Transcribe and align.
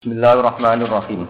Bismillahirrahmanirrahim. 0.00 1.28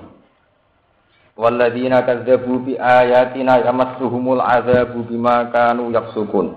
Walladzina 1.34 2.07
kazzabu 2.07 2.62
bi 2.62 2.79
ayatina 2.79 3.58
yamassuhumul 3.67 4.39
adzabu 4.39 5.11
bima 5.11 5.50
kanu 5.50 5.91
yafsukun. 5.91 6.54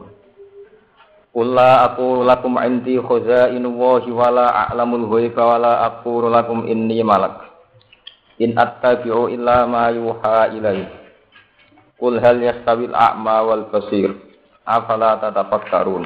Qul 1.34 1.48
la 1.58 1.90
aqulu 1.90 2.22
lakum 2.22 2.54
indi 2.62 3.02
khazainu 3.02 3.66
Allahi 3.66 4.14
wa 4.14 4.30
la 4.30 4.46
a'lamul 4.70 5.10
ghaiba 5.10 5.42
wa 5.42 5.58
la 5.58 5.74
aqulu 5.90 6.30
lakum 6.30 6.70
inni 6.70 7.02
malak. 7.02 7.50
In 8.38 8.54
attabi'u 8.62 9.34
illa 9.34 9.66
ma 9.66 9.90
yuha 9.90 10.54
ilayhi. 10.54 10.86
Qul 11.98 12.22
hal 12.22 12.38
yastawil 12.38 12.94
a'ma 12.94 13.42
wal 13.42 13.74
basir. 13.74 14.14
Afala 14.70 15.18
tatafakkarun. 15.18 16.06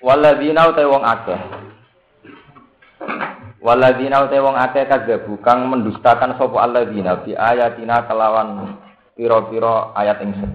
Walladzina 0.00 0.72
utai 0.72 0.88
wong 0.88 1.04
akeh 1.04 1.71
Waladina 3.62 4.26
utai 4.26 4.42
wong 4.42 4.58
akeh 4.58 4.90
kadzabu 4.90 5.38
kang 5.38 5.70
mendustakan 5.70 6.34
sapa 6.34 6.66
alladzina 6.66 7.22
bi 7.22 7.30
ayatina 7.30 8.02
kelawan 8.10 8.74
pira-pira 9.14 9.94
ayat 9.94 10.18
ingsun. 10.18 10.50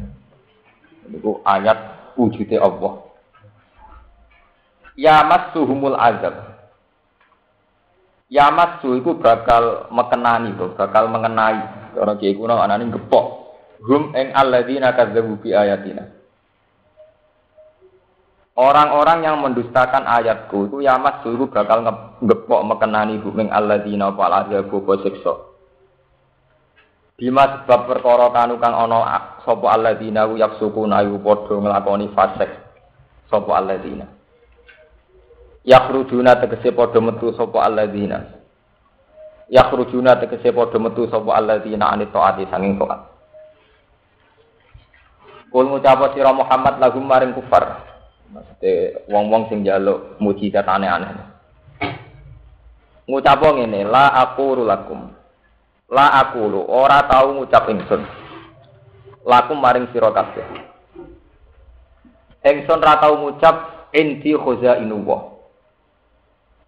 Iku 1.16 1.40
ayat 1.48 2.12
wujude 2.20 2.60
Allah. 2.60 3.08
Ya 5.00 5.24
massuhumul 5.24 5.96
azab. 5.96 6.36
Ya 8.28 8.52
massu 8.52 9.00
iku 9.00 9.16
bakal 9.16 9.88
mekenani 9.88 10.52
bakal 10.76 11.08
mengenai. 11.08 11.64
Cara 11.96 12.20
kiye 12.20 12.36
kuno 12.36 12.60
anane 12.60 12.92
gepok. 12.92 13.56
Hum 13.88 14.12
ing 14.20 14.36
alladzina 14.36 14.92
kadzabu 14.92 15.40
bi 15.40 15.56
ayatina. 15.56 16.17
Orang-orang 18.58 19.22
yang 19.22 19.38
mendustakan 19.38 20.10
ayatku 20.10 20.66
itu 20.66 20.78
yamas 20.82 21.22
dulu 21.22 21.46
bakal 21.46 21.86
ngepok 22.26 22.62
mekenani 22.66 23.22
buming 23.22 23.54
alladzina 23.54 24.10
fal 24.18 24.34
azabu 24.34 24.82
siksa. 25.06 25.46
Bima 27.22 27.46
sebab 27.46 27.86
perkara 27.86 28.34
kanu 28.34 28.58
kang 28.58 28.74
ana 28.74 29.38
sapa 29.46 29.78
alladzina 29.78 30.26
yaksuku 30.34 30.90
nayu 30.90 31.22
padha 31.22 31.54
nglakoni 31.54 32.10
fasik 32.18 32.50
sapa 33.30 33.52
alladzina. 33.62 34.10
Yakhrujuna 35.62 36.42
tegese 36.42 36.74
padha 36.74 36.98
metu 36.98 37.38
sapa 37.38 37.62
alladzina. 37.62 38.26
Yakhrujuna 39.54 40.18
tegese 40.18 40.50
padha 40.50 40.82
metu 40.82 41.06
sapa 41.14 41.30
alladzina 41.30 41.94
anit 41.94 42.10
taati 42.10 42.50
sanging 42.50 42.82
taat. 42.82 43.06
Kul 45.54 45.70
ngucap 45.70 46.18
sira 46.18 46.34
Muhammad 46.34 46.82
lahum 46.82 47.06
maring 47.06 47.38
kufar. 47.38 47.97
Maksudnya 48.28 49.08
wong-wong 49.08 49.48
sing 49.48 49.64
jaluk 49.64 50.20
mujizat 50.20 50.68
aneh-aneh. 50.68 51.16
Ngucap 53.08 53.40
ngene, 53.40 53.88
la 53.88 54.12
aku 54.28 54.68
lakum. 54.68 55.16
La 55.88 56.12
aku 56.20 56.44
lu, 56.52 56.62
ora 56.68 57.08
tau 57.08 57.32
ngucap 57.32 57.72
ingsun. 57.72 58.04
Lakum 59.24 59.64
maring 59.64 59.88
sira 59.96 60.12
kabeh. 60.12 60.44
Ingsun 62.44 62.84
ra 62.84 63.00
tau 63.00 63.16
ngucap 63.16 63.88
inti 63.96 64.36
khazainullah. 64.36 65.40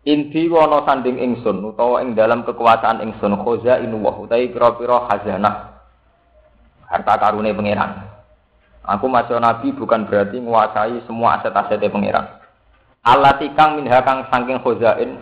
Inti 0.07 0.47
wono 0.47 0.87
sanding 0.87 1.19
ingsun 1.19 1.59
utawa 1.75 1.99
ing 1.99 2.15
dalam 2.15 2.47
kekuasaan 2.47 3.03
ingsun 3.03 3.35
khazainullah 3.35 4.15
utawi 4.15 4.47
pira-pira 4.47 5.11
khazanah 5.11 5.83
harta 6.89 7.13
karune 7.21 7.51
pangeran. 7.53 8.08
Aku 8.87 9.11
masuk 9.11 9.37
nabi 9.43 9.75
bukan 9.75 10.07
berarti 10.07 10.39
menguasai 10.39 11.03
semua 11.03 11.37
aset-asetnya 11.37 11.91
pangeran. 11.91 12.25
Allah 13.03 13.35
tikang 13.39 13.79
minha 13.79 13.99
kang 14.03 14.27
sangking 14.31 14.59
khozain. 14.59 15.19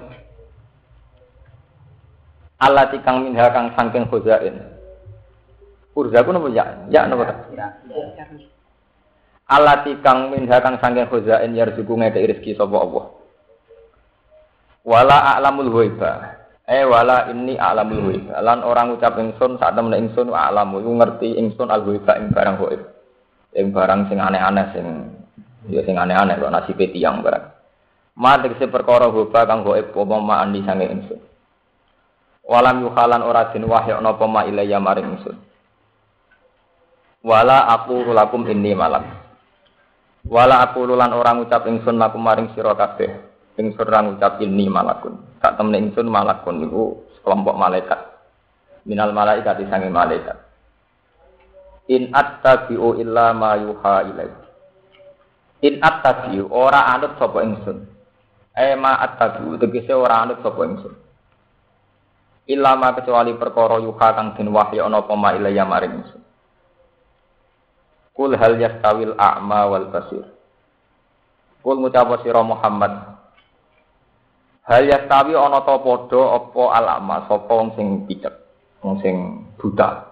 Allah 2.57 2.89
tikang 2.89 3.21
minha 3.25 3.45
kang 3.53 3.73
sangking 3.73 4.05
khozain. 4.09 4.55
Urza 5.97 6.21
ku 6.21 6.29
nopo 6.33 6.49
ya? 6.53 6.85
Ya 6.89 7.09
nopo 7.09 7.25
Allah 9.47 9.75
tikang 9.85 10.29
minha 10.33 10.57
kang 10.61 10.77
sangking 10.81 11.09
khozain 11.09 11.53
yarzuku 11.53 11.93
ngeke 11.97 12.37
rezeki 12.37 12.57
sapa 12.57 12.77
Allah. 12.77 13.05
Wala 14.87 15.17
a'lamul 15.35 15.69
ghaiba. 15.73 16.11
Eh 16.67 16.87
wala 16.87 17.27
ini 17.29 17.59
a'lamul 17.59 18.09
ghaiba. 18.09 18.39
Lan 18.39 18.63
orang 18.63 18.95
ucap 18.95 19.19
ingsun 19.19 19.59
saat 19.59 19.75
temen 19.75 19.91
ingsun 19.97 20.31
a'lamu 20.31 20.79
ngerti 20.79 21.35
ingsun 21.35 21.67
al 21.67 21.83
ghaiba 21.83 22.15
ing 22.15 22.31
barang 22.31 22.57
ghaib 22.57 22.96
yang 23.57 23.73
barang 23.73 24.13
sing 24.13 24.21
aneh-aneh 24.21 24.65
sing 24.69 24.85
ya 25.73 25.81
sing 25.81 25.97
aneh-aneh 25.97 26.37
kok 26.37 26.53
nasibe 26.53 26.93
tiyang 26.93 27.25
barang. 27.25 27.57
Ma 28.21 28.37
tegese 28.37 28.69
perkara 28.69 29.09
hoba 29.09 29.49
kang 29.49 29.65
gaib 29.65 29.97
apa 29.97 30.15
ma 30.21 30.45
andi 30.45 30.61
sange 30.61 30.85
ingsun. 30.85 31.21
Walam 32.45 32.85
yukhalan 32.85 33.25
ora 33.25 33.49
den 33.49 33.65
wahya 33.65 33.97
napa 33.97 34.29
ma 34.29 34.45
maring 34.45 35.17
ingsun. 35.17 35.37
Wala 37.25 37.65
aku 37.73 38.13
lakum 38.13 38.45
inni 38.45 38.77
malam. 38.77 39.03
Wala 40.23 40.63
aku 40.63 40.85
lan 40.87 41.11
orang 41.11 41.43
ngucap 41.43 41.65
ingsun 41.65 41.97
lakum 41.97 42.21
maring 42.21 42.53
sira 42.53 42.77
kabeh. 42.77 43.09
Ingsun 43.57 43.89
ora 43.89 44.05
ngucap 44.05 44.37
inni 44.39 44.69
malakun. 44.69 45.17
Tak 45.41 45.57
temen 45.57 45.91
ingsun 45.91 46.07
malakun 46.07 46.61
niku 46.61 47.03
kelompok 47.25 47.57
malaikat. 47.57 47.99
Minal 48.87 49.11
malaikat 49.11 49.59
sange 49.67 49.91
malaikat. 49.91 50.46
In 51.87 52.11
attabi'u 52.11 52.99
illa 52.99 53.31
ma 53.31 53.55
yuha 53.55 53.95
ilai. 54.11 54.31
In 55.63 55.79
attabi'u 55.79 56.51
ora 56.51 56.91
anut 56.91 57.15
sapa 57.15 57.39
ingsun. 57.47 57.87
Eh 58.51 58.75
ma 58.75 58.99
attabi'u 58.99 59.55
tegese 59.55 59.95
ora 59.95 60.23
anut 60.27 60.43
sapa 60.43 60.61
ingsun. 60.67 60.93
Illa 62.47 62.75
ma 62.75 62.95
kecuali 62.95 63.35
perkara 63.35 63.79
yuha 63.79 64.07
kang 64.15 64.35
den 64.35 64.51
wahyu 64.51 64.83
ana 64.83 65.03
apa 65.03 65.13
ma 65.15 65.35
ilaya 65.35 65.63
maring 65.63 66.03
ingsun. 66.03 66.21
Kul 68.15 68.33
hal 68.39 68.55
yastawil 68.57 69.15
a'ma 69.15 69.59
wal 69.69 69.87
basir. 69.93 70.25
Kul 71.63 71.83
ngucap 71.83 72.23
sira 72.23 72.39
Muhammad. 72.43 73.19
Hal 74.67 74.83
yastawi 74.87 75.35
ana 75.35 75.63
ta 75.63 75.79
padha 75.79 76.35
apa 76.35 76.63
al-a'ma 76.83 77.27
sapa 77.31 77.51
wong 77.51 77.75
sing 77.79 77.87
picek, 78.07 78.35
wong 78.83 78.99
sing 78.99 79.15
buta. 79.55 80.06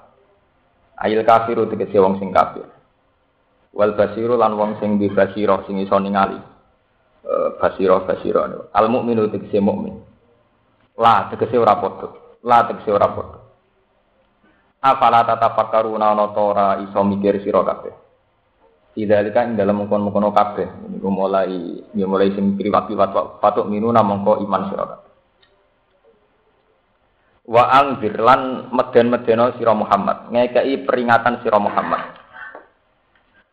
Ayil 0.96 1.28
kafiru 1.28 1.68
tegese 1.68 2.00
wong 2.00 2.20
sing 2.24 2.32
kafir. 2.32 2.64
Wal 3.76 3.92
basiru 4.00 4.40
lan 4.40 4.56
wong 4.56 4.80
sing 4.80 4.96
di 4.96 5.12
basiro 5.12 5.68
sing 5.68 5.84
iso 5.84 6.00
ningali. 6.00 6.40
Uh, 7.26 7.58
basiro 7.60 8.06
basiro 8.08 8.72
Al 8.72 8.88
mukminu 8.88 9.28
tegese 9.28 9.60
mukmin. 9.60 10.00
La 10.96 11.28
tegese 11.28 11.60
ora 11.60 11.76
padha. 11.76 12.08
La 12.48 12.64
tegese 12.64 12.92
ora 12.96 13.12
padha. 13.12 13.40
Afala 14.86 15.26
tatafakkaruna 15.28 16.14
ana 16.14 16.32
ta 16.32 16.80
iso 16.80 17.04
mikir 17.04 17.44
sira 17.44 17.66
kabeh. 17.66 17.94
Idalika 18.96 19.44
ing 19.44 19.60
dalam 19.60 19.84
mengkon-mengkono 19.84 20.32
kabeh. 20.32 20.68
Niku 20.96 21.12
mulai 21.12 21.84
ya 21.92 22.08
mulai 22.08 22.32
sing 22.32 22.56
priwat-priwat 22.56 23.44
patuk 23.44 23.68
minuna 23.68 24.00
mongko 24.00 24.40
iman 24.46 24.64
sira 24.72 24.86
kabeh. 24.88 25.05
Wa 27.46 27.64
angzir 27.70 28.18
lan 28.18 28.74
meden-medeno 28.74 29.54
sira 29.58 29.74
Muhammad. 29.78 30.34
Ngekei 30.34 30.82
peringatan 30.86 31.46
sira 31.46 31.62
Muhammad. 31.62 32.02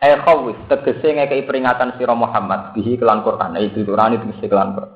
Eh 0.02 0.18
khawis 0.18 0.58
tegese 0.66 1.08
ngekei 1.14 1.44
peringatan 1.44 1.94
sira 2.00 2.16
Muhammad. 2.16 2.72
Bihi 2.74 2.96
kelan 2.96 3.22
Quran. 3.22 3.56
Itu 3.60 3.84
turani 3.84 4.18
tegese 4.18 4.48
kelan 4.48 4.74
Quran. 4.74 4.92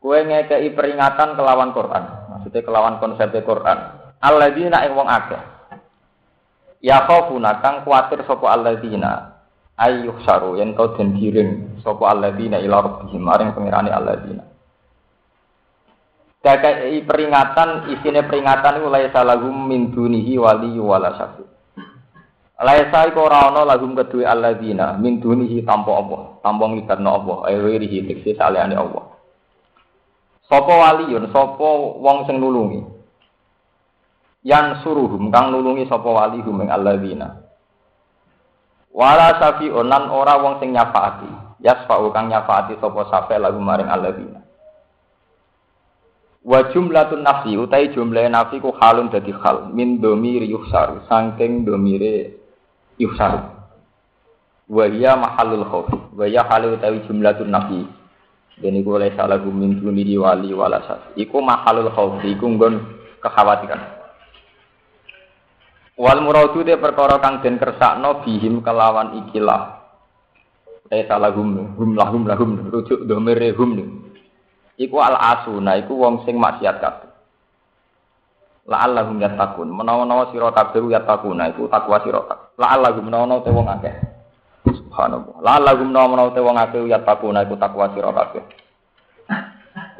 Kue 0.00 0.18
ngekei 0.24 0.68
peringatan 0.72 1.36
kelawan 1.36 1.70
Quran. 1.76 2.04
Maksudnya 2.32 2.60
kelawan 2.64 2.96
konsep 2.98 3.30
Quran. 3.44 3.78
Alladzina 4.16 4.82
ing 4.88 4.96
wong 4.96 5.08
akeh. 5.08 5.42
Ya 6.80 7.04
khafuna 7.04 7.60
kang 7.60 7.84
kuatir 7.84 8.24
sapa 8.24 8.48
alladzina. 8.48 9.36
Ayyuh 9.76 10.24
saru 10.24 10.56
yen 10.56 10.72
to 10.72 10.96
den 10.96 11.20
giring 11.20 11.80
sapa 11.84 12.16
alladzina 12.16 12.56
ila 12.64 12.80
rabbihim. 12.80 13.20
Maring 13.20 13.52
pangerane 13.52 13.92
alladzina 13.92 14.55
Kakai 16.46 17.02
peringatan, 17.02 17.90
isine 17.90 18.22
peringatan 18.22 18.78
itu 18.78 18.86
laisa 18.86 19.26
lahum 19.26 19.66
min 19.66 19.90
dunihi 19.90 20.38
wali 20.38 20.78
wala 20.78 21.10
syafi. 21.18 21.42
Laisa 22.62 23.02
iku 23.10 23.26
ora 23.26 23.50
ana 23.50 23.66
lahum 23.66 23.98
kedue 23.98 24.22
alladzina 24.22 24.94
min 24.94 25.18
dunihi 25.18 25.66
tanpa 25.66 25.90
Allah, 25.98 26.38
tanpa 26.46 26.70
nglibatno 26.70 27.10
Allah, 27.10 27.38
ayrihi 27.50 28.06
tekse 28.06 28.38
salehane 28.38 28.78
Allah. 28.78 29.10
Sapa 30.46 30.70
waliyun, 30.70 31.34
sapa 31.34 31.66
wong 31.98 32.30
sing 32.30 32.38
nulungi. 32.38 32.94
Yang 34.46 34.86
suruhum 34.86 35.34
kang 35.34 35.50
nulungi 35.50 35.90
sapa 35.90 36.06
wali 36.06 36.38
hum 36.46 36.62
ing 36.62 36.70
alladzina. 36.70 37.42
Wala 38.94 39.34
syafi 39.42 39.66
onan 39.66 40.14
ora 40.14 40.38
wong 40.38 40.62
sing 40.62 40.70
nyafaati. 40.70 41.58
Yasfa'u 41.58 42.14
kang 42.14 42.30
nyafaati 42.30 42.78
sapa 42.78 43.02
safe 43.10 43.34
lagu 43.34 43.58
maring 43.58 43.90
alladzina. 43.90 44.45
Wa 46.46 46.70
jumlatun 46.70 47.26
nafi 47.26 47.58
utai 47.58 47.90
jumlah 47.90 48.30
nafi 48.30 48.62
ku 48.62 48.70
halun 48.78 49.10
dadi 49.10 49.34
hal 49.34 49.74
min 49.74 49.98
domiri 49.98 50.46
yuhsar 50.46 51.02
sangking 51.10 51.66
domire 51.66 52.38
yuhsar. 53.02 53.50
Wa 54.70 54.86
hiya 54.86 55.18
mahallul 55.18 55.66
khauf. 55.66 55.90
Wa 56.14 56.30
hiya 56.30 56.46
halu 56.46 56.78
utai 56.78 57.02
jumlatun 57.10 57.50
nafi. 57.50 57.82
Dan 58.56 58.72
iku 58.78 58.96
oleh 58.96 59.10
salah 59.18 59.42
gumin 59.42 59.82
duni 59.82 60.16
wali 60.16 60.54
walasat. 60.54 61.12
Iku 61.18 61.44
mahalul 61.44 61.92
khawfi, 61.92 62.32
iku 62.32 62.48
nggon 62.48 62.74
kekhawatiran. 63.20 63.82
Wal 66.00 66.24
muradu 66.24 66.64
de 66.64 66.80
perkara 66.80 67.20
kang 67.20 67.44
den 67.44 67.60
kersakno 67.60 68.24
bihim 68.24 68.64
kelawan 68.64 69.28
ikilah. 69.28 69.76
Eh 70.88 71.04
salah 71.04 71.36
gum, 71.36 71.74
gum 71.76 71.98
lahum 71.98 72.24
lahum 72.24 72.70
rujuk 72.72 73.04
domire 73.04 73.52
hum. 73.52 74.05
Iku 74.76 74.96
al 75.00 75.16
asuna, 75.16 75.80
iku 75.80 75.96
wong 75.96 76.28
sing 76.28 76.36
maksiat 76.36 76.76
kabeh. 76.80 77.10
La'allahum 78.66 79.16
yattaqun. 79.22 79.72
Menawa-nawa 79.72 80.34
sira 80.34 80.52
kabeh 80.52 80.84
yattaquna 80.90 81.54
iku 81.54 81.70
takwa 81.70 82.02
sira. 82.02 82.20
La'allahum 82.60 83.08
menawa-nawa 83.08 83.40
te 83.46 83.50
wong 83.54 83.68
akeh. 83.72 83.94
Subhanallah. 84.68 85.36
La'allahum 85.40 85.88
menawa-nawa 85.94 86.30
te 86.34 86.40
wong 86.42 86.56
akeh 86.58 86.82
yattaquna 86.90 87.46
iku 87.46 87.54
takwa 87.56 87.88
sira 87.94 88.10
kabeh. 88.12 88.44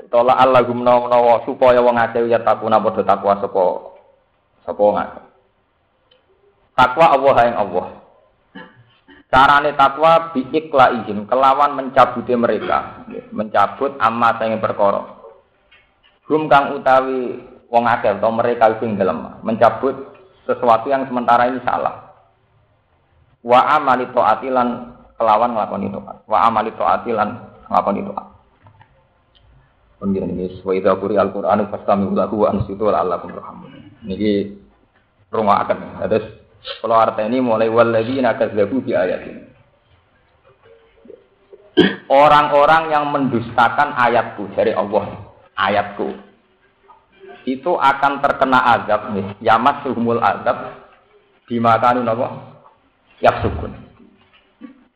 Tola 0.06 0.38
Allah 0.38 0.62
menawa-nawa 0.62 1.42
supaya 1.42 1.82
wong 1.82 1.98
akeh 1.98 2.30
yattaquna 2.30 2.78
padha 2.78 3.02
takwa 3.02 3.42
sapa 3.42 3.64
sapa 4.62 4.80
wong 4.80 4.96
akeh. 5.02 5.24
Takwa 6.78 7.06
Allah 7.10 7.34
yang 7.42 7.56
Allah. 7.58 7.86
Carane 9.26 9.74
takwa 9.74 10.30
biikla 10.30 11.02
izin 11.02 11.26
kelawan 11.26 11.74
mencabuti 11.74 12.30
mereka, 12.38 13.02
mencabut 13.34 13.98
amma 13.98 14.38
sing 14.38 14.62
perkara. 14.62 15.02
Hum 16.30 16.46
kang 16.46 16.78
utawi 16.78 17.42
wong 17.66 17.84
akeh 17.90 18.22
atau 18.22 18.30
mereka 18.30 18.78
sing 18.78 18.94
dalam 18.94 19.42
mencabut 19.42 20.14
sesuatu 20.46 20.86
yang 20.86 21.10
sementara 21.10 21.50
ini 21.50 21.58
salah. 21.66 22.06
Wa 23.42 23.78
amali 23.78 24.06
taatilan 24.14 24.94
kelawan 25.18 25.58
nglakoni 25.58 25.90
taat. 25.90 26.16
Wa 26.30 26.38
amali 26.46 26.70
taatilan 26.74 27.28
nglakoni 27.66 28.02
taat. 28.06 28.26
Pengiran 29.96 30.30
ini 30.34 30.62
wa 30.62 30.72
idza 30.76 30.92
quri 31.02 31.18
al-Qur'anu 31.18 31.66
fastami'u 31.72 32.14
lahu 32.14 32.46
wa 32.46 32.54
ansitu 32.54 32.84
la'allakum 32.86 33.32
turhamun. 33.34 33.70
Niki 34.06 34.54
rungokaken. 35.34 36.04
Terus 36.06 36.26
kalau 36.82 36.96
artinya 36.98 37.38
mulai 37.42 37.70
kazzabu 38.34 38.82
di 38.82 38.92
ayat 38.94 39.20
ini. 39.26 39.42
Orang-orang 42.08 42.88
yang 42.88 43.12
mendustakan 43.12 43.92
ayatku 43.92 44.48
dari 44.56 44.72
Allah, 44.72 45.28
ayatku 45.58 46.08
itu 47.46 47.72
akan 47.78 48.24
terkena 48.24 48.58
azab 48.74 49.12
nih. 49.12 49.26
Yamat 49.44 49.84
suhumul 49.86 50.18
azab 50.18 50.86
dimakan 51.46 52.02
apa 52.02 52.28
sukun 53.42 53.72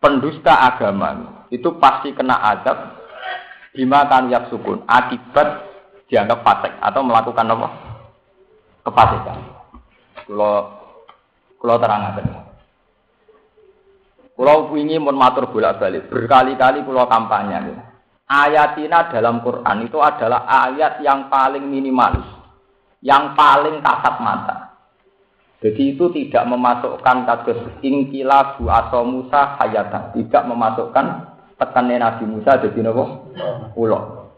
pendusta 0.02 0.50
agama 0.50 1.44
itu 1.52 1.68
pasti 1.78 2.10
kena 2.10 2.36
azab 2.56 2.98
dimakan 3.76 4.32
sukun 4.50 4.82
akibat 4.88 5.68
dianggap 6.10 6.42
fasik 6.42 6.74
atau 6.82 7.06
melakukan 7.06 7.46
apa 7.54 7.68
kefasikan. 8.82 9.38
Kalau 10.26 10.79
terang 11.60 12.02
aja 12.12 12.22
kalau 14.40 14.72
ingin 14.72 15.04
mau 15.04 15.12
matur 15.12 15.52
bolak 15.52 15.76
balik 15.76 16.08
berkali-kali 16.08 16.80
kalau 16.80 17.04
kampanye 17.04 17.76
ayatina 18.24 19.12
dalam 19.12 19.44
Quran 19.44 19.84
itu 19.84 19.98
adalah 20.00 20.48
ayat 20.48 21.04
yang 21.04 21.28
paling 21.28 21.66
minimalis 21.68 22.40
yang 23.00 23.32
paling 23.32 23.80
kasat 23.80 24.16
mata. 24.20 24.56
Jadi 25.60 25.92
itu 25.92 26.08
tidak 26.08 26.48
memasukkan 26.48 27.28
kados 27.28 27.60
ingkila 27.84 28.56
bu 28.56 28.72
aso 28.72 29.04
Musa 29.04 29.60
hayatan, 29.60 30.16
tidak 30.16 30.42
memasukkan 30.48 31.06
tekannya 31.60 32.00
Nabi 32.00 32.24
Musa 32.24 32.56
jadi 32.64 32.80
nopo 32.80 33.28
ulo. 33.76 34.32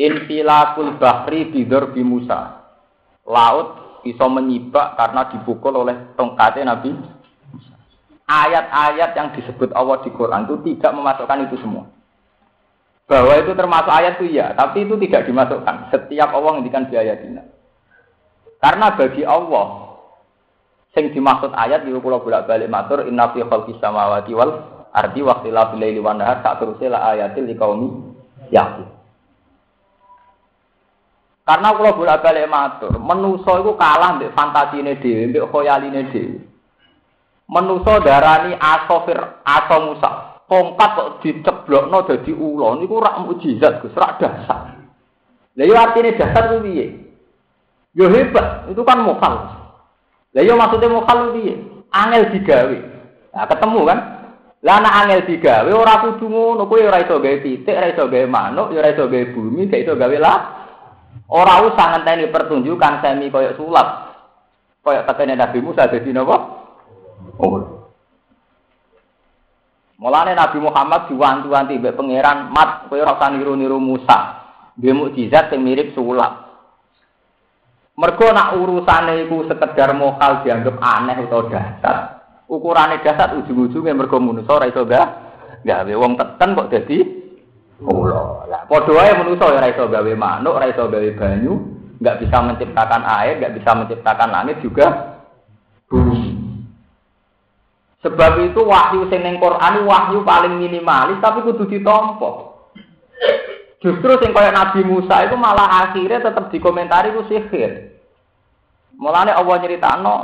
Infilakul 0.00 0.96
bahri 0.96 1.52
bidur 1.52 1.92
bi 1.92 2.00
Musa. 2.00 2.64
Laut 3.28 3.81
bisa 4.02 4.26
menyibak 4.26 4.98
karena 4.98 5.30
dipukul 5.30 5.86
oleh 5.86 6.14
tongkatnya 6.18 6.74
Nabi 6.74 6.94
Ayat-ayat 8.32 9.12
yang 9.12 9.28
disebut 9.36 9.74
Allah 9.76 10.00
di 10.06 10.10
Quran 10.14 10.48
itu 10.48 10.56
tidak 10.72 10.94
memasukkan 10.94 11.52
itu 11.52 11.60
semua. 11.60 11.84
Bahwa 13.04 13.34
itu 13.36 13.52
termasuk 13.52 13.92
ayat 13.92 14.16
itu 14.22 14.32
ya, 14.32 14.56
tapi 14.56 14.88
itu 14.88 14.94
tidak 15.04 15.28
dimasukkan. 15.28 15.92
Setiap 15.92 16.32
Allah 16.32 16.56
ngendikan 16.56 16.88
di 16.88 16.96
ayat 16.96 17.18
ini. 17.28 17.44
Karena 18.62 18.94
bagi 18.94 19.26
Allah 19.26 19.90
sing 20.94 21.10
dimaksud 21.10 21.50
ayat 21.50 21.82
itu 21.82 21.98
kula 21.98 22.22
bolak-balik 22.22 22.70
matur 22.70 23.04
inna 23.04 23.32
fi 23.34 23.42
khalqis 23.42 23.80
samawati 23.82 24.32
wal 24.32 24.86
ardi 24.94 25.20
wa 25.24 25.40
ikhtilafil 25.40 25.80
laili 25.82 26.00
wan 26.00 26.20
nahar 26.22 26.40
sak 26.46 26.62
teruse 26.62 26.86
la 26.86 27.12
ayatil 27.12 27.48
liqaumi 27.48 27.90
yaqin. 28.54 28.86
Karena 31.42 31.74
kula 31.74 31.98
bolak-balik 31.98 32.46
matur, 32.46 32.94
menusa 33.02 33.58
iku 33.58 33.74
kalah 33.74 34.14
mbek 34.14 34.30
fantasine 34.30 34.94
dhewe, 35.02 35.26
mbek 35.26 35.50
khoyaline 35.50 36.06
dhewe. 36.14 36.38
Menusa 37.50 37.98
darani 37.98 38.54
asofir 38.54 39.18
aso 39.42 39.76
Musa. 39.82 40.10
Tongkat 40.46 40.90
kok 40.94 41.10
diceblokno 41.24 42.06
dadi 42.06 42.30
ula 42.30 42.78
niku 42.78 43.02
rak 43.02 43.26
mukjizat 43.26 43.82
Gus, 43.82 43.96
rak 43.98 44.22
dasar. 44.22 44.78
Lah 45.58 45.64
yo 45.66 45.74
artine 45.74 46.14
dasar 46.14 46.54
ku 46.54 46.62
piye? 46.62 46.94
Yo 47.96 48.06
hebat, 48.06 48.70
itu 48.70 48.82
kan 48.86 49.02
mokal. 49.02 49.34
Lah 50.32 50.42
yo 50.46 50.54
maksudnya 50.54 50.94
mokal 50.94 51.34
piye? 51.34 51.58
Angel 51.90 52.30
digawe. 52.30 52.78
Nah, 53.34 53.48
ketemu 53.50 53.80
kan? 53.82 53.98
Lah 54.62 54.78
anak 54.78 54.94
angel 54.94 55.20
digawe 55.26 55.70
ora 55.74 56.06
kudu 56.06 56.30
ngono, 56.30 56.70
kowe 56.70 56.78
ora 56.78 57.02
iso 57.02 57.18
gawe 57.18 57.36
titik, 57.42 57.74
ora 57.74 57.90
iso 57.90 58.06
gawe 58.06 58.26
manuk, 58.30 58.70
ora 58.70 58.94
iso 58.94 59.10
gawe 59.10 59.24
bumi, 59.34 59.66
gak 59.66 59.82
iso 59.82 59.98
gawe 59.98 60.16
lah. 60.22 60.61
Ora 61.32 61.64
usah 61.64 61.96
ngenteni 61.96 62.28
pertunjukan 62.28 63.00
semi 63.00 63.32
koyo 63.32 63.56
sulap. 63.56 64.12
Koyo 64.84 65.00
tekene 65.08 65.32
Nabi 65.32 65.64
Musa 65.64 65.88
dadi 65.88 66.12
napa? 66.12 66.36
Oh. 67.40 67.88
Mulane 69.96 70.36
Nabi 70.36 70.58
Muhammad 70.60 71.08
diwanti-wanti 71.08 71.78
mbek 71.78 71.96
pangeran, 71.96 72.52
"Mat, 72.52 72.90
kowe 72.90 73.00
ora 73.00 73.16
usah 73.16 73.32
niru-niru 73.32 73.80
Musa." 73.80 74.44
Dia 74.76 74.92
mukjizat 74.92 75.56
yang 75.56 75.64
mirip 75.64 75.96
sulap. 75.96 76.52
Mergo 77.96 78.28
nak 78.32 78.56
urusane 78.56 79.24
iku 79.24 79.48
sekedar 79.48 79.92
mokal 79.96 80.44
dianggap 80.44 80.76
aneh 80.80 81.16
atau 81.28 81.48
dasar. 81.48 81.96
Ukurane 82.48 83.00
dasar 83.00 83.36
ujung-ujungnya 83.40 83.96
mergo 83.96 84.20
manusa 84.20 84.52
ora 84.52 84.68
iso 84.68 84.84
gawe 84.84 85.92
wong 85.96 86.12
teten 86.18 86.56
kok 86.58 86.68
dadi 86.72 87.21
kula. 87.82 88.46
Lah 88.48 88.62
padha 88.70 88.90
wae 88.94 89.12
manusa 89.18 89.50
ora 89.50 89.68
iso 89.68 89.90
gawe 89.90 90.12
manuk, 90.14 90.56
ora 90.56 90.70
iso 90.70 90.86
gawe 90.86 91.10
banyu, 91.18 91.52
nggak 91.98 92.18
bisa 92.22 92.36
menciptakan 92.42 93.02
air, 93.04 93.38
nggak 93.38 93.54
bisa 93.58 93.70
menciptakan 93.74 94.30
langit 94.30 94.56
juga 94.62 95.18
bumi. 95.90 96.38
Sebab 98.02 98.32
itu 98.50 98.60
wahyu 98.66 99.06
sing 99.06 99.22
ning 99.22 99.38
Quran 99.38 99.86
wahyu 99.86 100.26
paling 100.26 100.58
minimalis 100.58 101.22
tapi 101.22 101.46
kudu 101.46 101.70
ditampa. 101.70 102.50
Justru 103.78 104.10
sing 104.18 104.34
kaya 104.34 104.50
Nabi 104.50 104.82
Musa 104.82 105.26
itu 105.26 105.34
malah 105.38 105.86
akhirnya 105.86 106.22
tetap 106.22 106.50
dikomentari 106.50 107.14
itu 107.14 107.22
sihir. 107.30 107.94
Mulane 108.98 109.34
Allah 109.34 109.58
nyeritakno 109.58 110.14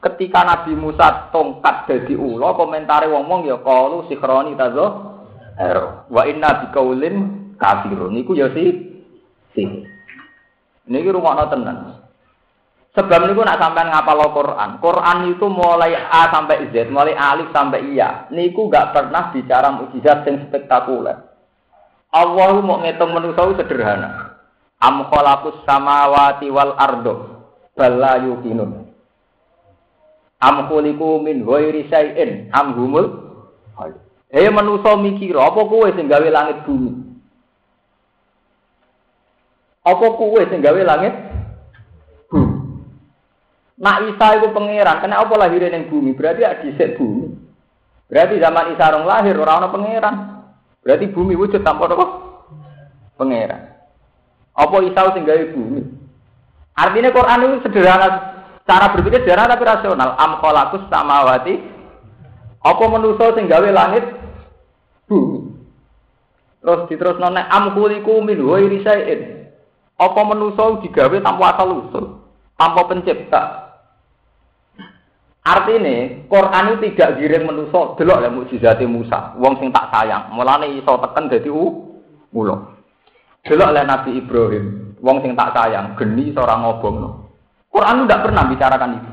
ketika 0.00 0.44
Nabi 0.44 0.72
Musa 0.76 1.28
tongkat 1.32 1.88
dadi 1.88 2.16
ula 2.16 2.52
komentari 2.56 3.08
wong-wong 3.08 3.48
ya 3.48 3.60
qalu 3.60 4.08
sihroni 4.08 4.56
tazo 4.56 5.11
wa 6.08 6.22
inna 6.24 6.66
biqaulin 6.66 7.16
kafirun 7.60 8.14
niku 8.16 8.34
ya 8.34 8.48
si 8.56 8.92
sihir. 9.52 9.92
Niki 10.88 11.14
rungokno 11.14 11.46
tenan. 11.46 11.78
Sebab 12.92 13.24
niku 13.24 13.40
nak 13.40 13.56
sampean 13.56 13.88
ngapal 13.88 14.20
Quran. 14.36 14.70
Quran 14.82 15.18
itu 15.32 15.46
mulai 15.48 15.96
A 15.96 16.28
sampai 16.28 16.68
Z, 16.74 16.92
mulai 16.92 17.16
alif 17.16 17.48
sampai 17.54 17.88
iya. 17.88 18.28
Niku 18.28 18.68
gak 18.68 18.92
pernah 18.92 19.32
bicara 19.32 19.72
mukjizat 19.72 20.28
yang 20.28 20.44
spektakuler. 20.50 21.32
Allah 22.12 22.52
mau 22.60 22.84
ngitung 22.84 23.16
manusia 23.16 23.56
sederhana. 23.56 24.36
Am 24.82 25.08
khalaqus 25.08 25.64
samawati 25.64 26.52
wal 26.52 26.76
ardo 26.76 27.14
bala 27.72 28.20
yuqinun. 28.20 28.92
Am 30.42 30.68
khuliqu 30.68 31.22
min 31.22 31.46
ghairi 31.46 31.88
syai'in 31.88 32.50
am 32.52 32.74
humul 32.76 33.21
Eh 34.32 34.48
manusia 34.48 34.96
mikir 34.96 35.36
apa 35.36 35.60
kowe 35.60 35.84
sing 35.92 36.08
gawe 36.08 36.24
langit 36.32 36.64
bumi? 36.64 37.04
Apa 39.84 40.06
kowe 40.16 40.40
sing 40.48 40.64
gawe 40.64 40.80
langit 40.80 41.12
bumi? 42.32 42.56
Nak 43.76 43.98
Isa 44.08 44.26
itu 44.40 44.48
pangeran, 44.56 45.04
kena 45.04 45.20
apa 45.20 45.34
lahirnya 45.36 45.76
ning 45.76 45.92
bumi? 45.92 46.16
Berarti 46.16 46.48
ada 46.48 46.64
dhisik 46.64 46.96
bumi. 46.96 47.28
Berarti 48.08 48.40
zaman 48.40 48.72
Isa 48.72 48.88
orang 48.88 49.04
lahir 49.04 49.36
orang 49.36 49.58
ana 49.60 49.68
pangeran. 49.68 50.14
Berarti 50.80 51.12
bumi 51.12 51.36
wujud 51.36 51.60
tanpa 51.60 51.92
apa? 51.92 52.06
Pangeran. 53.20 53.68
Apa 54.56 54.76
Isa 54.80 55.12
sing 55.12 55.28
gawe 55.28 55.44
bumi? 55.52 55.82
Artinya 56.72 57.12
Quran 57.12 57.44
itu 57.52 57.68
sederhana, 57.68 58.08
cara 58.64 58.96
berpikir 58.96 59.28
sederhana 59.28 59.60
tapi 59.60 59.68
rasional. 59.68 60.16
Am 60.16 60.40
khalaqus 60.40 60.88
samawati 60.88 61.68
apa 62.62 62.84
manusa 62.88 63.36
sing 63.36 63.44
gawe 63.44 63.68
langit 63.68 64.21
bumi? 65.06 65.38
Terus 66.62 66.86
diterusno 66.86 67.26
nek 67.26 67.50
amkuliku 67.50 68.22
min 68.22 68.38
ghairi 68.38 68.78
syai'in. 68.86 69.22
Apa 69.98 70.20
manusa 70.22 70.78
digawe 70.82 71.16
tanpa 71.18 71.54
asal 71.54 71.68
usul, 71.86 72.04
tanpa 72.54 72.86
pencipta. 72.86 73.42
Artinya, 75.42 76.22
Quran 76.30 76.78
itu 76.78 76.94
tidak 76.94 77.18
giring 77.18 77.50
manusa 77.50 77.98
delok 77.98 78.22
lek 78.22 78.30
mukjizate 78.30 78.86
Musa, 78.86 79.34
wong 79.42 79.58
sing 79.58 79.74
tak 79.74 79.90
sayang. 79.90 80.30
Mulane 80.38 80.70
iso 80.78 80.94
teken 81.02 81.26
dadi 81.26 81.50
ulo. 81.50 82.56
Delok 83.42 83.72
lek 83.74 83.86
Nabi 83.90 84.22
Ibrahim, 84.22 84.94
wong 85.02 85.18
sing 85.26 85.34
tak 85.34 85.50
sayang, 85.50 85.98
geni 85.98 86.30
seorang 86.30 86.62
ngobongno. 86.62 87.10
Quran 87.74 87.98
itu 87.98 88.06
tidak 88.06 88.22
pernah 88.22 88.44
bicarakan 88.46 88.94
itu. 89.02 89.10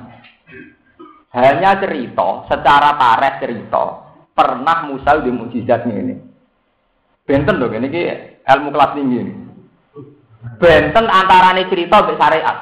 Hanya 1.33 1.71
cerita, 1.81 2.27
secara 2.45 2.93
tareh 2.97 3.33
cerita, 3.41 4.08
pernah 4.39 4.87
Musa 4.87 5.19
di 5.19 5.27
mukjizatnya 5.35 5.95
ini. 5.99 6.15
Benten 7.27 7.59
dong, 7.59 7.75
ini 7.75 7.91
ilmu 8.47 8.71
kelas 8.71 8.95
tinggi 8.95 9.17
ini. 9.19 9.33
Benten 10.55 11.05
antarane 11.11 11.67
cerita 11.67 12.07
mbek 12.07 12.15
syariat. 12.15 12.57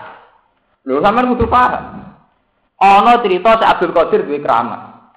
Lho 0.89 0.97
sampean 0.97 1.29
kudu 1.29 1.45
paham. 1.45 2.09
Ana 2.81 3.21
cerita 3.21 3.61
si 3.61 3.65
Abdul 3.69 3.93
Qadir 3.93 4.25
duwe 4.25 4.41
keramat. 4.41 5.13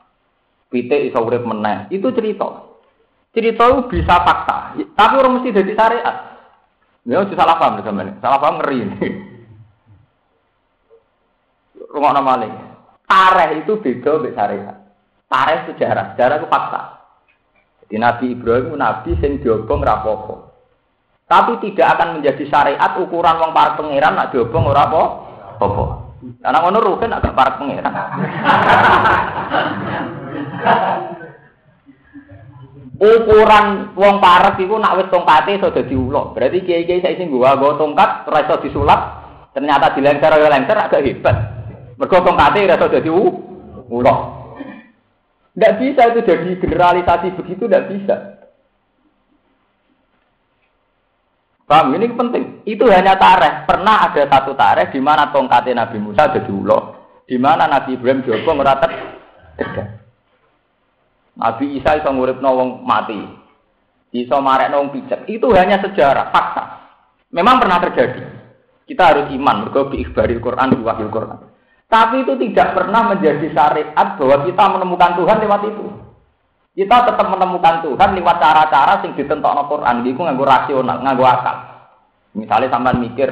Pitik 0.69 1.09
iso 1.09 1.25
meneh. 1.25 1.88
Itu 1.88 2.12
cerita. 2.12 2.69
Cerita 3.33 3.62
itu 3.71 3.87
bisa 3.87 4.26
fakta, 4.26 4.75
tapi 4.99 5.14
orang 5.14 5.38
mesti 5.38 5.55
jadi 5.55 5.73
syariat. 5.79 6.17
Ya, 7.09 7.25
salah 7.33 7.57
paham 7.57 7.81
sampean. 7.81 8.21
Salah 8.21 8.38
paham 8.43 8.61
ngeri 8.61 8.76
ini. 8.85 8.99
Rumah 11.90 12.12
nama. 12.12 12.35
Tareh 13.07 13.62
itu 13.62 13.79
beda 13.83 14.23
dengan 14.23 14.37
syariat. 14.37 14.80
Tareh 15.31 15.71
sejarah, 15.71 16.19
sejarah 16.19 16.43
itu 16.43 16.51
fakta. 16.51 16.83
Jadi 17.87 17.97
Nabi 18.03 18.27
Ibrahim 18.35 18.75
nabi 18.75 19.15
sing 19.23 19.39
diobong 19.39 19.79
rapopo. 19.79 20.51
Tapi 21.31 21.63
tidak 21.63 21.95
akan 21.95 22.19
menjadi 22.19 22.43
syariat 22.51 22.99
ukuran 22.99 23.39
wong 23.39 23.55
para 23.55 23.79
pangeran 23.79 24.19
nak 24.19 24.35
diobong 24.35 24.67
ora 24.67 24.91
apa-apa. 24.91 25.85
Karena 26.43 26.59
ngono 26.59 26.79
rugen 26.83 27.15
agak 27.15 27.39
para 27.39 27.55
pangeran. 27.55 27.95
ukuran 32.99 33.95
wong 33.95 34.15
parek 34.19 34.59
iku 34.59 34.75
nak 34.83 34.99
wis 34.99 35.07
tongkate 35.15 35.63
iso 35.63 35.71
dadi 35.71 35.95
ulo. 35.95 36.35
Berarti 36.35 36.67
kiai-kiai 36.67 37.07
saiki 37.07 37.31
gua 37.31 37.55
nggo 37.55 37.79
tongkat 37.79 38.27
ora 38.27 38.43
iso 38.43 38.59
disulap, 38.67 39.01
ternyata 39.55 39.95
dilengser 39.95 40.35
ya 40.35 40.51
lengser 40.51 40.75
agak 40.75 41.07
hebat. 41.07 41.37
Mergo 41.95 42.19
tongkate 42.19 42.67
ora 42.67 42.75
iso 42.75 42.91
dadi. 42.91 43.11
Tidak 45.50 45.76
bisa 45.83 46.02
itu 46.14 46.21
jadi 46.23 46.50
generalisasi 46.62 47.35
begitu, 47.35 47.66
tidak 47.66 47.87
bisa. 47.90 48.16
Paham? 51.66 51.95
Ini 51.95 52.11
penting. 52.14 52.45
Itu 52.66 52.90
hanya 52.90 53.14
tareh. 53.14 53.66
Pernah 53.66 54.11
ada 54.11 54.26
satu 54.26 54.59
tareh 54.59 54.90
di 54.90 54.99
mana 54.99 55.30
tongkatnya 55.30 55.87
Nabi 55.87 55.99
Musa 56.02 56.30
jadi 56.30 56.50
ulo, 56.50 56.78
di 57.26 57.38
mana 57.38 57.71
Nabi 57.71 57.95
Ibrahim 57.95 58.26
Joko 58.26 58.59
ngeratet 58.59 58.90
Nabi 61.40 61.78
Isa 61.78 61.99
iso 61.99 62.11
ngurip 62.11 62.42
wong 62.42 62.83
mati. 62.83 63.19
Iso 64.11 64.42
marek 64.42 64.75
wong 64.75 64.90
pijak. 64.90 65.30
Itu 65.30 65.54
hanya 65.54 65.78
sejarah, 65.78 66.35
fakta. 66.35 66.64
Memang 67.30 67.62
pernah 67.62 67.78
terjadi. 67.78 68.23
Kita 68.90 69.14
harus 69.14 69.30
iman 69.30 69.66
mergo 69.66 69.87
bi 69.87 70.02
Quran 70.11 70.75
di 70.75 70.83
wahyu 70.83 71.07
Quran. 71.07 71.50
Tapi 71.91 72.23
itu 72.23 72.39
tidak 72.39 72.79
pernah 72.79 73.11
menjadi 73.11 73.51
syariat 73.51 74.15
bahwa 74.15 74.47
kita 74.47 74.65
menemukan 74.79 75.19
Tuhan 75.19 75.43
lewat 75.43 75.63
itu. 75.75 75.87
Kita 76.71 76.97
tetap 77.03 77.27
menemukan 77.27 77.83
Tuhan 77.83 78.15
lewat 78.15 78.37
cara-cara 78.39 79.03
sing 79.03 79.19
ditentokno 79.19 79.67
Quran 79.67 80.07
iku 80.07 80.23
nganggo 80.23 80.47
rasional, 80.47 81.03
nganggo 81.03 81.27
akal. 81.27 81.57
Misalnya 82.39 82.71
sampean 82.71 83.03
mikir 83.03 83.27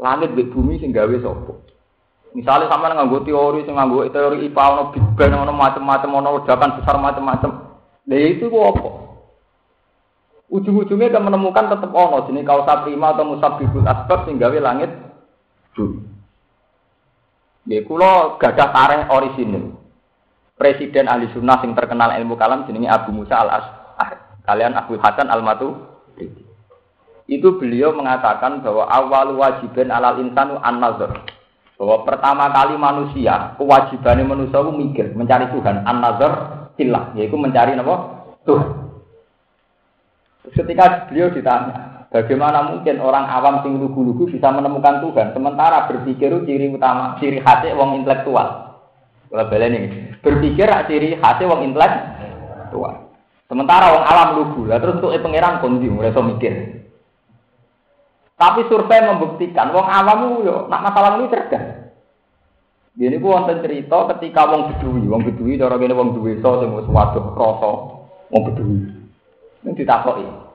langit 0.00 0.32
di 0.32 0.48
bumi 0.48 0.80
sing 0.80 0.96
gawe 0.96 1.12
sapa? 1.20 1.52
Misalnya 2.32 2.72
sampean 2.72 2.96
nganggo 2.96 3.20
teori 3.28 3.60
sing 3.68 3.76
nganggo 3.76 4.08
teori 4.08 4.48
IPA 4.48 4.64
ono 4.64 4.82
Big 4.96 5.04
Bang 5.12 5.36
ono 5.36 5.52
macam-macam 5.52 6.10
ono 6.24 6.28
ledakan 6.40 6.76
besar 6.80 6.96
macam-macam. 6.96 7.50
Lah 8.08 8.16
itu 8.32 8.48
kok 8.48 8.64
apa? 8.64 8.90
Ujung-ujungnya 10.48 11.12
kan 11.12 11.28
menemukan 11.28 11.68
tetap 11.68 11.92
ono 11.92 12.24
jenis 12.24 12.48
kausa 12.48 12.80
prima 12.80 13.12
atau 13.12 13.28
musabibul 13.28 13.84
asbab 13.84 14.24
sing 14.24 14.40
gawe 14.40 14.56
langit 14.56 14.88
bumi. 15.76 16.07
Ya 17.68 17.84
kula 17.84 18.40
gadah 18.40 18.68
tareh 18.72 19.00
orisinil. 19.12 19.76
Presiden 20.56 21.06
ahli 21.06 21.28
sunnah 21.36 21.60
sing 21.60 21.76
terkenal 21.76 22.16
ilmu 22.16 22.34
kalam 22.34 22.64
jenenge 22.64 22.88
Abu 22.88 23.12
Musa 23.12 23.36
al 23.38 23.60
Ash'ari. 23.60 24.18
Kalian 24.48 24.72
Abu 24.72 24.96
Hasan 24.96 25.28
al 25.28 25.44
Matu. 25.44 25.76
Itu 27.28 27.60
beliau 27.60 27.92
mengatakan 27.92 28.64
bahwa 28.64 28.88
awal 28.88 29.36
wajibin 29.36 29.92
alal 29.92 30.16
insanu 30.24 30.56
an 30.64 30.80
nazar. 30.80 31.12
Bahwa 31.76 32.02
pertama 32.08 32.48
kali 32.50 32.74
manusia, 32.74 33.54
kewajibannya 33.60 34.24
manusia 34.24 34.58
itu 34.64 34.72
mikir, 34.72 35.06
mencari 35.12 35.46
Tuhan. 35.52 35.84
An 35.84 36.00
nazar 36.00 36.32
silah, 36.74 37.12
yaitu 37.14 37.36
mencari 37.36 37.76
apa? 37.76 37.96
Tuhan. 38.48 38.68
Ketika 40.56 41.06
beliau 41.12 41.28
ditanya, 41.28 41.87
Bagaimana 42.08 42.72
mungkin 42.72 43.04
orang 43.04 43.28
awam 43.28 43.60
sing 43.60 43.76
lugu-lugu 43.76 44.32
bisa 44.32 44.48
menemukan 44.48 45.04
Tuhan 45.04 45.36
sementara 45.36 45.84
berpikir 45.92 46.32
ciri 46.48 46.72
utama 46.72 47.20
ciri 47.20 47.36
khasnya 47.44 47.76
wong 47.76 48.00
intelektual. 48.00 48.80
Kalau 49.28 49.44
ini 49.60 50.08
berpikir 50.24 50.72
ciri 50.88 51.20
khasnya 51.20 51.52
wong 51.52 51.68
intelektual. 51.68 53.12
Sementara 53.44 53.92
wong 53.92 54.04
alam 54.08 54.28
lugu, 54.40 54.64
lah 54.64 54.80
terus 54.80 55.04
untuk 55.04 55.12
pangeran 55.20 55.60
kondi 55.60 55.88
so 56.12 56.24
mikir. 56.24 56.52
Tapi 58.40 58.64
survei 58.72 59.04
membuktikan 59.04 59.68
wong 59.76 59.84
awam 59.84 60.48
yo 60.48 60.64
nak 60.72 60.88
masalah 60.88 61.20
ini 61.20 61.28
cerdas. 61.28 61.92
Ini 62.96 63.20
pun 63.20 63.36
wonten 63.36 63.60
cerita 63.60 64.08
ketika 64.16 64.48
wong 64.48 64.72
bedui, 64.72 65.04
wong 65.04 65.28
bedui 65.28 65.60
cara 65.60 65.76
gini 65.76 65.92
wong 65.92 66.16
duwe 66.16 66.40
so 66.40 66.56
wis 66.56 66.88
waduh 66.88 67.36
rasa 67.36 67.70
wong 68.32 68.42
bedui. 68.48 68.96
Ini 69.60 69.76
ditakoki. 69.76 70.47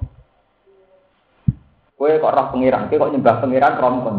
Kowe 2.03 2.19
kok 2.19 2.36
roh 2.36 2.48
pengiran, 2.51 2.91
kowe 2.91 3.00
kok 3.00 3.12
nyembah 3.15 3.36
pengiran 3.39 3.79
rom 3.79 3.95
kon. 4.03 4.17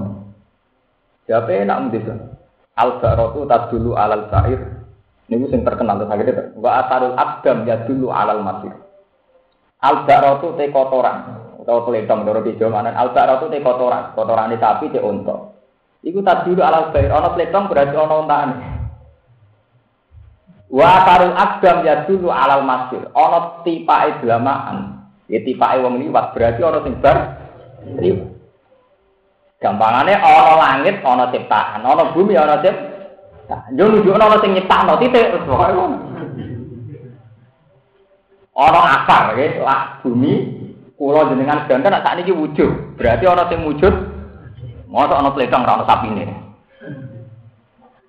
Siapa 1.29 1.53
enak 1.53 1.81
mendesa? 1.85 2.17
Al 2.81 2.97
barotu 2.97 3.45
dulu 3.45 3.93
alal 3.93 4.33
bair. 4.33 4.57
Ini 5.29 5.45
sing 5.53 5.69
terkenal 5.69 6.01
terus 6.01 6.09
akhirnya. 6.09 6.57
Wa 6.57 6.81
atarul 6.81 7.13
abdam 7.13 7.69
ya 7.69 7.85
dulu 7.85 8.09
alal 8.09 8.41
masir. 8.41 8.73
Al 9.85 10.09
barotu 10.09 10.57
te 10.57 10.73
kotoran. 10.73 11.45
Atau 11.61 11.85
kelentong 11.85 12.25
doro 12.25 12.41
di 12.41 12.57
mana? 12.65 12.97
Al 12.97 13.13
barotu 13.13 13.53
te 13.53 13.61
kotoran. 13.61 14.17
Kotoran 14.17 14.49
di 14.49 14.57
sapi 14.57 14.89
te 14.89 15.05
unta. 15.05 15.53
Iku 16.01 16.25
dulu 16.25 16.65
alal 16.65 16.89
bair. 16.89 17.13
Ono 17.13 17.37
kelentong 17.37 17.69
berarti 17.69 17.97
ono 18.01 18.15
untaan. 18.25 18.51
Wa 20.73 20.89
atarul 21.05 21.37
abdam 21.37 21.85
ya 21.85 22.09
dulu 22.09 22.33
alal 22.33 22.65
masir. 22.65 23.13
Ono 23.13 23.61
tipae 23.61 24.25
delamaan. 24.25 25.05
Ya 25.29 25.45
tipae 25.45 25.85
wong 25.85 26.01
liwat 26.01 26.33
berarti 26.33 26.65
ono 26.65 26.81
sing 26.81 26.97
bar 27.05 27.44
Gampangannya 29.65 30.17
ono 30.21 30.53
langit, 30.61 31.01
ono 31.01 31.25
ciptaan, 31.33 31.81
ono 31.81 32.13
bumi, 32.13 32.37
ono 32.37 32.57
ciptaan. 32.61 33.77
Yo 33.77 33.89
nunjukno 33.89 34.25
ono 34.25 34.37
sing 34.41 34.53
nyiptakno 34.57 35.01
titik 35.01 35.33
Ono 38.55 38.81
akar 38.81 39.35
nggih, 39.35 39.67
lah 39.67 39.99
bumi 40.05 40.33
kula 40.95 41.27
jenengan 41.27 41.67
ganten 41.67 41.91
sak 41.91 42.05
sakniki 42.07 42.31
wujud. 42.31 42.95
Berarti 42.95 43.25
ono 43.27 43.43
sing 43.51 43.61
wujud. 43.67 43.95
Mosok 44.87 45.19
ono 45.19 45.31
pletong 45.35 45.67
ora 45.67 45.75
ono 45.81 45.85
sapine. 45.91 46.25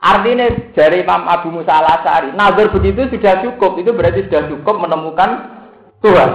Artinya 0.06 0.46
dari 0.78 1.02
Imam 1.02 1.26
Abu 1.26 1.50
Musa 1.50 1.82
al 1.82 1.98
Asari, 1.98 2.30
nazar 2.38 2.70
begitu 2.70 3.10
sudah 3.10 3.42
cukup. 3.42 3.82
Itu 3.82 3.90
berarti 3.98 4.30
sudah 4.30 4.46
cukup 4.54 4.86
menemukan 4.86 5.30
Tuhan. 6.06 6.30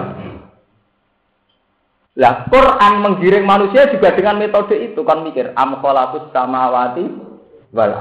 Lah 2.21 2.45
Quran 2.53 3.01
menggiring 3.01 3.49
manusia 3.49 3.89
juga 3.89 4.13
dengan 4.13 4.37
metode 4.37 4.77
itu 4.77 5.01
kan 5.09 5.25
mikir 5.25 5.57
am 5.57 5.81
khalaqus 5.81 6.29
samawati 6.37 7.09
wal 7.73 7.93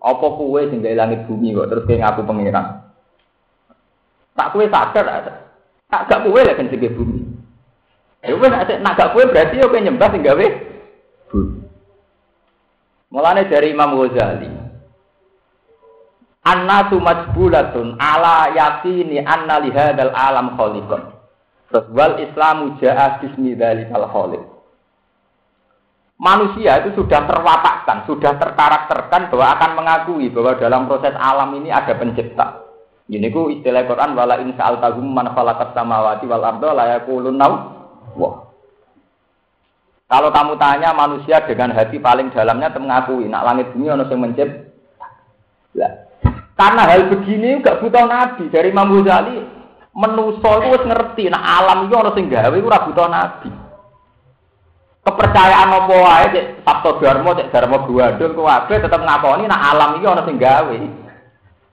apa 0.00 0.26
kuwe 0.40 0.72
sing 0.72 0.80
langit 0.80 1.28
bumi 1.28 1.52
kok 1.52 1.68
terus 1.68 1.84
kayak 1.84 2.08
ngaku 2.08 2.24
pengiran. 2.24 2.80
Tak 4.32 4.56
kuwe 4.56 4.72
sadar 4.72 5.04
tak 5.92 6.00
gak 6.08 6.22
kuwe 6.24 6.40
lah 6.48 6.56
kan 6.56 6.72
bumi. 6.72 7.20
Ya 8.24 8.32
wis 8.40 8.48
nak 8.80 8.96
gak 8.96 9.12
kuwe 9.12 9.28
berarti 9.28 9.60
yo 9.60 9.68
nyembah 9.68 10.08
sing 10.16 10.24
gawe 10.24 10.46
bumi. 11.28 11.60
Mulane 13.12 13.52
dari 13.52 13.72
Imam 13.72 14.00
Ghazali 14.00 14.48
Annasu 16.44 16.96
majbulatun 17.00 18.00
ala 18.00 18.48
yakini 18.52 19.20
anna 19.20 19.60
lihadal 19.60 20.16
alam 20.16 20.56
khaliqan. 20.56 21.17
Terus 21.68 21.86
wal 21.92 22.16
Islamu 22.24 22.80
ja'a 22.80 23.20
bismi 23.20 23.52
dzalikal. 23.52 24.08
Manusia 26.18 26.82
itu 26.82 26.98
sudah 26.98 27.30
terwatakkan, 27.30 28.02
sudah 28.10 28.34
terkarakterkan 28.42 29.30
bahwa 29.30 29.46
akan 29.54 29.70
mengakui 29.78 30.26
bahwa 30.34 30.58
dalam 30.58 30.90
proses 30.90 31.14
alam 31.14 31.54
ini 31.54 31.70
ada 31.70 31.94
pencipta. 31.94 32.66
Ini 33.08 33.30
ku 33.30 33.48
istilah 33.48 33.86
Quran 33.86 34.18
wala 34.18 34.42
in 34.42 34.52
sa'altahum 34.58 35.06
man 35.06 35.30
khalaqas 35.30 35.72
samawati 35.72 36.26
wal 36.26 36.44
arda 36.44 36.70
la 36.74 36.84
yaqulun 36.98 37.38
wah. 38.18 38.34
Kalau 40.08 40.32
kamu 40.32 40.56
tanya 40.56 40.90
manusia 40.96 41.44
dengan 41.44 41.70
hati 41.76 42.00
paling 42.00 42.32
dalamnya 42.32 42.72
mengakui 42.74 43.28
nak 43.28 43.44
langit 43.44 43.70
bumi 43.76 43.92
ono 43.92 44.04
sing 44.08 44.18
mencipt. 44.18 44.52
Karena 46.58 46.82
hal 46.82 47.06
begini 47.12 47.62
gak 47.62 47.78
butuh 47.78 48.02
nabi 48.08 48.50
dari 48.50 48.74
Imam 48.74 48.90
Ghazali 48.90 49.57
menuso 49.98 50.50
itu 50.62 50.66
wis 50.78 50.84
ngerti 50.86 51.26
nak 51.26 51.42
alam 51.42 51.90
itu 51.90 51.94
ono 51.98 52.10
sing 52.14 52.30
gawe 52.30 52.54
ora 52.54 52.86
butuh 52.86 53.08
nabi. 53.10 53.50
Kepercayaan 55.02 55.74
apa 55.74 55.94
wae 55.98 56.26
cek 56.30 56.46
Sabto 56.62 56.90
Dharma 57.02 57.34
cek 57.34 57.50
Dharma 57.50 57.82
Guandul 57.82 58.38
kuwabe 58.38 58.78
tetep 58.78 59.00
ngakoni 59.02 59.50
nak 59.50 59.64
alam 59.74 59.98
iki 59.98 60.06
ono 60.06 60.22
sing 60.22 60.38
gawe. 60.38 60.78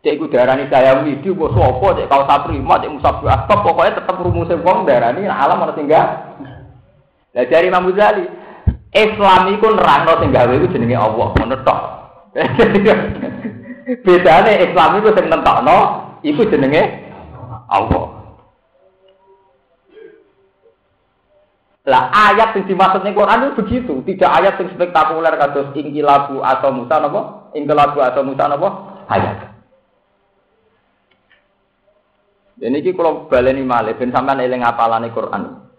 Cek 0.02 0.16
iku 0.18 0.26
darani 0.26 0.66
saya 0.74 0.98
widi 1.06 1.30
apa 1.30 1.46
sapa 1.54 1.88
cek 2.02 2.08
kau 2.10 2.24
saprima 2.26 2.82
cek 2.82 2.94
musab 2.98 3.22
asbab 3.22 3.60
pokoknya 3.62 4.02
tetep 4.02 4.16
rumuse 4.18 4.58
wong 4.58 4.90
darani 4.90 5.30
alam 5.30 5.62
ana 5.62 5.78
sing 5.78 5.86
Lah 7.36 7.44
dari 7.52 7.68
Imam 7.68 7.92
Ghazali, 7.92 8.24
Islam 8.96 9.52
iku 9.60 9.68
nerangno 9.76 10.24
sing 10.24 10.32
gawe 10.32 10.54
iku 10.56 10.72
jenenge 10.72 10.96
Allah, 10.96 11.28
ngono 11.36 11.56
tok. 11.68 11.80
Bedane 14.08 14.52
Islam 14.64 14.90
iku 15.04 15.10
sing 15.12 15.26
nentokno 15.28 15.78
iku 16.24 16.48
jenenge 16.48 17.12
Allah. 17.68 18.15
Lah 21.86 22.10
ayat 22.10 22.58
yang 22.58 22.66
dimaksud 22.66 23.06
ning 23.06 23.14
Quran 23.14 23.46
itu 23.46 23.62
begitu, 23.62 23.94
tidak 24.10 24.32
ayat 24.42 24.58
yang 24.58 24.74
spektakuler 24.74 25.38
kados 25.38 25.70
ingkilabu 25.78 26.42
atau 26.42 26.74
musa 26.74 26.98
napa? 26.98 27.22
Ingkilabu 27.54 28.02
atau 28.02 28.26
musa 28.26 28.50
napa? 28.50 28.70
Ayat. 29.06 29.54
Ini 32.58 32.82
kalau 32.98 33.30
baleni 33.30 33.62
malih 33.62 33.94
ben 34.02 34.10
sampean 34.10 34.42
eling 34.42 34.66
apalane 34.66 35.14
Quran. 35.14 35.70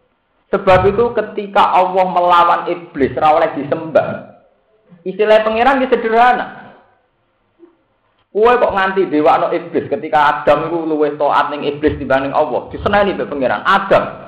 Sebab 0.55 0.95
itu 0.95 1.11
ketika 1.11 1.75
Allah 1.75 2.07
melawan 2.07 2.61
iblis 2.71 3.17
ora 3.19 3.43
oleh 3.43 3.51
disembah. 3.59 4.39
Istilah 5.03 5.43
pangeran 5.43 5.83
di 5.83 5.91
sederhana. 5.91 6.77
Kue 8.31 8.53
kok 8.53 8.75
nganti 8.77 9.09
dewa 9.09 9.41
no 9.41 9.47
iblis 9.51 9.89
ketika 9.89 10.45
Adam 10.45 10.69
itu 10.69 10.79
luwes 10.87 11.17
toat 11.17 11.51
ning 11.51 11.67
iblis 11.67 11.99
dibanding 11.99 12.37
Allah. 12.37 12.69
Diseneni 12.71 13.17
be 13.17 13.27
pangeran. 13.27 13.65
Adam. 13.65 14.26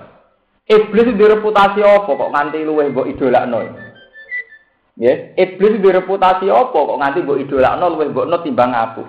Iblis 0.69 1.17
itu 1.17 1.25
reputasi 1.25 1.81
apa 1.81 2.13
kok 2.13 2.29
nganti 2.29 2.61
luwes 2.61 2.93
mbok 2.93 3.09
idolakno. 3.09 3.65
Ya, 5.01 5.33
iblis 5.41 5.81
itu 5.81 5.89
reputasi 5.89 6.53
apa 6.53 6.77
kok 6.77 7.01
nganti 7.01 7.25
mbok 7.25 7.41
idolakno 7.41 7.89
luwes 7.97 8.13
mbok 8.13 8.29
no 8.29 8.37
timbang 8.45 8.77
aku. 8.77 9.05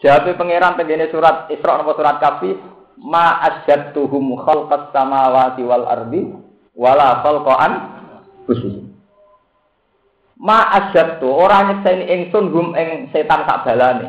Jawab 0.00 0.32
pangeran 0.40 0.76
tenggene 0.80 1.12
surat 1.12 1.48
Isra 1.52 1.80
napa 1.80 1.92
surat 1.96 2.16
Kafi, 2.20 2.52
ma 3.00 3.44
asyadtuhum 3.44 4.40
khalqas 4.40 4.92
samawati 4.92 5.60
wal 5.64 5.84
ardi 5.84 6.32
wala 6.72 7.20
khalqan 7.20 7.72
khusus. 8.48 8.88
Ma 10.40 10.64
asyadtu 10.80 11.28
ora 11.28 11.64
nyekseni 11.72 12.08
ingsun 12.08 12.52
hum 12.52 12.72
ing 12.72 13.12
setan 13.12 13.44
sak 13.44 13.68
balane. 13.68 14.08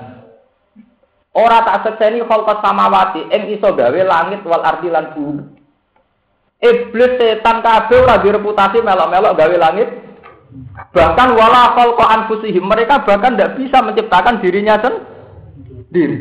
Ora 1.35 1.67
tak 1.67 1.83
sekseni 1.83 2.23
khalqas 2.23 2.63
samawati 2.63 3.27
ing 3.27 3.51
iso 3.59 3.75
gawe 3.75 3.99
langit 4.07 4.39
wal 4.47 4.63
ardi 4.63 4.87
lan 4.87 5.11
bumi. 5.11 5.56
Iblis 6.57 7.21
setan 7.21 7.61
kabeh 7.61 8.01
ora 8.01 8.17
direputasi 8.17 8.81
melok-melok 8.81 9.35
gawe 9.37 9.55
langit. 9.61 9.89
Bahkan 10.89 11.29
wala 11.37 11.77
khalqa 11.77 12.05
anfusihim 12.17 12.65
mereka 12.65 13.05
bahkan 13.05 13.37
tidak 13.37 13.61
bisa 13.61 13.77
menciptakan 13.83 14.41
dirinya 14.41 14.81
sendiri 14.81 15.17
diri. 15.91 16.17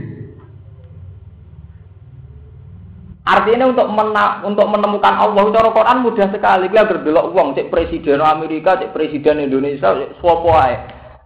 Artinya 3.26 3.66
untuk 3.66 3.90
mena 3.90 4.38
untuk 4.46 4.70
menemukan 4.70 5.14
Allah 5.18 5.50
cara 5.50 5.68
Quran 5.74 5.98
mudah 6.06 6.28
sekali. 6.30 6.70
Kita 6.70 6.86
berdelok 6.86 7.34
uang, 7.34 7.58
cek 7.58 7.74
presiden 7.74 8.22
Amerika, 8.22 8.78
cek 8.78 8.94
presiden 8.94 9.42
Indonesia, 9.42 9.98
cek 9.98 10.22
sapa 10.22 10.50
ae. 10.62 10.76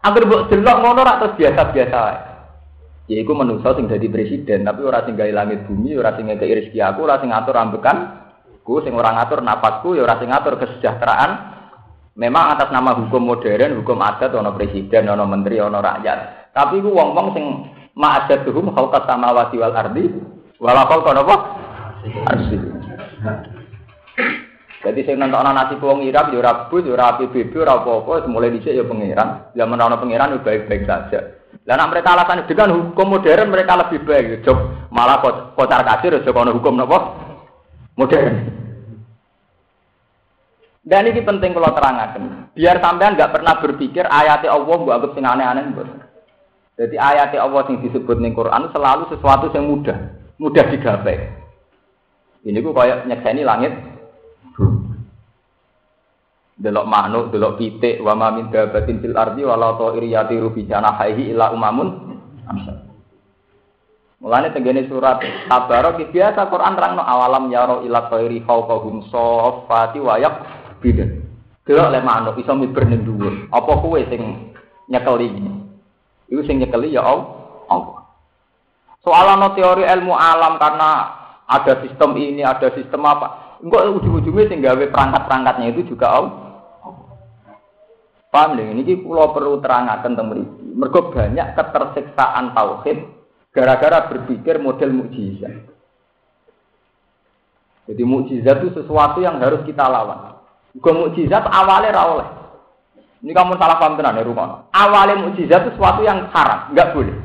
Agar 0.01 0.23
mbok 0.25 0.49
delok 0.49 0.77
ngono 0.81 1.01
rak 1.05 1.37
biasa-biasa 1.37 1.99
ae. 2.09 2.19
Ya 3.13 3.21
iku 3.21 3.37
manusa 3.37 3.77
sing 3.77 3.91
dadi 3.91 4.07
presiden, 4.09 4.65
tapi 4.65 4.81
ora 4.87 5.05
sing 5.05 5.19
gawe 5.19 5.29
langit 5.35 5.67
bumi, 5.67 5.99
ora 5.99 6.15
sing 6.15 6.31
ngekeki 6.31 6.57
rezeki 6.63 6.79
aku, 6.79 7.05
ora 7.05 7.19
sing 7.19 7.35
ngatur 7.35 7.59
ambekan, 7.59 8.20
ku 8.71 8.87
sing 8.87 8.95
ora 8.95 9.11
ngatur 9.19 9.43
napasku, 9.43 9.99
ya 9.99 10.07
ora 10.07 10.23
sing 10.23 10.31
ngatur 10.31 10.55
kesejahteraan. 10.63 11.59
Memang 12.15 12.55
atas 12.55 12.71
nama 12.71 12.95
hukum 12.95 13.27
modern, 13.27 13.83
hukum 13.83 13.99
adat, 13.99 14.31
ono 14.31 14.55
presiden, 14.55 15.11
ono 15.11 15.27
menteri, 15.27 15.59
ono 15.59 15.83
rakyat. 15.83 16.55
Tapi 16.55 16.79
ku 16.79 16.95
wong-wong 16.95 17.35
sing 17.35 17.45
ma'asyatuhum 17.99 18.71
khalqas 18.71 19.07
samawati 19.11 19.57
wal 19.59 19.75
ardi 19.75 20.07
wala 20.63 20.87
khalqa 20.87 21.11
napa 21.17 21.35
arsi. 22.31 22.57
Jadi 24.81 25.01
saya 25.05 25.21
nonton 25.21 25.51
nasi 25.53 25.75
wong 25.77 26.07
Irak 26.09 26.33
yo 26.33 26.41
ora 26.41 26.71
bus 26.73 26.87
yo 26.89 26.97
ora 26.97 27.19
PBB 27.21 27.53
ora 27.61 27.85
apa-apa 27.85 28.25
mulai 28.31 28.57
ya 28.63 28.87
pangeran. 28.87 29.53
Zaman 29.53 29.77
ana 29.77 30.01
pangeran 30.01 30.37
yo 30.37 30.41
baik-baik 30.41 30.89
saja. 30.89 31.21
Nak 31.69 31.91
mereka 31.93 32.17
alasan 32.17 32.49
dengan 32.49 32.73
hukum 32.73 33.19
modern 33.19 33.53
mereka 33.53 33.77
lebih 33.77 34.09
baik. 34.09 34.41
Jok 34.41 34.89
malah 34.89 35.21
kocar 35.53 35.85
kasir 35.85 36.17
jok 36.25 36.37
hukum 36.57 36.81
napa 36.81 36.99
modern 38.01 38.60
dan 40.91 41.07
ini 41.07 41.23
penting 41.23 41.55
kalau 41.55 41.71
terangkan 41.71 42.51
biar 42.59 42.83
sampean 42.83 43.15
nggak 43.15 43.31
pernah 43.31 43.55
berpikir 43.63 44.03
ayatnya 44.11 44.51
Allah 44.51 44.77
gua 44.83 44.99
anggap 44.99 45.15
sing 45.15 45.23
aneh-aneh 45.23 45.71
jadi 46.81 46.97
ayat 46.97 47.37
Allah 47.37 47.69
yang 47.69 47.85
disebut 47.85 48.17
ning 48.25 48.33
Quran 48.33 48.73
selalu 48.73 49.13
sesuatu 49.13 49.53
yang 49.53 49.69
mudah, 49.69 50.17
mudah 50.41 50.65
digapai. 50.65 51.29
Ini 52.41 52.57
ku 52.65 52.73
kayak 52.73 53.05
nyekseni 53.05 53.45
langit. 53.45 53.77
Delok 56.57 56.89
manuk, 56.89 57.37
delok 57.37 57.61
pitik, 57.61 58.01
wa 58.01 58.17
ma 58.17 58.33
min 58.33 58.49
dabatin 58.49 58.97
fil 59.05 59.13
ardi 59.13 59.45
wala 59.45 59.77
ta'ir 59.77 60.05
yatiru 60.09 60.57
bi 60.57 60.65
janahihi 60.65 61.37
illa 61.37 61.53
umamun 61.53 61.89
Mulane 64.21 64.53
tenggene 64.53 64.85
surat 64.85 65.17
Tabarok 65.49 66.13
biasa 66.13 66.53
Quran 66.53 66.77
terangno 66.77 67.01
awalam 67.01 67.49
yaro 67.49 67.81
ila 67.81 68.13
thairi 68.13 68.45
fawqahum 68.45 69.09
safati 69.09 69.97
wa 69.97 70.21
bidan. 70.81 71.23
Delok 71.69 71.93
le 71.93 72.01
manuk 72.03 72.41
iso 72.41 72.57
miber 72.57 72.89
ning 72.89 73.05
dhuwur. 73.05 73.53
Apa 73.53 73.73
kowe 73.79 74.01
sing 74.09 74.53
nyekeli 74.91 75.29
itu 76.31 76.43
sing 76.47 76.63
nyekeli 76.63 76.95
ya 76.95 77.03
Allah. 77.05 78.07
Soal 79.03 79.27
teori 79.59 79.83
ilmu 79.83 80.15
alam 80.15 80.61
karena 80.63 80.91
ada 81.51 81.83
sistem 81.83 82.15
ini, 82.15 82.47
ada 82.47 82.71
sistem 82.79 83.03
apa. 83.11 83.59
Enggak 83.61 83.93
ujung-ujungnya 83.99 84.49
sing 84.49 84.63
gawe 84.63 84.85
perangkat-perangkatnya 84.95 85.67
itu 85.75 85.93
juga 85.93 86.07
Allah. 86.15 86.35
Paham 88.31 88.55
deh, 88.55 88.63
ini 88.63 88.95
pulau 89.03 89.35
perlu 89.35 89.59
terangkan 89.59 90.07
teman 90.15 90.47
Mereka 90.79 91.11
banyak 91.11 91.59
ketersiksaan 91.59 92.55
tauhid 92.55 93.03
gara-gara 93.51 94.07
berpikir 94.07 94.63
model 94.63 94.95
mukjizat. 94.95 95.67
Jadi 97.91 98.03
mukjizat 98.07 98.63
itu 98.63 98.71
sesuatu 98.79 99.19
yang 99.19 99.43
harus 99.43 99.67
kita 99.67 99.83
lawan. 99.83 100.40
Bukan 100.79 100.95
mukjizat 101.03 101.43
awalnya 101.51 101.97
rawleh. 101.97 102.29
Ini 103.21 103.37
kamu 103.37 103.61
salah 103.61 103.77
paham 103.77 104.01
tenan 104.01 104.17
ya 104.17 104.25
rumah. 104.25 104.71
Awalnya 104.73 105.21
mukjizat 105.21 105.67
itu 105.67 105.71
sesuatu 105.77 106.01
yang 106.01 106.31
haram, 106.33 106.73
nggak 106.73 106.91
boleh. 106.97 107.17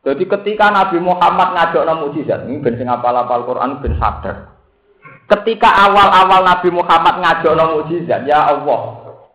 Jadi 0.00 0.24
ketika 0.24 0.72
Nabi 0.72 0.96
Muhammad 1.02 1.52
ngajak 1.52 1.82
nama 1.84 2.00
mukjizat, 2.00 2.48
ini 2.48 2.62
ben 2.62 2.78
sing 2.78 2.88
apal-apal 2.88 3.44
Quran 3.44 3.82
ben 3.84 3.98
sadar. 4.00 4.56
Ketika 5.28 5.68
awal-awal 5.90 6.40
Nabi 6.46 6.68
Muhammad 6.72 7.20
ngajak 7.20 7.52
nama 7.52 7.76
mukjizat, 7.82 8.24
ya 8.24 8.46
Allah, 8.46 8.80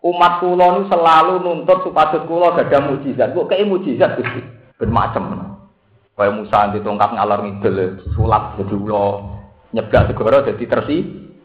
umat 0.01 0.39
kula 0.41 0.65
nu 0.79 0.81
selalu 0.87 1.43
nuntut 1.43 1.83
supaya 1.83 2.17
kula 2.25 2.55
ada 2.55 2.79
mukjizat. 2.81 3.35
Kok 3.35 3.49
kayak 3.49 3.67
mukjizat 3.67 4.17
Gusti? 4.17 4.41
Ben 4.79 4.89
macam. 4.89 5.53
Kayak 6.15 6.31
Musa 6.31 6.71
tongkat 6.79 7.11
ngalor 7.11 7.43
ngidul, 7.43 7.99
sulap 8.15 8.55
jadi 8.55 8.71
ulo, 8.71 9.34
nyeblak 9.75 10.07
segoro 10.07 10.47
jadi 10.47 10.63
tersi, 10.63 10.97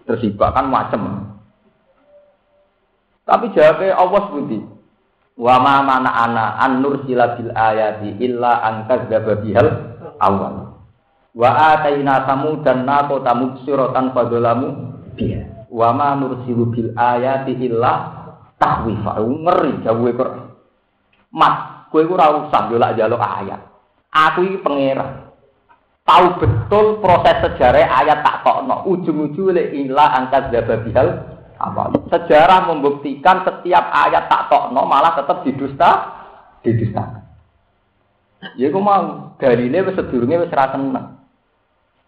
tersibak 0.07 0.55
kan 0.55 0.71
macam. 0.71 1.35
Tapi 3.27 3.51
jawabnya 3.51 3.99
Allah 3.99 4.21
sebuti. 4.31 4.59
Wa 5.41 5.57
ma 5.59 5.83
mana 5.83 6.11
ana 6.15 6.45
an 6.63 6.85
nursila 6.85 7.35
bil 7.35 7.51
ayati 7.51 8.23
illa 8.23 8.63
an 8.63 8.87
kadzdzaba 8.87 9.41
bihal 9.43 9.69
awal. 10.23 10.79
Wa 11.35 11.79
ataina 11.79 12.27
dan 12.63 12.87
naqo 12.87 13.23
tamubsiratan 13.23 14.15
fadzalamu 14.15 14.69
biha. 15.15 15.71
Wa 15.71 15.95
ma 15.95 16.19
nursilu 16.19 16.71
bil 16.75 16.91
ayati 16.99 17.55
illa 17.55 17.93
tahwifa. 18.59 19.23
Ngeri 19.23 19.87
jawab 19.87 20.11
Quran. 20.19 20.43
Mas, 21.31 21.87
kowe 21.95 22.03
ora 22.03 22.51
usah 22.51 22.67
ayat. 22.75 23.61
Aku 24.11 24.43
iki 24.43 24.59
pangeran. 24.67 25.30
Tahu 26.11 26.43
betul 26.43 26.99
proses 26.99 27.39
sejarah 27.39 27.87
ayat 27.87 28.27
tak 28.27 28.43
tokno. 28.43 28.83
Ujung-ujung 28.83 29.55
lek 29.55 29.71
illa 29.71 30.11
angkat 30.19 30.51
bihal 30.51 31.23
apa 31.55 31.93
sejarah 32.11 32.67
membuktikan 32.67 33.47
setiap 33.47 33.95
ayat 33.95 34.27
tak 34.27 34.51
tokno 34.51 34.91
malah 34.91 35.15
tetap 35.15 35.47
didusta 35.47 35.91
didusta 36.67 37.21
Ya 38.57 38.73
iku 38.73 38.81
mau 38.81 39.37
dalile 39.37 39.87
wis 39.87 39.95
sedurunge 40.01 40.49
wis 40.49 40.51
ra. 40.57 40.73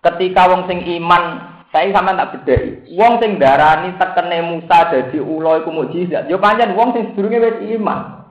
Ketika 0.02 0.50
wong 0.50 0.64
sing 0.66 0.82
iman, 0.98 1.22
saya 1.70 1.92
sampean 1.92 2.18
tak 2.18 2.42
bedheki. 2.42 2.96
Wong 2.96 3.20
sing 3.22 3.36
darani 3.36 3.94
tekene 4.00 4.40
Musa 4.50 4.90
dadi 4.90 5.20
ula 5.20 5.62
iku 5.62 5.70
mukjizat. 5.70 6.26
Ya 6.26 6.40
pancen 6.42 6.74
wong 6.74 6.96
sing 6.96 7.12
sedurunge 7.12 7.38
wis 7.38 7.56
iman. 7.78 8.26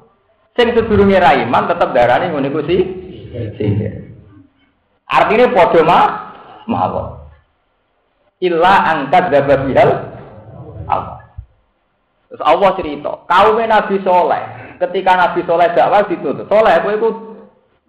Sing 0.58 0.74
sedurunge 0.76 1.16
ra 1.16 1.38
iman 1.46 1.64
tetep 1.70 1.90
darani 1.96 2.34
ngono 2.34 2.50
iku 2.50 2.62
sih. 2.68 2.82
Artinya 5.12 5.52
padha 5.52 5.82
mah 5.84 6.06
mawon. 6.72 7.08
Illa 8.42 8.74
angkat 8.96 9.30
dapat 9.30 9.60
bihal 9.68 9.90
Allah. 10.88 11.20
Terus 12.32 12.42
Allah 12.48 12.72
cerita, 12.80 13.12
kaum 13.28 13.60
Nabi 13.60 14.00
Soleh, 14.08 14.44
ketika 14.80 15.20
Nabi 15.20 15.44
Soleh 15.44 15.68
dakwah 15.76 16.08
ditutup, 16.08 16.48
Soleh 16.48 16.80
kowe 16.80 16.96
iku 16.96 17.10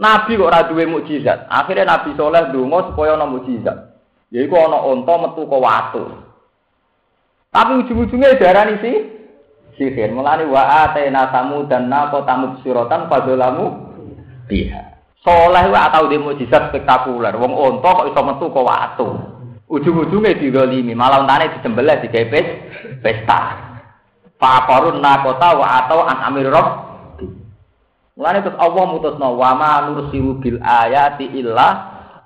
Nabi 0.02 0.35
kok 0.35 0.50
ora 0.50 0.66
duwe 0.66 0.85
mukjizat. 0.90 1.46
Akhirnya 1.46 1.87
Nabi 1.87 2.18
Soleh 2.18 2.50
donga 2.50 2.90
supaya 2.90 3.14
ana 3.14 3.30
mukjizat. 3.30 3.78
Yaiku 4.35 4.58
ana 4.58 4.82
unta 4.82 5.14
metu 5.14 5.46
ke 5.46 5.58
watu. 5.62 6.04
Tapi 7.52 7.72
ujung-ujungnya 7.85 8.35
darani 8.40 8.82
sih 8.82 8.96
sihir. 9.78 10.11
Mulane 10.11 10.48
wa 10.50 10.90
atena 10.90 11.30
dan 11.70 11.87
nako 11.87 12.26
tamu 12.26 12.58
suratan 12.66 13.06
fadzalamu 13.06 13.92
biha. 14.50 14.91
Soleh 15.22 15.70
wae 15.70 15.78
atau 15.78 16.11
dia 16.11 16.18
mukjizat 16.18 16.74
spektakuler. 16.74 17.38
Wong 17.38 17.54
unta 17.54 17.94
kok 17.94 18.11
iso 18.11 18.20
metu 18.26 18.46
ke 18.50 18.58
watu. 18.58 19.08
Ujung-ujungnya 19.70 20.37
didolimi, 20.37 20.92
malah 20.92 21.22
untane 21.22 21.54
disembelih 21.56 22.02
digepes 22.02 22.46
pesta. 23.00 23.70
Fakorun 24.37 24.98
nakota 24.98 25.54
wa 25.54 25.66
atau 25.87 26.02
an 26.02 26.18
amir 26.26 26.50
rob 26.50 26.92
Mulane 28.12 28.44
terus 28.44 28.61
Allah 28.61 28.85
mutusno 28.92 29.40
wa 29.40 29.56
ma 29.56 29.88
nursilu 29.88 30.37
bil 30.37 30.61
ayati 30.61 31.32
illa 31.32 31.68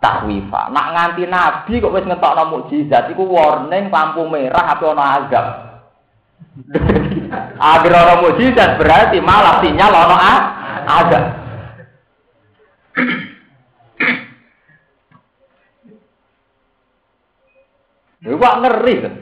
tahwifa. 0.02 0.74
Nak 0.74 0.86
nganti 0.90 1.22
nabi 1.30 1.78
kok 1.78 1.94
wis 1.94 2.02
ngetokno 2.02 2.42
mukjizat 2.50 3.14
iku 3.14 3.22
warning 3.22 3.86
lampu 3.86 4.26
merah 4.26 4.74
apa 4.74 4.84
ana 4.90 5.04
azab. 5.22 5.46
Agar 7.76 7.92
ana 8.02 8.14
mukjizat 8.18 8.82
berarti 8.82 9.22
malah 9.22 9.62
sinyal 9.62 9.94
ana 9.94 10.32
azab. 10.90 11.45
Iku 18.26 18.36
ngeri 18.42 18.94
kan. 19.06 19.14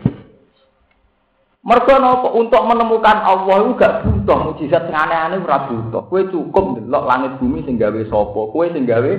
Mergo 1.64 1.96
napa 1.96 2.28
untuk 2.36 2.60
menemukan 2.68 3.24
Allah 3.24 3.56
itu 3.64 3.72
gak 3.80 4.04
butuh 4.04 4.38
mujizat 4.52 4.84
sing 4.84 4.92
aneh-aneh 4.92 5.40
ora 5.40 5.64
butuh. 5.64 6.04
Kowe 6.12 6.20
cukup 6.28 6.64
ndelok 6.76 7.08
langit 7.08 7.32
bumi 7.40 7.64
sing 7.64 7.80
gawe 7.80 8.00
sapa, 8.04 8.40
kowe 8.52 8.64
sing 8.68 8.84
gawe 8.84 9.12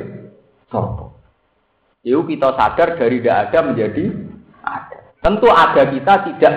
sapa. 0.70 1.10
Itu 2.06 2.22
kita 2.30 2.54
sadar 2.54 3.02
dari 3.02 3.18
tidak 3.18 3.50
ada 3.50 3.60
menjadi 3.66 4.04
ada. 4.62 4.98
Tentu 5.26 5.50
ada 5.50 5.82
kita 5.90 6.14
tidak 6.30 6.54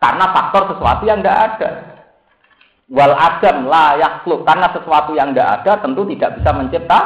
karena 0.00 0.24
faktor 0.32 0.62
sesuatu 0.72 1.04
yang 1.04 1.20
tidak 1.20 1.38
ada. 1.52 1.70
Wal 2.88 3.12
adam 3.12 3.56
layak 3.68 4.24
karena 4.24 4.72
sesuatu 4.72 5.12
yang 5.12 5.36
tidak 5.36 5.48
ada 5.60 5.72
tentu 5.84 6.08
tidak 6.16 6.40
bisa 6.40 6.50
mencipta. 6.56 7.00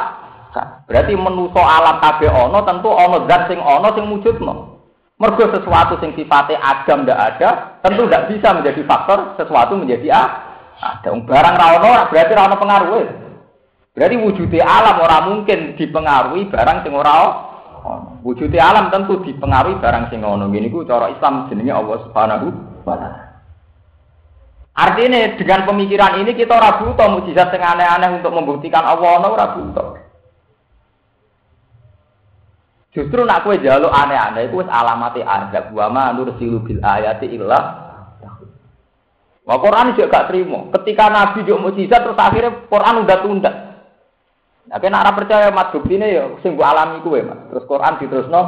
Berarti 0.85 1.15
menuso 1.15 1.61
alam 1.63 2.03
kabeh 2.03 2.27
ono 2.27 2.59
tentu 2.67 2.91
ono 2.91 3.23
zat 3.27 3.47
sing 3.47 3.59
ono 3.63 3.87
sing 3.95 4.05
wujudno. 4.11 4.53
Mergo 5.21 5.45
sesuatu 5.53 6.01
sing 6.01 6.17
sifatnya 6.17 6.57
Adam 6.59 7.05
ndak 7.05 7.19
ada, 7.19 7.49
tentu 7.85 8.09
tidak 8.09 8.25
bisa 8.33 8.57
menjadi 8.57 8.81
faktor 8.89 9.37
sesuatu 9.37 9.77
menjadi 9.77 10.09
A. 10.11 10.23
Ada 10.81 11.13
barang 11.13 11.55
rawono 11.55 12.09
berarti 12.09 12.31
rawono 12.33 12.57
pengaruh. 12.57 13.05
Berarti 13.93 14.15
wujudnya 14.17 14.65
alam 14.65 14.97
orang 14.97 15.23
mungkin 15.29 15.77
dipengaruhi 15.77 16.49
barang 16.49 16.77
sing 16.81 16.91
ora 16.97 17.13
ono. 17.85 18.17
Wujudnya 18.25 18.65
alam 18.65 18.89
tentu 18.89 19.21
dipengaruhi 19.21 19.77
barang 19.77 20.09
sing 20.09 20.25
ono. 20.25 20.49
Gini 20.49 20.73
ku 20.73 20.81
cara 20.89 21.13
Islam 21.13 21.47
jenenge 21.53 21.69
Allah 21.69 21.97
Subhanahu 22.09 22.47
wa 22.81 22.95
taala. 22.97 23.21
Artinya 24.73 25.37
dengan 25.37 25.69
pemikiran 25.69 26.17
ini 26.17 26.33
kita 26.33 26.57
ora 26.57 26.81
butuh 26.81 27.07
mujizat 27.13 27.53
sing 27.53 27.61
aneh-aneh 27.61 28.17
untuk 28.17 28.33
membuktikan 28.33 28.81
Allah 28.81 29.21
ono 29.21 29.27
ora 29.37 29.47
butuh. 29.53 30.00
Justru 32.91 33.23
nak 33.23 33.47
kue 33.47 33.55
jaluk 33.63 33.87
aneh-aneh 33.87 34.51
itu 34.51 34.59
alamati 34.67 35.23
azab. 35.23 35.71
Wa 35.71 35.87
ma 35.87 36.11
nursilu 36.11 36.59
bil 36.59 36.83
ayati 36.83 37.31
illah. 37.31 37.63
Wah 39.41 39.57
Quran 39.57 39.97
juga 39.97 40.11
gak 40.11 40.27
terima. 40.29 40.69
Ketika 40.75 41.09
Nabi 41.09 41.47
juga 41.47 41.71
mujizat 41.71 42.03
terus 42.03 42.19
akhirnya 42.19 42.67
Quran 42.69 42.95
udah 43.07 43.17
tunda. 43.23 43.51
Nah, 44.69 44.77
kena 44.77 45.01
arah 45.01 45.17
percaya 45.17 45.49
mat 45.49 45.73
bukti 45.73 45.97
ini 45.97 46.13
ya 46.13 46.29
sing 46.45 46.55
alami 46.59 47.01
kue 47.01 47.25
mas. 47.25 47.39
Terus 47.49 47.65
Quran 47.65 47.97
diterusno 47.97 48.41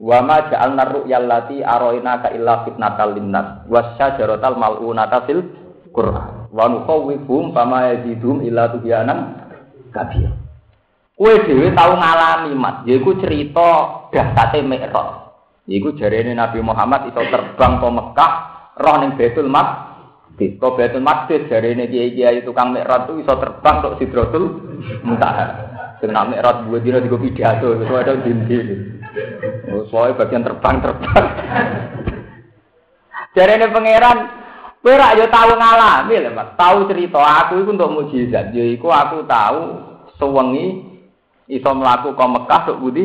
wa 0.00 0.18
ma 0.20 0.36
ja'alna 0.50 0.84
ru'yal 0.90 1.24
lati 1.24 1.64
aroina 1.64 2.20
ka 2.20 2.28
illa 2.36 2.62
fitnatal 2.68 3.16
linnas 3.16 3.64
wasyajaratal 3.68 4.56
mal'unata 4.60 5.24
fil 5.24 5.44
Quran 5.90 6.52
wa 6.52 6.64
nukhawwifhum 6.68 7.56
fama 7.56 7.90
yazidhum 7.96 8.44
illa 8.44 8.68
tugyanan 8.70 9.18
kabir. 9.90 10.49
Kue 11.20 11.36
dewi 11.44 11.68
tahu 11.76 12.00
ngalami 12.00 12.56
mat, 12.56 12.88
yaiku 12.88 13.12
cerita 13.20 14.08
dahsate 14.08 14.64
Mi'raj. 14.64 15.36
Yaiku 15.68 15.92
jarene 16.00 16.32
Nabi 16.32 16.64
Muhammad 16.64 17.12
itu 17.12 17.20
terbang 17.20 17.76
ke 17.76 17.88
Mekah, 17.92 18.32
roh 18.80 18.96
ning 19.04 19.20
Baitul 19.20 19.52
Maqdis. 19.52 20.56
Kok 20.56 20.80
Baitul 20.80 21.04
Maqdis 21.04 21.44
jarene 21.52 21.92
kiai-kiai 21.92 22.40
tukang 22.40 22.72
Mi'raj 22.72 23.04
itu 23.04 23.20
iso 23.20 23.36
terbang 23.36 23.84
tok 23.84 24.00
Sidratul 24.00 24.64
Muntaha. 25.04 25.46
Sing 26.00 26.08
nak 26.08 26.32
Mi'raj 26.32 26.64
dua 26.64 26.80
dina 26.80 27.04
digo 27.04 27.20
pidato, 27.20 27.76
itu 27.76 27.92
ada 27.92 28.16
dindi. 28.16 28.58
Oh, 29.76 29.84
soalnya 29.92 30.24
bagian 30.24 30.40
terbang-terbang. 30.40 31.26
jarene 33.36 33.68
pangeran 33.68 34.18
Kowe 34.80 34.96
ra 34.96 35.12
yo 35.12 35.28
tau 35.28 35.52
ngalami 35.52 36.16
lho, 36.16 36.32
Mas. 36.32 36.56
Tahu 36.56 36.88
cerita 36.88 37.20
aku 37.20 37.60
iku 37.60 37.76
untuk 37.76 37.92
mujizat. 37.92 38.56
Yaiku 38.56 38.88
aku 38.88 39.28
tahu 39.28 39.60
sewengi 40.16 40.89
iso 41.50 41.70
mlaku 41.74 42.14
ke 42.14 42.24
Mekah 42.24 42.60
tok 42.70 42.80
budi 42.80 43.04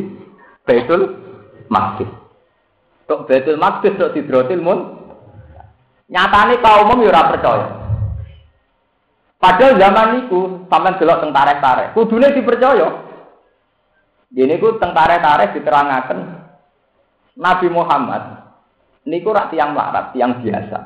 Baitul 0.62 1.02
Maqdis. 1.68 2.10
Tok 3.10 3.26
Baitul 3.26 3.58
Maqdis 3.58 3.98
tok 3.98 4.14
Sidratil 4.14 4.62
Mun. 4.62 4.80
Nyatane 6.06 6.62
kaum 6.62 6.86
umum 6.86 7.02
ya 7.02 7.10
ora 7.10 7.30
percaya. 7.34 7.68
Padahal 9.42 9.78
zaman 9.78 10.10
itu 10.26 10.66
sampean 10.70 10.98
delok 10.98 11.22
teng 11.22 11.34
tareh-tareh, 11.34 11.94
kudune 11.94 12.34
dipercaya. 12.34 12.88
Gini 14.30 14.58
ku 14.62 14.78
teng 14.78 14.94
tareh-tareh 14.94 15.54
diterangaken 15.54 16.20
Nabi 17.38 17.68
Muhammad 17.70 18.24
niku 19.06 19.34
rak 19.34 19.54
tiang 19.54 19.74
melarat, 19.74 20.14
tiang 20.14 20.42
biasa. 20.42 20.80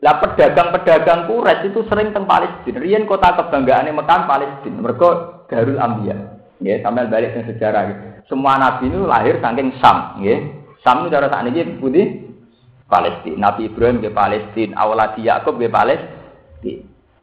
Lah 0.00 0.16
pedagang-pedagang 0.16 1.28
Quraisy 1.28 1.68
itu 1.68 1.84
sering 1.84 2.16
teng 2.16 2.24
Palestina. 2.24 2.80
Riyen 2.80 3.04
kota 3.04 3.36
kebanggaane 3.36 3.92
Mekah 3.92 4.24
Palestina. 4.24 4.80
Mergo 4.80 5.44
Darul 5.44 5.76
Anbiya. 5.76 6.39
Ya, 6.60 6.76
sampai 6.84 7.08
balik 7.08 7.34
ke 7.36 7.56
sejarah. 7.56 7.82
Gitu. 7.88 8.02
Semua 8.28 8.60
nabi 8.60 8.92
itu 8.92 9.00
lahir 9.08 9.40
saking 9.40 9.74
Sam, 9.80 10.20
ya. 10.20 10.38
Sam 10.84 11.04
itu 11.04 11.12
cara 11.12 11.32
saat 11.32 11.48
ini 11.48 11.80
putih 11.80 12.30
Palestina. 12.84 13.50
Nabi 13.50 13.72
Ibrahim 13.72 14.04
ke 14.04 14.12
Palestina, 14.12 14.76
awaladi 14.76 15.24
Yakub 15.24 15.56
ke 15.56 15.72
Palestina. 15.72 16.20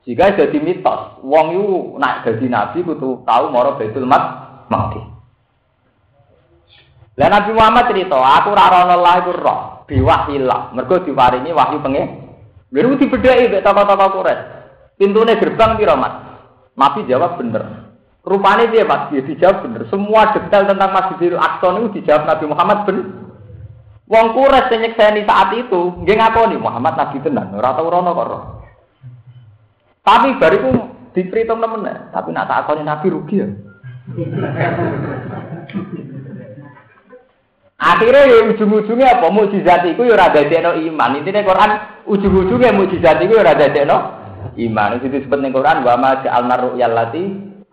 Jika 0.08 0.40
jadi 0.40 0.58
mitos, 0.64 1.20
wong 1.20 1.52
itu 1.52 2.00
naik 2.00 2.24
jadi 2.24 2.48
nabi 2.48 2.80
kudu 2.80 3.28
tahu 3.28 3.52
moro 3.52 3.76
Baitul 3.76 4.08
Maqdis. 4.08 5.04
Lah 7.18 7.28
Nabi 7.28 7.52
Muhammad 7.52 7.92
cerita, 7.92 8.16
aku 8.16 8.56
ra 8.56 8.72
rono 8.72 8.96
lah 9.04 9.20
iku 9.20 9.36
roh, 9.36 9.84
biwahillah. 9.90 10.72
Mergo 10.72 11.02
diparingi 11.02 11.52
wahyu 11.52 11.82
pengen. 11.82 12.30
Lha 12.72 12.94
dibedheki 12.94 13.52
mek 13.52 13.64
tokoh-tokoh 13.66 14.08
Quraisy. 14.22 14.44
Pintune 14.96 15.34
gerbang 15.40 15.76
piro, 15.76 15.96
Mas? 15.98 16.14
Nabi 16.78 17.10
jawab 17.10 17.42
bener. 17.42 17.87
Rupanya 18.28 18.68
dia 18.68 18.84
mas, 18.84 19.08
dia 19.08 19.24
dijawab 19.24 19.64
bener. 19.64 19.88
Semua 19.88 20.36
detail 20.36 20.68
tentang 20.68 20.92
Masjidil 20.92 21.40
Aqsa 21.40 21.80
itu 21.80 22.04
dijawab 22.04 22.28
Nabi 22.28 22.46
Muhammad 22.52 22.80
bener. 22.84 23.08
Wong 24.08 24.28
kures 24.36 24.68
yang 24.72 24.84
nyekseni 24.84 25.24
saat 25.24 25.52
itu, 25.56 26.04
dia 26.04 26.16
nih 26.16 26.60
Muhammad 26.60 26.96
Nabi 26.96 27.24
tenan, 27.24 27.56
ora 27.56 27.76
tau 27.76 27.88
rono. 27.92 28.12
Tapi 30.04 30.40
bariku 30.40 30.72
diperhitung 31.12 31.60
temen 31.60 31.84
tapi 32.16 32.32
nak 32.32 32.48
tak 32.48 32.72
Nabi 32.80 33.08
rugi 33.12 33.44
ya. 33.44 33.48
Akhirnya 37.78 38.26
ya 38.26 38.38
ujung-ujungnya 38.56 39.20
apa? 39.20 39.28
Mujizat 39.30 39.84
itu 39.86 40.02
ya 40.08 40.16
rada 40.18 40.42
deno 40.48 40.74
iman. 40.74 41.12
Intinya 41.20 41.44
Quran 41.44 41.72
ujung-ujungnya 42.08 42.74
mujizat 42.74 43.20
itu 43.22 43.36
ya 43.36 43.44
rada 43.44 43.68
deno 43.70 43.98
iman. 44.56 44.98
Itu 44.98 45.12
disebut 45.12 45.40
nih 45.44 45.52
Quran 45.52 45.84
wa 45.84 45.96
ma 46.00 46.12
ja'alna 46.24 46.56
ru'yallati 46.58 47.24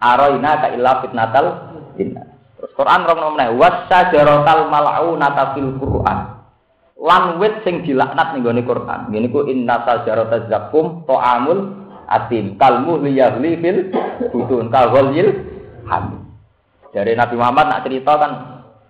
aroina 0.05 0.61
ka 0.61 0.69
illa 0.77 1.01
fitnatal 1.01 1.47
inna. 1.97 2.23
Terus 2.61 2.73
Quran 2.77 3.09
rong 3.09 3.21
nomene 3.21 3.57
wasyajaratal 3.57 4.69
mal'unata 4.69 5.57
fil 5.57 5.73
Quran. 5.81 6.19
Lan 7.01 7.37
wit 7.41 7.65
sing 7.65 7.85
dilaknat 7.85 8.37
ning 8.37 8.45
gone 8.45 8.63
Quran. 8.65 9.01
Ngene 9.09 9.29
ku 9.33 9.49
inna 9.49 9.85
sajarata 9.85 10.49
zakum 10.49 11.05
ta'amul 11.09 11.85
atim 12.09 12.57
kalmu 12.61 13.01
liyahli 13.01 13.61
fil 13.61 13.79
butun 14.33 14.69
kal 14.69 14.93
ghalil 14.93 15.29
hamil. 15.89 16.21
Dari 16.95 17.13
Nabi 17.19 17.35
Muhammad 17.35 17.67
nak 17.67 17.83
cerita 17.83 18.13
kan, 18.15 18.33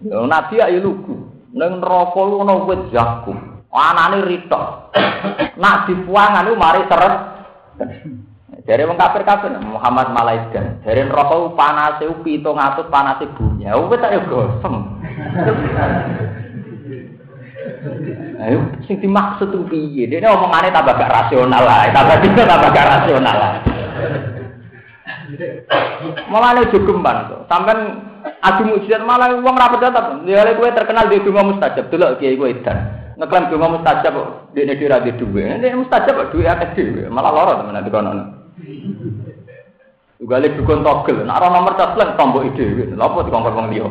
Nabi 0.04 0.60
ayo 0.60 0.78
lugu. 0.84 1.16
Neng 1.54 1.80
neraka 1.80 2.20
lu 2.20 2.42
ana 2.44 2.54
wit 2.66 2.82
zakum. 2.92 3.38
Anane 3.74 4.22
ritok. 4.22 4.94
Nak 5.62 5.90
dipuangan 5.90 6.46
lu 6.46 6.54
mari 6.54 6.86
seret. 6.86 7.14
Dari 8.64 8.80
wong 8.88 8.96
kafir-kafir 8.96 9.60
Muhammad 9.60 10.16
malaikat. 10.16 10.80
Dari 10.88 11.04
neraka 11.04 11.52
panase 11.52 12.08
700 12.08 12.88
panase 12.88 13.28
bumi. 13.36 13.68
Ya 13.68 13.76
wis 13.76 14.00
tak 14.00 14.16
gosem. 14.24 14.74
Ayo, 18.40 18.64
sing 18.88 18.96
dimaksud 19.00 19.52
itu 19.52 19.60
piye? 19.68 20.04
Dia 20.08 20.32
omongannya 20.32 20.72
tambah 20.72 20.96
gak 20.96 21.12
rasional 21.12 21.64
lah, 21.64 21.88
tambah 21.92 22.16
tidak 22.20 22.48
tambah 22.48 22.70
gak 22.72 22.88
rasional 22.92 23.36
lah. 23.36 23.52
Malah 26.28 26.50
ini 26.56 26.72
jogeman 26.72 27.28
tuh, 27.32 27.40
sampai 27.48 27.76
adu 28.44 28.62
mujizat 28.68 29.00
malah 29.04 29.32
uang 29.32 29.56
rapat 29.56 29.80
tetap. 29.80 30.04
Dia 30.28 30.52
gue 30.52 30.68
terkenal 30.76 31.08
di 31.08 31.24
rumah 31.24 31.44
mustajab, 31.48 31.88
dulu 31.88 32.20
kiai 32.20 32.36
gue 32.36 32.48
itu. 32.52 32.74
Ngeklaim 33.16 33.52
rumah 33.52 33.70
mustajab, 33.80 34.14
dia 34.52 34.62
ini 34.68 34.74
dira 34.76 35.00
di 35.00 35.12
dua, 35.16 35.56
ini 35.56 35.68
mustajab 35.76 36.34
dua 36.34 36.56
akeh 36.58 36.68
dua, 36.76 37.08
malah 37.08 37.32
lorot 37.32 37.56
teman 37.64 38.43
lagi 40.24 40.56
dukun 40.56 40.80
togel, 40.80 41.26
nak 41.26 41.42
nomor 41.42 41.76
tas 41.76 41.96
tombol 42.16 42.48
ide, 42.48 42.94
lalu 42.96 43.28
di 43.28 43.30
kongkong 43.32 43.54
kong 43.54 43.68
dia. 43.74 43.88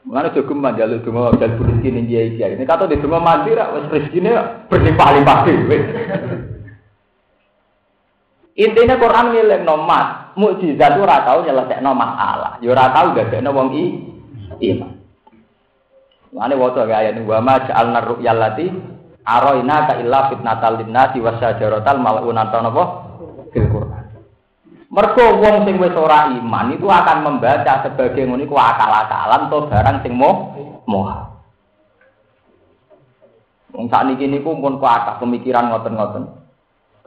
Mana 0.00 0.32
cukup 0.32 0.56
manjalu 0.58 1.04
cuma 1.04 1.30
dan 1.36 1.60
rezeki 1.60 1.92
ini 1.92 2.08
dia 2.08 2.24
isi 2.26 2.42
ini 2.42 2.64
kata 2.66 2.88
di 2.88 2.98
cuma 2.98 3.20
mandi 3.20 3.52
rak 3.52 3.70
wes 3.76 3.86
rezeki 3.92 4.18
ini 4.18 4.30
berlimpah-limpah 4.66 5.38
dewe. 5.44 5.78
Intinya 8.58 8.96
Quran 8.98 9.26
milik 9.30 9.62
nomat 9.62 10.34
mukjizat 10.34 10.98
itu 10.98 11.04
ratau 11.06 11.46
nyelesai 11.46 11.84
nomat 11.84 12.10
Allah, 12.16 12.52
yo 12.58 12.74
ratau 12.74 13.14
gak 13.14 13.30
ada 13.30 13.54
wong 13.54 13.70
i 13.76 13.84
iman. 14.72 14.98
Mana 16.34 16.58
waktu 16.58 16.90
ayat 16.90 17.20
wa 17.22 17.38
ma 17.38 17.54
ja'alna 17.62 18.00
ru'yal 18.02 18.38
lati 18.38 18.66
aroina 19.30 19.86
ka 19.86 19.94
illa 20.02 20.26
fitnatal 20.26 20.82
linnasi 20.82 21.22
wasyajarotal 21.22 21.98
mal'unatan 22.02 22.66
apa 22.66 22.82
fil 23.54 23.66
Quran. 23.70 24.04
Mergo 24.90 25.26
wong 25.38 25.56
sing 25.70 25.78
wis 25.78 25.94
ora 25.94 26.26
iman 26.34 26.74
itu 26.74 26.90
akan 26.90 27.18
membaca 27.22 27.86
sebagai 27.86 28.26
ngono 28.26 28.42
iku 28.42 28.58
akal-akalan 28.58 29.46
atau 29.46 29.70
barang 29.70 29.96
sing 30.02 30.12
moh 30.18 30.34
moh. 30.90 31.06
Wong 33.70 33.86
sakniki 33.86 34.26
niku 34.26 34.50
pun 34.58 34.82
kuat 34.82 35.22
pemikiran 35.22 35.70
ngoten-ngoten. 35.70 36.24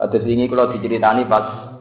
Kados 0.00 0.24
wingi 0.24 0.48
kula 0.48 0.72
diceritani 0.72 1.28
pas 1.28 1.76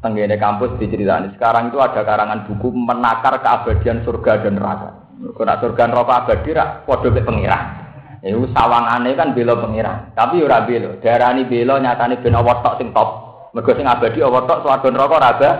tenggene 0.00 0.40
kampus 0.40 0.80
diceritani. 0.80 1.36
Sekarang 1.36 1.68
itu 1.68 1.76
ada 1.76 2.00
karangan 2.00 2.48
buku 2.48 2.72
menakar 2.72 3.36
keabadian 3.44 4.00
surga 4.00 4.48
dan 4.48 4.56
neraka. 4.56 4.90
Kena 5.36 5.60
surga 5.60 5.84
neraka 5.92 6.12
abadi 6.24 6.50
rak 6.56 6.88
padha 6.88 7.08
pengiran. 7.20 7.79
Iku 8.20 8.52
sawangane 8.52 9.16
kan 9.16 9.32
bela 9.32 9.56
pengiran. 9.56 10.12
Tapi 10.12 10.44
ora 10.44 10.60
bela. 10.68 11.00
Darani 11.00 11.48
bela 11.48 11.80
nyatane 11.80 12.20
ben 12.20 12.36
tok 12.36 12.76
sing 12.76 12.92
top. 12.92 13.08
Mergo 13.56 13.72
sing 13.72 13.88
abadi 13.88 14.20
apa 14.20 14.38
tok 14.44 14.60
swarga 14.60 14.88
neraka 14.92 15.14
ora 15.16 15.28
ada. 15.32 15.50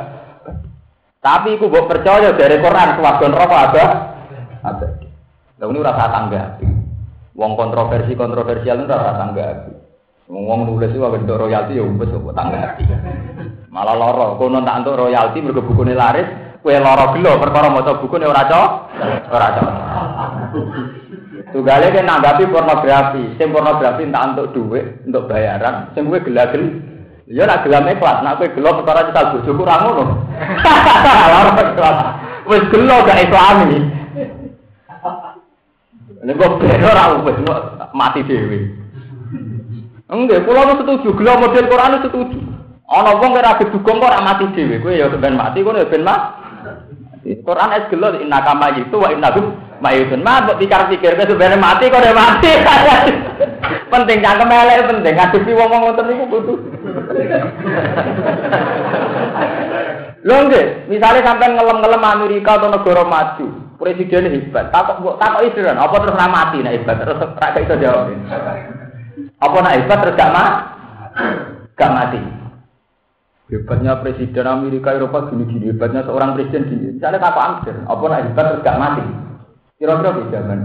Tapi 1.20 1.56
iku 1.56 1.72
mbok 1.72 1.88
percaya 1.88 2.36
dari 2.36 2.60
Quran 2.60 2.88
swarga 3.00 3.26
neraka 3.32 3.56
ada. 3.56 3.84
Abadi. 4.60 5.06
Lah 5.56 5.66
ini 5.72 5.80
rasa 5.80 6.04
tanggapi. 6.12 6.66
Wong 7.32 7.52
kontroversi 7.56 8.12
kontroversial 8.12 8.84
itu 8.84 8.92
rasa 8.92 9.12
tanggapi. 9.16 9.72
Wong 10.28 10.68
nulis 10.68 10.92
itu 10.92 11.00
bentuk 11.00 11.40
royalti 11.40 11.80
ya 11.80 11.82
wis 11.84 12.12
kok 12.12 12.36
tanggapi. 12.36 12.84
Malah 13.72 13.96
loro, 13.96 14.36
kono 14.36 14.60
tak 14.60 14.84
entuk 14.84 15.00
royalti 15.00 15.38
mergo 15.40 15.64
bukune 15.64 15.96
laris, 15.96 16.28
kowe 16.60 16.76
loro 16.76 17.16
gelo 17.16 17.40
perkara 17.40 17.72
maca 17.72 17.96
bukune 17.96 18.28
ora 18.28 18.44
cocok. 18.44 18.70
Ora 19.32 19.48
cocok. 19.56 20.99
Tugale 21.50 21.90
kan 21.90 22.06
nanggapi 22.06 22.46
pornografi, 22.46 23.34
sing 23.34 23.50
pornografi 23.50 24.06
tak 24.06 24.24
entuk 24.32 24.54
duit, 24.54 25.02
untuk 25.02 25.26
bayaran, 25.26 25.90
sing 25.98 26.06
kowe 26.06 26.22
gelagel 26.22 26.78
Ya 27.30 27.46
nak 27.46 27.62
gelam 27.62 27.86
ikhlas, 27.86 28.26
nak 28.26 28.42
kowe 28.42 28.50
gelo 28.50 28.82
perkara 28.82 29.06
kita 29.06 29.30
bojoku 29.30 29.62
ora 29.62 29.86
ngono. 29.86 30.04
Wis 32.50 32.66
gelo 32.74 33.06
gak 33.06 33.22
islami. 33.22 33.78
Nek 36.26 36.34
kok 36.34 36.58
ben 36.58 36.82
ora 36.82 37.22
wis 37.22 37.38
mati 37.94 38.26
dhewe. 38.26 38.58
Enggak, 40.10 40.42
kula 40.42 40.74
setuju, 40.74 41.14
gelo 41.14 41.32
model 41.38 41.70
Quran 41.70 42.02
setuju. 42.02 42.38
Ana 42.90 43.14
wong 43.14 43.38
ora 43.38 43.62
gedugong 43.62 44.02
kok 44.02 44.10
ora 44.10 44.26
mati 44.26 44.50
dhewe, 44.50 44.82
kowe 44.82 44.90
ya 44.90 45.06
ben 45.14 45.38
mati 45.38 45.62
kowe 45.62 45.86
ben 45.86 46.02
mati. 46.02 47.38
Quran 47.46 47.78
es 47.78 47.86
gelo 47.94 48.10
inna 48.18 48.42
kama 48.42 48.74
itu 48.74 48.98
wa 48.98 49.06
inna 49.06 49.30
hum 49.80 49.84
mayitun. 49.88 50.20
Mah 50.20 50.44
pikir-pikir 50.60 51.16
kowe 51.16 51.24
sebenarnya 51.24 51.56
mati 51.56 51.88
kok 51.88 52.04
udah 52.04 52.12
mati. 52.12 52.52
penting 53.92 54.22
cangkem 54.22 54.52
elek 54.52 54.86
penting 54.86 55.14
ngadepi 55.16 55.50
wong-wong 55.56 55.80
ngoten 55.88 56.04
niku 56.06 56.24
butuh. 56.28 56.58
Lho 60.20 60.36
misalnya 60.84 61.24
sampai 61.24 61.48
ngelem-ngelem 61.56 62.04
Amerika 62.04 62.60
atau 62.60 62.68
negara 62.68 63.08
maju, 63.08 63.46
presiden 63.80 64.28
hebat. 64.28 64.68
Takok 64.68 65.00
mbok 65.00 65.16
takok 65.16 65.48
isiran, 65.48 65.80
apa 65.80 65.96
terus 65.96 66.12
ra 66.20 66.28
mati 66.28 66.60
nek 66.60 66.76
hebat 66.76 67.00
terus 67.00 67.16
ra 67.24 67.48
iso 67.56 67.74
jawab. 67.80 68.12
Apa 69.40 69.56
nek 69.64 69.76
hebat 69.80 69.98
terus 70.04 70.18
gak 70.20 70.34
mati? 70.36 70.60
Gak 71.72 71.94
mati. 71.96 72.20
Hebatnya 73.48 73.98
presiden 74.04 74.44
Amerika 74.44 74.92
Eropa 74.92 75.32
gini-gini, 75.32 75.72
hebatnya 75.72 76.04
seorang 76.04 76.36
presiden 76.36 76.68
gini. 76.68 77.00
Misalnya 77.00 77.24
takok 77.24 77.40
Amster, 77.40 77.76
apa 77.88 78.04
nek 78.04 78.22
hebat 78.28 78.44
terus 78.44 78.60
gak 78.68 78.76
mati? 78.76 79.04
Kira-kira 79.80 80.12
bisa 80.12 80.38
kan? 80.44 80.60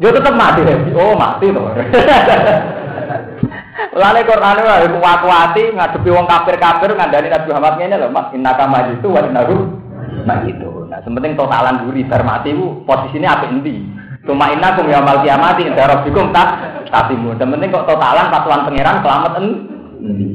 Dia 0.00 0.10
tetap 0.16 0.32
mati 0.32 0.64
ya. 0.64 0.76
Oh 0.96 1.12
mati 1.12 1.52
tuh. 1.52 1.68
Lalu 3.90 4.24
Quran 4.24 4.60
itu 4.64 4.96
kuat-kuati 4.96 5.62
ngadepi 5.76 6.08
wong 6.08 6.24
kafir-kafir 6.24 6.96
ngandani 6.96 7.28
Nabi 7.28 7.48
Muhammad 7.52 7.76
ini 7.76 7.96
loh, 8.00 8.08
Mas 8.08 8.32
inna 8.32 8.56
kama 8.56 8.88
itu 8.88 9.08
wa 9.12 9.20
innahu 9.20 9.56
nah 10.24 10.40
itu. 10.48 10.88
Nah, 10.88 11.00
sementing 11.04 11.36
totalan 11.36 11.84
duri 11.84 12.08
bar 12.08 12.24
mati 12.24 12.56
bu 12.56 12.80
posisinya 12.88 13.36
apa 13.36 13.52
inti? 13.52 13.84
Cuma 14.24 14.48
inna 14.48 14.80
kum 14.80 14.88
yamal 14.88 15.20
kiamati 15.20 15.68
inda 15.68 15.84
rabbikum 15.84 16.32
tak 16.32 16.56
tatimu. 16.88 17.36
Sementing 17.36 17.68
kok 17.68 17.84
totalan 17.84 18.32
patuan 18.32 18.64
pangeran 18.64 19.04
selamat 19.04 19.32
en. 19.44 19.46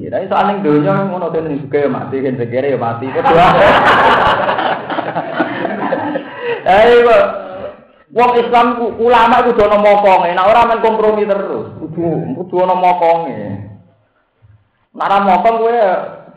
Jadi 0.05 0.29
soalnya 0.29 0.61
dunia 0.61 1.09
ngono 1.09 1.33
ini 1.33 1.57
juga 1.65 1.81
ya 1.81 1.89
mati, 1.89 2.21
kan 2.21 2.37
segera 2.37 2.69
ya 2.69 2.77
mati. 2.77 3.09
Kedua. 3.09 3.47
Ayo, 6.65 7.13
Wong 8.15 8.31
Islam 8.39 8.79
ulama 8.95 9.43
itu 9.43 9.59
dono 9.59 9.81
mokonge, 9.83 10.31
nah 10.31 10.47
orang 10.47 10.71
main 10.71 10.79
kompromi 10.79 11.27
terus. 11.27 11.67
Kudu 11.83 12.37
kudu 12.39 12.55
ono 12.63 12.79
mokonge. 12.79 13.39
Nara 14.95 15.19
mokong 15.19 15.55
gue 15.59 15.77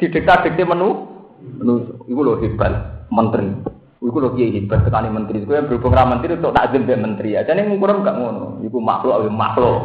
didikta-dikte 0.02 0.66
menu 0.66 1.06
menu 1.38 2.02
iku 2.10 2.20
lho 2.26 2.42
hebat 2.42 3.06
menteri. 3.14 3.54
Iku 4.02 4.18
lho 4.18 4.34
kiai 4.34 4.58
hebat 4.58 4.82
tekani 4.82 5.14
menteri. 5.14 5.46
Gue 5.46 5.62
berhubung 5.62 5.94
ra 5.94 6.02
menteri 6.02 6.34
untuk 6.34 6.50
takzim 6.50 6.82
be 6.82 6.98
menteri. 6.98 7.38
Aja 7.38 7.54
ning 7.54 7.70
ngukur 7.70 8.02
gak 8.02 8.18
ngono. 8.18 8.58
Iku 8.66 8.82
makhluk 8.82 9.14
ayo 9.22 9.30
makhluk. 9.30 9.78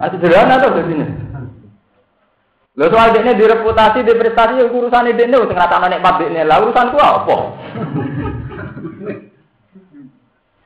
Nah 0.00 0.08
sederhana 0.08 0.56
di 0.56 0.82
sini. 0.88 1.06
Lho 2.74 2.86
soal 2.88 3.12
dekne 3.12 3.36
direputasi, 3.36 4.00
di 4.00 4.16
prestasi 4.16 4.64
urusan 4.64 5.12
dekne 5.12 5.36
sing 5.44 5.58
ratakno 5.60 5.92
nikmat 5.92 6.24
dekne. 6.24 6.40
Lah 6.48 6.64
urusanku 6.64 6.96
apa? 6.96 7.36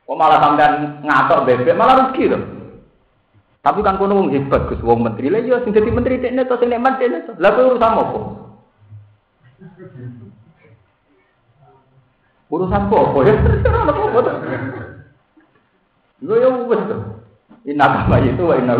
Kok 0.09 0.17
malah 0.17 0.41
sampean 0.41 1.05
ngatok 1.05 1.45
bebek 1.45 1.77
malah 1.77 2.09
rugi 2.09 2.33
loh. 2.33 2.41
Tapi 3.59 3.85
kan 3.85 3.99
kono 4.01 4.25
wong 4.25 4.33
hebat 4.33 4.71
Gus, 4.71 4.81
wong 4.81 5.05
menteri 5.05 5.29
lah 5.29 5.43
ya 5.43 5.61
sing 5.61 5.75
dadi 5.75 5.93
menteri 5.93 6.17
dekne 6.17 6.47
to 6.47 6.55
sing 6.57 6.73
nek 6.73 6.97
dekne 6.97 7.29
to. 7.29 7.37
Lah 7.37 7.53
kowe 7.53 7.75
urusan 7.75 7.93
apa? 7.93 8.19
Urusan 12.49 12.81
kok 12.89 13.03
apa 13.05 13.19
ya 13.21 13.33
terserah 13.37 13.81
apa 13.85 14.19
to. 14.23 14.33
Lho 16.25 16.33
ya 16.41 16.49
wis 16.65 16.81
to. 16.89 16.97
Inna 17.69 17.85
kama 17.85 18.17
itu 18.25 18.43
wa 18.47 18.55
inna 18.57 18.75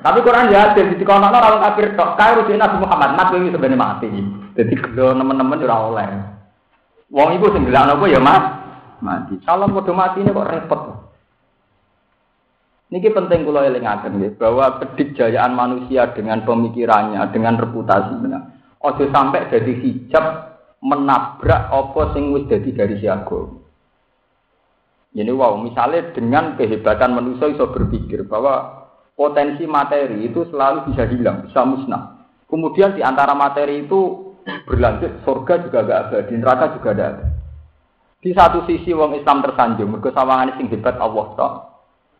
Tapi 0.00 0.18
Quran 0.22 0.54
ya 0.54 0.72
ada 0.72 0.80
di 0.80 1.04
kono 1.04 1.26
orang 1.28 1.60
kafir 1.60 1.92
tok 1.92 2.14
kae 2.16 2.38
rujuk 2.40 2.56
Nabi 2.56 2.76
Muhammad, 2.80 3.10
Nabi 3.18 3.34
ini 3.42 3.52
sebenarnya 3.52 3.76
mati. 3.76 4.08
Jadi 4.56 4.74
kalau 4.80 5.12
teman-teman 5.12 5.60
ora 5.60 5.76
oleh. 5.90 6.35
Wong 7.10 7.38
iku 7.38 7.54
sing 7.54 7.70
gelakno 7.70 8.06
ya 8.10 8.18
Mas 8.18 8.44
mati. 9.00 9.38
Kalau 9.44 9.70
mau 9.70 9.84
mati 9.94 10.24
ini 10.24 10.34
kok 10.34 10.50
repot. 10.50 10.82
Ini 12.86 13.02
penting 13.02 13.42
kalau 13.42 13.66
elingaken 13.66 14.22
ya, 14.22 14.30
bahwa 14.38 14.78
kedikjayaan 14.78 15.58
manusia 15.58 16.14
dengan 16.14 16.46
pemikirannya, 16.46 17.18
dengan 17.34 17.58
reputasinya, 17.58 18.40
ojo 18.78 19.10
sampai 19.10 19.50
jadi 19.50 19.74
hijab 19.82 20.24
menabrak 20.86 21.66
apa 21.66 22.14
sing 22.14 22.30
wis 22.30 22.46
jadi 22.46 22.70
dari 22.70 22.94
siago. 23.02 23.66
Ini 25.18 25.32
wow, 25.34 25.58
misalnya 25.58 26.14
dengan 26.14 26.54
kehebatan 26.54 27.10
manusia 27.10 27.50
bisa 27.50 27.66
berpikir 27.66 28.22
bahwa 28.28 28.86
potensi 29.18 29.66
materi 29.66 30.28
itu 30.28 30.46
selalu 30.46 30.92
bisa 30.92 31.10
hilang, 31.10 31.48
bisa 31.48 31.66
musnah. 31.66 32.28
Kemudian 32.46 32.94
di 32.94 33.02
antara 33.02 33.34
materi 33.34 33.82
itu 33.82 34.25
berlanjut, 34.46 35.26
surga 35.26 35.54
juga 35.66 35.78
gak 35.82 36.00
ada, 36.10 36.18
di 36.26 36.34
neraka 36.38 36.66
juga 36.78 36.88
ada. 36.94 37.08
Di 38.22 38.30
satu 38.34 38.66
sisi 38.66 38.90
wong 38.94 39.18
Islam 39.18 39.42
tersanjung, 39.42 39.90
mergo 39.90 40.10
sawangane 40.10 40.58
sing 40.58 40.70
hebat 40.70 40.98
Allah 40.98 41.26
tok. 41.34 41.52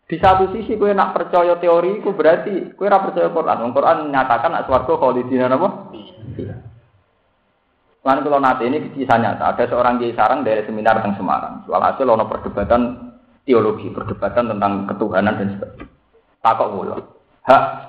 Di 0.07 0.15
satu 0.23 0.55
sisi 0.55 0.79
kue 0.79 0.95
nak 0.95 1.11
percaya 1.11 1.59
teori 1.59 1.99
itu 1.99 2.15
berarti 2.15 2.71
kue 2.79 2.87
ora 2.87 3.03
percaya 3.03 3.27
Quran. 3.27 3.59
Wong 3.67 3.73
Quran 3.75 3.97
menyatakan 4.07 4.55
nak 4.55 4.63
swarga 4.63 4.95
khalidina 4.95 5.51
apa? 5.51 5.67
Lalu 8.07 8.19
kalau 8.23 8.39
nanti 8.39 8.63
ini 8.71 8.87
kisah 8.95 9.19
nyata, 9.19 9.51
ada 9.51 9.67
seorang 9.67 9.99
kiai 9.99 10.15
sarang 10.15 10.47
dari 10.47 10.63
seminar 10.63 11.03
tentang 11.03 11.19
Semarang. 11.19 11.67
Soal 11.67 11.83
hasil 11.83 12.07
ono 12.07 12.23
perdebatan 12.23 13.11
teologi, 13.43 13.91
perdebatan 13.91 14.47
tentang 14.55 14.87
ketuhanan 14.87 15.35
dan 15.35 15.47
sebagainya. 15.59 15.91
Takok 16.39 16.71
mulu. 16.71 16.95
Hak 17.43 17.86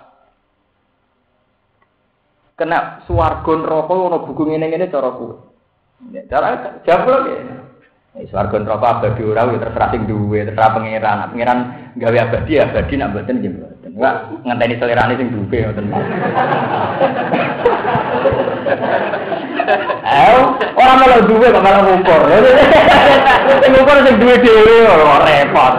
kena 2.58 3.06
suargon 3.06 3.62
rokok 3.62 4.10
ono 4.10 4.18
buku 4.26 4.50
ini 4.50 4.66
cara 4.90 5.14
ku. 5.14 5.30
Ya, 6.10 6.26
cara 6.26 6.82
jawab 6.82 7.06
lagi. 7.06 7.34
Ya, 8.18 8.26
suargon 8.34 8.66
rokok 8.66 8.98
abadi 8.98 9.22
ora 9.22 9.46
ya 9.46 9.62
terserah 9.62 9.88
sing 9.94 10.10
duwe, 10.10 10.42
terserah 10.42 10.74
pangeran. 10.74 11.30
Pangeran 11.30 11.58
gawe 11.94 12.18
abadi 12.18 12.58
abadi 12.58 12.94
nak 12.98 13.14
mboten 13.14 13.38
nggih 13.38 13.52
mboten. 13.54 13.90
Enggak 13.94 14.14
ngenteni 14.42 14.74
selerane 14.82 15.14
sing 15.14 15.28
duwe 15.30 15.58
ngoten. 15.70 15.86
Eh, 20.08 20.38
ora 20.74 20.92
malah 20.98 21.20
duwe 21.30 21.46
kok 21.54 21.62
malah 21.62 21.82
ngukur. 21.86 22.20
Sing 23.62 23.70
ngukur 23.70 23.96
sing 24.02 24.14
duwe 24.18 24.34
dhewe 24.42 24.76
ora 24.82 25.22
repot. 25.22 25.74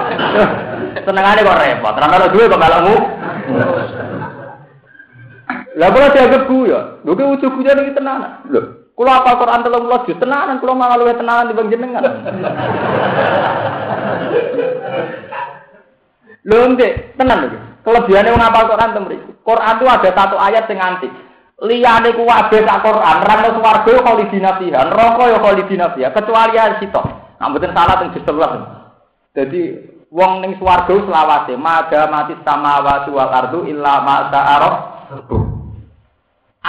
Senengane 1.04 1.44
kok 1.44 1.60
repot. 1.60 1.92
Ora 1.92 2.08
malah 2.08 2.32
duwe 2.32 2.48
kok 2.48 2.62
malah 2.62 2.80
ngukur. 2.88 3.99
Lah 5.80 5.96
kula 5.96 6.12
dianggap 6.12 6.52
ya. 6.68 6.80
Lho 7.08 7.12
ki 7.16 7.24
ujug 7.24 7.56
guyon 7.56 7.80
iki 7.88 7.96
tenan. 7.96 8.44
Lho, 8.52 8.92
kula 9.00 9.24
apa 9.24 9.40
Quran 9.40 9.64
13 9.64 10.06
juz 10.12 10.20
tenanan, 10.20 10.60
kula 10.60 10.76
malah 10.76 11.00
luwih 11.00 11.16
tenanan 11.16 11.48
dibanding 11.48 11.72
jenengan. 11.72 12.04
Lho 16.44 16.76
ndek, 16.76 17.16
tenan 17.16 17.48
lho. 17.48 17.60
Kelebihane 17.88 18.36
wong 18.36 18.44
apal 18.44 18.68
Quran 18.68 18.92
to 18.92 19.00
mriki. 19.08 19.32
Quran 19.40 19.76
itu 19.80 19.86
ada 19.88 20.10
satu 20.12 20.36
ayat 20.36 20.68
sing 20.68 20.84
antik. 20.84 21.16
Liyane 21.64 22.12
ku 22.12 22.28
wabe 22.28 22.60
sak 22.60 22.84
Quran, 22.84 23.18
rano 23.24 23.50
swarga 23.56 23.88
yo 23.88 24.00
khalidina 24.04 24.60
fiha, 24.60 24.80
neraka 24.84 25.24
yo 25.32 25.38
khalidina 25.40 25.88
fiha, 25.96 26.12
kecuali 26.12 26.60
ayat 26.60 26.84
sitok. 26.84 27.08
Nah, 27.40 27.48
mboten 27.48 27.72
salah 27.72 27.96
teng 28.04 28.12
juz 28.12 28.24
11. 28.28 29.32
Jadi 29.32 29.62
wong 30.12 30.44
ning 30.44 30.60
swarga 30.60 30.92
selawase, 30.92 31.56
maga 31.56 32.12
mati 32.12 32.36
samawati 32.44 33.10
wal 33.16 33.32
ardu 33.32 33.64
illa 33.64 34.04
ma 34.04 34.28
ta'aruf 34.28 34.76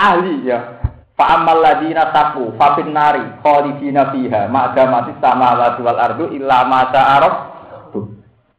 ahli 0.00 0.48
ya. 0.48 0.80
Fa 1.20 1.36
amal 1.36 1.60
ladina 1.60 2.08
taqu 2.16 2.56
fa 2.56 2.80
nari 2.80 3.20
khalidina 3.44 4.08
fiha 4.08 4.48
ma 4.48 4.72
damati 4.72 5.12
samawati 5.20 5.80
wal 5.84 6.00
ardu 6.00 6.32
illa 6.32 6.64
ma 6.64 6.88
ta'aruf. 6.88 7.34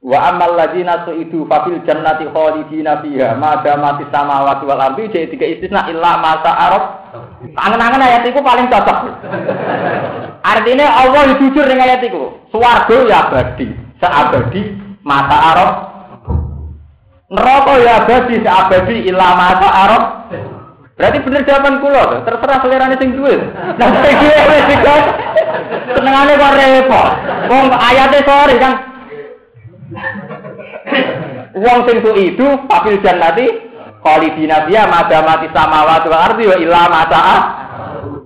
Wa 0.02 0.18
amal 0.30 0.54
ladina 0.54 1.02
su'idu 1.10 1.50
fa 1.50 1.66
fil 1.66 1.82
jannati 1.82 2.30
khalidina 2.30 3.02
fiha 3.02 3.34
ma 3.34 3.66
damati 3.66 4.06
samawati 4.14 4.64
wal 4.70 4.78
ardu 4.78 5.10
jadi 5.10 5.26
tiga 5.34 5.50
istisna 5.50 5.90
illa 5.90 6.22
ma 6.22 6.38
ta'aruf. 6.46 6.84
Angen-angen 7.58 8.06
ayat 8.06 8.30
itu 8.30 8.40
paling 8.46 8.70
cocok. 8.70 8.98
Artinya 10.46 10.88
Allah 11.06 11.38
jujur 11.42 11.66
dengan 11.66 11.90
ayat 11.90 12.06
itu. 12.06 12.24
Swarga 12.54 12.98
ya 13.10 13.18
abadi, 13.26 13.68
seabadi 13.98 14.62
mata 15.02 15.38
arab. 15.38 15.72
Neraka 17.34 17.74
ya 17.82 17.94
abadi, 18.06 18.36
seabadi 18.42 18.96
illa 19.10 19.28
mata 19.34 19.70
arab. 19.70 20.04
Berarti 21.02 21.18
bener 21.26 21.42
jawaban 21.50 21.82
kula 21.82 22.22
terserah 22.22 22.62
selerane 22.62 22.94
sing 23.02 23.18
duwe. 23.18 23.42
Nah 23.82 23.90
duwe 23.90 24.38
wis 24.54 24.66
digas. 24.70 25.06
Senengane 25.98 26.38
kok 26.38 26.54
repot. 26.62 27.10
Wong 27.50 27.66
ayate 27.74 28.22
sore 28.22 28.56
kan. 28.62 28.74
Wong 31.58 31.80
sing 31.90 31.98
itu 32.06 32.48
papil 32.70 33.02
jannati 33.02 33.50
khalidina 34.06 34.70
biya 34.70 34.86
madamati 34.86 35.50
samawati 35.50 36.06
wal 36.06 36.22
ardi 36.22 36.44
wa 36.46 36.58
illa 36.62 36.82
mata'a 36.86 37.38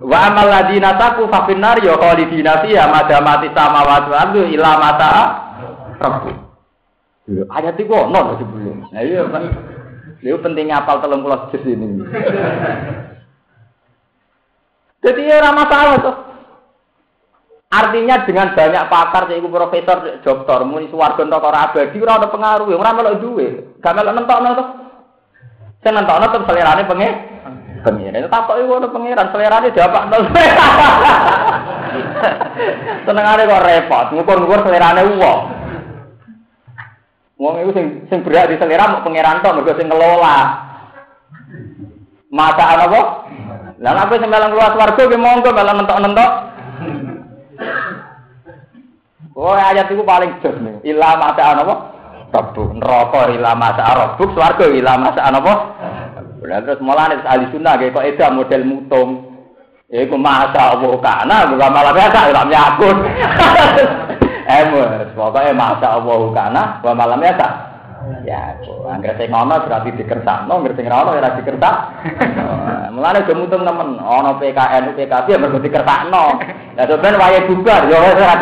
wa 0.04 0.18
amal 0.28 0.48
ladina 0.52 1.00
taku 1.00 1.32
fa 1.32 1.48
finnar 1.48 1.80
ya 1.80 1.96
madamati 2.92 3.48
samawati 3.56 4.08
wal 4.12 4.20
ardi 4.20 4.40
rabbu. 5.96 6.32
Ayat 7.56 7.80
iku 7.80 8.04
ono 8.04 8.36
sebelum. 8.36 8.84
Nah 8.92 9.00
iya 9.00 9.24
Lha 10.24 10.38
pentingnya 10.40 10.84
apal 10.84 11.04
telung 11.04 11.26
pulau 11.26 11.52
juz 11.52 11.64
ini. 11.68 12.06
Jadi 15.06 15.22
ya 15.22 15.38
ora 15.38 15.52
masalah 15.54 15.96
tuh. 16.02 16.16
Artinya 17.76 18.24
dengan 18.24 18.56
banyak 18.56 18.88
pakar 18.88 19.28
ibu 19.36 19.52
profesor, 19.52 20.24
dokter, 20.24 20.60
muni 20.64 20.88
swarga 20.88 21.28
ora 21.28 21.70
abadi 21.70 21.98
ora 22.00 22.24
ada 22.24 22.32
pengaruh, 22.32 22.72
ora 22.72 22.96
melok 22.96 23.20
duwe. 23.20 23.48
Gak 23.84 23.94
melok 23.94 24.16
nentokno 24.16 24.50
to. 24.56 24.64
Sing 25.84 25.92
nentokno 25.94 26.26
tetep 26.32 26.48
selerane 26.48 26.88
pengen 26.88 27.14
pengiran. 27.84 28.32
Takok 28.32 28.58
iku 28.64 28.72
ono 28.80 28.88
pengiran, 28.90 29.30
selerane 29.30 29.70
diapakno. 29.76 30.18
Senengane 33.06 33.44
kok 33.46 33.66
repot, 33.66 34.06
ngukur-ngukur 34.16 34.60
selerane 34.66 35.02
wong. 35.22 35.40
Wong 37.36 37.56
itu 37.60 37.72
sing 37.76 37.86
sing 38.08 38.24
berat 38.24 38.48
di 38.48 38.56
selera 38.56 38.88
mau 38.88 39.04
pangeran 39.04 39.44
tok 39.44 39.60
mergo 39.60 39.76
sing 39.76 39.92
ngelola. 39.92 40.38
Mata? 42.32 42.88
Lah 43.76 43.92
apa 43.92 44.14
sing 44.16 44.32
melang 44.32 44.56
keluar 44.56 44.72
swarga 44.72 45.04
ki 45.04 45.18
monggo 45.20 45.52
melang 45.52 45.84
mentok-mentok. 45.84 46.32
Oh 49.36 49.52
ayat 49.52 49.92
itu 49.92 50.00
paling 50.00 50.32
jos 50.40 50.56
nih. 50.64 50.96
Ila 50.96 51.20
mata 51.20 51.60
apa? 51.60 51.76
Rabbu 52.32 52.80
neraka 52.80 53.32
ila 53.36 53.52
mata 53.52 53.84
rabbu 53.84 54.24
swarga 54.32 54.72
ila 54.72 54.96
mata 54.96 55.28
apa? 55.28 55.54
Lah 56.40 56.60
terus 56.64 56.80
mulane 56.80 57.20
ahli 57.28 57.52
sunnah 57.52 57.76
kok 57.76 58.06
edan 58.06 58.40
model 58.40 58.64
mutung. 58.64 59.10
Iku 59.92 60.16
masa 60.16 60.74
Allah 60.74 60.98
kana 61.04 61.38
bukan 61.52 61.70
malah 61.70 61.94
biasa 61.94 62.32
ora 62.32 62.44
nyakut. 62.48 62.98
Emus, 64.46 65.10
pokoknya 65.18 65.58
masa 65.58 65.98
Allah 65.98 66.22
kana, 66.30 66.64
wa 66.86 66.94
malam 66.94 67.18
ya 67.26 67.34
tak. 67.34 67.54
Ya, 68.22 68.54
angger 68.86 69.18
sing 69.18 69.34
ngono 69.34 69.66
berarti 69.66 69.90
dikersakno, 69.98 70.62
angger 70.62 70.78
sing 70.78 70.86
ora 70.86 71.18
ora 71.18 71.34
dikersak. 71.42 71.76
Mulane 72.94 73.26
do 73.26 73.34
mutung 73.34 73.66
nemen, 73.66 73.98
ana 73.98 74.38
PKN, 74.38 74.94
PKB 74.94 75.26
ya 75.34 75.42
mergo 75.42 75.58
dikersakno. 75.58 76.38
Lah 76.78 76.86
sampeyan 76.86 77.18
wayahe 77.18 77.50
bubar 77.50 77.90
ya 77.90 77.98
ora. 77.98 78.38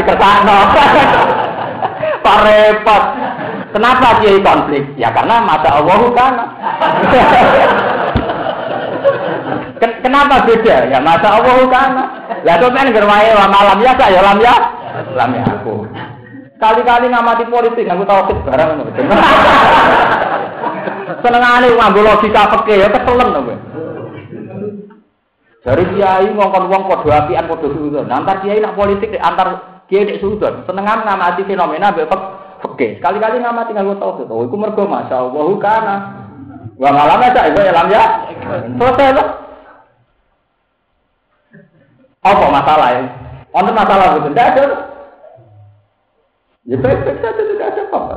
Pak 2.19 2.37
repot. 2.47 3.03
Kenapa 3.71 4.07
dia 4.19 4.43
konflik? 4.43 4.83
Ya 4.99 5.09
karena 5.15 5.39
masa 5.47 5.69
Allah 5.79 5.99
kana. 6.19 6.45
Kenapa 9.79 10.35
beda? 10.43 10.77
Ya 10.91 10.99
masa 10.99 11.39
Allah 11.39 11.55
kana. 11.71 12.03
Lah 12.43 12.55
sampeyan 12.59 12.91
gerwae 12.91 13.31
wa 13.39 13.47
malam 13.47 13.79
ya 13.79 13.95
ya 13.95 14.19
lam 14.19 14.43
ya. 14.43 14.82
Lam 14.93 15.31
ya 15.33 15.43
aku. 15.49 15.89
Kali-kali 16.61 17.09
ngamati 17.09 17.49
politik, 17.49 17.89
aku 17.89 18.03
tahu 18.05 18.21
sih 18.29 18.37
barang. 18.45 18.69
Senengane 21.23 21.67
nganggo 21.71 22.01
logika 22.03 22.51
peke 22.51 22.83
ya 22.83 22.87
keselen 22.91 23.31
to 23.31 23.41
Dari 25.63 25.83
kiai 25.95 26.27
ngongkon 26.35 26.67
wong 26.67 26.83
padha 26.91 27.23
apian 27.23 27.47
padha 27.47 27.67
sudon. 27.71 28.11
Antar 28.11 28.43
kiai 28.43 28.59
nak 28.59 28.75
politik 28.75 29.15
antar 29.15 29.79
kiai 29.87 30.03
nek 30.03 30.19
sudon. 30.19 30.67
Senengan 30.67 31.07
ngamati 31.07 31.47
fenomena 31.47 31.95
mbek 31.95 32.11
peke. 32.59 32.99
Sekali-kali 32.99 33.39
ngamati 33.39 33.71
nganggo 33.71 33.95
tauhid. 33.95 34.27
Oh 34.27 34.43
iku 34.43 34.59
mergo 34.59 34.83
masyaallah 34.83 35.47
kana. 35.63 35.95
Wa 36.75 36.89
malam 36.91 37.23
ya 37.23 37.41
iku 37.47 37.59
elam 37.63 37.87
ya. 37.87 38.03
Selesai 38.75 39.15
loh. 39.15 39.27
Apa 42.23 42.45
masalah 42.51 42.89
ya? 42.99 43.22
Wonten 43.53 43.77
masalah 43.77 44.17
betul. 44.17 44.33
Tidak 44.33 44.47
ada. 44.49 44.63
Ya 46.63 46.75
baik-baik 46.79 47.17
saja 47.21 47.41
tidak 47.43 47.69
ada 47.69 47.81
apa-apa. 47.85 48.15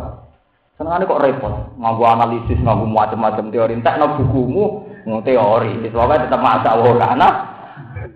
Senang 0.77 1.09
kok 1.09 1.23
repot, 1.25 1.55
nganggu 1.81 2.05
analisis, 2.05 2.61
nganggu 2.61 2.85
macam-macam 2.85 3.49
teori. 3.49 3.73
Entah 3.81 3.97
no 3.97 4.17
bukumu, 4.21 4.65
ngomong 5.09 5.25
teori. 5.25 5.73
Soalnya 5.89 6.29
tetap 6.29 6.41
masa 6.45 6.77
karena 6.77 7.29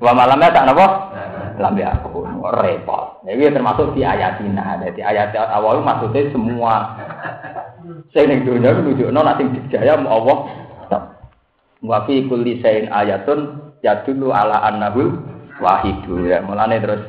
Wa 0.01 0.13
malamnya 0.17 0.53
tak 0.53 0.65
nopo? 0.69 0.87
Lambe 1.61 1.85
aku 1.85 2.25
repot. 2.57 3.21
Jadi 3.29 3.53
termasuk 3.53 3.93
di 3.93 4.01
ayat 4.01 4.41
ini. 4.41 4.57
Jadi 4.57 5.01
ayat 5.05 5.37
awal 5.37 5.85
maksudnya 5.85 6.33
semua. 6.33 6.97
Saya 8.17 8.33
ning 8.33 8.49
dunia 8.49 8.73
nunjukno 8.81 9.21
nanti 9.21 9.45
dijaya 9.45 10.01
mau 10.01 10.25
Allah. 10.25 10.39
Wa 11.85 12.05
fi 12.09 12.25
kulli 12.29 12.65
sayin 12.65 12.89
ayatun 12.89 13.73
yadullu 13.85 14.33
ala 14.33 14.69
annahul 14.73 15.30
wahidu 15.61 16.27
ya. 16.27 16.41
Mulane 16.43 16.81
terus 16.83 17.03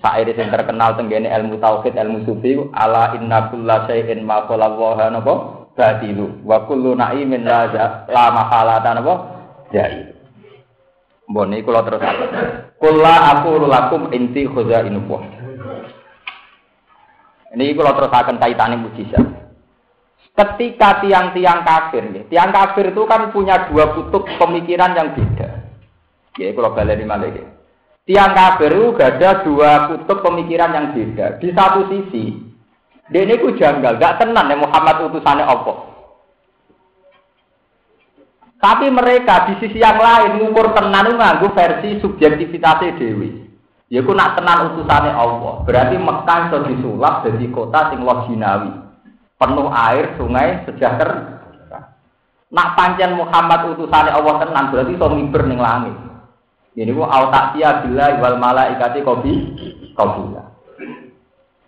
Sair 0.00 0.28
yang 0.28 0.52
terkenal 0.52 0.96
tenggene 0.96 1.28
ilmu 1.28 1.60
tauhid, 1.60 1.92
ilmu 1.96 2.24
sufi, 2.24 2.56
ala 2.72 3.16
inna 3.16 3.52
kulla 3.52 3.84
syai'in 3.88 4.24
ma 4.24 4.44
qala 4.48 4.72
wa 4.72 4.96
napa 5.08 5.34
batilu 5.76 6.44
wa 6.44 6.68
kullu 6.68 6.92
na'imin 6.92 7.44
la 7.44 7.68
la 8.08 8.24
mahalatan 8.28 9.00
apa 9.00 9.14
jahil 9.72 10.12
Mbon 11.30 11.56
iki 11.56 11.64
kula 11.64 11.86
terus 11.86 12.02
Kula 12.80 13.14
aku 13.36 13.60
lakum 13.68 14.10
inti 14.10 14.48
khuzainullah. 14.50 15.22
Ini 17.54 17.76
kalau 17.76 17.92
terus 17.94 18.10
akan 18.10 18.36
kaitannya 18.40 18.82
mujizat. 18.82 19.26
Ketika 20.34 21.04
tiang-tiang 21.04 21.60
kafir, 21.60 22.02
ya, 22.08 22.22
tiang 22.26 22.50
kafir 22.50 22.90
itu 22.90 23.02
kan 23.04 23.28
punya 23.30 23.68
dua 23.68 23.92
kutub 23.94 24.24
pemikiran 24.40 24.96
yang 24.96 25.12
beda. 25.12 25.48
Ya, 26.40 26.50
kalau 26.56 26.72
balik 26.72 27.04
ya. 27.36 27.59
Tiang 28.10 28.34
kafir 28.34 28.74
itu 28.74 28.98
ada 28.98 29.46
dua 29.46 29.86
kutub 29.86 30.18
pemikiran 30.26 30.74
yang 30.74 30.86
beda. 30.90 31.38
Di 31.38 31.54
satu 31.54 31.86
sisi, 31.94 32.42
dia 33.06 33.22
ini 33.22 33.38
janggal, 33.38 34.02
gak 34.02 34.18
tenan 34.18 34.50
ya 34.50 34.58
Muhammad 34.58 35.06
utusannya 35.06 35.46
Allah. 35.46 35.78
Tapi 38.58 38.90
mereka 38.90 39.46
di 39.46 39.62
sisi 39.62 39.78
yang 39.78 40.02
lain 40.02 40.42
ngukur 40.42 40.74
tenan 40.74 41.06
itu 41.06 41.14
nganggu 41.22 41.54
versi 41.54 42.02
subjektivitasnya 42.02 42.98
dewi. 42.98 43.46
Ya 43.86 44.02
ku 44.02 44.10
nak 44.10 44.34
tenan 44.34 44.74
utusane 44.74 45.14
Allah. 45.14 45.62
Berarti 45.62 45.94
Mekah 45.94 46.50
iso 46.50 46.58
disulap 46.66 47.22
jadi 47.22 47.46
kota 47.54 47.94
sing 47.94 48.02
loginawi. 48.02 48.74
Penuh 49.38 49.70
air, 49.70 50.18
sungai, 50.18 50.66
sejahtera. 50.66 51.46
Nak 52.50 52.74
pancen 52.74 53.14
Muhammad 53.14 53.70
utusane 53.70 54.10
Allah 54.10 54.34
tenan 54.42 54.74
berarti 54.74 54.98
miber 54.98 55.46
ning 55.46 55.62
langit. 55.62 56.09
Ini 56.80 56.96
ku 56.96 57.04
autatia 57.04 57.84
bila 57.84 58.16
wal 58.24 58.40
malaikati 58.40 59.04
kobi 59.04 59.52
kobila. 59.92 60.48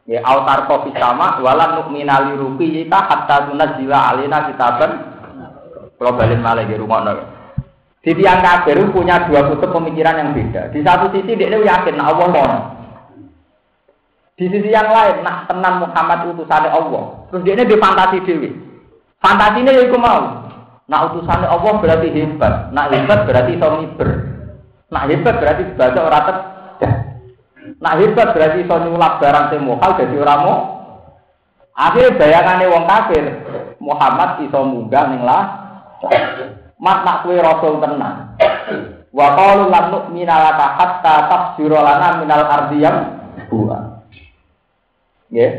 Ya 0.09 0.25
autar 0.25 0.65
kopi 0.65 0.89
sama 0.97 1.37
walam 1.45 1.85
nu'mina 1.85 2.33
li 2.33 2.41
ruqiyika 2.41 3.13
hatta 3.13 3.53
tunazila 3.53 4.17
alina 4.17 4.49
kitaban. 4.49 4.93
Kalau 6.01 6.17
balik 6.17 6.41
malah 6.41 6.65
di 6.65 6.81
rumah 6.81 7.05
di 8.03 8.19
tiang 8.19 8.43
kafir 8.43 8.83
punya 8.91 9.31
dua 9.31 9.47
kutub 9.47 9.71
pemikiran 9.71 10.19
yang 10.19 10.31
beda. 10.35 10.75
Di 10.75 10.83
satu 10.83 11.15
sisi 11.15 11.39
dia 11.39 11.55
yakin 11.55 11.95
nah 11.95 12.11
Allah 12.11 12.27
mau. 12.35 12.51
Di 14.35 14.51
sisi 14.51 14.75
yang 14.75 14.91
lain, 14.91 15.23
nak 15.23 15.47
tenang 15.47 15.87
Muhammad 15.87 16.35
utusannya 16.35 16.67
Allah. 16.67 17.31
Terus 17.31 17.43
dia 17.47 17.55
ini 17.55 17.63
di 17.63 17.79
fantasi 17.79 18.19
dewi. 18.27 18.51
Fantasi 19.23 19.63
ini 19.63 19.71
ya 19.71 19.99
mau. 20.03 20.51
Nak 20.91 21.15
utusannya 21.15 21.47
Allah 21.47 21.73
berarti 21.79 22.09
hebat. 22.11 22.75
Nak 22.75 22.91
hebat 22.91 23.23
berarti 23.23 23.55
iso 23.55 23.67
Nak 24.93 25.09
hebat 25.09 25.41
berarti 25.41 25.63
baca 25.73 26.01
orang 26.05 26.25
terdah. 26.29 26.95
Nak 27.81 27.97
hebat 27.97 28.29
berarti 28.37 28.61
iso 28.61 28.77
nyulap 28.77 29.25
barang 29.25 29.47
sing 29.49 29.61
mohal 29.65 29.91
jadi 29.97 30.17
orang 30.21 30.41
mau. 30.45 30.59
Akhirnya 31.73 32.21
bayangannya 32.21 32.69
wong 32.69 32.85
kafir. 32.85 33.25
Muhammad 33.81 34.45
iso 34.45 34.61
munggah 34.61 35.05
ning 35.09 35.25
lah. 35.25 35.43
mat 36.83 37.07
nak 37.07 37.25
kue 37.25 37.41
rasul 37.41 37.81
tenan. 37.81 38.37
Wa 39.15 39.27
qalu 39.39 39.71
lan 39.73 39.85
nu'mina 39.95 40.35
laka 40.35 40.67
hatta 40.77 41.15
tafsira 41.31 41.79
lana 41.81 42.21
minal 42.21 42.45
ardiyam 42.45 42.97
buah. 43.49 44.03
Nggih. 45.33 45.53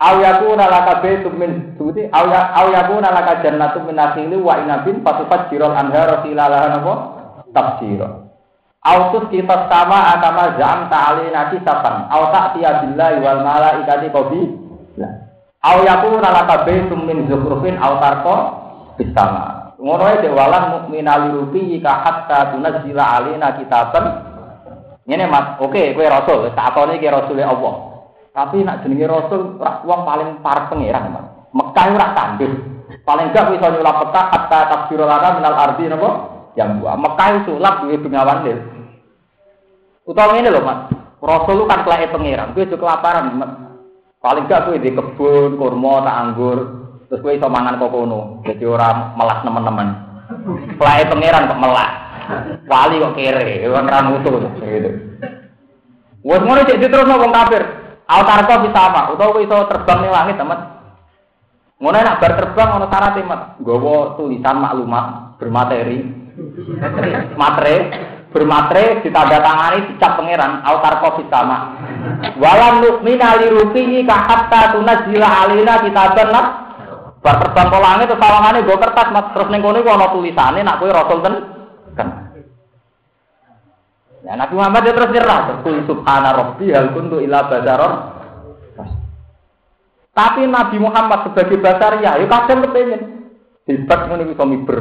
Aw 0.00 0.14
yakuna 0.16 0.64
laka 0.64 1.04
min 1.36 1.76
sebuti 1.76 2.08
aw 2.08 2.24
ya 2.24 2.40
aw 2.56 2.66
yakuna 2.72 3.12
laka 3.12 3.44
jannatun 3.44 3.84
min 3.84 4.00
nakhili 4.00 4.40
wa 4.40 4.56
inabin 4.58 5.04
fatufajjiral 5.04 5.76
anhara 5.76 6.24
khilalaha 6.24 6.66
napa. 6.72 6.94
Aw 8.80 9.12
tus 9.12 9.28
kita 9.28 9.68
sama 9.68 10.16
agama 10.16 10.56
zam 10.56 10.88
ta'alina 10.88 11.52
kisaban 11.52 12.08
aw 12.08 12.32
ta'tiya 12.32 12.80
billahi 12.80 13.20
wal 13.20 13.44
malaikati 13.44 14.08
qabi. 14.08 14.40
Aw 15.60 15.76
yakuna 15.84 16.32
laka 16.32 16.64
baitum 16.64 17.04
min 17.04 17.28
zukhrufin 17.28 17.76
aw 17.76 18.00
tarqa 18.00 18.36
bis 18.96 19.12
sama. 19.12 19.76
Ngono 19.76 20.04
ae 20.08 20.28
walan 20.32 20.64
mukminal 20.80 21.28
rubi 21.28 21.76
ka 21.84 21.92
hatta 22.04 22.56
tunzila 22.56 23.20
alina 23.20 23.52
kitaban. 23.60 24.04
Ngene 25.04 25.24
Mas, 25.28 25.56
oke 25.60 25.96
kowe 25.96 26.06
rasul, 26.06 26.52
tak 26.52 26.72
atone 26.72 27.00
ki 27.00 27.08
rasule 27.08 27.42
Allah. 27.44 27.74
Tapi 28.30 28.62
nak 28.62 28.84
jenenge 28.84 29.10
rasul 29.10 29.58
wong 29.60 30.00
paling 30.08 30.38
parek 30.40 30.72
pangeran, 30.72 31.12
Mas. 31.12 31.26
Mekah 31.52 31.86
ora 31.96 32.08
tandus. 32.16 32.54
Paling 33.02 33.32
gak 33.34 33.50
iso 33.56 33.66
nyulap 33.74 34.06
peta 34.06 34.22
hatta 34.30 34.60
takbir 34.70 35.02
lana 35.02 35.36
minal 35.36 35.56
ardi 35.56 35.84
napa? 35.90 36.10
Yang 36.58 36.70
buah. 36.82 36.96
Mekah 36.98 37.28
sulap 37.46 37.74
duwe 37.86 37.96
bengawan 38.00 38.42
lil. 38.42 38.58
Utawa 40.06 40.34
ngene 40.34 40.50
lho, 40.50 40.62
Mas. 40.64 40.90
Rasul 41.20 41.60
lu 41.60 41.68
kan 41.68 41.84
kelake 41.84 42.08
pangeran, 42.08 42.56
kowe 42.56 42.64
juga 42.64 42.80
kelaparan. 42.80 43.36
Paling 44.24 44.48
gak 44.48 44.64
kowe 44.66 44.76
di 44.80 44.90
kebun, 44.90 45.60
kurma, 45.60 46.00
tak 46.00 46.16
anggur, 46.16 46.58
Terus 47.10 47.26
gue 47.26 47.42
iso 47.42 47.50
mangan 47.50 47.82
kok 47.82 47.90
kono. 47.90 48.38
Jadi 48.46 48.62
orang 48.62 49.18
melas 49.18 49.42
teman-teman. 49.42 49.88
Pelai 50.78 51.10
pangeran 51.10 51.50
kok 51.50 51.58
melak. 51.58 51.90
Wali 52.70 53.02
kok 53.02 53.14
kere, 53.18 53.66
orang 53.66 53.90
ramutu 53.90 54.30
gitu. 54.38 54.90
Wes 56.22 56.38
ngono 56.46 56.62
cek 56.62 56.78
terus 56.78 57.10
wong 57.10 57.34
kafir. 57.34 57.66
Altar 58.06 58.46
kok 58.46 58.62
bisa 58.62 58.80
apa? 58.94 59.10
Utawa 59.10 59.42
iso 59.42 59.56
terbang 59.66 59.98
ning 60.06 60.12
langit, 60.14 60.38
teman. 60.38 60.58
Ngono 61.82 61.98
nak 61.98 62.18
bar 62.22 62.32
terbang 62.38 62.68
ono 62.78 62.86
syarat 62.86 63.12
teman. 63.18 63.40
Gowo 63.58 64.14
tulisan 64.14 64.62
maklumat 64.62 65.34
bermateri. 65.42 66.19
Matre 67.34 67.76
bermatre 68.30 69.02
ditandatangani 69.02 69.94
dicap 69.94 70.18
pangeran. 70.18 70.62
Altar 70.62 70.94
kok 71.02 71.18
sama. 71.26 71.58
Walam 72.38 72.82
nukmina 72.82 73.38
li 73.42 73.46
rufihi 73.50 74.06
ka 74.06 74.16
hatta 74.26 74.74
tunazila 74.74 75.28
alina 75.46 75.82
kitaban 75.82 76.30
Bar 77.20 77.36
terbang 77.36 77.68
ke 77.68 77.78
langit 77.84 78.06
terus 78.08 78.16
sawangane 78.16 78.64
gue 78.64 78.76
kertas 78.80 79.08
mas. 79.12 79.26
Terus 79.36 79.50
ning 79.52 79.60
kono 79.60 79.84
ana 79.84 80.08
tulisane 80.08 80.64
nak 80.64 80.80
kowe 80.80 80.88
rasul 80.88 81.20
ten? 81.20 81.34
Kan. 81.92 82.08
Ya 84.24 84.40
Nabi 84.40 84.56
Muhammad 84.56 84.88
dia 84.88 84.96
terus 84.96 85.12
nyerah. 85.12 85.60
Terus 85.60 85.84
subhana 85.84 86.32
rabbi 86.32 86.72
hal 86.72 86.96
kuntu 86.96 87.20
ila 87.20 87.44
basaron. 87.44 87.92
Tapi 90.16 90.48
Nabi 90.48 90.76
Muhammad 90.80 91.28
sebagai 91.28 91.60
basar 91.60 92.00
ya, 92.00 92.16
ya 92.16 92.26
kadang 92.26 92.64
kepengen. 92.66 93.02
Hebat 93.68 94.00
ngono 94.08 94.22
iku 94.24 94.44
miber. 94.48 94.80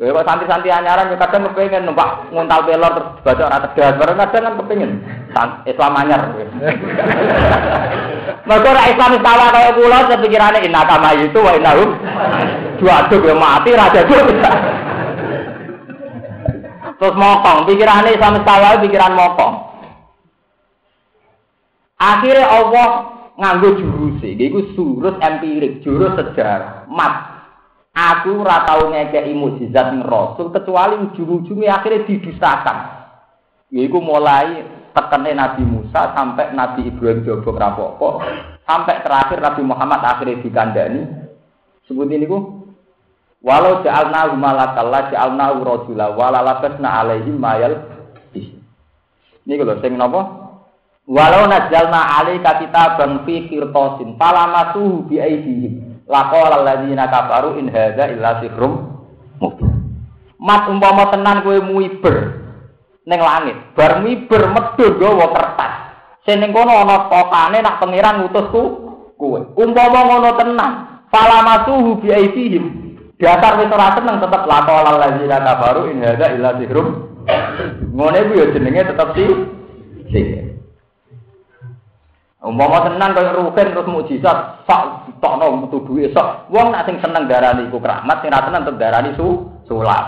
Ya 0.00 0.16
kok 0.16 0.24
santri-santri 0.24 0.72
anyaran 0.72 1.12
ya 1.12 1.16
kadang 1.20 1.52
kepengen 1.52 1.84
numpak 1.84 2.32
nguntal 2.32 2.64
pelor 2.64 2.92
terus 2.96 3.20
baca 3.20 3.42
ora 3.52 3.58
tegas, 3.68 4.00
bareng 4.00 4.16
kadang 4.16 4.42
kan 4.48 4.54
kepengen 4.64 4.90
Islam 5.68 5.98
anyar. 6.00 6.22
Mergo 8.48 8.68
ora 8.72 8.88
Islam 8.88 9.20
salah 9.20 9.52
kaya 9.52 9.76
kula 9.76 10.08
sepikirane 10.08 10.64
inna 10.64 10.88
kama 10.88 11.20
itu 11.20 11.36
wa 11.36 11.52
innahum 11.52 12.00
dua 12.80 13.04
aduk 13.04 13.28
ya 13.28 13.36
mati 13.36 13.76
raja 13.76 14.00
dulu. 14.08 14.32
Terus 17.00 17.16
mokong, 17.16 17.64
pikirannya 17.68 18.16
Islam 18.16 18.40
salah 18.40 18.80
pikiran 18.80 19.12
mokong. 19.12 19.54
Akhirnya 22.00 22.48
Allah 22.48 22.88
nganggo 23.36 23.76
jurus 23.76 24.24
iku 24.24 24.64
jurus 24.72 25.16
empirik, 25.20 25.84
jurus 25.84 26.16
sejarah, 26.16 26.88
mat. 26.88 27.29
Aku 27.90 28.46
ora 28.46 28.62
tau 28.64 28.86
ngekeki 28.86 29.34
mukjizat 29.34 29.90
ning 29.90 30.06
Rasul 30.06 30.54
kecuali 30.54 31.10
ujung-ujungnya 31.10 31.82
akhirnya 31.82 32.06
didustakan. 32.06 32.78
Yaiku 33.74 33.98
mulai 33.98 34.62
tekene 34.94 35.34
Nabi 35.34 35.62
Musa 35.66 36.14
sampai 36.14 36.54
Nabi 36.54 36.86
Ibrahim 36.86 37.22
jobok 37.26 37.58
rapopo 37.58 38.22
sampai 38.66 39.02
terakhir 39.02 39.42
Nabi 39.42 39.62
Muhammad 39.66 40.00
akhirnya 40.06 40.38
dikandani. 40.38 41.02
Sebut 41.90 42.06
ini 42.06 42.30
ku 42.30 42.62
walau 43.42 43.82
ja'alna 43.82 44.30
malakalla 44.38 45.10
ja'alna 45.10 45.58
rajula 45.58 46.14
wala 46.14 46.46
labasna 46.46 47.02
alaihim 47.02 47.42
mayal 47.42 47.74
ini 49.50 49.58
kalau 49.58 49.82
sing 49.82 49.98
napa? 49.98 50.22
Walau 51.10 51.50
najalna 51.50 52.22
alaika 52.22 52.62
kitaban 52.62 53.26
fi 53.26 53.50
qirtasin 53.50 54.14
falamasuhu 54.14 55.10
bi 55.10 55.18
aydihim 55.18 55.89
laqala 56.10 56.58
alladziina 56.58 57.06
kafaru 57.06 57.62
in 57.62 57.70
hadza 57.70 58.10
illa 58.10 58.42
sihrum 58.42 58.72
mubin 59.38 59.80
mat 60.40 60.66
umpama 60.66 61.12
tenan 61.12 61.44
kowe 61.44 61.60
muiber 61.60 62.16
ning 63.04 63.20
langit. 63.20 63.56
Bar 63.76 64.00
miber 64.00 64.42
medhun 64.50 64.92
gawa 64.96 65.26
kertas. 65.32 65.72
Sing 66.24 66.40
ning 66.40 66.52
kono 66.52 66.72
ana 66.84 67.08
kokane 67.08 67.58
nak 67.60 67.78
pangeran 67.80 68.24
ngutusku 68.24 68.62
kowe. 69.20 69.40
Umpama 69.56 70.00
ngono 70.08 70.30
tenan, 70.40 70.72
fala 71.12 71.44
masuhu 71.44 72.00
bi 72.00 72.08
aidihim. 72.12 72.88
Dasar 73.20 73.60
wis 73.60 73.68
ora 73.68 73.92
seneng 73.92 74.16
tetep 74.16 74.42
laqala 74.48 74.96
lazina 74.96 75.44
kafaru 75.44 75.92
in 75.92 76.00
hadza 76.00 76.26
illa 76.32 76.56
sihrum. 76.56 76.88
Ngene 77.92 78.20
ku 78.26 78.32
ya 78.32 78.46
jenenge 78.56 78.82
tetep 78.88 79.08
si 79.12 79.24
sihir. 80.08 80.59
Umpama 82.40 82.88
tenan 82.88 83.12
kaya 83.12 83.36
ruhen 83.36 83.52
terus 83.52 83.84
mukjizat 83.84 84.64
sak 84.64 85.12
tokno 85.20 85.60
metu 85.60 85.84
duwe 85.84 86.08
sok. 86.08 86.48
Wong 86.48 86.72
nak 86.72 86.88
sing 86.88 86.96
seneng 87.04 87.28
darani 87.28 87.68
iku 87.68 87.76
keramat, 87.76 88.24
sing 88.24 88.32
ra 88.32 88.48
seneng 88.48 88.64
tetep 88.64 88.80
darani 88.80 89.10
su 89.12 89.44
sulap. 89.68 90.04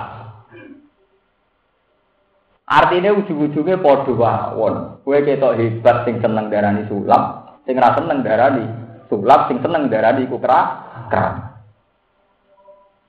Artinya 2.64 3.12
ujung-ujungnya 3.12 3.84
podo 3.84 4.16
wawon. 4.16 5.04
Kue 5.04 5.20
ketok 5.20 5.60
hebat 5.60 6.08
sing 6.08 6.24
seneng 6.24 6.48
darani 6.48 6.88
sulap, 6.88 7.22
sing 7.68 7.76
ra 7.76 7.92
seneng 8.00 8.24
darani 8.24 8.64
sulap, 9.12 9.52
sing 9.52 9.60
seneng 9.60 9.92
darani 9.92 10.24
iku 10.24 10.40
kera 10.40 10.60
keram. 11.12 11.36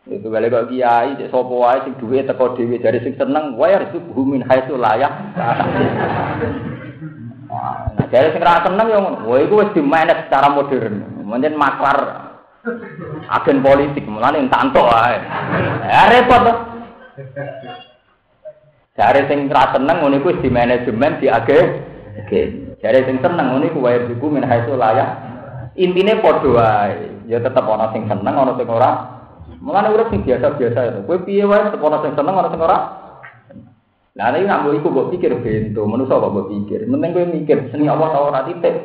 Itu 0.04 0.28
balik 0.28 0.52
kok 0.52 0.68
kiai, 0.68 1.16
cek 1.16 1.32
sopo 1.32 1.64
wae 1.64 1.80
sing 1.88 1.96
duwe 1.96 2.28
teko 2.28 2.60
dhewe 2.60 2.76
dari 2.76 3.00
sing 3.00 3.16
seneng, 3.16 3.56
wae 3.56 3.72
harus 3.72 3.96
bumin 4.12 4.44
haitsu 4.44 4.76
layak. 4.76 5.16
Nah, 7.54 8.08
dari 8.10 8.34
sing 8.34 8.42
ra 8.42 8.66
seneng 8.66 8.88
yo 8.90 8.98
ngono. 8.98 9.18
Wae 9.30 9.46
iku 9.46 9.62
wis 9.62 9.76
dimanage 9.78 10.26
secara 10.26 10.50
modern. 10.50 11.22
Mungkin 11.22 11.54
maklar 11.54 11.98
agen 13.30 13.62
politik, 13.62 14.10
mulane 14.10 14.42
entanto 14.42 14.82
wae. 14.82 15.18
Ya 15.86 16.10
repot 16.10 16.42
to. 16.42 16.54
Dari 18.98 19.22
sing 19.30 19.50
ra 19.54 19.70
seneng 19.70 20.02
ngono 20.02 20.18
iku 20.18 20.34
wis 20.34 20.42
di 20.42 20.50
manajemen 20.50 21.22
di 21.22 21.28
agen. 21.30 21.66
Oke. 22.26 22.42
Sing 22.82 23.18
seneng 23.22 23.46
ngono 23.54 23.70
iku 23.70 23.80
wae 23.86 24.02
buku 24.10 24.26
min 24.34 24.46
haitsu 24.46 24.74
layak. 24.74 25.10
Intine 25.78 26.18
padha 26.22 26.50
wae. 26.50 26.94
Ya 27.30 27.38
tetep 27.38 27.64
ana 27.64 27.94
sing 27.94 28.10
seneng, 28.10 28.34
ana 28.34 28.58
sing 28.58 28.68
ora 28.68 28.92
Mulane 29.64 29.96
urip 29.96 30.12
sing 30.12 30.28
biasa-biasa 30.28 30.80
itu. 30.92 31.00
Kowe 31.08 31.18
piye 31.24 31.48
wae 31.48 31.72
sekolah 31.72 32.04
sing 32.04 32.12
seneng 32.20 32.36
ora 32.36 32.52
sing 32.52 32.60
ora. 32.60 33.03
Lah 34.14 34.30
nek 34.30 34.46
nak 34.46 34.62
mbok 34.62 34.78
iku 34.78 34.88
mbok 34.94 35.10
pikir 35.18 35.34
bento, 35.42 35.90
manusa 35.90 36.22
kok 36.22 36.30
mbok 36.30 36.50
pikir. 36.54 36.86
Penting 36.86 37.10
kowe 37.18 37.26
mikir 37.34 37.58
seni 37.74 37.90
Allah 37.90 38.14
ta 38.14 38.20
ora 38.22 38.46
titik. 38.46 38.76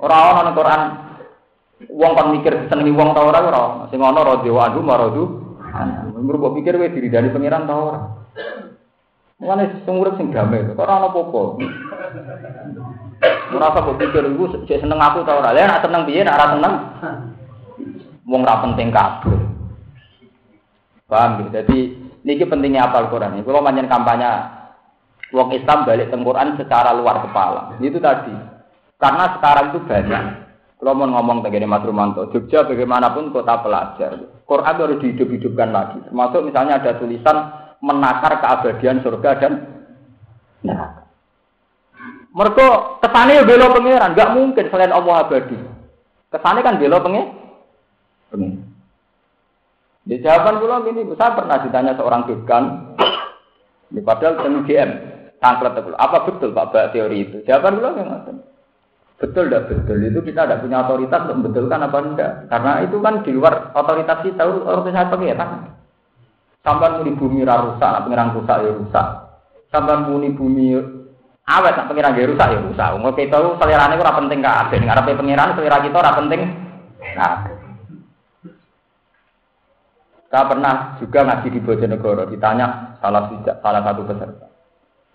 Ora 0.00 0.16
ana 0.32 0.40
nang 0.48 0.56
Quran 0.56 0.80
wong 1.92 2.12
kon 2.16 2.32
mikir 2.32 2.54
senengi 2.72 2.96
wong 2.96 3.12
ta 3.12 3.20
ora 3.28 3.44
ora. 3.44 3.64
Sing 3.92 4.00
ana 4.00 4.24
radhiwa 4.24 4.72
anhu 4.72 4.80
maradu. 4.80 5.24
Mbok 6.16 6.36
mbok 6.40 6.54
pikir 6.56 6.80
kowe 6.80 6.88
diri 6.88 7.12
dari 7.12 7.28
pangeran 7.28 7.68
ta 7.68 7.74
ora. 7.76 8.00
Mulane 9.36 9.84
sing 9.84 10.00
urip 10.00 10.16
sing 10.16 10.32
damai, 10.32 10.64
kok 10.64 10.80
ora 10.80 10.96
ana 10.96 11.12
apa-apa. 11.12 11.42
Mbok 13.52 14.00
pikir 14.00 14.24
iku 14.32 14.64
seneng 14.64 14.96
aku 14.96 15.28
ta 15.28 15.44
ora. 15.44 15.52
Lah 15.52 15.84
seneng 15.84 16.08
piye 16.08 16.24
ora 16.24 16.56
seneng. 16.56 16.74
Wong 18.24 18.40
ra 18.48 18.64
penting 18.64 18.88
kabeh. 18.88 19.36
Paham 21.04 21.44
gitu. 21.44 21.52
Jadi 21.52 21.78
ini 22.24 22.48
pentingnya 22.48 22.88
apa 22.88 23.04
Al-Quran. 23.04 23.44
Kalau 23.44 23.60
manjen 23.60 23.92
kampanye 23.92 24.53
Wong 25.32 25.54
Islam 25.56 25.88
balik 25.88 26.12
Quran 26.12 26.58
secara 26.60 26.92
luar 26.92 27.24
kepala. 27.24 27.78
Itu 27.80 28.02
tadi. 28.02 28.34
Karena 29.00 29.38
sekarang 29.38 29.72
itu 29.72 29.80
banyak. 29.86 30.24
Kalau 30.78 31.00
mau 31.00 31.08
ngomong 31.08 31.40
begini 31.40 31.64
Mas 31.64 31.80
Rumanto, 31.86 32.28
Jogja 32.28 32.66
bagaimanapun 32.68 33.32
kota 33.32 33.56
pelajar. 33.64 34.20
Quran 34.44 34.76
harus 34.76 35.00
dihidup-hidupkan 35.00 35.72
lagi. 35.72 35.96
Termasuk 36.04 36.44
misalnya 36.44 36.76
ada 36.76 37.00
tulisan 37.00 37.36
menakar 37.80 38.44
keabadian 38.44 39.00
surga 39.00 39.30
dan 39.40 39.52
neraka. 40.60 41.08
Mereka 42.34 42.66
kesannya 42.98 43.46
belo 43.46 43.70
pangeran, 43.70 44.12
nggak 44.12 44.32
mungkin 44.34 44.66
selain 44.66 44.90
Allah 44.90 45.22
abadi. 45.22 45.54
Kesannya 46.34 46.66
kan 46.66 46.76
belo 46.82 46.98
pengen. 46.98 47.24
Di 50.04 50.20
jawaban 50.20 50.60
pulau 50.60 50.84
ini, 50.84 51.06
saya 51.16 51.32
pernah 51.32 51.64
ditanya 51.64 51.96
seorang 51.96 52.28
dekan, 52.28 52.92
ini 53.88 54.04
padahal 54.04 54.42
tentang 54.42 54.66
UGM, 55.44 55.60
tangklet 55.60 55.76
itu. 55.76 55.92
Apa 56.00 56.16
betul 56.24 56.50
Pak 56.56 56.72
Mbak 56.72 56.90
teori 56.96 57.18
itu? 57.20 57.36
Jawaban 57.44 57.76
pulau 57.76 57.92
yang 58.00 58.40
Betul 59.14 59.46
tidak 59.46 59.70
betul 59.70 59.98
itu 60.02 60.20
kita 60.26 60.42
tidak 60.42 60.60
punya 60.66 60.82
otoritas 60.84 61.22
untuk 61.24 61.36
membetulkan 61.38 61.86
apa 61.86 61.98
enggak. 62.02 62.32
Karena 62.50 62.72
itu 62.82 62.96
kan 62.98 63.14
di 63.22 63.30
luar 63.30 63.70
otoritas 63.72 64.18
kita, 64.26 64.42
otoritas 64.42 65.06
pengiran. 65.12 65.70
Sampai 66.64 66.96
muni 66.98 67.12
bumi 67.14 67.44
rusak, 67.44 67.88
nak 67.88 68.04
pengiran 68.08 68.34
rusak 68.34 68.56
ya 68.64 68.72
rusak. 68.74 69.06
Sampai 69.70 70.02
muni 70.02 70.34
bumi 70.34 70.76
awet, 71.46 71.74
nak 71.78 71.88
pengiran 71.92 72.18
ya 72.18 72.26
rusak 72.26 72.48
ya 72.52 72.58
rusak. 72.58 72.88
Umur 72.98 73.12
kita 73.14 73.38
itu 73.38 73.50
ini 73.54 74.00
kurang 74.00 74.18
penting 74.26 74.38
kak. 74.42 74.56
Ada 74.66 74.76
ngarepe 74.82 75.12
pengiran 75.20 75.54
selera 75.54 75.78
kita 75.78 75.96
kurang 76.00 76.18
penting. 76.26 76.40
Nah, 77.14 77.34
saya 80.34 80.50
pernah 80.50 80.74
juga 80.98 81.22
ngaji 81.22 81.48
di 81.54 81.60
Bojonegoro, 81.62 82.26
ditanya 82.26 82.98
salah, 82.98 83.30
salah 83.62 83.82
satu 83.86 84.02
peserta. 84.02 84.43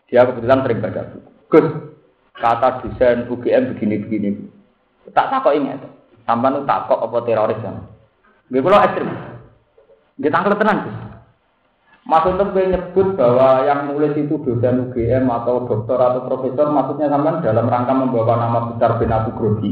Dia 0.09 0.25
kebetulan 0.25 0.65
sering 0.65 0.81
baca 0.81 1.01
buku. 1.13 1.29
Gus, 1.49 1.67
kata 2.33 2.69
desain 2.81 3.29
UGM 3.29 3.73
begini-begini. 3.73 4.29
Tak 5.13 5.29
takut 5.29 5.53
ini 5.53 5.73
itu. 5.73 5.89
Sampai 6.25 6.53
nu 6.53 6.65
takut 6.65 6.97
apa 6.97 7.17
teroris 7.25 7.61
kan. 7.61 7.85
Gue 8.49 8.61
kalau 8.61 8.81
ekstrim. 8.81 9.09
Dia 10.17 10.29
tangkap 10.33 10.57
tenang 10.57 10.89
Gus. 10.89 10.97
Maksudnya 12.09 12.49
gue 12.49 12.63
nyebut 12.73 13.07
bahwa 13.21 13.69
yang 13.69 13.93
nulis 13.93 14.17
itu 14.17 14.41
dosen 14.41 14.89
UGM 14.89 15.29
atau 15.29 15.69
dokter 15.69 15.97
atau 16.01 16.25
profesor, 16.25 16.73
maksudnya 16.73 17.13
sampai 17.13 17.45
dalam 17.45 17.69
rangka 17.69 17.93
membawa 17.93 18.33
nama 18.33 18.59
besar 18.73 18.97
bin 18.97 19.13
Abu 19.13 19.29
Grogi. 19.37 19.69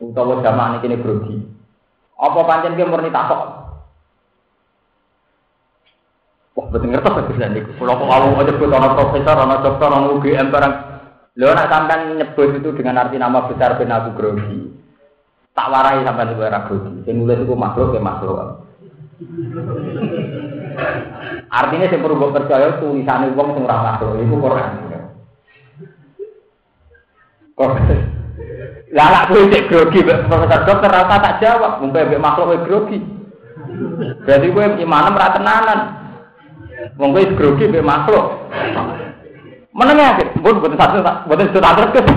Utawa 0.00 0.40
jamaah 0.40 0.80
ini 0.80 0.96
Grogi. 0.96 1.36
Apa 2.16 2.40
pancen 2.48 2.80
gue 2.80 2.88
murni 2.88 3.12
takut? 3.12 3.63
Wah, 6.54 6.70
betul 6.70 6.94
ngerti 6.94 7.34
bisa 7.34 7.50
nih? 7.50 7.66
Kalau 7.66 7.98
kalau 7.98 8.38
nyebut 8.38 8.70
orang 8.70 8.94
profesor, 8.94 9.34
orang 9.34 9.58
dokter, 9.58 9.90
orang 9.90 10.06
UGM 10.14 10.54
barang, 10.54 10.74
lo 11.34 11.50
nak 11.50 11.66
sampai 11.66 12.14
nyebut 12.14 12.62
itu 12.62 12.70
dengan 12.78 13.02
arti 13.02 13.18
nama 13.18 13.50
besar 13.50 13.74
ben 13.74 13.90
aku 13.90 14.14
grogi. 14.14 14.70
Tak 15.50 15.70
warai 15.70 16.06
sampai 16.06 16.30
itu 16.30 16.42
era 16.46 16.62
grogi. 16.70 17.02
Yang 17.10 17.16
nulis 17.18 17.42
itu 17.42 17.54
makhluk 17.58 17.98
ya 17.98 18.02
makhluk. 18.02 18.38
Artinya 21.50 21.86
saya 21.90 22.02
perlu 22.02 22.30
percaya 22.30 22.78
tulisan 22.78 23.34
uang 23.34 23.48
sing 23.58 23.62
ora 23.66 23.78
makhluk 23.82 24.22
itu 24.22 24.34
Quran. 24.38 24.70
Kok 27.54 27.70
lah 28.94 29.08
lah 29.10 29.22
kowe 29.26 29.42
cek 29.50 29.66
grogi 29.66 30.06
profesor 30.06 30.60
dokter 30.70 30.90
rasa 30.90 31.18
tak 31.18 31.42
jawab, 31.42 31.82
mungkin 31.82 32.22
makhluk 32.22 32.62
grogi. 32.62 33.02
Jadi 34.22 34.46
gue 34.54 34.66
imanem 34.86 35.18
ra 35.18 35.34
tenanan. 35.34 36.03
Wong 37.00 37.10
kowe 37.16 37.24
grogi 37.36 37.64
mbek 37.70 37.84
makhluk. 37.84 38.24
Meneng 39.74 39.98
ya, 39.98 40.14
mbon 40.38 40.62
mboten 40.62 40.78
satu, 40.78 41.02
mboten 41.02 41.50
satu 41.50 41.82
terus. 41.90 42.14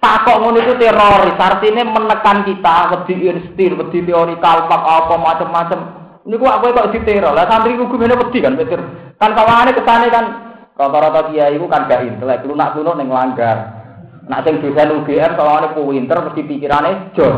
Takok 0.00 0.36
ngono 0.40 0.58
itu 0.64 0.74
teroris, 0.80 1.36
artinya 1.36 1.84
menekan 1.84 2.42
kita, 2.48 2.88
wedi 2.88 3.14
instir, 3.30 3.76
wedi 3.76 4.00
teori 4.00 4.34
kalpak 4.40 4.80
apa 4.80 5.14
macam-macam. 5.14 5.80
Ini 6.24 6.34
kok 6.40 6.56
aku 6.56 6.72
kok 6.72 6.90
diteror. 6.96 7.36
Lah 7.36 7.46
santri 7.46 7.76
ku 7.76 7.84
gumene 7.86 8.16
wedi 8.16 8.40
kan 8.40 8.56
betul. 8.56 8.80
Kan 9.20 9.36
kawane 9.36 9.76
kesane 9.76 10.08
kan 10.08 10.24
rata-rata 10.74 11.28
kiai 11.28 11.54
iku 11.54 11.68
kan 11.68 11.84
gak 11.84 12.08
intelek, 12.08 12.48
lunak-lunak 12.48 12.96
ning 12.96 13.08
langgar. 13.12 13.58
Nak 14.24 14.42
sing 14.48 14.64
dosen 14.64 15.04
UGM 15.04 15.36
kawane 15.36 15.76
pinter 15.76 16.18
mesti 16.26 16.42
pikirane 16.48 17.12
jor. 17.12 17.34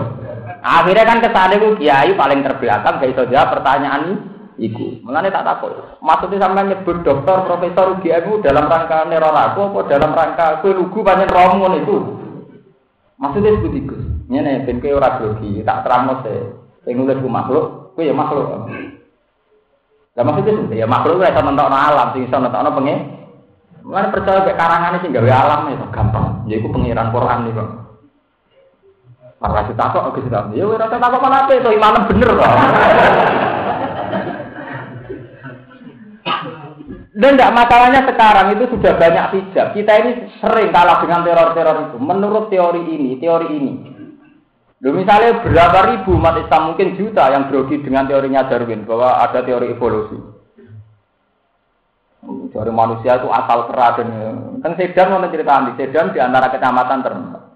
Akhirnya 0.62 1.02
kan 1.02 1.18
ke 1.18 1.28
sana 1.34 1.58
itu 1.58 1.74
kiai 1.74 2.14
paling 2.14 2.46
terbelakang 2.46 3.02
gak 3.02 3.10
iso 3.10 3.26
jawab 3.26 3.58
pertanyaan 3.58 4.30
iku. 4.62 5.02
Mengenai 5.02 5.34
tak 5.34 5.42
takut. 5.42 5.74
Maksudnya 5.98 6.38
sampai 6.38 6.70
nyebut 6.70 7.02
dokter, 7.02 7.36
profesor 7.42 7.98
UGM 7.98 8.22
itu 8.22 8.32
dalam 8.46 8.70
rangka 8.70 9.02
neror 9.10 9.34
aku 9.34 9.74
apa 9.74 9.80
dalam 9.90 10.14
rangka 10.14 10.62
kue 10.62 10.70
lugu 10.70 11.02
banyak 11.02 11.26
rombongan 11.34 11.82
itu. 11.82 11.96
Maksudnya 13.18 13.58
sebut 13.58 13.74
iku. 13.74 13.96
Ini 14.30 14.38
nih, 14.64 14.78
kue 14.78 14.94
ora 14.94 15.18
tak 15.18 15.78
terang 15.82 16.22
sih. 16.22 16.38
Yang 16.86 16.94
nulis 16.94 17.18
makhluk, 17.26 17.94
kue 17.98 18.06
ya 18.06 18.14
makhluk. 18.14 18.70
Lah 20.12 20.24
maksudnya 20.28 20.62
sih, 20.70 20.78
ya 20.78 20.86
makhluk 20.86 21.18
itu 21.18 21.26
bisa 21.26 21.42
mentok 21.42 21.72
alam, 21.72 22.12
sing 22.14 22.22
bisa 22.28 22.38
mentok 22.38 22.74
pengen. 22.78 22.98
Mengenai 23.82 24.14
percaya 24.14 24.46
kayak 24.46 24.58
karangan 24.62 25.02
sih 25.02 25.10
gawe 25.10 25.32
alam 25.34 25.74
itu 25.74 25.86
gampang. 25.90 26.46
Jadi 26.46 26.54
ya, 26.54 26.56
aku 26.62 26.68
pengiran 26.70 27.10
Quran 27.10 27.38
nih 27.42 27.54
bang. 27.58 27.70
Ora 29.42 29.66
ditakok 29.66 30.14
oke 30.14 30.20
sudah. 30.22 30.54
Ya 30.54 30.62
ora 30.62 30.86
takok 30.86 31.18
mana 31.18 31.42
apa 31.42 31.58
itu 31.58 31.70
imanem 31.74 32.06
bener 32.06 32.30
kok. 32.30 32.52
Dan 37.12 37.36
tidak 37.36 37.54
masalahnya 37.54 38.00
sekarang 38.08 38.56
itu 38.56 38.64
sudah 38.72 38.96
banyak 38.96 39.26
hijab. 39.36 39.76
Kita 39.76 39.92
ini 40.00 40.10
sering 40.40 40.72
kalah 40.72 41.02
dengan 41.04 41.26
teror-teror 41.26 41.76
itu. 41.90 41.96
Menurut 42.00 42.48
teori 42.48 42.82
ini, 42.88 43.20
teori 43.20 43.48
ini. 43.52 43.72
Loh, 44.82 44.96
misalnya 44.96 45.38
berapa 45.44 45.78
ribu 45.94 46.18
umat 46.18 46.42
Islam 46.42 46.74
mungkin 46.74 46.98
juta 46.98 47.30
yang 47.30 47.46
grogi 47.52 47.78
dengan 47.78 48.08
teorinya 48.10 48.48
Darwin 48.48 48.82
bahwa 48.82 49.22
ada 49.22 49.44
teori 49.46 49.70
evolusi. 49.70 50.18
Teori 52.50 52.72
manusia 52.74 53.18
itu 53.20 53.28
asal 53.30 53.70
kera 53.70 53.98
dan 53.98 54.08
kan 54.58 54.72
Sedan 54.74 55.10
mau 55.14 55.22
cerita 55.30 55.62
di 55.68 55.72
Sedan 55.78 56.10
di 56.10 56.18
antara 56.18 56.50
kecamatan 56.50 56.98
terkenal. 57.02 57.51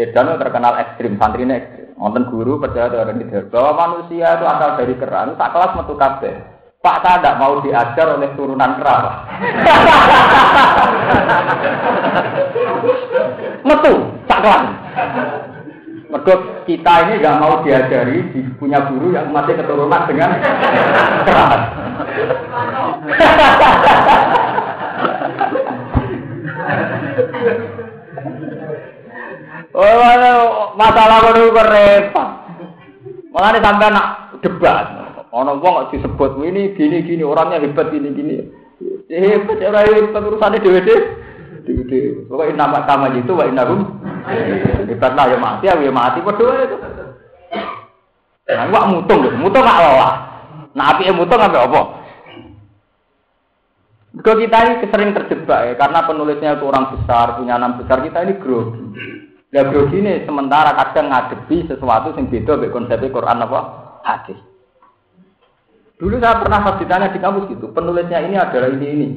Sedan 0.00 0.32
terkenal 0.40 0.80
ekstrim, 0.80 1.20
santri 1.20 1.44
ini 1.44 1.60
ekstrim. 1.60 1.92
Nonton 2.00 2.32
guru 2.32 2.56
percaya 2.56 2.88
teori 2.88 3.20
ini 3.20 3.52
bahwa 3.52 3.76
manusia 3.76 4.40
itu 4.40 4.48
asal 4.48 4.80
dari 4.80 4.96
keran, 4.96 5.36
tak 5.36 5.52
kelas 5.52 5.76
metu 5.76 5.92
kabeh. 6.00 6.40
Pak 6.80 7.04
saya 7.04 7.20
tidak 7.20 7.36
mau 7.36 7.60
diajar 7.60 8.16
oleh 8.16 8.32
turunan 8.32 8.80
kera. 8.80 8.96
metu, 13.68 14.08
tak 14.24 14.40
kelas. 14.40 14.72
Mereka 16.08 16.64
kita 16.64 16.94
ini 17.04 17.20
nggak 17.20 17.36
mau 17.36 17.60
diajari 17.60 18.24
di, 18.32 18.40
punya 18.56 18.80
guru 18.88 19.12
yang 19.12 19.28
masih 19.28 19.60
keturunan 19.60 20.08
dengan 20.08 20.32
keras. 21.28 21.60
Oh, 29.80 30.76
masalah 30.76 31.24
kono 31.24 31.56
kok 31.56 31.68
repot. 31.72 32.28
Malah 33.32 33.60
sampai 33.64 33.88
nak 33.88 34.06
debat. 34.44 34.86
Ono 35.32 35.56
wong 35.56 35.72
kok 35.88 35.96
disebut 35.96 36.36
ini 36.44 36.76
gini 36.76 37.00
gini 37.00 37.24
orangnya 37.24 37.64
hebat 37.64 37.88
gini 37.88 38.12
gini. 38.12 38.44
Hebat 39.08 39.56
ora 39.64 39.80
hebat 39.88 40.20
urusannya 40.20 40.60
dhewe 40.60 40.84
dhewe. 40.84 42.28
Pokoknya 42.28 42.60
nama 42.60 42.84
sama 42.84 43.08
itu 43.16 43.32
wa 43.32 43.48
innahum 43.48 44.04
hebat 44.84 45.16
lah 45.16 45.32
ya 45.32 45.38
mati 45.40 45.64
ya 45.70 45.92
mati 45.92 46.18
padha 46.20 46.66
itu. 46.66 46.76
Nah, 48.50 48.66
wak 48.68 48.84
mutung 48.90 49.22
mutung 49.38 49.62
gak 49.62 49.78
lolah. 49.78 50.14
Nah, 50.74 50.84
api 50.90 51.06
mutung 51.14 51.38
apa 51.38 51.70
apa? 51.70 51.82
Kalau 54.26 54.42
kita 54.42 54.58
ini 54.66 54.90
sering 54.90 55.14
terjebak 55.14 55.70
ya, 55.70 55.72
karena 55.78 56.02
penulisnya 56.02 56.58
itu 56.58 56.66
orang 56.66 56.90
besar, 56.98 57.38
punya 57.38 57.54
nama 57.54 57.78
besar, 57.78 58.02
kita 58.02 58.26
ini 58.26 58.42
grogi. 58.42 58.82
Lah 59.50 59.66
grogi 59.66 59.98
ini 59.98 60.22
sementara 60.22 60.70
kadang 60.78 61.10
ngadepi 61.10 61.66
sesuatu 61.66 62.14
yang 62.14 62.30
beda 62.30 62.52
dengan 62.62 62.70
konsep 62.70 63.02
Quran 63.10 63.42
apa? 63.42 63.60
Hadis. 64.06 64.38
Dulu 65.98 66.16
saya 66.22 66.38
pernah 66.40 66.64
pas 66.64 66.78
ditanya 66.80 67.12
di 67.12 67.20
kampus 67.20 67.50
gitu, 67.52 67.74
penulisnya 67.74 68.24
ini 68.24 68.38
adalah 68.38 68.70
ini 68.72 68.86
ini. 68.88 69.08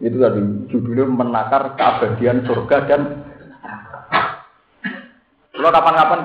Itu 0.00 0.16
tadi 0.18 0.40
judulnya 0.72 1.04
menakar 1.06 1.76
keabadian 1.78 2.42
surga 2.48 2.76
dan 2.88 3.00
kalau 5.58 5.74
kapan-kapan 5.74 6.22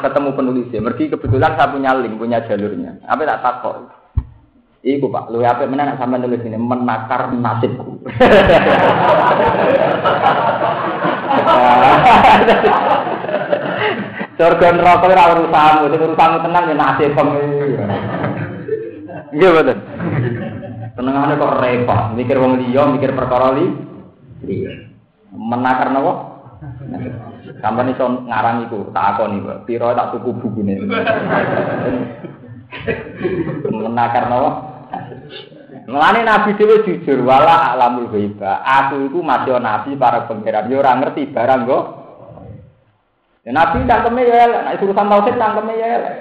ketemu 0.00 0.30
penulisnya, 0.32 0.80
pergi 0.80 1.12
kebetulan 1.12 1.52
saya 1.52 1.68
punya 1.68 1.92
link, 2.00 2.16
punya 2.16 2.40
jalurnya. 2.48 2.96
Apa 3.04 3.28
tak 3.28 3.40
takut? 3.44 3.99
Iku 4.80 5.12
pak, 5.12 5.28
lu 5.28 5.44
apa 5.44 5.68
mana 5.68 5.92
nak 5.92 6.00
sampai 6.00 6.24
nulis 6.24 6.40
ini 6.40 6.56
menakar 6.56 7.36
nasibku. 7.36 8.00
Surga 14.40 14.72
neraka 14.72 15.04
ora 15.04 15.36
urusanmu, 15.36 15.92
sing 15.92 16.00
urusanmu 16.00 16.38
tenang 16.40 16.64
ya 16.64 16.74
nasib. 16.80 17.12
Nggih 19.36 19.50
betul. 19.52 19.78
Tenangane 20.96 21.36
kok 21.36 21.56
repot, 21.60 22.16
mikir 22.16 22.40
wong 22.40 22.64
liya, 22.64 22.88
mikir 22.88 23.12
perkara 23.12 23.52
li. 23.52 23.68
Iya. 24.48 24.88
Menakar 25.36 25.92
napa? 25.92 26.12
Sampai 27.60 27.92
iso 27.92 28.24
ngarang 28.24 28.64
iku, 28.64 28.88
tak 28.96 29.20
akoni, 29.20 29.44
Pak. 29.44 29.68
Piro 29.68 29.92
tak 29.92 30.16
tuku 30.16 30.32
bukune. 30.40 30.88
Menakar 33.68 34.24
napa? 34.32 34.69
Mulane 35.90 36.22
Nabi 36.22 36.54
dhewe 36.54 36.86
jujur 36.86 37.26
wala 37.26 37.74
alamul 37.74 38.06
ghaiba. 38.14 38.62
Aku 38.62 39.10
iku 39.10 39.26
masih 39.26 39.58
nabi 39.58 39.98
para 39.98 40.30
pangeran. 40.30 40.70
Yo 40.70 40.78
ora 40.78 40.94
ngerti 40.94 41.34
barang 41.34 41.66
kok. 41.66 41.84
Ya 43.42 43.50
Nabi 43.56 43.88
cangkeme 43.88 44.22
ya 44.22 44.36
elek, 44.46 44.62
nek 44.68 44.82
urusan 44.84 45.10
tauhid 45.10 45.34
cangkeme 45.34 45.72
ya 45.74 45.86
elek. 45.98 46.14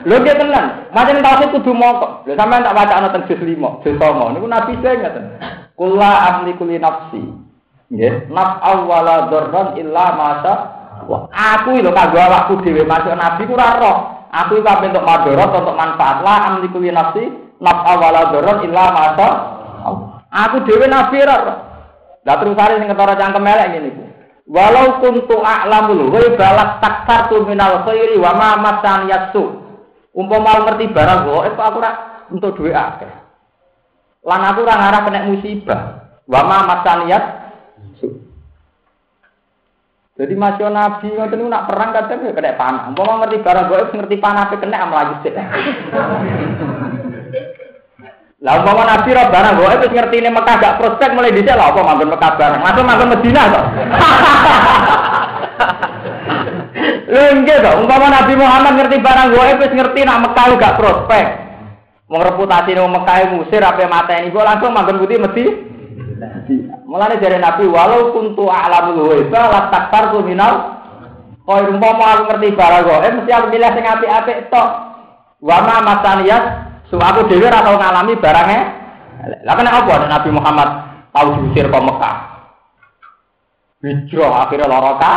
Lho 0.08 0.16
dia 0.22 0.38
tenan, 0.38 0.86
macam 0.94 1.20
tauhid 1.20 1.50
kudu 1.58 1.74
moko. 1.74 2.22
Lho 2.24 2.38
sampean 2.38 2.64
tak 2.64 2.76
wacana 2.78 3.10
teng 3.10 3.26
juz 3.28 3.42
5, 3.42 3.82
juz 3.84 3.98
9 3.98 4.32
niku 4.32 4.46
Nabi 4.48 4.78
saya 4.80 4.96
ngaten. 4.96 5.24
Kula 5.74 6.10
amliku 6.30 6.64
li 6.64 6.78
nafsi. 6.80 7.20
Nggih, 7.90 8.30
naf 8.30 8.62
awwala 8.62 9.26
dzarran 9.28 9.68
illa 9.76 10.06
masa 10.14 10.52
aku 11.34 11.82
lho 11.82 11.90
kanggo 11.90 12.18
awakku 12.22 12.62
dhewe 12.62 12.86
masuk 12.86 13.12
nabi 13.18 13.42
ku 13.44 13.58
ora 13.58 13.76
roh. 13.76 13.96
Aku 14.30 14.62
iku 14.62 14.70
ape 14.70 14.86
untuk 14.94 15.02
madharat 15.02 15.50
untuk 15.50 15.74
manfaat 15.74 16.22
lah 16.22 16.36
amliku 16.54 16.78
li 16.78 16.94
nafsi 16.94 17.49
naf 17.60 17.78
awwala 17.84 18.32
dzarran 18.32 18.58
illa 18.64 18.84
masa 18.90 19.28
Aku 20.30 20.62
dhewe 20.62 20.86
nabi 20.86 21.18
ora 21.26 21.36
roh. 21.42 21.58
Lah 22.22 22.36
terus 22.38 22.54
hari 22.54 22.78
sing 22.78 22.86
ketara 22.86 23.18
cangkem 23.18 23.50
elek 23.50 23.68
ngene 23.74 23.88
iku. 23.90 24.04
Walau 24.50 25.02
kuntu 25.02 25.36
a'lamul 25.42 26.10
ghaiba 26.10 26.48
laktartu 26.54 27.42
minal 27.46 27.82
khairi 27.82 28.14
wa 28.18 28.30
ma 28.38 28.48
masan 28.58 29.10
yasu. 29.10 29.58
Umpama 30.10 30.58
mau 30.58 30.66
ngerti 30.66 30.90
barang 30.90 31.20
gaib 31.22 31.54
aku 31.54 31.78
ora 31.78 31.90
untuk 32.30 32.54
duwe 32.58 32.74
akeh. 32.74 33.10
Lan 34.26 34.42
aku 34.42 34.62
ora 34.62 34.74
ngarah 34.74 35.00
kena 35.06 35.26
musibah. 35.26 35.80
Wa 36.30 36.40
ma 36.46 36.66
masan. 36.66 37.10
Jadi 40.20 40.34
masih 40.36 40.68
nabi 40.68 41.08
ngoten 41.16 41.48
nak 41.48 41.64
perang 41.64 41.90
kadang 41.96 42.22
ya 42.22 42.30
kena 42.34 42.58
panah. 42.58 42.82
Umpama 42.90 43.26
ngerti 43.26 43.42
barang 43.42 43.66
gaib 43.66 43.88
ngerti 43.98 44.16
panah 44.22 44.46
kena 44.50 44.78
am 44.78 44.94
lagi 44.94 45.14
sik. 45.26 45.34
Lah 48.40 48.64
umpama 48.64 48.88
nabi 48.88 49.12
ora 49.12 49.28
barang 49.28 49.52
kok 49.60 49.68
wis 49.84 49.92
ngerti 49.92 50.16
ini 50.16 50.32
Mekah 50.32 50.56
gak 50.56 50.76
prospek 50.80 51.12
mulai 51.12 51.36
dhisik 51.36 51.52
lah 51.52 51.76
apa 51.76 51.84
manggon 51.84 52.08
Mekah 52.08 52.32
barang. 52.40 52.60
Masuk 52.64 52.84
manggon 52.88 53.12
Madinah 53.12 53.46
kok. 53.52 53.64
Lha 57.12 57.36
nggih 57.36 57.58
to, 57.60 57.70
umpama 57.84 58.06
Nabi 58.08 58.32
Muhammad 58.40 58.72
ngerti 58.80 58.96
barang 58.96 59.28
kok 59.36 59.44
wis 59.60 59.72
ngerti 59.76 60.00
nak 60.08 60.24
Mekah 60.24 60.44
gak 60.56 60.76
prospek. 60.80 61.26
Wong 62.08 62.22
reputasi 62.24 62.72
nang 62.72 62.88
Mekah 62.88 63.28
musir 63.36 63.60
ape 63.60 63.84
mateni 63.84 64.32
kok 64.32 64.48
langsung 64.48 64.72
manggon 64.72 65.04
putih 65.04 65.20
mesti. 65.20 65.44
Mulane 66.88 67.20
dari 67.20 67.36
Nabi 67.36 67.68
walau 67.68 68.08
kuntu 68.16 68.48
a'lamul 68.48 69.04
ghaiba 69.04 69.52
la 69.52 69.68
taktartu 69.68 70.24
minal 70.24 70.80
Kau 71.44 71.60
umpama 71.60 72.16
aku 72.16 72.22
ngerti 72.30 72.56
barang 72.56 72.88
eh 72.88 73.12
mesti 73.20 73.30
aku 73.36 73.46
milih 73.52 73.70
sing 73.76 73.84
apik-apik 73.84 74.48
tok. 74.48 74.68
Wa 75.44 75.60
ma 75.60 75.84
masaniyat 75.84 76.69
So 76.90 76.98
aku 76.98 77.30
dewi 77.30 77.46
ora 77.46 77.62
ngalami 77.62 78.18
barangnya. 78.18 78.62
Lah 79.46 79.54
kena 79.54 79.70
apa 79.78 80.10
Nabi 80.10 80.30
Muhammad 80.34 80.68
tahu 81.14 81.28
diusir 81.38 81.70
ke 81.70 81.78
Mekah. 81.78 82.16
Hijrah 83.80 84.32
akhirnya 84.44 84.66
loroka 84.66 85.12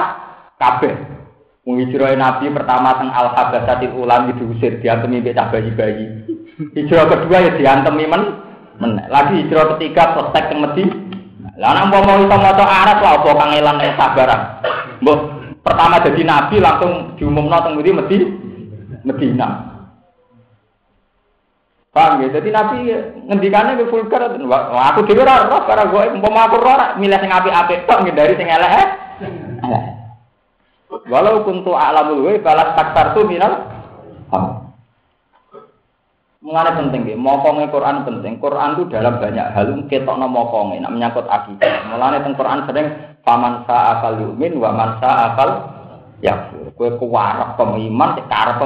kabeh. 0.62 0.94
Menghijrah 1.66 2.14
Nabi 2.14 2.54
pertama 2.54 3.00
teng 3.02 3.10
Al 3.10 3.34
Habasatil 3.34 3.96
Ulam 3.98 4.30
diusir 4.38 4.78
diantemi 4.86 5.26
mbek 5.26 5.40
bayi-bayi. 5.50 6.06
Hijrah 6.78 7.10
kedua 7.10 7.42
ya 7.42 7.52
diantemi 7.58 8.06
men. 8.06 8.24
Lagi 9.10 9.42
hijrah 9.42 9.74
ketiga 9.76 10.14
protek 10.14 10.54
teng 10.54 10.62
Medi. 10.62 10.86
Lah 11.58 11.74
nek 11.74 11.90
mau 11.90 12.22
iso 12.22 12.38
maca 12.38 12.66
Arab 12.66 12.98
lah 13.02 13.14
apa 13.18 13.30
kangelan 13.34 13.76
nek 13.82 13.98
sabaran. 13.98 14.42
Mbah 15.02 15.18
pertama 15.64 16.02
jadi 16.06 16.22
nabi 16.22 16.56
langsung 16.62 17.18
diumumno 17.18 17.58
teng 17.66 17.82
Medi 17.82 17.92
Medi 17.98 18.18
Medina. 19.02 19.73
Paham 21.94 22.26
ya? 22.26 22.34
Jadi 22.34 22.50
Nabi 22.50 22.78
ngendikannya 23.30 23.78
ke 23.78 23.86
vulgar. 23.94 24.26
Wah, 24.50 24.90
aku 24.90 25.06
dhewe 25.06 25.22
ora 25.22 25.46
roh 25.46 25.62
karena 25.70 25.86
gue 25.94 26.04
umpama 26.18 26.50
aku 26.50 26.58
roh 26.58 26.78
milih 26.98 27.22
sing 27.22 27.30
apik-apik 27.30 27.86
tok 27.86 28.02
ngindari 28.02 28.34
sing 28.34 28.50
elek. 28.50 28.74
Eh? 28.74 28.88
Walau 31.14 31.46
kuntu 31.46 31.74
a'lamul 31.74 32.26
wa 32.26 32.34
balas 32.42 32.74
taksar 32.78 33.18
tu 33.18 33.26
minal 33.26 33.70
Mengenai 36.44 36.76
penting 36.76 37.08
ya, 37.08 37.16
mokonge 37.16 37.72
Quran 37.72 38.04
penting. 38.04 38.36
Quran 38.36 38.76
itu 38.76 38.84
dalam 38.92 39.16
banyak 39.16 39.48
hal 39.56 39.80
ketok 39.88 40.20
no 40.20 40.28
mokonge, 40.28 40.76
nak 40.84 40.92
menyangkut 40.92 41.24
akidah. 41.24 41.88
Mulane 41.88 42.20
teng 42.20 42.36
Quran 42.36 42.68
sering 42.68 42.88
paman 43.24 43.64
sa'akal 43.64 44.20
yumin 44.20 44.60
wa 44.60 44.76
man 44.76 45.00
sa'akal 45.00 45.50
ya. 46.20 46.52
Kue 46.76 47.00
kuwarap 47.00 47.56
pemiman, 47.56 48.20
cek 48.20 48.28
karep 48.28 48.60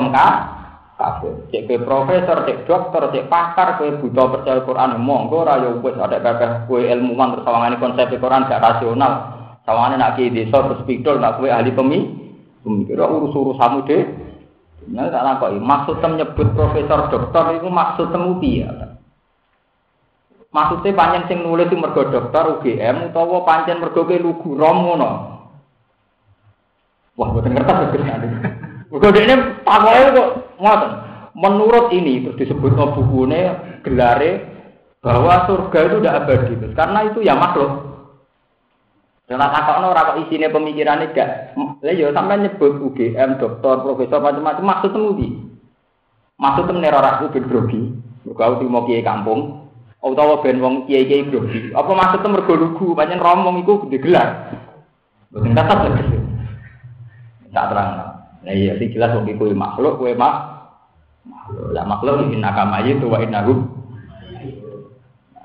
kafir. 0.98 1.34
Cek 1.54 1.64
ke 1.70 1.76
profesor, 1.86 2.44
cek 2.44 2.66
dokter, 2.66 3.04
cek 3.14 3.30
pakar, 3.30 3.78
kue 3.78 3.94
buta 4.02 4.24
percaya 4.34 4.66
Quran, 4.66 4.98
monggo 4.98 5.46
rayo 5.46 5.78
wis 5.80 5.96
ada 5.96 6.18
kakek 6.18 6.66
kue 6.66 6.90
ilmuwan 6.90 7.38
terus 7.38 7.46
sawangane 7.46 7.78
konsep 7.78 8.10
Quran 8.18 8.50
gak 8.50 8.64
rasional. 8.66 9.14
Sawangane 9.64 9.96
nak 10.02 10.18
ki 10.18 10.34
desa 10.34 10.58
terus 10.66 10.82
pidol 10.90 11.22
nak 11.22 11.38
kue 11.38 11.54
ahli 11.54 11.70
pemi, 11.70 12.00
pemikir 12.66 12.98
urus-urusanmu 12.98 13.86
deh. 13.86 14.04
Nah, 14.88 15.12
tak 15.12 15.24
lakoki, 15.24 15.60
maksud 15.60 15.96
tem 16.00 16.16
nyebut 16.16 16.48
profesor 16.56 17.12
dokter 17.12 17.60
itu 17.60 17.68
maksud 17.68 18.08
temu 18.08 18.40
piye? 18.40 18.72
Maksudnya 20.48 20.96
panjang 20.96 21.28
sing 21.28 21.44
nulis 21.44 21.68
mergo 21.76 22.08
dokter 22.08 22.44
UGM 22.58 23.12
utawa 23.12 23.44
pancen 23.44 23.84
mergo 23.84 24.08
ke 24.08 24.16
lugu 24.16 24.56
rom 24.56 24.88
ngono. 24.88 25.10
Wah, 27.20 27.28
boten 27.36 27.52
ngerti 27.52 28.00
Mergo 28.88 29.08
ini 29.12 29.36
takoke 29.68 30.16
kok 30.16 30.30
ngoten. 30.60 30.92
Menurut 31.38 31.94
ini 31.94 32.26
terus 32.26 32.40
disebut 32.42 32.74
no 32.74 32.98
bukunya 32.98 33.80
gelare 33.86 34.58
bahwa 35.06 35.46
surga 35.46 35.80
itu 35.86 35.96
tidak 36.02 36.18
abadi 36.26 36.54
karena 36.74 37.00
itu 37.06 37.20
ya 37.22 37.38
makhluk. 37.38 37.88
Jangan 39.28 39.52
takokno 39.52 39.92
ora 39.92 40.08
kok 40.08 40.20
isine 40.24 40.48
pemikirannya 40.48 41.12
gak. 41.12 41.54
Lah 41.84 41.94
ya 41.94 42.16
sampai 42.16 42.48
nyebut 42.48 42.80
UGM, 42.80 43.44
dokter, 43.44 43.76
profesor 43.84 44.24
macam-macam 44.24 44.64
maksud 44.64 44.90
temu 44.96 45.12
di. 45.20 45.28
Maksud 46.40 46.64
temu 46.64 46.80
neror 46.80 47.04
aku 47.04 47.36
ben 47.36 47.44
grogi. 47.44 47.92
Mergo 48.24 48.42
aku 48.42 48.64
mau 48.72 48.88
kiai 48.88 49.04
kampung. 49.04 49.68
Utawa 50.00 50.40
ben 50.40 50.64
wong 50.64 50.88
kiai-kiai 50.88 51.28
grogi. 51.28 51.76
Apa 51.76 51.92
maksud 51.92 52.24
temu 52.24 52.40
mergo 52.40 52.56
lugu, 52.56 52.96
pancen 52.96 53.20
romong 53.20 53.68
iku 53.68 53.84
gede 53.86 54.00
gelar. 54.00 54.30
Boten 55.28 55.52
kata 55.52 55.76
lagi. 55.76 56.18
Tak 57.52 57.68
terang. 57.68 58.17
Nah 58.48 58.56
iya 58.56 58.80
sih 58.80 58.88
jelas 58.96 59.12
wong 59.12 59.28
iku 59.28 59.52
makhluk, 59.52 60.00
kowe 60.00 60.08
mak 60.16 60.34
makhluk. 61.28 61.76
Lah 61.76 61.84
makhluk 61.84 62.32
inna 62.32 62.56
kama 62.56 62.80
itu 62.88 63.04
wa 63.04 63.20
innahu. 63.20 63.68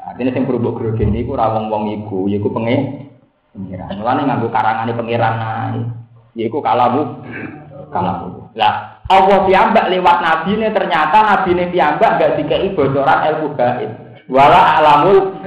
Artinya 0.06 0.30
sing 0.30 0.46
berubah 0.46 0.78
grogi 0.78 1.02
ini 1.02 1.26
ku 1.26 1.34
rawong 1.34 1.66
wong 1.66 1.90
iku, 1.98 2.30
iku 2.30 2.46
pengen 2.54 3.10
pengiran. 3.50 3.98
Mulane 3.98 4.20
nganggo 4.22 4.48
karangane 4.54 4.92
pengiran 4.94 5.34
ae. 5.34 5.82
Yaiku 6.38 6.62
kalamu 6.62 7.26
kalamu. 7.90 8.54
Lah, 8.54 9.02
Allah 9.10 9.38
piyambak 9.50 9.90
lewat 9.90 10.16
nabi 10.22 10.62
ini 10.62 10.70
ternyata 10.70 11.18
nabi 11.26 11.58
ini 11.58 11.74
piyambak 11.74 12.22
gak 12.22 12.38
dikei 12.38 12.70
bocoran 12.70 13.18
ilmu 13.34 13.58
gaib. 13.58 13.90
Wala 14.30 14.78
alamul. 14.78 15.42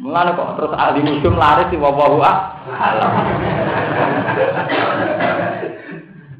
Mulane 0.00 0.32
kok 0.32 0.58
terus 0.58 0.72
ahli 0.74 1.00
nujum 1.04 1.36
laris 1.36 1.68
di 1.68 1.76
wawahu 1.76 2.24
alam. 2.24 3.12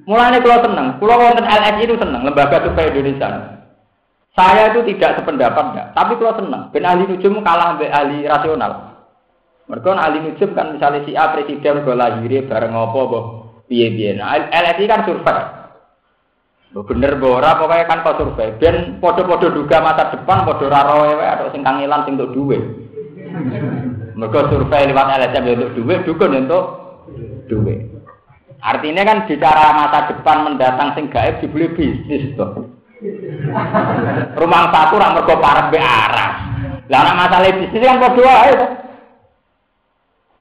Mulane 0.04 0.38
kalau 0.44 0.58
seneng, 0.60 0.86
kalau 1.00 1.16
wonten 1.16 1.48
LSI 1.48 1.82
itu 1.88 1.96
seneng, 1.96 2.28
lembaga 2.28 2.60
survei 2.60 2.92
Indonesia. 2.92 3.56
Saya 4.36 4.74
itu 4.74 4.84
tidak 4.92 5.22
sependapat 5.22 5.64
enggak, 5.72 5.86
tapi 5.96 6.12
kalau 6.20 6.34
seneng, 6.36 6.62
ben 6.74 6.84
ahli 6.84 7.08
nujum 7.08 7.40
kalah 7.40 7.78
mbek 7.78 7.88
ahli 7.88 8.28
rasional. 8.28 9.00
Mereka 9.64 9.96
ahli 9.96 10.18
nujum 10.28 10.52
kan 10.52 10.76
misalnya 10.76 11.08
si 11.08 11.16
A 11.16 11.32
presiden 11.32 11.88
gue 11.88 11.96
lahirnya 11.96 12.44
bareng 12.44 12.76
apa 12.76 13.00
boh 13.08 13.24
piye 13.64 13.88
piye. 13.96 14.12
Nah 14.20 14.36
LSI 14.52 14.84
kan 14.84 15.08
survei. 15.08 15.40
Bener 16.74 17.16
bora 17.16 17.56
pokoknya 17.56 17.88
kan 17.88 18.04
kau 18.04 18.18
survei. 18.20 18.60
Ben 18.60 19.00
podo-podo 19.00 19.54
duga 19.54 19.80
masa 19.80 20.12
depan 20.12 20.44
podo 20.44 20.68
raro 20.68 21.08
ya 21.08 21.38
atau 21.40 21.48
sing 21.54 21.64
kangelan 21.64 22.04
sing 22.04 22.20
untuk 22.20 22.36
duit. 22.36 22.60
Mereka 24.18 24.52
survei 24.52 24.84
lewat 24.90 25.16
LSM 25.16 25.48
untuk 25.48 25.72
duit, 25.80 26.04
dukun 26.04 26.44
untuk 26.44 26.83
duit. 27.46 27.90
Artinya 28.64 29.04
kan 29.04 29.28
bicara 29.28 29.76
masa 29.76 30.08
depan 30.08 30.48
mendatang 30.48 30.96
sing 30.96 31.12
gaib 31.12 31.44
dibeli 31.44 31.68
bisnis 31.76 32.32
tuh. 32.32 32.72
Rumah 34.34 34.62
satu 34.72 34.94
rak 34.96 35.12
mergo 35.12 35.34
parek 35.36 35.68
be 35.68 35.80
arah. 35.80 36.32
Lah 36.88 36.98
ana 37.04 37.12
masalah 37.12 37.52
bisnis 37.60 37.84
kan 37.84 38.00
padha 38.00 38.22
wae 38.24 38.52
to. 38.56 38.66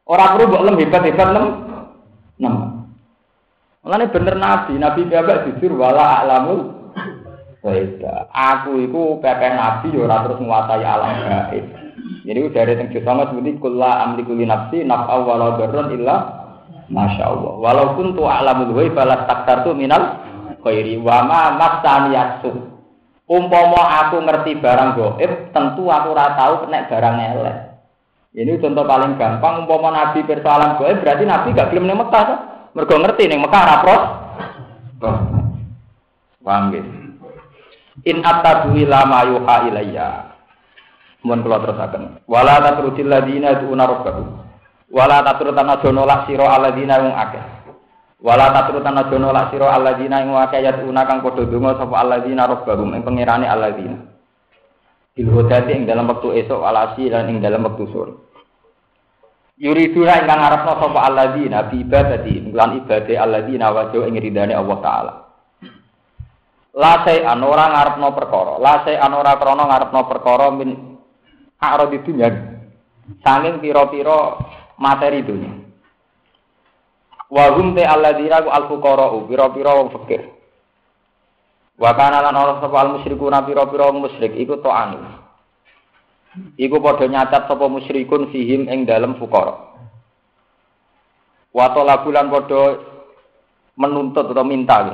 Ora 0.04 0.36
perlu 0.36 0.52
mbok 0.52 0.64
lem 0.68 0.80
hebat-hebat 0.80 1.30
lem. 1.32 1.46
Mulane 3.84 4.08
bener 4.16 4.36
nabi, 4.40 4.80
nabi 4.80 5.02
bapak 5.12 5.44
jujur 5.48 5.76
wala 5.76 6.24
alamul 6.24 6.84
Weda. 7.64 8.28
Aku 8.32 8.76
iku 8.84 9.24
pepe 9.24 9.48
nabi 9.56 9.96
ya 9.96 10.04
ora 10.04 10.28
terus 10.28 10.44
nguasai 10.44 10.84
alam 10.84 11.12
gaib. 11.24 11.66
Jadi 12.28 12.40
dari 12.52 12.76
teng 12.76 12.92
sama 13.04 13.28
seperti 13.32 13.60
kula 13.60 14.04
amliku 14.04 14.36
li 14.36 14.44
nafsi 14.44 14.84
naf'a 14.84 15.16
wala 15.24 15.56
darrun 15.56 15.96
illa 15.96 16.43
Masya 16.94 17.26
Allah. 17.26 17.54
Walaupun 17.58 18.14
tu 18.14 18.24
alamul 18.30 18.78
ghaib 18.78 18.94
balas 18.94 19.26
taktar 19.26 19.66
tu 19.66 19.74
minal 19.74 20.22
khairi 20.62 21.02
wa 21.02 21.26
ma 21.26 21.58
masani 21.58 22.14
yasu. 22.14 22.70
Umpama 23.26 23.82
aku 24.06 24.22
ngerti 24.22 24.62
barang 24.62 25.00
gaib, 25.00 25.32
tentu 25.56 25.90
aku 25.90 26.14
ora 26.14 26.38
tahu 26.38 26.68
kena 26.68 26.86
barang 26.86 27.16
elek. 27.34 27.58
Ini 28.34 28.62
contoh 28.62 28.86
paling 28.86 29.18
gampang 29.18 29.66
umpama 29.66 29.90
Nabi 29.90 30.22
persoalan 30.22 30.78
gaib 30.78 31.02
berarti 31.02 31.24
Nabi 31.26 31.58
gak 31.58 31.74
gelem 31.74 31.90
ning 31.90 31.98
Mekah 31.98 32.24
to. 32.30 32.36
Mergo 32.78 32.96
ngerti 33.02 33.24
ning 33.26 33.42
Mekah 33.42 33.62
ora 33.66 33.76
pros. 33.82 34.04
Paham 36.44 36.76
In 38.04 38.20
attabu 38.20 38.76
ila 38.76 39.08
ma 39.08 39.24
yuha 39.24 39.56
ilayya. 39.72 40.10
Mun 41.24 41.40
kula 41.40 41.64
terusaken. 41.64 42.28
Wala 42.28 42.60
tatrudil 42.60 43.08
ladina 43.08 43.56
tu'una 43.64 43.88
rabbahum. 43.88 44.43
Wala 44.94 45.26
tatrutan 45.26 45.74
aja 45.74 45.90
nolak 45.90 46.30
sira 46.30 46.54
alladzina 46.54 47.02
wong 47.02 47.18
akeh. 47.18 47.44
Wala 48.22 48.54
tatrutan 48.54 48.94
aja 48.94 49.18
nolak 49.18 49.50
sira 49.50 49.74
alladzina 49.74 50.22
ing 50.22 50.30
akeh 50.30 50.62
yatuna 50.62 51.02
kang 51.10 51.26
padha 51.26 51.50
donga 51.50 51.74
sapa 51.82 51.98
alladzina 51.98 52.46
rabbahum 52.46 52.94
ing 52.94 53.02
pangerane 53.02 53.50
alladzina. 53.50 53.98
Bil 55.18 55.30
hudati 55.34 55.74
ing 55.74 55.90
dalam 55.90 56.14
waktu 56.14 56.46
esok 56.46 56.62
alasi 56.62 57.10
dan 57.10 57.26
ing 57.26 57.42
dalam 57.42 57.66
waktu 57.66 57.84
sore. 57.90 58.14
Yuriduna 59.58 60.22
ingkang 60.22 60.42
ngarepno 60.46 60.74
sapa 60.78 61.00
alladzina 61.10 61.58
bi 61.74 61.82
ibadati 61.82 62.54
lan 62.54 62.70
ibadah 62.86 63.18
alladzina 63.18 63.74
wajhu 63.74 64.06
ing 64.06 64.22
ridane 64.22 64.54
Allah 64.54 64.78
taala. 64.78 65.14
La 66.78 67.02
an 67.02 67.42
ora 67.42 67.66
ngarepno 67.70 68.08
perkara, 68.14 68.62
la 68.62 68.82
an 68.86 69.14
ora 69.14 69.34
krana 69.42 69.64
ngarepno 69.74 70.00
perkara 70.06 70.54
min 70.54 70.70
aradi 71.58 71.98
dunya. 72.06 72.30
Sanging 73.22 73.62
pira-pira 73.62 74.38
materi 74.78 75.22
dunia. 75.26 75.54
Wa 77.34 77.50
hum 77.58 77.74
te 77.74 77.82
alladzina 77.82 78.46
ku 78.46 78.50
al 78.54 78.70
fuqara 78.70 79.10
pira-pira 79.26 79.72
wong 79.74 79.90
fakir. 79.90 80.22
Wa 81.82 81.98
kana 81.98 82.22
lan 82.22 82.38
ana 82.38 82.62
sapa 82.62 82.78
al 82.78 83.02
musyrikuna 83.02 83.42
pira-pira 83.42 83.90
wong 83.90 84.06
musyrik 84.06 84.38
iku 84.38 84.62
ta'anu. 84.62 85.02
Iku 86.58 86.78
padha 86.78 87.10
nyacat 87.10 87.50
sapa 87.50 87.66
musyrikun 87.66 88.30
fihim 88.30 88.70
ing 88.70 88.86
dalem 88.86 89.18
fuqara. 89.18 89.74
Wa 91.54 91.74
talabulan 91.74 92.30
padha 92.30 92.62
menuntut 93.74 94.30
atau 94.30 94.46
minta 94.46 94.86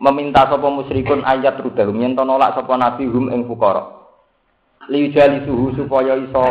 meminta 0.00 0.48
sapa 0.48 0.68
musyrikun 0.72 1.20
ayat 1.28 1.60
rudahum 1.60 2.00
yen 2.00 2.16
to 2.16 2.24
nolak 2.24 2.56
sapa 2.56 2.72
nabi 2.80 3.04
hum 3.04 3.28
ing 3.28 3.44
fuqara. 3.44 4.00
Liujali 4.88 5.44
suhu 5.44 5.76
supaya 5.76 6.16
iso 6.16 6.44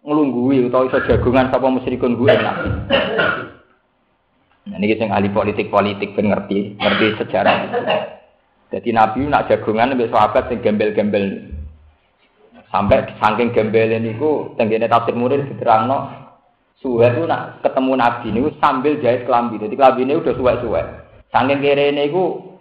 nglungguhi 0.00 0.68
utawa 0.68 0.88
iso 0.88 0.98
jagongan 1.04 1.52
sapa 1.52 1.66
musyrikun 1.68 2.16
gue 2.16 2.32
nabi. 2.32 2.68
Nah, 4.70 4.76
ini 4.76 4.94
sing 4.94 5.10
ahli 5.10 5.32
politik-politik 5.32 6.14
ben 6.14 6.30
ngerti, 6.30 6.78
ngerti 6.78 7.06
sejarah. 7.18 7.56
Jadi 8.70 8.94
Nabi 8.94 9.26
nak 9.26 9.50
jagungan 9.50 9.98
mbek 9.98 10.14
sahabat 10.14 10.46
sing 10.46 10.62
gembel-gembel. 10.62 11.50
Sampai 12.70 13.02
saking 13.18 13.50
gembel 13.50 13.98
niku 13.98 14.54
tenggene 14.54 14.86
tafsir 14.86 15.18
murid 15.18 15.42
diterangno 15.50 16.06
suwe 16.78 17.02
itu 17.10 17.26
nak 17.26 17.58
ketemu 17.66 17.92
Nabi 17.98 18.26
niku 18.30 18.48
sambil 18.62 18.94
jahit 19.02 19.26
kelambi. 19.26 19.58
Jadi 19.58 19.74
kelambi 19.74 20.06
ini 20.06 20.22
udah 20.22 20.34
suwe-suwe. 20.38 20.82
Saking 21.34 21.58
kere 21.58 21.90
niku 21.90 22.54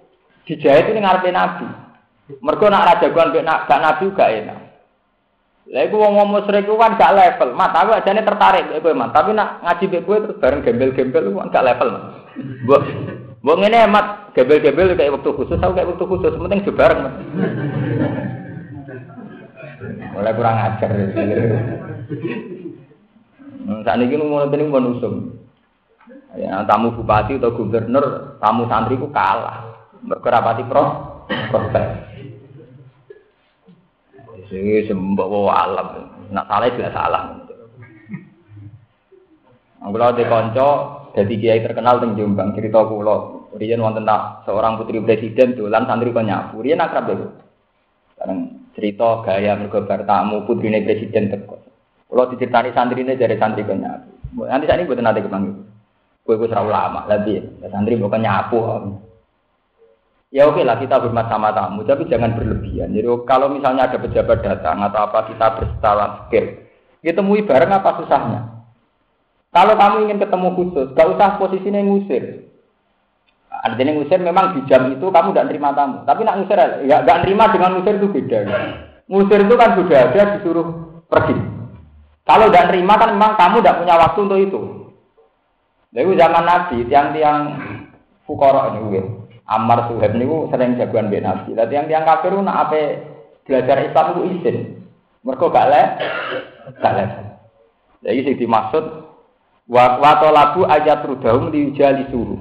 dijahit 0.50 0.90
ini 0.90 1.06
ngarepe 1.06 1.30
Nabi. 1.30 1.68
Mergo 2.42 2.66
nak 2.74 2.90
raja 2.90 3.06
jagoan 3.06 3.30
mbek 3.30 3.46
gak 3.46 3.82
Nabi 3.86 4.06
gak 4.18 4.34
enak. 4.34 4.59
Lah 5.70 5.86
iku 5.86 6.02
wong 6.02 6.18
musyrik 6.34 6.66
kan 6.66 6.98
gak 6.98 7.14
level. 7.14 7.54
Mat 7.54 7.78
aku 7.78 7.94
ajane 7.94 8.26
tertarik 8.26 8.74
kowe, 8.82 8.90
Mat. 8.98 9.14
Tapi 9.14 9.38
nak 9.38 9.62
ngaji 9.62 9.86
mek 9.86 10.06
kowe 10.10 10.18
terus 10.18 10.42
bareng 10.42 10.66
gembel-gembel 10.66 11.30
kan 11.30 11.54
gak 11.54 11.66
level, 11.70 11.88
Mat. 11.94 12.04
Mbok 12.66 12.82
mbok 13.46 13.58
ngene 13.62 13.80
Mat, 13.86 14.34
gembel-gembel 14.34 14.98
kayak 14.98 15.14
waktu 15.14 15.30
khusus, 15.30 15.62
aku 15.62 15.78
kayak 15.78 15.90
waktu 15.94 16.06
khusus, 16.10 16.34
penting 16.34 16.66
jo 16.66 16.74
bareng, 16.74 17.00
Mat. 17.06 17.16
Mulai 20.18 20.34
kurang 20.34 20.58
ajar. 20.58 20.90
Saat 23.86 24.02
ini 24.02 24.18
mau 24.18 24.42
nanti 24.42 24.66
mau 24.66 24.82
nusum. 24.82 25.38
Ya, 26.34 26.66
tamu 26.66 26.94
bupati 26.98 27.38
atau 27.38 27.54
gubernur, 27.54 28.38
tamu 28.42 28.66
santri 28.66 28.98
ku 28.98 29.14
kalah. 29.14 29.70
Berkerapati 30.02 30.66
pro, 30.66 30.86
prospek. 31.54 32.09
Sing 34.50 34.66
sembah 34.90 35.30
alam. 35.54 35.88
Nak 36.34 36.46
salah 36.50 36.70
jelas 36.74 36.94
salah. 36.94 37.24
Kalau 39.80 40.12
di 40.12 40.26
konco, 40.28 40.70
jadi 41.16 41.34
kiai 41.40 41.62
terkenal 41.64 42.04
teng 42.04 42.18
Jombang 42.18 42.52
cerita 42.58 42.84
kulo. 42.84 43.50
Rian 43.56 43.82
wonten 43.82 44.06
tak 44.06 44.46
seorang 44.46 44.78
putri 44.78 45.02
presiden 45.02 45.58
dolan 45.58 45.88
santri 45.90 46.14
kok 46.14 46.26
nyapu. 46.26 46.62
Rian 46.62 46.84
akrab 46.84 47.10
deh. 47.10 47.18
Sekarang 48.14 48.70
cerita 48.78 49.26
gaya 49.26 49.58
mergo 49.58 49.82
tamu 49.86 50.46
putrine 50.46 50.86
presiden 50.86 51.34
teko. 51.34 51.58
Kulo 52.10 52.30
diceritani 52.30 52.74
ini 52.74 53.18
dari 53.18 53.40
santri 53.40 53.66
kok 53.66 53.80
nyapu. 53.80 54.46
Nanti 54.46 54.70
saat 54.70 54.78
ini 54.78 54.86
buat 54.86 55.02
nanti 55.02 55.26
kepanggil. 55.26 55.56
Kue 56.22 56.38
kue 56.38 56.46
serau 56.46 56.70
lama, 56.70 57.10
lebih. 57.10 57.66
Santri 57.74 57.98
bukan 57.98 58.22
nyapu. 58.22 58.60
Ya 60.30 60.46
oke 60.46 60.62
lah 60.62 60.78
kita 60.78 61.02
hormat 61.02 61.26
sama 61.26 61.50
tamu, 61.58 61.82
tapi 61.82 62.06
jangan 62.06 62.38
berlebihan. 62.38 62.94
Jadi 62.94 63.10
kalau 63.26 63.50
misalnya 63.50 63.90
ada 63.90 63.98
pejabat 63.98 64.46
datang 64.46 64.78
atau 64.86 65.10
apa 65.10 65.26
kita 65.26 65.58
berstawa 65.58 66.06
pikir, 66.30 66.70
ya 67.02 67.18
temui 67.18 67.42
bareng 67.42 67.74
apa 67.74 67.98
susahnya. 67.98 68.62
Kalau 69.50 69.74
kamu 69.74 70.06
ingin 70.06 70.22
ketemu 70.22 70.54
khusus, 70.54 70.94
gak 70.94 71.10
usah 71.18 71.42
posisinya 71.42 71.82
ngusir. 71.82 72.46
Artinya 73.50 73.98
ngusir 73.98 74.22
memang 74.22 74.54
di 74.54 74.62
jam 74.70 74.86
itu 74.94 75.10
kamu 75.10 75.34
tidak 75.34 75.50
terima 75.50 75.74
tamu. 75.74 76.06
Tapi 76.06 76.22
nak 76.22 76.38
ngusir, 76.38 76.86
ya 76.86 77.02
gak 77.02 77.26
terima 77.26 77.50
dengan 77.50 77.82
ngusir 77.82 77.98
itu 77.98 78.08
beda. 78.14 78.40
Ngusir 79.10 79.40
itu 79.42 79.56
kan 79.58 79.74
sudah 79.82 80.14
ada 80.14 80.38
disuruh 80.38 80.68
pergi. 81.10 81.38
Kalau 82.30 82.54
tidak 82.54 82.70
terima 82.70 83.02
kan 83.02 83.18
memang 83.18 83.34
kamu 83.34 83.66
tidak 83.66 83.78
punya 83.82 83.96
waktu 83.98 84.20
untuk 84.22 84.38
itu. 84.38 84.62
Jadi 85.90 86.22
zaman 86.22 86.46
Nabi, 86.46 86.78
tiang-tiang 86.86 87.38
fukorok 88.30 88.78
ini, 88.78 89.19
Ammar 89.50 89.90
Suhaib 89.90 90.14
niku 90.14 90.46
sering 90.54 90.78
jagoan 90.78 91.10
mbek 91.10 91.26
Nabi. 91.26 91.58
Lah 91.58 91.66
yang 91.74 91.90
tiang 91.90 92.06
kafir 92.06 92.38
nak 92.38 92.70
ape 92.70 92.82
belajar 93.50 93.82
Islam 93.82 94.06
itu 94.14 94.22
izin. 94.38 94.58
Mergo 95.26 95.50
gak 95.50 95.68
le 95.74 95.82
gak 96.78 96.94
le. 96.94 97.06
Jadi 98.06 98.20
sing 98.24 98.36
dimaksud 98.38 98.84
wa 99.66 99.98
wa 99.98 100.12
talabu 100.22 100.70
ayat 100.70 101.02
diujali 101.50 102.06
suruh. 102.14 102.38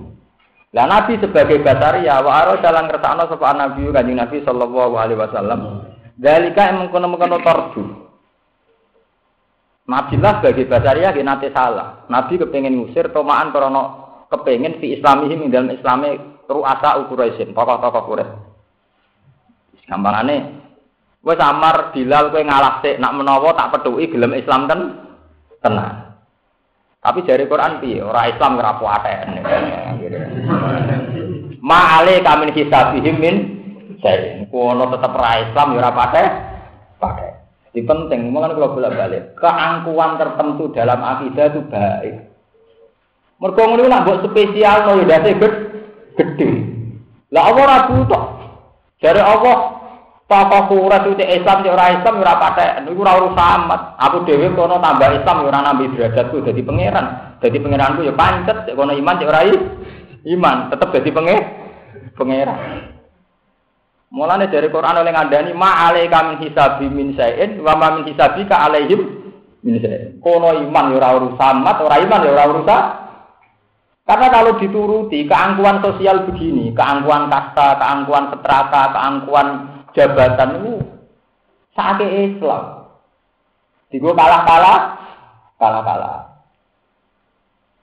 Lah 0.76 0.84
Nabi 0.84 1.16
sebagai 1.16 1.64
basaria 1.64 2.20
wa 2.20 2.44
aro 2.44 2.60
dalam 2.60 2.92
ngertakno 2.92 3.24
sapa 3.24 3.56
Nabi 3.56 3.88
Kanjeng 3.88 4.20
Nabi 4.20 4.44
sallallahu 4.44 4.94
alaihi 5.00 5.16
wasallam. 5.16 5.60
Dalika 6.12 6.68
emang 6.68 6.92
kono-kono 6.92 7.40
torju. 7.40 7.82
Nabi 9.88 10.14
lah 10.20 10.44
sebagai 10.44 10.68
basaria 10.68 11.16
dia 11.16 11.24
nanti 11.24 11.48
salah. 11.56 12.04
Nabi 12.12 12.36
kepengen 12.36 12.76
ngusir 12.76 13.08
tomaan 13.16 13.48
krono 13.48 13.84
kepengen 14.28 14.76
fi 14.76 15.00
islamihim 15.00 15.48
dalam 15.48 15.72
islami 15.72 16.37
ru'asa 16.48 16.96
Quraisyin, 17.06 17.52
tokoh-tokoh 17.52 18.02
Quraisy. 18.08 18.48
Gampangane 19.88 20.36
wis 21.24 21.40
samar 21.40 21.96
Bilal 21.96 22.28
kowe 22.28 22.44
ngalah 22.44 22.84
sik 22.84 23.00
nak 23.00 23.16
menawa 23.16 23.56
tak 23.56 23.72
petuki 23.80 24.12
gelem 24.12 24.36
Islam 24.36 24.68
ten 24.68 24.80
tenang. 25.64 26.12
Tapi 27.00 27.24
dari 27.24 27.48
Quran 27.48 27.80
piye? 27.80 28.04
Ora 28.04 28.28
Islam 28.28 28.60
ora 28.60 28.76
kuaten. 28.76 29.40
Ma 31.64 32.00
ale 32.00 32.20
kamin 32.20 32.52
hisabihim 32.52 33.16
min 33.16 33.36
saya 34.04 34.44
kono 34.52 34.92
tetep 34.92 35.12
ra 35.16 35.32
Islam 35.40 35.72
ya 35.72 35.78
ora 35.80 35.90
pakai 35.96 36.26
pakai. 37.00 37.30
Di 37.68 37.84
penting, 37.84 38.32
mungkin 38.32 38.56
kalau 38.56 38.74
bolak 38.74 38.96
balik, 38.96 39.36
keangkuhan 39.36 40.16
tertentu 40.16 40.72
dalam 40.72 41.04
akidah 41.04 41.52
itu 41.52 41.60
baik. 41.68 42.16
Mereka 43.38 43.60
ngono 43.60 43.84
nak 43.86 44.04
buat 44.08 44.24
spesial 44.24 44.88
no 44.88 45.04
ya 45.04 45.20
gede. 45.20 45.67
Lah 47.28 47.42
Allah 47.52 47.62
ora 47.62 47.78
butuh. 47.92 48.24
Dari 48.98 49.22
Allah 49.22 49.56
tokoh 50.28 50.62
kuras 50.68 51.06
itu 51.08 51.24
Islam 51.24 51.64
di 51.64 51.72
orang 51.72 52.02
Islam 52.02 52.20
ora 52.20 52.34
patek, 52.36 52.84
niku 52.84 53.00
ora 53.00 53.16
urusan 53.22 53.48
amat. 53.64 53.80
Aku 53.96 54.26
dhewe 54.26 54.52
kono 54.52 54.82
tambah 54.82 55.08
Islam 55.14 55.46
ora 55.46 55.60
nambah 55.64 55.88
derajatku 55.94 56.44
dadi 56.44 56.60
pangeran. 56.66 57.38
Dadi 57.40 57.58
pangeranku 57.62 58.02
ya 58.04 58.12
pancet, 58.12 58.68
kono 58.74 58.92
iman 58.92 59.16
cek 59.16 59.30
ora 59.30 59.40
iman, 60.26 60.56
tetep 60.74 60.88
dadi 60.92 61.10
pangeran. 61.14 62.58
Mulane 64.08 64.48
dari 64.48 64.72
Quran 64.72 65.04
oleh 65.04 65.12
ngandani 65.12 65.52
ma 65.52 65.84
alaika 65.92 66.24
min 66.32 66.40
hisabi 66.40 66.88
min 66.88 67.12
sayin 67.12 67.60
wa 67.60 67.76
ma 67.76 67.92
min 68.00 68.08
hisabi 68.08 68.48
ka 68.48 68.66
alaihim 68.66 69.00
min. 69.62 69.78
Kono 70.24 70.56
iman 70.58 70.92
ya 70.92 70.96
ora 70.96 71.08
urusan 71.22 71.54
mat, 71.60 71.76
ora 71.80 72.00
iman 72.00 72.24
ya 72.24 72.30
ora 72.34 72.44
urusan. 72.50 72.82
Karena 74.08 74.32
kalau 74.32 74.56
dituruti 74.56 75.28
keangkuhan 75.28 75.84
sosial 75.84 76.24
begini, 76.24 76.72
keangkuhan 76.72 77.28
kasta, 77.28 77.76
keangkuhan 77.76 78.32
setrata, 78.32 78.82
keangkuhan 78.96 79.48
jabatan 79.92 80.50
itu 80.64 80.74
sakit 81.76 82.10
Islam. 82.32 82.88
Digo 83.92 84.16
kalah-kalah, 84.16 84.96
kalah-kalah. 85.60 86.40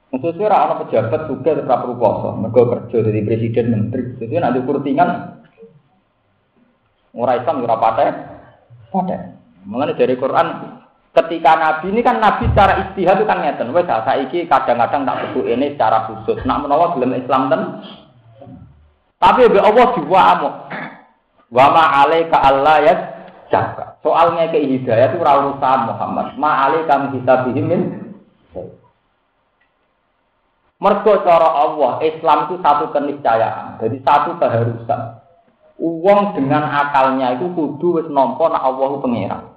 Maksudnya 0.10 0.50
orang 0.50 0.82
pejabat 0.90 1.22
juga 1.30 1.52
tetap 1.62 1.86
poso, 1.94 2.30
mereka 2.42 2.62
kerja 2.74 2.98
dari 3.06 3.22
presiden 3.22 3.66
menteri. 3.70 4.18
Jadi 4.18 4.34
nanti 4.42 4.66
kurtingan 4.66 5.10
Ora 7.16 7.40
Islam 7.40 7.64
ora. 7.64 7.80
Paten. 7.80 8.14
Mengenai 9.66 9.98
dari 9.98 10.16
Quran 10.20 10.48
ketika 11.16 11.52
Nabi 11.56 11.96
ini 11.96 12.02
kan 12.04 12.20
Nabi 12.20 12.52
secara 12.52 12.84
istihad 12.86 13.24
itu 13.24 13.26
kan 13.26 13.40
ngeten. 13.40 13.72
Wes 13.72 13.88
saiki 13.88 14.46
kadang-kadang 14.52 15.08
tak 15.08 15.18
sebut 15.24 15.48
ini 15.48 15.74
secara 15.74 16.12
khusus. 16.12 16.44
Nak 16.44 16.68
menawa 16.68 16.92
belum 16.94 17.16
Islam 17.16 17.48
ten. 17.48 17.62
Tapi 19.16 19.48
be 19.48 19.64
Allah 19.64 19.88
diwamu. 19.96 20.50
Wa 21.56 21.66
ma 21.72 21.84
alaika 22.04 22.38
Allah 22.44 22.78
ya 22.84 22.94
jaga. 23.48 23.96
Soalnya 24.04 24.52
ke 24.52 24.60
hidayah 24.60 25.16
itu 25.16 25.24
urusan 25.24 25.80
Muhammad. 25.88 26.36
Ma 26.36 26.68
alaika 26.68 26.94
min 27.00 27.10
hisabihim 27.18 27.66
min 27.66 27.82
Mergo 30.76 31.24
cara 31.24 31.56
Allah, 31.56 32.04
Islam 32.04 32.52
itu 32.52 32.60
satu 32.60 32.92
keniscayaan. 32.92 33.80
Jadi 33.80 34.04
satu 34.04 34.36
keharusan. 34.36 35.24
Uang 35.80 36.36
dengan 36.36 36.68
akalnya 36.68 37.40
itu 37.40 37.48
kudu 37.56 38.04
wis 38.04 38.08
nampa 38.12 38.52
nek 38.52 38.60
Allah 38.60 38.86
ku 38.92 39.00
pangeran. 39.00 39.55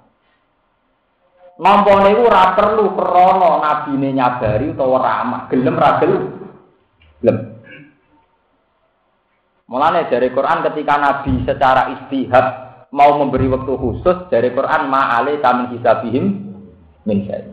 Nampa 1.59 2.07
niku 2.07 2.23
ora 2.23 2.55
perlu 2.55 2.95
krana 2.95 3.59
nabine 3.59 4.15
nyabari 4.15 4.71
utawa 4.71 5.03
ramah, 5.03 5.41
gelem 5.51 5.75
ra 5.75 5.99
gelem. 5.99 7.37
Mulane 9.67 10.07
dari 10.07 10.31
Quran 10.31 10.63
ketika 10.71 10.95
Nabi 10.95 11.43
secara 11.43 11.91
istihad 11.99 12.45
mau 12.95 13.19
memberi 13.19 13.51
waktu 13.51 13.69
khusus 13.75 14.31
dari 14.31 14.55
Quran 14.55 14.87
ma'ale 14.87 15.43
kamin 15.43 15.75
hisabihim 15.75 16.25
min 17.03 17.17
syai. 17.27 17.51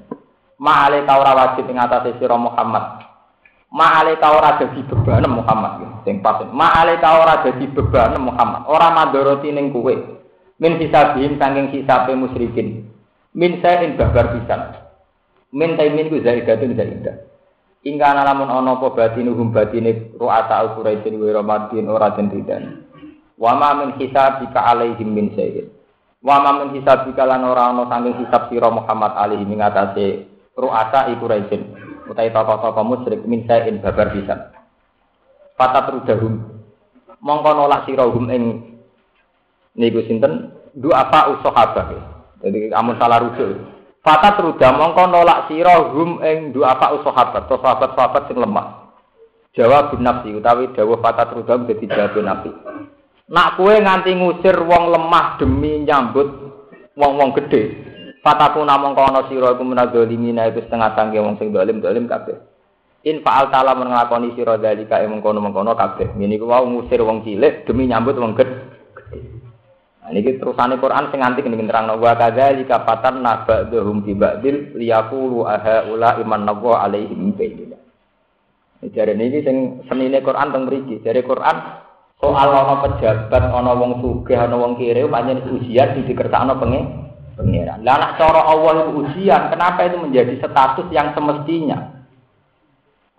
Ma'ale 0.57 1.05
kau 1.05 1.21
wajib 1.21 1.69
ing 1.69 1.77
atase 1.77 2.17
sira 2.17 2.41
Muhammad 2.41 3.05
Ma'ale 3.69 4.17
ora 4.23 4.57
dadi 4.57 4.81
beban 4.87 5.29
Muhammad 5.29 6.01
sing 6.07 6.25
pas. 6.25 6.41
Ma'ale 6.49 6.97
ora 7.03 7.45
dadi 7.45 7.67
beban 7.69 8.17
Muhammad. 8.23 8.65
Ora 8.71 8.89
mandoroti 8.95 9.53
ning 9.53 9.75
kowe. 9.75 9.93
Min 10.57 10.81
hisabihim 10.81 11.37
saking 11.37 12.17
musyrikin. 12.17 12.96
Min 13.37 13.61
sain 13.61 14.01
babar 14.01 14.33
pisan. 14.33 14.73
Min 15.53 15.77
taimin 15.77 16.09
ku 16.09 16.25
zaidatun 16.25 16.73
zaidah. 16.73 17.21
Ingka 17.85 18.17
lamun 18.17 18.49
ana 18.49 18.81
apa 18.81 18.97
batinuhum 18.97 19.53
batine 19.53 20.11
ru'ata 20.17 20.73
Quraisy 20.73 21.13
wa 21.21 21.29
Ramadan 21.37 21.85
ora 21.93 22.17
den 22.17 22.33
ridani. 22.33 22.81
Wa 23.37 23.53
ma 23.53 23.77
min 23.77 24.01
hisabika 24.01 24.65
alaihim 24.65 25.13
min 25.13 25.37
sayin. 25.37 25.69
Wa 26.25 26.41
ma 26.41 26.65
min 26.65 26.81
hisabika 26.81 27.29
lan 27.29 27.45
ora 27.45 27.71
ana 27.77 27.85
saking 27.93 28.25
hisab 28.25 28.49
sira 28.49 28.73
Muhammad 28.73 29.13
alaihi 29.13 29.45
ing 29.45 29.61
atase 29.61 30.25
ru'ata 30.57 31.13
Quraisy 31.13 31.61
utai 32.09 32.33
tokoh-tokoh 32.33 32.85
musyrik 32.89 33.21
min 33.29 33.45
sayin 33.45 33.85
babar 33.85 34.17
bisa. 34.17 34.51
Fatat 35.61 35.93
rudahum. 35.93 36.41
Mongko 37.21 37.51
nolak 37.53 37.85
sirahum 37.85 38.33
ing 38.33 38.43
niku 39.77 40.01
sinten 40.09 40.57
du 40.73 40.89
apa 40.89 41.37
usahabah. 41.37 42.16
Jadi 42.47 42.71
amun 42.71 42.95
salah 42.95 43.19
rujuk. 43.27 43.59
Fatat 44.07 44.39
rudah 44.39 44.71
mongko 44.71 45.03
nolak 45.11 45.51
sirahum 45.51 46.23
ing 46.23 46.55
du 46.55 46.63
apa 46.63 46.95
usahabat, 46.95 47.51
to 47.51 47.59
sahabat-sahabat 47.59 48.23
sing 48.31 48.39
lemah. 48.39 48.95
Jawab 49.59 49.99
nafsi 49.99 50.31
utawi 50.31 50.71
dawuh 50.71 51.03
fatat 51.03 51.35
rudahum 51.35 51.67
dadi 51.67 51.91
jawab 51.91 52.15
nafsi. 52.23 52.55
Nak 53.27 53.59
kue 53.59 53.75
nganti 53.83 54.15
ngusir 54.15 54.63
wong 54.63 54.95
lemah 54.95 55.43
demi 55.43 55.83
nyambut 55.83 56.31
wong-wong 56.95 57.35
gede, 57.35 57.63
Fataku 58.23 58.63
namung 58.67 58.99
kono 58.99 59.27
sira 59.31 59.55
iku 59.55 59.63
menadolimina 59.63 60.51
iku 60.51 60.63
setengah 60.67 60.99
tangge 60.99 61.23
wong 61.23 61.39
sing 61.39 61.55
dolim 61.55 61.79
dolim 61.79 62.11
kabeh. 62.11 62.35
In 63.07 63.23
fa'al 63.23 63.55
ta'ala 63.55 63.79
menglakoni 63.79 64.35
sira 64.35 64.59
dalika 64.59 64.99
ing 64.99 65.15
mengkono-mengkono 65.15 65.79
kabeh. 65.79 66.11
Ngene 66.15 66.35
iku 66.35 66.51
ngusir 66.51 67.07
wong 67.07 67.23
cilik 67.23 67.67
demi 67.71 67.87
nyambut 67.87 68.19
wong 68.19 68.35
gede. 68.35 68.67
Nah, 70.07 70.15
ini 70.15 70.39
terusane 70.39 70.79
Quran 70.79 71.11
sing 71.11 71.19
nganti 71.19 71.43
kene 71.43 71.59
nerangno 71.59 71.99
wa 71.99 72.15
kadzalika 72.15 72.87
fatan 72.87 73.27
nabadhum 73.27 74.07
bi 74.07 74.15
ba'dil 74.15 74.79
liyaqulu 74.79 75.43
aha 75.43 75.91
ula 75.91 76.23
iman 76.23 76.47
nawa 76.47 76.87
alaihim 76.87 77.35
bayyina. 77.35 77.75
Jadi 78.87 79.19
ini 79.19 79.43
sing 79.43 79.57
senine 79.91 80.23
Quran 80.23 80.55
teng 80.55 80.71
mriki. 80.71 81.03
Dari 81.03 81.27
Quran 81.27 81.59
soal 82.23 82.55
ana 82.55 82.87
pejabat, 82.87 83.51
ana 83.51 83.75
wong 83.75 83.99
sugih, 83.99 84.39
ana 84.39 84.55
wong 84.55 84.79
kiri, 84.79 85.03
pancen 85.11 85.43
ujian 85.59 85.99
dikersakno 85.99 86.55
pengen 86.55 87.11
pengiran. 87.35 87.83
Lah 87.83 87.99
nak 87.99 88.15
cara 88.15 88.47
Allah 88.47 88.87
itu 88.87 89.03
ujian, 89.03 89.51
kenapa 89.51 89.91
itu 89.91 89.99
menjadi 89.99 90.39
status 90.39 90.87
yang 90.95 91.19
semestinya? 91.19 91.99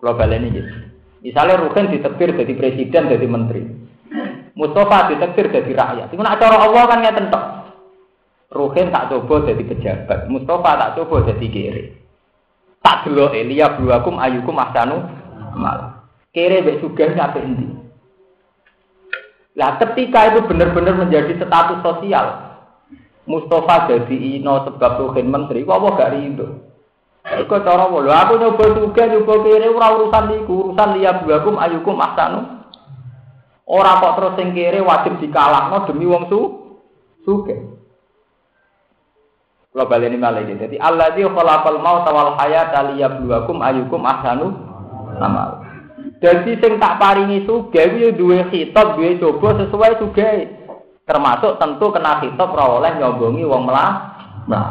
Global 0.00 0.32
ini 0.40 0.56
gitu. 0.56 0.72
Misalnya 1.20 1.60
Ruhin 1.60 1.92
ditektir 1.92 2.32
jadi 2.32 2.54
presiden, 2.56 3.12
jadi 3.12 3.26
menteri. 3.28 3.62
Mustafa 4.58 5.14
ditektir 5.14 5.54
jadi 5.54 5.70
rakyat. 5.70 6.10
Nak 6.10 6.38
cara 6.42 6.56
Allah 6.66 6.82
kan 6.90 6.98
nggak 6.98 7.14
tentu. 7.14 7.40
Ruhin 8.50 8.90
tak 8.90 9.12
coba 9.12 9.46
jadi 9.46 9.62
pejabat, 9.62 10.26
Mustafa 10.26 10.70
tak 10.74 10.92
coba 10.98 11.30
jadi 11.30 11.46
kiri. 11.46 11.84
Tak 12.82 13.06
dulu 13.06 13.30
Elia 13.30 13.78
buakum 13.78 14.18
ayukum 14.18 14.58
ahsanu 14.58 15.04
mal. 15.54 16.02
Kiri 16.34 16.66
bek 16.66 16.82
suga 16.82 17.06
nyampe 17.14 17.38
ini. 17.38 17.70
Lah 19.54 19.78
ketika 19.78 20.34
itu 20.34 20.42
benar-benar 20.50 20.96
menjadi 21.06 21.38
status 21.38 21.78
sosial, 21.84 22.26
Mustafa 23.30 23.94
jadi 23.94 24.42
ino 24.42 24.66
sebab 24.66 25.06
Ruhin 25.06 25.30
menteri, 25.30 25.62
kok 25.62 25.78
apa 25.78 25.88
gak 26.02 26.12
rindu? 26.18 26.46
Iku 27.28 27.60
cara 27.60 27.86
lho 27.92 28.08
aku 28.08 28.32
nyoba 28.40 28.64
juga 28.74 29.02
nyoba 29.06 29.34
kiri 29.44 29.68
urusan 29.70 30.24
niku, 30.32 30.72
urusan 30.72 30.98
liya 30.98 31.20
buakum 31.22 31.60
ayukum 31.60 32.00
ahsanu. 32.00 32.57
Ora 33.68 34.00
kok 34.00 34.16
terus 34.16 34.36
sing 34.40 34.56
kiri 34.56 34.80
wajib 34.80 35.20
dikalahno 35.20 35.84
demi 35.84 36.08
wong 36.08 36.24
su 36.32 36.40
suge. 37.20 37.52
Kula 39.68 39.84
baleni 39.84 40.16
malih 40.16 40.48
iki. 40.48 40.56
Dadi 40.56 40.76
alladzi 40.80 41.28
khalaqal 41.28 41.76
maut 41.84 42.08
wal 42.08 42.32
hayata 42.40 42.96
liyabluwakum 42.96 43.60
ayukum 43.60 44.08
ahsanu 44.08 44.56
amal. 45.20 45.68
Dadi 46.24 46.56
sing 46.64 46.80
tak 46.80 46.96
paringi 46.96 47.44
suge 47.44 47.76
kuwi 47.92 48.16
duwe 48.16 48.48
khitab, 48.48 48.96
duwe 48.96 49.20
coba 49.20 49.60
sesuai 49.60 50.00
suge. 50.00 50.30
Termasuk 51.04 51.60
tentu 51.60 51.92
kena 51.92 52.24
hitop 52.24 52.56
ora 52.56 52.64
oleh 52.72 52.92
nyombongi 52.96 53.44
wong 53.44 53.68
melah. 53.68 53.92
Nah. 54.48 54.68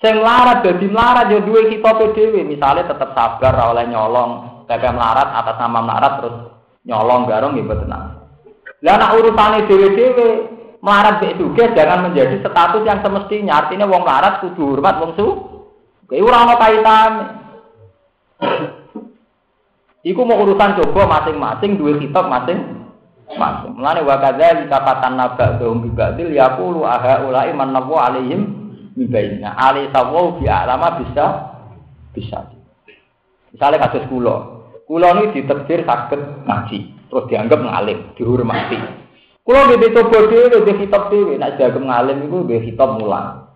Sing 0.00 0.16
melarat 0.16 0.64
dadi 0.64 0.88
melarat 0.88 1.28
ya 1.28 1.44
duwe 1.44 1.68
hitope 1.68 2.16
dhewe, 2.16 2.40
misale 2.48 2.88
tetep 2.88 3.12
sabar 3.12 3.52
ora 3.52 3.76
oleh 3.76 3.84
nyolong, 3.92 4.64
kakek 4.64 4.96
melarat 4.96 5.28
atas 5.36 5.60
nama 5.60 5.80
melarat 5.84 6.12
terus 6.24 6.59
nyolong 6.84 7.28
garong 7.28 7.56
ya 7.56 7.64
boten. 7.64 7.92
Lah 8.80 8.94
nek 8.96 9.12
urusane 9.20 9.68
dhewe-dhewe 9.68 10.28
melarat 10.80 11.20
mek 11.20 11.36
juga 11.36 11.68
jangan 11.76 12.08
menjadi 12.08 12.40
status 12.40 12.82
yang 12.88 13.04
semestinya. 13.04 13.64
Artinya 13.64 13.84
wong 13.84 14.02
melarat 14.04 14.40
kudu 14.40 14.76
hormat 14.76 14.96
wong 15.00 15.12
su 15.16 15.26
Kayak 16.10 16.26
ora 16.26 16.38
ana. 16.42 17.26
Iku 20.00 20.24
mau 20.24 20.42
urusan 20.42 20.80
coba 20.80 21.20
masing-masing 21.20 21.76
dua 21.76 21.94
kitab 22.00 22.26
masing 22.26 22.58
masing. 23.36 23.78
Mulane 23.78 24.00
wa 24.02 24.16
kadzalika 24.18 24.80
fatanna 24.82 25.38
ba'dhum 25.38 25.86
bi 25.86 25.90
ba'dil 25.92 26.34
yaqulu 26.34 26.82
aha 26.82 27.22
ulai 27.28 27.52
man 27.54 27.70
nabu 27.70 27.94
alaihim 27.94 28.42
mibaina. 28.96 29.54
Ali 29.54 29.86
sawu 29.92 30.40
bi 30.40 30.50
alama 30.50 30.98
bisa 30.98 31.26
bisa. 32.16 32.48
Misalnya 33.54 33.86
kasus 33.86 34.08
kula. 34.10 34.59
Kula 34.90 35.14
ini 35.14 35.30
ditekdir 35.30 35.86
sakit 35.86 36.50
ngaji, 36.50 36.78
terus 37.06 37.24
dianggap 37.30 37.62
ngalim, 37.62 38.10
dihormati. 38.18 38.74
Kula 39.46 39.70
nggih 39.70 39.94
coba 39.94 40.18
dhewe, 40.26 40.50
nggih 40.50 40.82
kitab 40.82 41.14
dhewe, 41.14 41.38
nek 41.38 41.62
dianggap 41.62 41.78
ngalim 41.78 42.26
iku 42.26 42.36
nggih 42.42 42.62
kitab 42.66 42.98
mulang. 42.98 43.46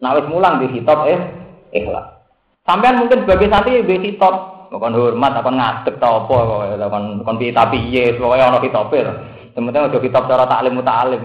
Nek 0.00 0.16
wis 0.16 0.26
mulang 0.32 0.64
nggih 0.64 0.80
kitab 0.80 1.04
eh 1.04 1.20
ikhlas. 1.76 2.24
Sampean 2.64 3.04
mungkin 3.04 3.20
sebagai 3.20 3.52
santri 3.52 3.84
nggih 3.84 4.00
kitab. 4.00 4.64
Kon 4.72 4.96
hormat 4.96 5.44
kon 5.44 5.60
ngadeg 5.60 6.00
ta 6.00 6.08
apa 6.08 6.36
kon 6.88 7.04
kon 7.20 7.36
piye 7.36 7.52
tapi 7.52 7.76
piye 7.76 8.16
pokoke 8.16 8.40
ana 8.40 8.56
kitabe 8.56 9.04
sementing 9.52 9.84
aja 9.84 9.98
kitab 10.00 10.24
cara 10.24 10.48
taklim 10.48 10.80
mutalim 10.80 11.20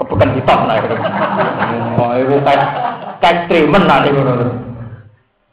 kebukan 0.00 0.32
kitab 0.40 0.64
nah 0.64 0.80
oh 2.00 2.16
iku 2.16 2.40
kayak 2.40 2.68
kayak 3.20 3.44
streamen 3.44 3.84
nanti 3.84 4.08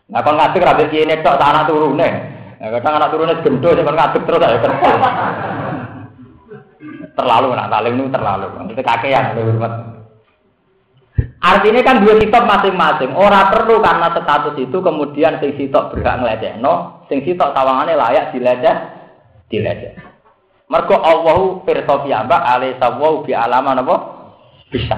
nah 0.08 0.24
kon 0.24 0.40
ngadeg 0.40 0.64
ra 0.64 0.80
piye 0.80 1.04
nek 1.04 1.20
tok 1.28 1.44
anak 1.44 1.68
turune 1.68 2.39
nah 2.60 2.68
kadang 2.76 2.94
anak 3.00 3.10
turune 3.16 3.34
gendho 3.40 3.70
sing 3.72 3.88
kon 3.88 3.96
ngadeg 3.96 4.24
terus 4.28 4.44
ayo 4.44 4.58
kerja 4.60 4.92
terlalu 7.16 7.48
nak 7.56 7.72
taklim 7.72 7.96
itu 7.96 8.12
terlalu 8.12 8.48
itu 8.68 8.84
kakean 8.84 9.26
hormat 9.36 9.74
Artinya 11.40 11.82
kan 11.84 12.04
dua 12.04 12.20
kitab 12.20 12.44
masing-masing. 12.48 13.16
Orang 13.16 13.52
perlu 13.52 13.80
karena 13.80 14.12
status 14.12 14.60
itu 14.60 14.78
kemudian 14.84 15.40
sing 15.40 15.56
sitok 15.56 15.96
berhak 15.96 16.20
no, 16.60 17.08
sing 17.08 17.24
sitok 17.24 17.56
tawangannya 17.56 17.96
layak 17.96 18.36
dileceh, 18.36 18.76
dileceh. 19.48 19.96
Mergo 20.70 21.02
Allahu 21.02 21.66
pirsa 21.66 22.06
piyambak 22.06 22.44
alai 22.44 22.78
sawu 22.78 23.26
bi 23.26 23.34
alaman 23.34 23.82
apa? 23.82 23.96
Bisa. 24.70 24.96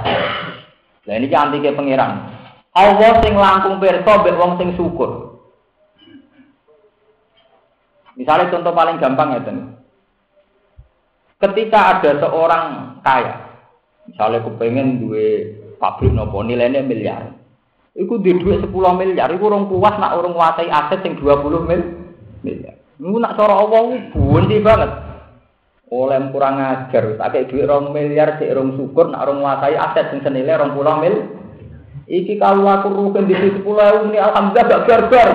Nah 1.07 1.13
ini 1.15 1.31
kan 1.31 1.47
antike 1.47 1.71
pangeran. 1.71 2.27
Allah 2.75 3.11
sing 3.23 3.33
langkung 3.39 3.79
pirsa 3.79 4.11
mbek 4.19 4.35
wong 4.35 4.59
sing 4.59 4.75
syukur. 4.75 5.30
Misalnya 8.21 8.53
contoh 8.53 8.73
paling 8.77 9.01
gampang 9.01 9.33
ya 9.33 9.41
Ketika 11.41 11.97
ada 11.97 12.21
seorang 12.21 12.65
kaya, 13.01 13.33
misalnya 14.05 14.45
kepengen 14.45 15.01
duwe 15.01 15.57
pabrik 15.81 16.13
nopo 16.13 16.45
nilainya 16.45 16.85
miliar. 16.85 17.33
Iku 17.97 18.21
di 18.21 18.37
duit 18.37 18.61
10 18.61 18.69
miliar, 18.69 19.33
iku 19.33 19.49
orang 19.49 19.65
puas 19.65 19.97
nak 19.97 20.21
orang 20.21 20.37
nguasai 20.37 20.69
aset 20.69 21.01
yang 21.01 21.17
20 21.17 21.65
mil 21.65 21.81
miliar. 22.45 22.77
Iku 23.01 23.17
nak 23.17 23.35
cara 23.41 23.57
Allah 23.57 24.05
bundi 24.13 24.57
banget. 24.61 24.91
Oleh 25.89 26.23
kurang 26.29 26.61
ajar, 26.61 27.03
tak 27.17 27.29
kayak 27.33 27.49
duit 27.49 27.65
orang 27.65 27.89
miliar, 27.89 28.37
si 28.37 28.45
orang 28.47 28.77
syukur 28.77 29.09
nak 29.09 29.25
orang 29.25 29.41
nguasai 29.41 29.75
aset 29.75 30.13
yang 30.13 30.21
senilai 30.21 30.61
orang 30.61 30.77
pulau 30.77 31.01
mil. 31.01 31.40
Iki 32.11 32.43
kalau 32.43 32.67
aku 32.67 32.91
rugen 32.91 33.23
di 33.23 33.39
situ 33.39 33.63
pulau 33.63 34.03
ini 34.11 34.19
alhamdulillah 34.19 34.67
gak 34.67 34.83
barbar. 34.83 35.29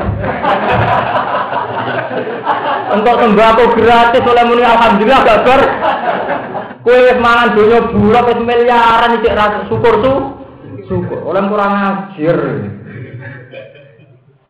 Untuk 2.92 3.16
sembako 3.16 3.64
gratis 3.80 4.20
oleh 4.20 4.44
muni 4.44 4.60
alhamdulillah 4.60 5.20
gak 5.24 5.42
bar. 5.48 5.62
Kue 6.84 7.16
mangan 7.16 7.56
dunia 7.56 7.80
bulak 7.80 8.28
wis 8.28 8.40
miliaran 8.44 9.16
iki 9.16 9.28
rasa 9.32 9.64
syukur 9.72 10.04
tuh. 10.04 10.18
Syukur. 10.84 11.24
Oleh 11.24 11.48
kurang 11.48 11.72
ajar. 11.80 12.38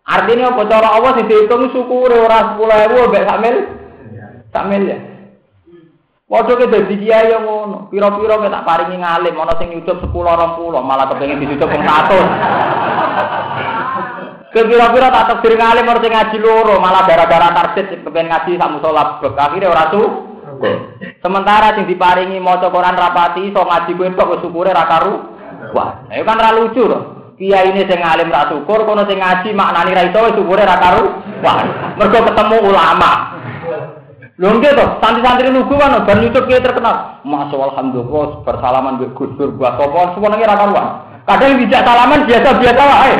Artinya 0.03 0.51
apa 0.51 0.62
cara 0.66 0.89
Allah 0.99 1.14
sing 1.14 1.31
dihitung 1.31 1.70
syukur 1.70 2.11
ora 2.11 2.59
10.000 2.59 3.07
mbek 3.07 3.22
sak 3.22 3.39
mil. 3.39 3.57
Sak 4.51 4.66
ya. 4.83 4.99
Padha 6.27 6.59
ke 6.59 6.66
dadi 6.66 6.99
kiai 6.99 7.31
yang 7.31 7.47
ngono. 7.47 7.87
Pira-pira 7.87 8.35
tak 8.51 8.66
paringi 8.66 8.99
ngalim 8.99 9.39
ana 9.39 9.55
sing 9.62 9.70
nyucup 9.70 10.11
10 10.11 10.11
20 10.11 10.74
malah 10.83 11.07
kepengin 11.14 11.39
dicucup 11.39 11.70
wong 11.70 11.87
100. 11.87 14.51
Kira-kira 14.51 15.14
tak 15.14 15.27
takdir 15.31 15.55
ngalim 15.55 15.87
orang 15.87 16.03
sing 16.03 16.11
ngaji 16.11 16.43
loro 16.43 16.83
malah 16.83 17.07
gara-gara 17.07 17.55
target 17.55 18.03
kepengen 18.03 18.35
ngaji 18.35 18.59
sak 18.59 18.70
musola 18.74 19.22
akhirnya 19.22 19.70
ora 19.70 19.87
tuh. 19.95 20.27
Sementara 21.22 21.79
sing 21.79 21.87
diparingi 21.87 22.43
maca 22.43 22.74
Quran 22.74 22.99
rapati 22.99 23.47
iso 23.47 23.62
ngaji 23.62 23.95
kuwi 23.95 24.18
tok 24.18 24.31
wis 24.35 24.43
syukure 24.43 24.74
ra 24.74 24.83
karu. 24.83 25.14
Wah, 25.79 26.11
itu 26.11 26.27
kan 26.27 26.43
ra 26.43 26.51
lucu 26.59 26.91
loh. 26.91 27.31
Kiai 27.39 27.70
ini 27.70 27.87
sing 27.87 28.03
alim 28.03 28.35
ra 28.35 28.51
syukur, 28.51 28.83
kono 28.83 29.07
sing 29.07 29.22
ngaji 29.22 29.55
maknani 29.55 29.95
ra 29.95 30.03
iso 30.11 30.35
syukure 30.35 30.66
ra 30.66 30.74
karu. 30.74 31.07
Wah, 31.47 31.62
mergo 31.95 32.18
ketemu 32.18 32.66
ulama. 32.66 33.36
Lho 34.37 34.61
to, 34.61 34.84
santri-santri 35.01 35.49
lugu 35.49 35.80
kan 35.80 35.97
YouTube 36.20 36.45
ki 36.45 36.61
terkenal. 36.61 37.24
Masya 37.24 37.57
alhamdulillah 37.57 38.45
bersalaman 38.45 39.01
mbek 39.01 39.16
Gus 39.16 39.32
Dur 39.41 39.57
buat 39.57 39.80
sapa 39.80 40.12
semuanya 40.12 40.53
ra 40.53 40.61
karuan. 40.61 40.87
Kadang 41.24 41.57
dijak 41.57 41.80
salaman 41.89 42.28
biasa-biasa 42.28 42.82
wae. 42.84 43.14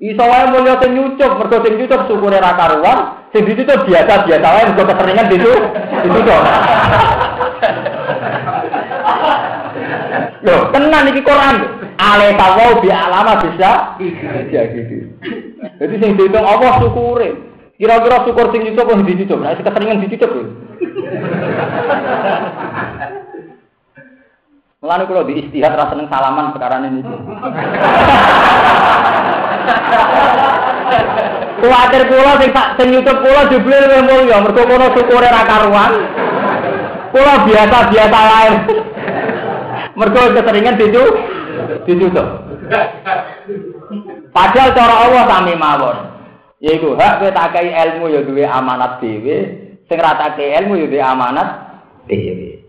Iso 0.00 0.24
wae 0.24 0.44
mulya 0.48 0.80
sing 0.80 0.96
nyucup, 0.96 1.36
mergo 1.36 1.56
sing 1.60 1.76
nyucup 1.76 2.00
syukure 2.08 2.40
ra 2.40 2.56
karuan, 2.56 2.98
Sing 3.36 3.44
ditutup 3.44 3.84
biasa-biasa 3.84 4.48
wae 4.56 4.64
mergo 4.72 4.84
keseringan 4.88 5.28
itu 5.28 5.52
ditutup. 6.00 6.42
Loh, 10.48 10.60
tenan 10.72 11.12
iki 11.12 11.20
Quran. 11.20 11.56
Ale 12.00 12.32
tawau 12.40 12.80
bi 12.80 12.88
alama 12.88 13.40
bisa 13.44 14.00
ya 14.48 14.62
gitu. 14.72 15.12
Jadi 15.76 15.94
sing 16.00 16.10
dihitung 16.16 16.44
Allah 16.44 16.80
syukure. 16.80 17.55
Kira-kira 17.76 18.24
syukur 18.24 18.48
sing 18.56 18.64
ditutup 18.64 18.88
apa 18.88 19.04
ditutup? 19.04 19.38
Nah, 19.44 19.52
keseringan 19.52 20.00
ditutup. 20.00 20.32
Mulane 24.80 25.04
kula 25.04 25.28
di 25.28 25.44
istihad 25.44 25.76
ra 25.76 25.92
seneng 25.92 26.08
salaman 26.08 26.56
sekarang 26.56 26.88
ini. 26.88 27.00
Kuwatir 31.60 32.02
kula 32.08 32.32
sing 32.40 32.50
tak 32.56 32.68
sing 32.80 32.88
YouTube 32.96 33.20
kula 33.20 33.48
jebule 33.52 33.76
luwih 33.76 34.02
mulya 34.08 34.40
mergo 34.40 34.62
kono 34.64 34.86
syukure 34.96 35.28
ra 35.28 35.42
karuan. 35.44 35.92
Kula 37.12 37.34
biasa-biasa 37.44 38.20
lain. 38.24 38.54
Mergo 40.00 40.20
keseringan 40.32 40.80
dicu 40.80 41.04
dicucuk. 41.84 42.28
Padahal 44.32 44.70
cara 44.72 44.94
Allah 45.04 45.24
sami 45.28 45.52
mawon. 45.60 46.15
Yaiku 46.56 46.96
hak 46.96 47.20
kowe 47.20 47.30
tak 47.36 47.56
ilmu 47.60 48.08
ya 48.08 48.24
duwe 48.24 48.44
amanat 48.48 49.04
dhewe, 49.04 49.36
sing 49.84 49.98
ra 50.00 50.16
tak 50.16 50.40
ilmu 50.40 50.80
ya 50.80 50.86
duwe 50.88 51.02
amanat 51.04 51.48
dhewe. 52.08 52.64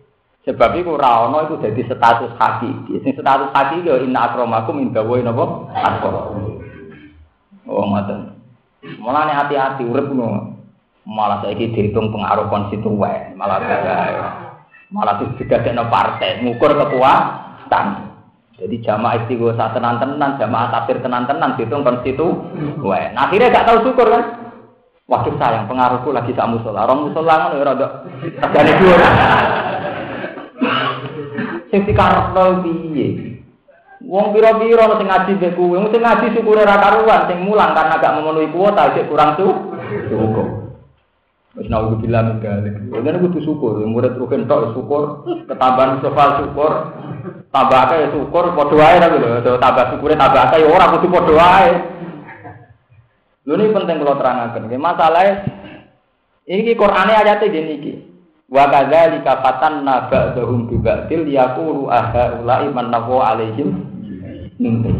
Sebab 0.47 0.79
itu 0.79 0.95
rawono 0.95 1.43
itu 1.43 1.55
jadi 1.59 1.81
status 1.91 2.31
hakiki. 2.39 3.03
Sing 3.03 3.11
status 3.15 3.51
hakiki 3.51 3.87
ya 3.87 3.99
inna 3.99 4.31
akramakum 4.31 4.79
indawa 4.79 5.19
napa? 5.19 5.45
Akramakum. 5.75 6.63
Oh, 7.67 7.83
ngoten. 7.83 8.31
Mulane 9.03 9.35
hati-hati 9.35 9.83
urip 9.83 10.07
ngono. 10.07 10.55
Malah 11.07 11.39
saiki 11.39 11.71
dihitung 11.71 12.11
pengaruh 12.11 12.51
konstituen, 12.51 13.39
malah 13.39 13.63
malah 14.91 15.15
digadekno 15.39 15.87
partai, 15.87 16.43
ngukur 16.43 16.75
kekuatan. 16.75 18.06
Jadi 18.57 18.81
jamaah 18.81 19.21
istighosa 19.21 19.69
tenan-tenan, 19.69 20.41
jamaah 20.41 20.73
tafsir 20.73 20.97
tenan-tenan 20.97 21.53
dihitung 21.61 21.85
konstituen. 21.85 23.13
Nah, 23.13 23.29
akhirnya 23.29 23.53
gak 23.53 23.69
tahu 23.69 23.85
syukur 23.85 24.09
kan? 24.09 24.23
Waduh 25.07 25.37
sayang 25.39 25.69
pengaruhku 25.69 26.09
lagi 26.11 26.33
sak 26.33 26.49
musola. 26.49 26.83
Orang 26.83 27.07
musola 27.07 27.47
ngono 27.47 27.55
ya 27.61 27.65
rada 27.69 27.87
regane 28.43 28.71
dhuwur. 28.75 29.01
Sing 31.71 31.81
dikarepno 31.85 32.43
piye? 32.65 33.07
Wong 34.03 34.35
pira-pira 34.35 34.99
sing 34.99 35.07
ngaji 35.07 35.31
mbek 35.37 35.55
wong 35.55 35.93
sing 35.93 36.01
ngaji 36.01 36.25
syukure 36.35 36.65
ra 36.65 36.81
karuan, 36.81 37.29
sing 37.29 37.37
mulang 37.45 37.71
karena 37.71 38.01
gak 38.01 38.15
memenuhi 38.19 38.51
kuota 38.51 38.91
sik 38.97 39.07
kurang 39.07 39.37
su. 39.39 39.47
Syukur. 40.11 40.47
Wis 41.55 41.69
nawu 41.71 41.97
bilang 42.01 42.41
galik. 42.43 42.75
Ngene 42.89 43.17
kudu 43.21 43.39
syukur, 43.41 43.79
murid 43.87 44.17
rugen 44.17 44.49
tok 44.49 44.75
syukur, 44.75 45.23
ketambahan 45.47 46.03
sofal 46.03 46.43
syukur, 46.43 46.71
tambah 47.51 47.79
akeh 47.87 48.11
syukur 48.11 48.51
padha 48.53 48.75
wae 48.75 48.97
ta 48.99 49.07
lho, 49.07 49.55
tambah 49.57 49.85
syukure 49.93 50.13
tambah 50.19 50.41
akeh 50.51 50.59
ya 50.63 50.67
ora 50.67 50.85
kudu 50.95 51.07
padha 51.07 51.33
wae. 51.33 51.71
Lho 53.47 53.53
ini 53.55 53.71
penting 53.71 53.97
kalau 54.03 54.19
terangkan. 54.19 54.67
Masalahnya 54.75 55.33
ini 56.47 56.75
Qur'ane 56.75 57.13
ayatnya 57.15 57.47
gini 57.47 57.73
iki. 57.79 57.93
Wa 58.47 58.67
kadzalika 58.71 59.43
fatanna 59.43 60.07
ba'dahum 60.07 60.71
bi 60.71 60.79
ba'dil 60.79 61.27
yaqulu 61.27 61.91
aha 61.91 62.39
ulai 62.39 62.71
man 62.71 62.91
alaihim 62.91 63.83
mimpi. 64.55 64.91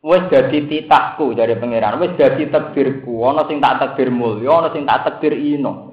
Wes 0.00 0.24
dadi 0.32 0.64
titahku 0.64 1.36
dari 1.36 1.60
pangeran, 1.60 2.00
wes 2.00 2.16
dadi 2.16 2.48
takdirku, 2.48 3.20
ana 3.20 3.44
sing 3.44 3.60
tak 3.60 3.84
takdir 3.84 4.08
mulya, 4.08 4.64
ana 4.64 4.68
sing 4.72 4.88
tak 4.88 5.04
takdir 5.04 5.36
ino. 5.36 5.92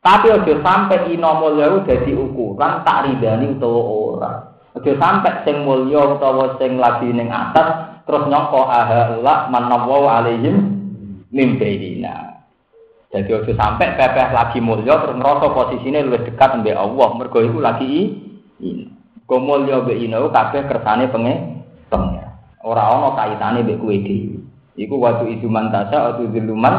Tapi 0.00 0.32
aja 0.32 0.54
sampai 0.64 1.12
ino 1.12 1.36
mulya 1.36 1.84
dadi 1.84 2.16
ukuran 2.16 2.80
tak 2.80 3.12
ridani 3.12 3.52
utawa 3.52 3.80
ora. 3.84 4.51
Aja 4.72 4.92
sampai 4.96 5.44
sing 5.44 5.68
mulya 5.68 6.16
utawa 6.16 6.56
sing 6.56 6.80
lagi 6.80 7.12
ning 7.12 7.28
atas 7.28 8.00
terus 8.08 8.24
nyongko 8.24 8.72
ahala 8.72 9.52
manawu 9.52 10.08
alaihim 10.08 10.80
mimbaidina. 11.28 12.40
Jadi 13.12 13.28
ojo 13.36 13.52
sampai 13.52 13.92
pepeh 14.00 14.32
lagi 14.32 14.64
mulya 14.64 15.04
terus 15.04 15.20
ngerasa 15.20 15.52
posisinya 15.52 16.00
lebih 16.00 16.32
dekat 16.32 16.64
mbek 16.64 16.80
Allah. 16.80 17.08
Mergo 17.20 17.44
iku 17.44 17.60
lagi 17.60 18.16
ini. 18.64 18.88
Kok 19.28 19.44
mulya 19.44 19.84
mbek 19.84 20.00
ino 20.00 20.32
kabeh 20.32 20.64
kersane 20.64 21.12
penge 21.12 21.34
pengen. 21.92 22.32
Ora 22.64 22.88
ana 22.88 23.12
kaitane 23.12 23.68
mbek 23.68 23.76
kowe 23.76 23.92
dhewe. 23.92 24.40
Iku 24.80 24.96
waktu 24.96 25.36
itu 25.36 25.52
mantasa 25.52 26.16
atau 26.16 26.24
ziluman 26.32 26.74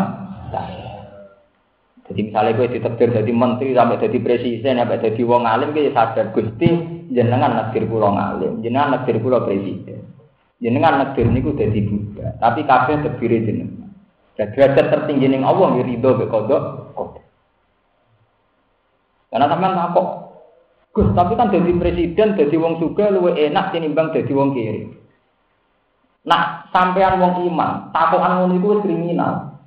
Jadi 2.14 2.30
misalnya 2.30 2.54
gue 2.54 2.68
ditekdir 2.78 3.10
jadi 3.10 3.32
menteri 3.34 3.74
sampai 3.74 3.98
jadi 3.98 4.18
presiden 4.22 4.78
sampai 4.78 5.02
jadi 5.02 5.22
wong 5.26 5.50
alim 5.50 5.74
gue 5.74 5.90
sadar 5.98 6.30
gusti 6.30 6.70
jenengan 7.10 7.58
negeri 7.58 7.90
pulau 7.90 8.14
ngalim, 8.14 8.62
jenengan 8.62 9.02
negeri 9.02 9.18
pulau 9.18 9.42
presiden, 9.42 10.14
jenengan 10.62 11.02
negeri 11.02 11.26
niku 11.34 11.58
jadi 11.58 11.74
buddha. 11.90 12.38
Tapi 12.38 12.70
kabeh 12.70 13.02
terdiri 13.02 13.50
jenengan. 13.50 13.90
Dan 14.38 14.54
derajat 14.54 14.94
tertinggi 14.94 15.26
ning 15.26 15.42
Allah 15.42 15.74
ya 15.74 15.84
ridho 15.90 16.10
be 16.14 16.30
kodok. 16.30 16.64
Karena 19.34 19.50
sampean 19.50 19.74
takok, 19.74 20.08
Gus, 20.94 21.10
tapi 21.18 21.34
kan 21.34 21.50
jadi 21.50 21.74
presiden, 21.74 22.38
jadi 22.38 22.54
wong 22.62 22.78
suga 22.78 23.10
luwe 23.10 23.34
enak 23.34 23.74
tinimbang 23.74 24.14
jadi 24.14 24.30
wong 24.30 24.54
kiri. 24.54 24.94
Nah, 26.30 26.70
sampean 26.70 27.18
wong 27.18 27.50
iman, 27.50 27.90
takokan 27.90 28.46
ngono 28.46 28.54
iku 28.62 28.86
kriminal. 28.86 29.58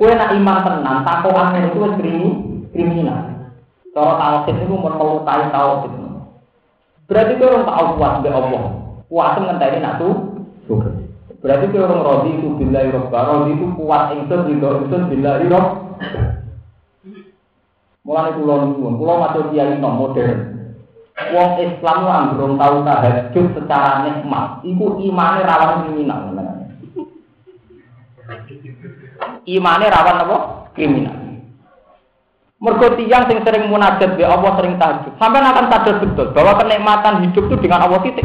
Kue 0.00 0.10
nak 0.16 0.32
iman 0.32 0.58
tenan, 0.64 0.96
takokan 1.04 1.68
itu 1.68 1.78
wis 1.78 1.94
kriminal. 2.72 3.32
Cara 3.92 4.12
tauhid 4.16 4.56
itu 4.64 4.72
mun 4.72 4.96
melukai 4.96 5.52
tauhid. 5.52 5.92
Berarti 7.12 7.36
kowe 7.36 7.52
orang 7.52 7.68
tahu 7.68 7.86
kuat 8.00 8.12
mbek 8.24 8.32
Allah. 8.32 8.64
Kuat 9.12 9.36
ngenteni 9.36 9.78
nak 9.84 10.00
tuh. 10.00 10.16
Berarti 11.44 11.68
kowe 11.68 11.84
orang 11.84 12.00
rodi 12.00 12.30
itu 12.40 12.48
billahi 12.56 12.88
robba, 12.88 13.18
rodi 13.28 13.52
itu 13.52 13.66
kuat 13.76 14.16
ingsun 14.16 14.48
ridho 14.48 14.68
ingsun 14.80 15.02
billahi 15.12 15.52
rob. 15.52 15.66
Mulane 18.02 18.30
kula 18.34 18.54
nuwun, 18.66 18.98
kula 18.98 19.14
matur 19.20 19.52
kiai 19.52 19.76
nom 19.76 20.00
modern. 20.00 20.40
Wong 21.12 21.50
Islam 21.60 21.98
lan 22.08 22.34
belum 22.34 22.52
tahu 22.56 22.76
tahajud 22.82 23.46
secara 23.54 24.08
nikmat, 24.08 24.64
iku 24.64 24.98
imane 25.04 25.44
rawan 25.44 25.86
kriminal. 25.86 26.32
Imane 29.46 29.86
rawan 29.90 30.22
apa? 30.22 30.36
Kriminal. 30.74 31.22
Mergo 32.62 32.94
tiyang 32.94 33.26
sing 33.26 33.42
sering 33.42 33.66
munajat 33.66 34.14
be 34.14 34.22
Allah 34.22 34.54
sering 34.54 34.78
tahajud. 34.78 35.18
Sampai 35.18 35.42
akan 35.42 35.66
sadar 35.66 35.98
betul 35.98 36.30
bahwa 36.30 36.62
kenikmatan 36.62 37.26
hidup 37.26 37.50
itu 37.50 37.56
dengan 37.58 37.90
Allah 37.90 37.98
titik. 38.06 38.22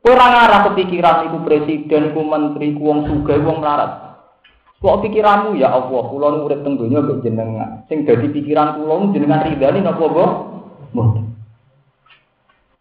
Kurang 0.00 0.32
arah 0.36 0.68
kepikiran 0.68 1.28
iku 1.28 1.44
presiden, 1.44 2.12
iku 2.12 2.20
menteri, 2.24 2.72
iku 2.72 2.80
wong 2.80 3.08
sugih, 3.08 3.40
wong 3.44 3.60
melarat. 3.60 4.20
Kok 4.80 5.00
pikiranmu 5.00 5.56
ya 5.56 5.72
Allah, 5.72 6.02
kula 6.12 6.28
nu 6.32 6.44
urip 6.44 6.60
teng 6.60 6.76
donya 6.76 7.00
mbek 7.00 7.24
jenengan. 7.24 7.84
Sing 7.88 8.04
dadi 8.04 8.28
pikiran 8.28 8.80
kula 8.80 9.12
jenengan 9.16 9.48
ridani 9.48 9.80
napa 9.80 10.04
mbok? 10.04 10.32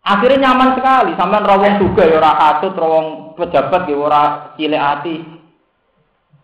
Akhirnya 0.03 0.51
nyaman 0.51 0.75
sekali, 0.75 1.15
sampean 1.15 1.47
ra 1.47 1.55
wong 1.55 1.73
sugih 1.79 2.11
ya 2.11 2.19
ora 2.19 2.31
kasut, 2.35 2.75
ra 2.75 2.87
pejabat 3.39 3.87
ya 3.87 3.95
ora 3.95 4.21
cilik 4.59 4.83
ati. 4.83 5.15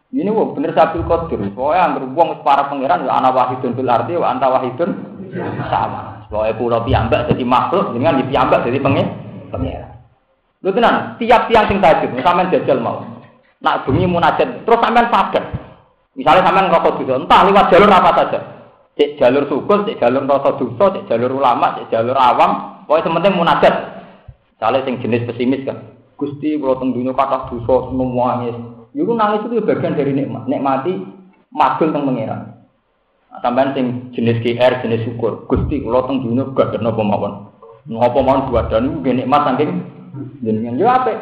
Ini 0.10 0.30
wong 0.34 0.58
bener 0.58 0.74
sabil 0.74 1.06
kodir. 1.06 1.38
Pokoknya 1.54 1.86
anggar 1.86 2.04
wong 2.10 2.42
para 2.42 2.66
pangeran 2.66 3.06
ya 3.06 3.14
ana 3.14 3.30
wahidun 3.30 3.78
fil 3.78 3.86
arti 3.86 4.18
wa 4.18 4.34
anta 4.34 4.50
wahidun 4.50 4.90
sama. 5.70 6.26
Pokoknya 6.34 6.58
pulau 6.58 6.82
piambak 6.82 7.30
jadi 7.30 7.44
makhluk 7.46 7.94
dengan 7.94 8.18
di 8.18 8.26
piambak 8.26 8.66
jadi 8.66 8.82
pengen 8.82 9.06
pangeran. 9.54 9.90
Lu 10.60 10.76
tenan, 10.76 11.16
tiap 11.16 11.48
tiang 11.48 11.72
sing 11.72 11.80
tajud, 11.80 12.10
sampean 12.20 12.52
jajal 12.52 12.84
mau. 12.84 13.00
Nak 13.64 13.88
bengi 13.88 14.04
munajat, 14.04 14.68
terus 14.68 14.80
sampean 14.84 15.08
sadar. 15.08 15.44
Misalnya 16.20 16.44
sampean 16.44 16.68
ngerokok 16.68 17.00
dosa, 17.00 17.16
entah 17.16 17.42
lewat 17.48 17.66
jalur 17.72 17.88
apa 17.88 18.12
saja. 18.18 18.40
Cek 19.00 19.16
jalur 19.16 19.48
syukur, 19.48 19.88
cek 19.88 20.04
jalur 20.04 20.28
rasa 20.28 20.60
dosa, 20.60 20.86
cek 21.00 21.08
jalur 21.08 21.40
ulama, 21.40 21.80
cek 21.80 21.88
jalur 21.88 22.18
awam, 22.20 22.84
pokoknya 22.84 23.06
sementing 23.08 23.36
munajat. 23.40 23.74
Misalnya 24.52 24.80
sing 24.84 24.96
jenis 25.00 25.24
pesimis 25.32 25.64
kan. 25.64 25.96
Gusti 26.20 26.60
kalau 26.60 26.76
teng 26.76 26.92
dunia 26.92 27.16
kata 27.16 27.48
dosa 27.48 27.88
semua 27.88 28.44
Iku 29.00 29.16
nangis 29.16 29.48
itu 29.48 29.64
bagian 29.64 29.96
dari 29.96 30.12
nikmat. 30.12 30.44
Nikmati 30.52 30.92
magul 31.56 31.96
teng 31.96 32.04
pangeran. 32.04 32.42
Nah, 33.32 33.40
tambahan 33.40 33.72
sing 33.72 33.86
jenis 34.12 34.44
GR, 34.44 34.74
jenis 34.84 35.08
syukur. 35.08 35.48
Gusti 35.48 35.80
kula 35.80 36.04
teng 36.04 36.20
dunya 36.20 36.44
gak 36.52 36.76
ada 36.76 36.84
napa 36.84 37.00
mawon. 37.00 37.48
Napa 37.88 38.20
mawon 38.20 38.52
dan 38.68 39.00
iku 39.00 39.12
nikmat 39.16 39.42
saking 39.48 39.72
jenengan 40.44 40.76
yo 40.76 40.92
apik. 40.92 41.16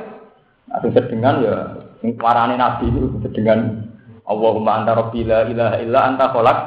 Nah, 0.74 0.82
sing 0.82 0.92
sedengan 0.98 1.46
ya 1.46 1.54
sing 2.02 2.18
parane 2.18 2.58
nabi 2.58 2.90
itu 2.90 3.14
sedengan 3.22 3.86
Allahumma 4.26 4.82
anta 4.82 4.98
rabbi 4.98 5.22
la 5.22 5.46
ilaha 5.46 5.78
illa 5.78 6.00
anta 6.10 6.34
khalaq. 6.34 6.60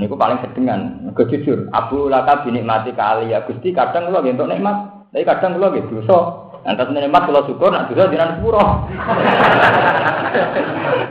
Niku 0.00 0.16
paling 0.16 0.40
sedengan. 0.44 1.12
Kejujur, 1.12 1.68
Abu 1.72 2.08
laka 2.08 2.44
binikmati 2.44 2.96
kali 2.96 3.36
ya 3.36 3.44
Gusti 3.44 3.72
kadang 3.72 4.08
kula 4.08 4.20
nggih 4.24 4.36
nikmat, 4.36 4.76
tapi 5.12 5.24
kadang 5.28 5.60
kula 5.60 5.76
nggih 5.76 5.86
dosa. 5.92 6.47
Antas 6.68 6.92
nikmat 6.92 7.24
kalau 7.24 7.48
syukur, 7.48 7.72
nak 7.72 7.88
dosa 7.88 8.12
jiran 8.12 8.36
sepuro. 8.36 8.60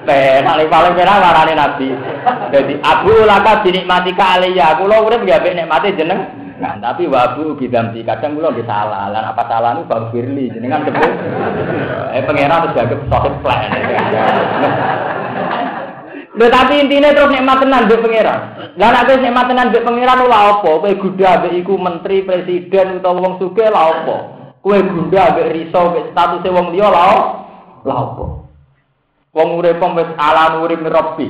Teh, 0.05 0.45
paling 0.45 0.69
paling 0.69 0.93
merah 0.93 1.17
warane 1.17 1.57
nabi. 1.57 1.89
Jadi 2.53 2.77
abu 2.85 3.25
laka 3.25 3.65
dinikmati 3.65 4.13
kaliya, 4.13 4.77
kulo 4.77 5.09
urip 5.09 5.25
ya 5.25 5.41
mek 5.41 5.57
nikmati 5.57 5.97
jeneng. 5.97 6.29
Nah, 6.61 6.77
tapi 6.77 7.09
wabu 7.09 7.57
bidamti 7.57 8.05
kadang 8.05 8.37
kulo 8.37 8.53
nggih 8.53 8.69
salah. 8.69 9.09
Lan 9.09 9.33
apa 9.33 9.49
salah 9.49 9.81
bang 9.81 10.05
Firly 10.13 10.53
jenengan 10.53 10.85
sebut. 10.85 11.11
Eh 12.13 12.21
pangeran 12.21 12.61
terus 12.69 12.73
dianggap 12.77 13.01
sohib 13.09 13.33
plan. 13.41 13.73
Lho 16.37 16.47
tapi 16.53 16.85
intinya 16.85 17.17
terus 17.17 17.33
nikmat 17.33 17.65
tenan 17.65 17.89
mbek 17.89 18.01
pangeran. 18.05 18.39
Lah 18.77 18.89
nek 18.93 19.09
wis 19.09 19.25
nikmat 19.25 19.49
tenan 19.49 19.73
mbek 19.73 19.85
pangeran 19.89 20.21
lha 20.21 20.39
apa? 20.53 20.69
Kowe 20.85 20.91
gudah 21.01 21.33
mbek 21.41 21.53
iku 21.65 21.73
menteri, 21.81 22.21
presiden 22.21 23.01
utawa 23.01 23.25
wong 23.25 23.33
sugih 23.41 23.73
lha 23.73 23.81
apa? 23.89 24.36
Kue 24.67 24.83
gunda 24.83 25.31
ambek 25.31 25.55
risau 25.55 25.95
ambek 25.95 26.11
statusnya 26.11 26.51
wong 26.51 26.75
liya 26.75 26.91
lha 26.91 27.07
lha 27.87 27.95
apa? 27.95 28.25
Wong 29.31 29.49
urip 29.63 29.79
wis 29.79 30.11
ala 30.19 30.59
urip 30.59 30.83
rabbi. 30.83 31.23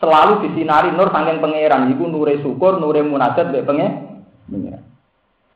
Selalu 0.00 0.48
disinari 0.48 0.88
nur 0.96 1.12
saking 1.12 1.44
pangeran 1.44 1.92
iku 1.92 2.08
nure 2.08 2.40
syukur, 2.40 2.80
nure 2.80 3.04
munajat 3.04 3.52
mbek 3.52 3.68
pengen. 3.68 3.92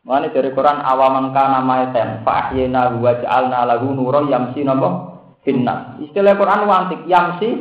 Mane 0.05 0.29
dari 0.37 0.53
Quran 0.53 0.85
awaman 0.85 1.33
kana 1.33 1.65
maeten 1.65 2.21
fa 2.29 2.53
ahyina 2.53 2.93
wa 2.93 3.17
ja'alna 3.17 3.65
lahu 3.73 3.89
nura 3.97 4.29
yamsi 4.29 4.69
napa 4.69 5.17
finna. 5.49 5.97
Istilah 5.97 6.37
Quran 6.37 6.69
wantik 6.69 7.09
yamsi 7.09 7.57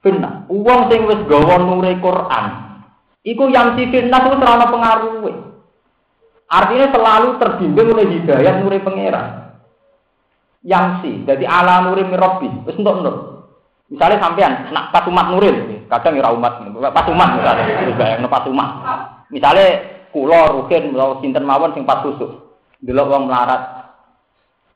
finna. 0.00 0.48
Wong 0.48 0.88
sing 0.88 1.04
wis 1.04 1.20
gawa 1.28 1.60
nure 1.60 2.00
Quran 2.00 2.44
iku 3.28 3.44
yamsi 3.52 3.92
finna 3.92 4.24
ku 4.24 4.40
ora 4.40 4.72
pengaruhe. 4.72 5.47
Artinya 6.48 6.88
selalu 6.88 7.28
terbimbing 7.36 7.92
oleh 7.92 8.06
hidayah 8.08 8.64
nuri 8.64 8.80
pangeran. 8.80 9.52
Yang 10.64 10.86
sih, 11.04 11.14
jadi 11.28 11.44
ala 11.44 11.84
nuri 11.84 12.08
mirobi, 12.08 12.48
terus 12.64 12.80
untuk 12.80 13.04
nur. 13.04 13.16
Misalnya 13.88 14.20
sampean 14.20 14.68
nak 14.68 14.92
pasumat 14.92 15.32
nuril, 15.32 15.84
kadang 15.88 16.20
ya 16.20 16.28
umat, 16.28 16.60
pasumat 16.92 17.28
misalnya, 17.40 17.64
yang 18.20 18.28
pasumat. 18.28 18.68
Misalnya 19.32 19.66
kulo 20.12 20.60
rukin 20.60 20.92
atau 20.92 21.20
sinten 21.24 21.44
mawon 21.44 21.72
sing 21.72 21.88
pas 21.88 22.04
susuk, 22.04 22.60
dulu 22.84 23.02
uang 23.08 23.32
melarat. 23.32 23.92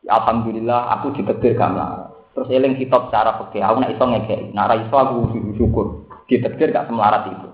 Ya, 0.01 0.16
Alhamdulillah 0.16 0.97
aku 0.97 1.12
ditetir 1.12 1.61
gak 1.61 1.77
melarat. 1.77 2.09
Terus 2.32 2.49
eling 2.49 2.81
kitab 2.81 3.12
secara 3.12 3.36
fikih, 3.44 3.61
aku 3.61 3.77
nak 3.85 3.93
iso 3.93 4.05
ngekei, 4.09 4.57
nak 4.57 4.73
iso 4.81 4.97
aku 4.97 5.28
syukur, 5.61 6.09
ditetir 6.24 6.73
gak 6.73 6.89
semelarat 6.89 7.28
itu. 7.28 7.52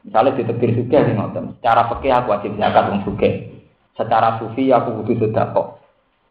Misalnya 0.00 0.36
di 0.36 0.44
tegir 0.48 0.70
suge 0.72 0.98
di 0.98 1.12
ngoten. 1.12 1.60
Secara 1.60 1.92
fikih 1.92 2.12
aku 2.12 2.28
wajib 2.32 2.56
zakat 2.56 2.84
wong 2.88 3.00
suge. 3.04 3.30
Secara 3.98 4.40
sufi 4.40 4.72
aku 4.72 5.02
butuh 5.02 5.28
sedekah. 5.28 5.66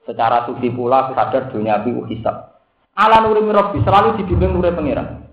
Secara 0.10 0.50
sufi 0.50 0.74
pula 0.74 1.06
aku 1.06 1.14
sadar 1.14 1.54
dunia 1.54 1.86
bi 1.86 1.94
hisab. 2.10 2.58
Ala 2.98 3.22
nuri 3.22 3.46
mirobi 3.46 3.80
selalu 3.86 4.18
dibimbing 4.18 4.58
nuri 4.58 4.74
pangeran. 4.74 5.30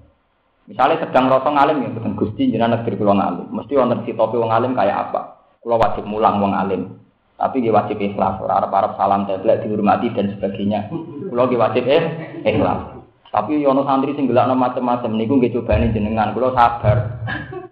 Misalnya 0.67 1.07
sedang 1.07 1.31
rasa 1.31 1.47
ngalim 1.47 1.79
ya, 1.83 1.89
betul 1.95 2.19
gusti 2.19 2.51
jenengan 2.51 2.83
negeri 2.83 2.99
pulau 2.99 3.15
ngalim. 3.15 3.47
Mesti 3.55 3.73
wonten 3.79 4.03
si 4.03 4.13
topi 4.19 4.35
wong 4.35 4.51
alim 4.51 4.75
kayak 4.75 5.11
apa? 5.11 5.47
Pulau 5.63 5.79
wajib 5.79 6.05
mulang 6.05 6.43
wong 6.43 6.53
alim. 6.53 6.99
Tapi 7.39 7.63
dia 7.63 7.71
wajib 7.71 8.01
ikhlas, 8.01 8.41
orang 8.43 8.73
Arab 8.73 8.97
salam 8.99 9.29
teblek 9.31 9.63
dihormati 9.63 10.11
dan 10.13 10.35
sebagainya. 10.35 10.91
Pulau 11.31 11.47
dia 11.47 11.61
wajib 11.63 11.87
eh 11.87 12.03
ikhlas. 12.43 12.99
Tapi 13.31 13.63
yono 13.63 13.87
santri 13.87 14.17
sing 14.17 14.27
gelakno 14.27 14.57
macam-macam 14.57 15.13
niku 15.15 15.39
nggih 15.39 15.55
cobane 15.55 15.93
jenengan, 15.95 16.33
kula 16.35 16.51
sabar. 16.57 16.99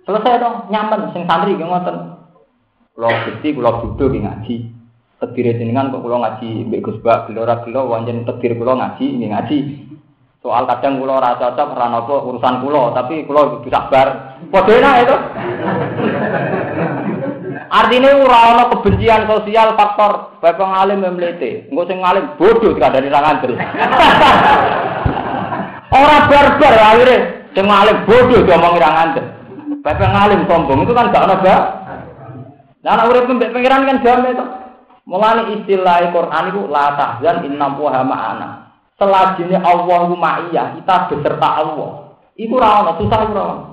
Selesai 0.04 0.36
dong, 0.36 0.68
nyaman 0.68 1.16
sing 1.16 1.24
santri 1.24 1.56
nggih 1.56 1.64
ngoten. 1.64 1.96
Kula 2.92 3.08
Gusti 3.24 3.56
kula 3.56 3.80
duduk 3.80 4.12
nggih 4.12 4.24
ngaji. 4.28 4.54
Tedire 5.24 5.56
jenengan 5.56 5.88
kok 5.88 6.04
kula 6.04 6.20
ngaji 6.20 6.68
mbek 6.68 6.84
Gus 6.84 7.00
Bak, 7.00 7.32
gelo 7.32 7.88
wonten 7.88 8.28
tedir 8.28 8.52
kula 8.60 8.76
ngaji 8.76 9.06
nggih 9.16 9.32
ngaji. 9.32 9.58
Soal 10.44 10.68
kadang 10.68 11.00
kula 11.00 11.24
ora 11.24 11.40
cocok 11.40 11.72
ora 11.72 11.88
napa 11.88 12.20
urusan 12.20 12.60
kula, 12.60 12.92
tapi 12.92 13.24
kula 13.24 13.64
kudu 13.64 13.72
sabar. 13.72 14.36
Padha 14.52 14.72
enak 14.76 14.94
itu. 15.08 15.16
Artinya 17.72 18.10
ora 18.20 18.38
ana 18.52 18.64
kebencian 18.76 19.24
sosial 19.24 19.72
faktor 19.72 20.36
bapak 20.44 20.68
ngalim 20.68 21.00
memlete. 21.00 21.72
Engko 21.72 21.88
sing 21.88 22.04
ngalim 22.04 22.36
bodoh 22.36 22.76
dari 22.76 23.08
ra 23.08 23.24
ngandel. 23.24 23.56
Ora 25.94 26.26
barbar 26.26 26.74
akhirnya 26.74 27.48
sing 27.56 27.64
ngalim 27.64 28.04
bodoh 28.04 28.44
diomongi 28.44 28.84
ra 28.84 28.90
ngandel. 28.92 29.43
Bapak 29.84 30.08
ngalim 30.16 30.48
sombong 30.48 30.88
itu 30.88 30.96
kan 30.96 31.12
gak 31.12 31.28
ana 31.28 31.36
ba. 31.44 31.56
Lah 32.80 32.92
nek 32.96 33.08
urip 33.12 33.28
mbek 33.28 33.52
pangeran 33.52 33.84
kan 33.84 34.00
damai 34.00 34.32
to. 34.32 34.44
Mulane 35.04 35.60
istilah 35.60 36.08
Quran 36.08 36.44
itu 36.48 36.60
la 36.72 36.96
tahzan 36.96 37.44
inna 37.44 37.68
wa 37.68 37.92
ma'ana. 38.00 38.48
Selajine 38.96 39.60
Allahu 39.60 40.16
ma'iyah, 40.16 40.80
kita 40.80 41.12
beserta 41.12 41.48
Allah. 41.60 42.16
Iku 42.40 42.56
ora 42.56 42.80
ana 42.80 42.92
susah 42.96 43.18
ora 43.28 43.42
ana. 43.44 43.64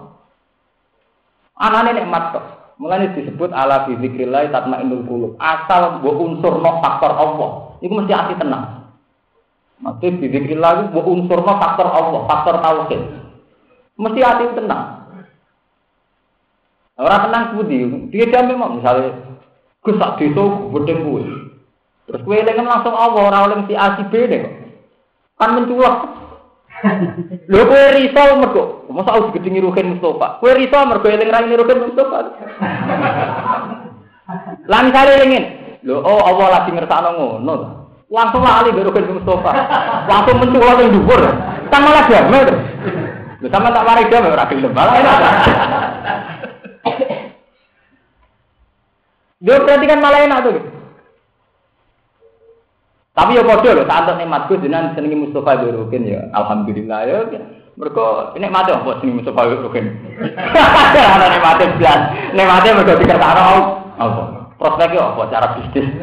Anane 1.56 1.92
nikmat 1.96 2.24
kok. 2.36 2.46
Mulane 2.76 3.16
disebut 3.16 3.56
ala 3.56 3.88
bi 3.88 3.96
zikrillah 3.96 4.52
tatmainnul 4.52 5.08
qulub. 5.08 5.32
Asal 5.40 6.04
mbok 6.04 6.16
unsurno 6.20 6.84
faktor 6.84 7.16
Allah, 7.16 7.50
iku 7.80 7.94
mesti 8.04 8.12
ati 8.12 8.34
tenang. 8.36 8.92
Mati 9.80 10.12
bi 10.12 10.28
zikrillah 10.28 10.92
mbok 10.92 11.08
unsurno 11.08 11.56
faktor 11.56 11.88
Allah, 11.88 12.22
faktor 12.28 12.56
tauhid. 12.60 13.02
Mesti 13.96 14.20
ati 14.20 14.44
tenang. 14.60 15.01
Ora 17.02 17.26
tenang 17.26 17.58
budi, 17.58 17.82
dia 18.14 18.30
jam 18.30 18.46
memang 18.46 18.78
misalnya 18.78 19.32
Gus 19.82 19.98
sak 19.98 20.22
desa 20.22 20.44
gedeng 20.70 21.02
kuwe. 21.10 21.26
Terus 22.06 22.22
kuwe 22.22 22.38
eling 22.38 22.70
langsung 22.70 22.94
Allah 22.94 23.22
ora 23.34 23.40
oleh 23.50 23.66
si 23.66 23.74
A 23.74 23.98
si 23.98 24.06
deh. 24.14 24.46
Kan 25.42 25.58
menculak. 25.58 26.06
Lho 27.50 27.62
kowe 27.66 27.82
riso 27.98 28.22
mergo 28.38 28.64
masa 28.94 29.18
aku 29.18 29.34
digedingi 29.34 29.66
Ruhin 29.66 29.98
Mustofa. 29.98 30.38
Kowe 30.38 30.54
riso 30.54 30.78
mergo 30.86 31.10
eling 31.10 31.34
ra 31.34 31.42
Ruhin 31.42 31.82
Mustofa. 31.82 32.18
Lan 34.70 34.94
kali 34.94 35.12
elingin. 35.18 35.46
Lho 35.82 35.98
oh 35.98 36.22
Allah 36.22 36.62
lagi 36.62 36.78
ngersakno 36.78 37.10
ngono. 37.18 37.54
Langsung 38.14 38.46
lali 38.46 38.70
mbek 38.70 38.86
Ruhin 38.94 39.18
Mustofa. 39.18 39.52
Langsung 40.06 40.38
menculak 40.38 40.78
ning 40.78 40.94
dhuwur. 40.94 41.22
Kan 41.74 41.82
malah 41.82 42.06
damai 42.06 42.46
to. 42.46 42.54
Lho 43.42 43.48
sama 43.50 43.74
tak 43.74 43.86
mari 43.90 44.06
damai 44.14 44.30
ora 44.30 44.46
gelem. 44.46 44.78
Dia 49.42 49.58
berarti 49.58 49.86
kan 49.90 50.00
malah 50.02 50.22
enak 50.22 50.40
tuh. 50.46 50.62
Tapi 53.12 53.36
ya 53.36 53.44
padha 53.44 53.76
lho, 53.76 53.84
tak 53.84 53.98
antuk 54.06 54.16
nikmatku 54.24 54.56
jenengan 54.64 54.96
senengi 54.96 55.20
Mustofa 55.20 55.60
Rukin 55.60 56.08
ya. 56.08 56.32
Alhamdulillah 56.32 57.00
ya. 57.10 57.26
Mergo 57.76 58.32
ini 58.40 58.48
mati 58.48 58.72
apa 58.72 59.02
senengi 59.02 59.20
Mustofa 59.20 59.52
Rukin. 59.52 59.86
Ana 61.18 61.28
nikmate 61.28 61.76
blas. 61.76 62.02
Nikmate 62.32 62.70
mergo 62.72 62.94
dikersakno 62.96 63.84
apa? 64.00 64.24
Prospeknya 64.56 65.12
apa 65.12 65.22
cara 65.28 65.48
bisnis. 65.60 65.90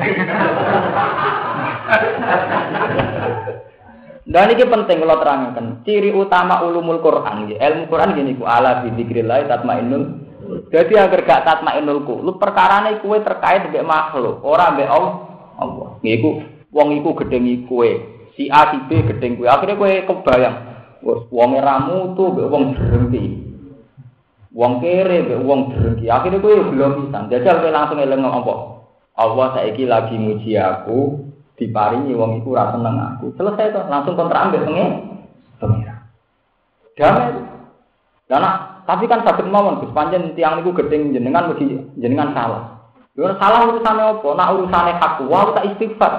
Dan 4.29 4.53
ini 4.53 4.61
penting 4.69 5.01
kalau 5.01 5.25
terangkan. 5.25 5.81
Ciri 5.89 6.13
utama 6.13 6.61
ulumul 6.61 7.01
Quran, 7.01 7.49
ilmu 7.49 7.89
Quran 7.89 8.13
gini 8.13 8.37
ku 8.37 8.45
ala 8.45 8.85
bidzikrillah 8.85 9.49
tatmainnul. 9.49 10.28
Jadi 10.69 10.95
agar 10.99 11.21
gak 11.23 11.45
tatmainnul 11.47 12.03
ku, 12.03 12.21
lu 12.21 12.37
perkarane 12.37 12.99
kue 12.99 13.23
terkait 13.23 13.67
dengan 13.71 13.91
makhluk, 13.91 14.43
orang 14.43 14.77
be 14.79 14.85
Allah. 14.85 15.99
Ngiku 16.03 16.31
wong 16.71 16.89
iku 17.01 17.11
gedhengi 17.25 17.67
kowe. 17.67 17.89
Si 18.39 18.47
A 18.49 18.71
si 18.71 18.79
B 18.87 19.03
gedeng 19.03 19.39
kowe. 19.39 19.49
Akhirnya 19.51 19.79
kowe 19.79 19.91
kebayang, 19.91 20.57
wes 21.03 21.21
wong 21.33 21.51
ramu 21.59 22.15
tuh 22.15 22.35
mbek 22.35 22.49
wong 22.51 22.65
berhenti. 22.77 23.25
Wong 24.55 24.73
kere 24.83 25.27
mbek 25.27 25.41
wong 25.43 25.61
berhenti. 25.75 26.07
Akhirnya 26.07 26.39
kowe 26.39 26.55
belum 26.55 26.93
pisan. 27.09 27.31
Jajal 27.33 27.57
kowe 27.65 27.71
langsung 27.73 27.99
eling 27.99 28.23
apa? 28.23 28.55
Allah 29.19 29.47
saiki 29.59 29.83
lagi 29.83 30.15
muji 30.15 30.55
aku, 30.55 31.27
diparingi 31.59 32.15
wong 32.15 32.39
iku 32.39 32.55
ora 32.55 32.71
seneng 32.71 32.95
aku. 32.95 33.35
Selesai 33.35 33.75
tuh, 33.75 33.85
langsung 33.91 34.15
kontrak 34.15 34.47
ambek 34.47 34.63
pengen. 34.63 34.91
Pengira. 35.59 36.07
Damai. 36.95 37.35
Dan 38.31 38.45
tapi 38.89 39.05
kan 39.05 39.21
sakit 39.21 39.45
mawon 39.53 39.85
Gus 39.85 39.93
panjen 39.93 40.33
tiang 40.33 40.65
niku 40.65 40.73
gedeng 40.73 41.13
jenengan 41.13 41.53
mesti 41.53 41.77
jenengan 42.01 42.33
salah. 42.33 42.89
Yo 43.13 43.29
salah 43.37 43.69
urusane 43.69 44.01
apa? 44.01 44.29
Nak 44.33 44.51
urusane 44.57 44.93
hak 44.97 45.21
wa 45.29 45.53
tak 45.53 45.69
istighfar. 45.77 46.13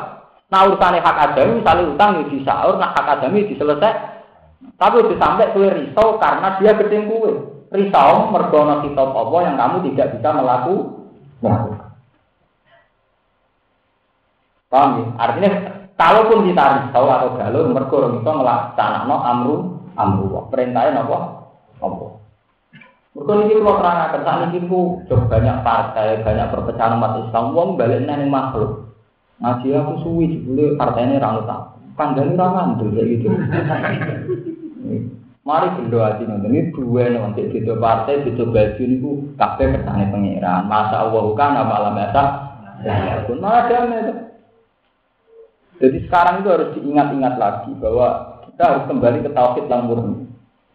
Nah 0.53 0.69
urusannya 0.69 1.01
hak 1.01 1.17
adami, 1.33 1.65
misalnya 1.65 1.89
utang 1.89 2.11
ya 2.21 2.23
disaur, 2.29 2.77
nah 2.77 2.93
hak 2.93 3.09
adami 3.09 3.49
diselesai. 3.49 4.21
Tapi 4.77 4.95
udah 5.01 5.17
sampai 5.17 5.49
kue 5.57 5.65
risau 5.65 6.21
karena 6.21 6.61
dia 6.61 6.77
gedeng 6.77 7.09
kue. 7.09 7.33
Risau 7.73 8.29
mergono 8.29 8.85
kitab 8.85 9.17
Allah 9.17 9.39
yang 9.49 9.55
kamu 9.57 9.77
tidak 9.89 10.07
bisa 10.13 10.29
melakukan. 10.29 11.61
Paham 14.69 14.89
ya? 14.93 15.05
Artinya 15.17 15.49
kalaupun 15.97 16.45
kita 16.45 16.65
risau 16.85 17.09
atau 17.09 17.33
galau, 17.33 17.65
mergo 17.73 17.97
itu 18.13 18.29
no 18.29 19.15
amru 19.25 19.55
amru. 19.97 20.25
Perintahnya 20.53 21.01
apa? 21.01 21.17
Apa? 21.17 21.38
Mergo 23.19 23.35
ini 23.43 23.59
kalau 23.59 23.83
terangkan 23.83 24.21
saat 24.23 24.47
ini 24.47 24.63
banyak 25.11 25.57
partai, 25.59 26.23
banyak 26.23 26.47
perpecahan 26.55 26.95
umat 26.95 27.27
Islam, 27.27 27.51
uang 27.51 27.75
balik 27.75 28.07
neng 28.07 28.31
makhluk. 28.31 28.95
Ngaji 29.43 29.75
aku 29.75 29.91
suwi 30.07 30.39
jebule 30.39 30.79
partainya 30.79 31.19
ra 31.19 31.43
tak. 31.43 31.83
Kandhane 31.99 32.39
ra 32.39 32.47
ngandel 32.47 32.95
kayak 32.95 33.07
gitu. 33.19 33.27
Mari 35.47 35.67
bendo 35.75 36.03
ati 36.03 36.23
nonton 36.27 36.51
ini 36.51 36.71
dua 36.71 37.09
nanti 37.09 37.47
itu 37.47 37.73
partai 37.79 38.21
itu 38.21 38.43
baju 38.43 38.83
niku 38.83 39.11
kabeh 39.35 39.67
kersane 39.71 40.11
pangeran. 40.11 40.67
Masa 40.67 41.03
Allah 41.03 41.23
kan 41.35 41.59
apa 41.59 41.73
alam 41.75 41.97
biasa. 41.99 42.21
Ya 42.87 43.23
pun 43.27 43.43
itu. 43.43 44.13
Jadi 45.79 45.97
sekarang 46.07 46.43
itu 46.43 46.49
harus 46.51 46.69
diingat-ingat 46.75 47.39
lagi 47.39 47.71
bahwa 47.79 48.07
kita 48.47 48.63
harus 48.67 48.83
kembali 48.91 49.23
ke 49.23 49.31
tauhid 49.31 49.65
yang 49.71 49.87
murni. 49.87 50.27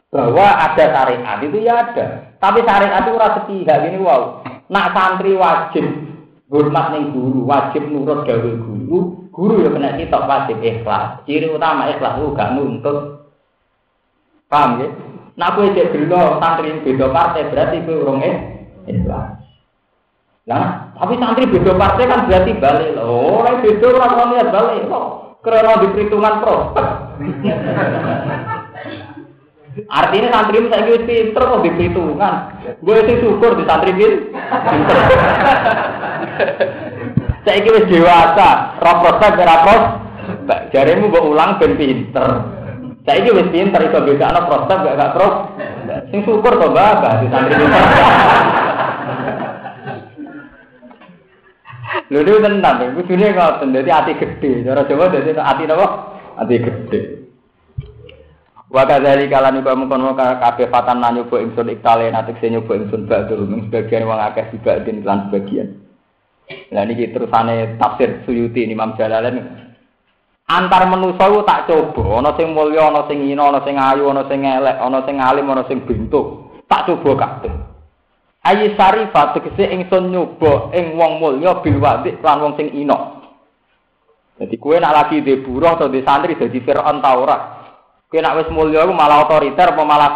Bahwa 0.08 0.46
ada 0.48 0.84
syariat 0.88 1.38
itu 1.44 1.58
ya 1.60 1.74
ada. 1.84 2.06
Tapi 2.44 2.60
syariat 2.60 3.00
itu 3.00 3.16
rasa 3.16 3.40
sepihak 3.48 3.88
gini 3.88 4.04
wow. 4.04 4.44
Nak 4.68 4.92
santri 4.92 5.32
wajib 5.32 5.88
hormat 6.52 6.92
ning 6.92 7.16
guru, 7.16 7.48
wajib 7.48 7.88
nurut 7.88 8.28
gawe 8.28 8.50
guru. 8.60 9.24
Guru 9.32 9.64
ya 9.64 9.72
kena 9.72 9.96
sitok 9.96 10.28
wajib 10.28 10.60
ikhlas. 10.60 11.24
Ciri 11.24 11.48
utama 11.48 11.88
ikhlas 11.88 12.20
lu 12.20 12.36
gak 12.36 12.52
nuntut. 12.52 13.32
Paham 14.52 14.84
ya? 14.84 14.92
Nah 15.40 15.56
kowe 15.56 15.72
cek 15.72 15.88
gelo 15.96 16.36
santri 16.36 16.84
beda 16.84 17.08
partai 17.08 17.48
berarti 17.48 17.80
kowe 17.80 17.96
urung 17.96 18.20
ikhlas. 18.84 19.40
Nah, 20.44 20.92
tapi 21.00 21.16
santri 21.16 21.48
beda 21.48 21.72
partai 21.80 22.04
kan 22.04 22.28
berarti 22.28 22.52
balik 22.60 22.92
loh. 22.92 23.40
Ora 23.40 23.56
beda 23.64 23.86
ora 23.88 24.06
ono 24.12 24.24
niat 24.36 24.48
balik 24.52 24.84
loh. 24.84 25.40
Karena 25.40 25.80
di 25.80 25.88
perhitungan 25.88 26.44
prospek. 26.44 26.86
Artinya 29.74 30.30
santri 30.30 30.70
saya 30.70 30.86
wis 30.86 31.02
pinter 31.02 31.42
kok 31.42 31.62
diperhitungan. 31.66 32.34
Gue 32.78 33.02
sih 33.10 33.18
syukur 33.18 33.58
di 33.58 33.66
santri 33.66 33.90
pinter. 33.90 34.98
Saya 37.44 37.60
kira 37.60 37.84
dewasa, 37.84 38.80
ora 38.80 38.92
prospek. 39.04 39.34
Jaremu 40.72 41.10
mbok 41.10 41.26
ulang 41.28 41.58
ben 41.58 41.74
pinter. 41.74 42.26
Saya 43.02 43.18
kira 43.26 43.42
wis 43.42 43.50
pinter 43.50 43.82
iso 43.82 43.98
bedakno 43.98 44.40
prospek 44.46 44.78
gak 44.78 44.96
gak 44.96 45.12
pros. 45.18 45.34
Sing 46.14 46.22
syukur 46.22 46.54
to 46.54 46.70
Mbak, 46.70 47.18
di 47.20 47.26
santri 47.34 47.54
pinter. 47.58 47.82
Lho 52.10 52.20
niku 52.20 52.42
tenan, 52.42 52.94
iku 52.94 53.00
sune 53.06 53.26
ngoten, 53.32 53.72
dadi 53.74 53.90
ati 53.90 54.12
gedhe. 54.18 54.66
Cara 54.66 54.82
Jawa 54.86 55.14
dadi 55.14 55.30
ati 55.34 55.62
napa? 55.66 55.86
Ati 56.36 56.54
gedhe. 56.58 57.23
Wa 58.74 58.82
kadzali 58.82 59.30
kala 59.30 59.54
niku 59.54 59.70
mengkon 59.70 60.18
kabeh 60.18 60.66
fatan 60.66 60.98
nyoba 60.98 61.38
ingsun 61.38 61.70
iktale 61.70 62.10
sing 62.42 62.58
nyoba 62.58 62.74
ingsun 62.74 63.06
badul 63.06 63.46
mung 63.46 63.70
sebagian 63.70 64.02
wong 64.02 64.18
akeh 64.18 64.50
dibanding 64.50 65.06
lan 65.06 65.30
sebagian. 65.30 65.78
Lah 66.74 66.82
niki 66.82 67.14
terusane 67.14 67.78
tafsir 67.78 68.26
Suyuti 68.26 68.66
Imam 68.66 68.98
Jalalain 68.98 69.64
antar 70.44 70.84
manusa 70.90 71.24
ku 71.32 71.40
tak 71.46 71.70
coba 71.70 72.20
ana 72.20 72.36
sing 72.36 72.52
mulya 72.52 72.92
ana 72.92 73.08
sing 73.08 73.24
ina 73.24 73.48
ana 73.48 73.64
sing 73.64 73.80
ayu 73.80 74.12
ana 74.12 74.28
sing 74.28 74.44
elek 74.44 74.76
ana 74.76 75.00
sing 75.08 75.16
alim 75.16 75.48
ana 75.48 75.64
sing 75.64 75.80
bentuk 75.88 76.52
tak 76.68 76.84
coba 76.84 77.10
kabeh 77.16 77.54
ayi 78.44 78.76
sarifat 78.76 79.40
tegese 79.40 79.72
ingsun 79.72 80.12
nyoba 80.12 80.68
ing 80.76 81.00
wong 81.00 81.16
mulya 81.16 81.64
bil 81.64 81.80
lan 81.80 82.42
wong 82.42 82.54
sing 82.60 82.74
ina 82.76 83.22
Jadi 84.34 84.58
kue 84.58 84.82
nak 84.82 84.98
lagi 84.98 85.22
di 85.22 85.38
buruh 85.38 85.78
atau 85.78 85.86
di 85.86 86.02
santri 86.02 86.34
jadi 86.34 86.58
Fir'aun 86.58 86.98
ta? 86.98 87.14
Nek 88.20 88.36
wis 88.44 88.48
mulya 88.54 88.86
iku 88.86 88.94
malah 88.94 89.26
otoriter 89.26 89.74
malah 89.74 90.14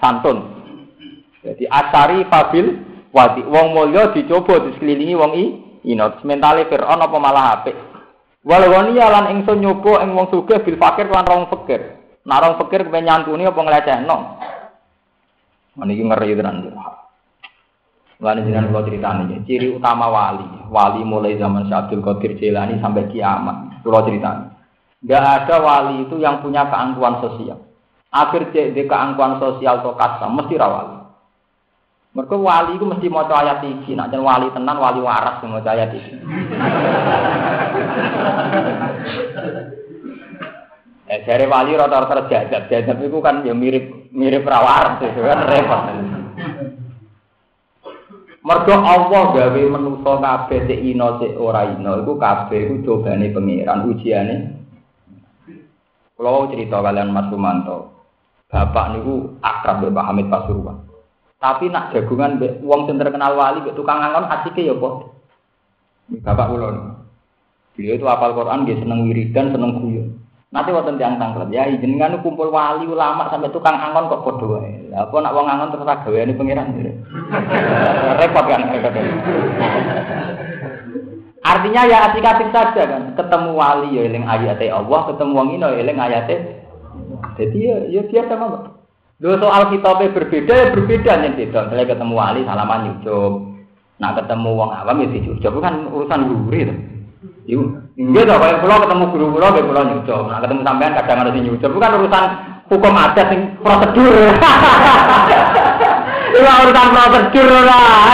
santun. 0.00 0.38
Jadi 1.40 1.64
asari 1.68 2.24
fabil 2.28 2.66
wadi 3.12 3.44
wong 3.44 3.72
mulya 3.72 4.12
dicoba 4.12 4.60
disekelilingi 4.64 5.16
wong 5.16 5.32
i 5.36 5.44
ino 5.88 6.20
mentale 6.24 6.68
Firaun 6.68 7.00
apa 7.00 7.16
malah 7.16 7.44
apik. 7.60 7.76
Walawani 8.40 8.96
lan 8.96 9.28
ingsun 9.36 9.60
nyoba 9.60 10.00
ing 10.04 10.16
wong 10.16 10.32
sugih 10.32 10.64
bil 10.64 10.80
fakir 10.80 11.08
lan 11.12 11.28
rong 11.28 11.48
fakir. 11.52 12.00
Nek 12.24 12.40
rong 12.40 12.54
fakir 12.60 12.88
kepen 12.88 13.04
nyantuni 13.04 13.44
apa 13.48 13.60
nglecehno. 13.60 14.16
Niki 15.80 16.04
ngeri 16.04 16.36
tenan. 16.36 16.76
Mulane 18.20 18.44
jenengan 18.44 18.68
kula 18.68 18.84
critani 18.84 19.40
ciri 19.48 19.72
utama 19.72 20.12
wali. 20.12 20.44
Wali 20.68 21.00
mulai 21.08 21.40
zaman 21.40 21.64
Syekh 21.72 21.88
Abdul 21.88 22.04
Qadir 22.04 22.36
Jailani 22.36 22.76
sampai 22.76 23.08
kiamat. 23.08 23.80
Kula 23.80 24.04
critani. 24.04 24.59
Enggak 25.00 25.24
ada 25.24 25.56
wali 25.64 26.04
itu 26.04 26.20
yang 26.20 26.44
punya 26.44 26.68
keangkuhan 26.68 27.24
sosial. 27.24 27.64
Akhir 28.12 28.52
cek 28.52 28.76
di 28.76 28.84
keangkuhan 28.84 29.40
sosial 29.40 29.80
atau 29.80 29.96
kasa 29.96 30.28
mesti 30.28 30.60
rawali. 30.60 31.00
Mereka 32.10 32.36
wali 32.36 32.74
itu 32.76 32.84
mesti 32.84 33.06
mau 33.06 33.22
ayat 33.22 33.62
iki, 33.62 33.94
nak 33.94 34.10
jadi 34.10 34.18
wali 34.18 34.50
tenan 34.50 34.76
wali 34.82 34.98
waras 34.98 35.38
mau 35.46 35.62
ayat 35.62 35.94
iki. 35.94 36.12
eh, 41.06 41.20
dari 41.22 41.46
wali 41.46 41.78
rata-rata 41.78 42.26
jajab, 42.66 42.98
itu 42.98 43.18
kan 43.22 43.46
ya 43.46 43.54
mirip 43.54 44.10
mirip 44.10 44.42
rawaras 44.42 45.00
itu 45.06 45.22
kan 45.22 45.46
repot. 45.46 45.82
Mergo 48.40 48.74
Allah 48.74 49.22
gawe 49.36 49.62
manusa 49.70 50.12
kabeh 50.18 50.66
sik 50.66 50.80
ino 50.82 51.20
sik 51.22 51.38
ora 51.38 51.62
ino 51.70 52.02
iku 52.02 52.18
kabeh 52.18 52.74
iku 52.82 53.06
pangeran 53.06 53.86
ujiane. 53.86 54.59
Kalau 56.20 56.52
cerita 56.52 56.84
kalian 56.84 57.16
Mas 57.16 57.32
Rumanto, 57.32 57.96
bapak 58.52 58.92
niku 58.92 59.40
akrab 59.40 59.80
mbek 59.80 59.96
Pak 59.96 60.04
Hamid 60.04 60.28
Pasuruan. 60.28 60.84
Tapi 61.40 61.72
nak 61.72 61.96
jagungan 61.96 62.36
mbek 62.36 62.60
wong 62.60 62.84
sing 62.84 63.00
terkenal 63.00 63.40
wali 63.40 63.64
mbek 63.64 63.72
tukang 63.72 64.04
angon 64.04 64.28
asike 64.28 64.68
ya 64.68 64.76
kok. 64.76 65.16
Bapak 66.20 66.52
kula. 66.52 66.68
Beliau 67.72 67.96
itu 67.96 68.04
hafal 68.04 68.36
Quran, 68.36 68.68
dia 68.68 68.76
seneng 68.76 69.08
wiridan, 69.08 69.56
seneng 69.56 69.80
guyon. 69.80 70.20
Nanti 70.52 70.76
waktu 70.76 71.00
tiang 71.00 71.16
tangklet, 71.16 71.48
ya 71.56 71.64
jenengan 71.80 72.20
kumpul 72.20 72.52
wali 72.52 72.84
ulama 72.84 73.32
sampai 73.32 73.48
tukang 73.48 73.80
angon 73.80 74.12
kok. 74.12 74.28
Lah 74.92 75.08
apa 75.08 75.16
nak 75.24 75.32
wong 75.32 75.48
angon 75.48 75.72
terus 75.72 75.88
gaweane 75.88 76.36
pangeran. 76.36 76.68
Repot 78.20 78.44
kan 78.44 78.60
Artinya 81.40 81.88
ya 81.88 82.12
asik-asik 82.12 82.52
saja 82.52 82.82
kan. 82.84 83.02
Ketemu 83.16 83.50
wali 83.56 83.96
ya 83.96 84.02
eling 84.04 84.28
ayate 84.28 84.68
Allah, 84.68 85.00
ketemu 85.08 85.32
wong 85.32 85.48
ino 85.56 85.66
ya 85.72 85.80
eling 85.80 85.98
ayate. 85.98 86.36
Jadi 87.40 87.58
ya 87.58 87.76
ya 87.88 88.02
biasa 88.04 88.32
mah. 88.36 88.76
Lho 89.20 89.36
soal 89.36 89.68
kitabnya 89.72 90.16
berbeda 90.16 90.52
ya 90.52 90.66
berbeda 90.72 91.12
nih 91.20 91.32
beda. 91.36 91.58
Misalnya 91.68 91.90
ketemu 91.92 92.12
wali 92.16 92.40
salaman 92.44 92.80
nyucup. 92.88 93.32
Nah 94.00 94.10
ketemu 94.16 94.50
wong 94.56 94.70
awam 94.72 95.00
ya 95.00 95.06
dicucup 95.12 95.54
kan 95.60 95.74
urusan 95.88 96.20
gurih 96.28 96.62
tuh. 96.68 96.78
Iku 97.48 97.62
nggih 98.00 98.24
to 98.24 98.34
kaya 98.36 98.54
kula 98.64 98.76
ketemu 98.84 99.04
guru 99.12 99.26
kula 99.36 99.46
nggih 99.52 99.64
kula. 99.64 99.80
Nah 100.28 100.38
ketemu 100.44 100.60
sampean 100.64 100.92
kadang 100.96 101.18
harus 101.24 101.36
nyucup 101.36 101.70
bukan 101.72 101.96
urusan 102.00 102.24
hukum 102.68 102.94
adat 102.96 103.26
sing 103.32 103.40
prosedur. 103.60 104.14
Itu 106.36 106.48
urusan 106.48 106.88
prosedur 106.92 107.50
lah. 107.64 108.12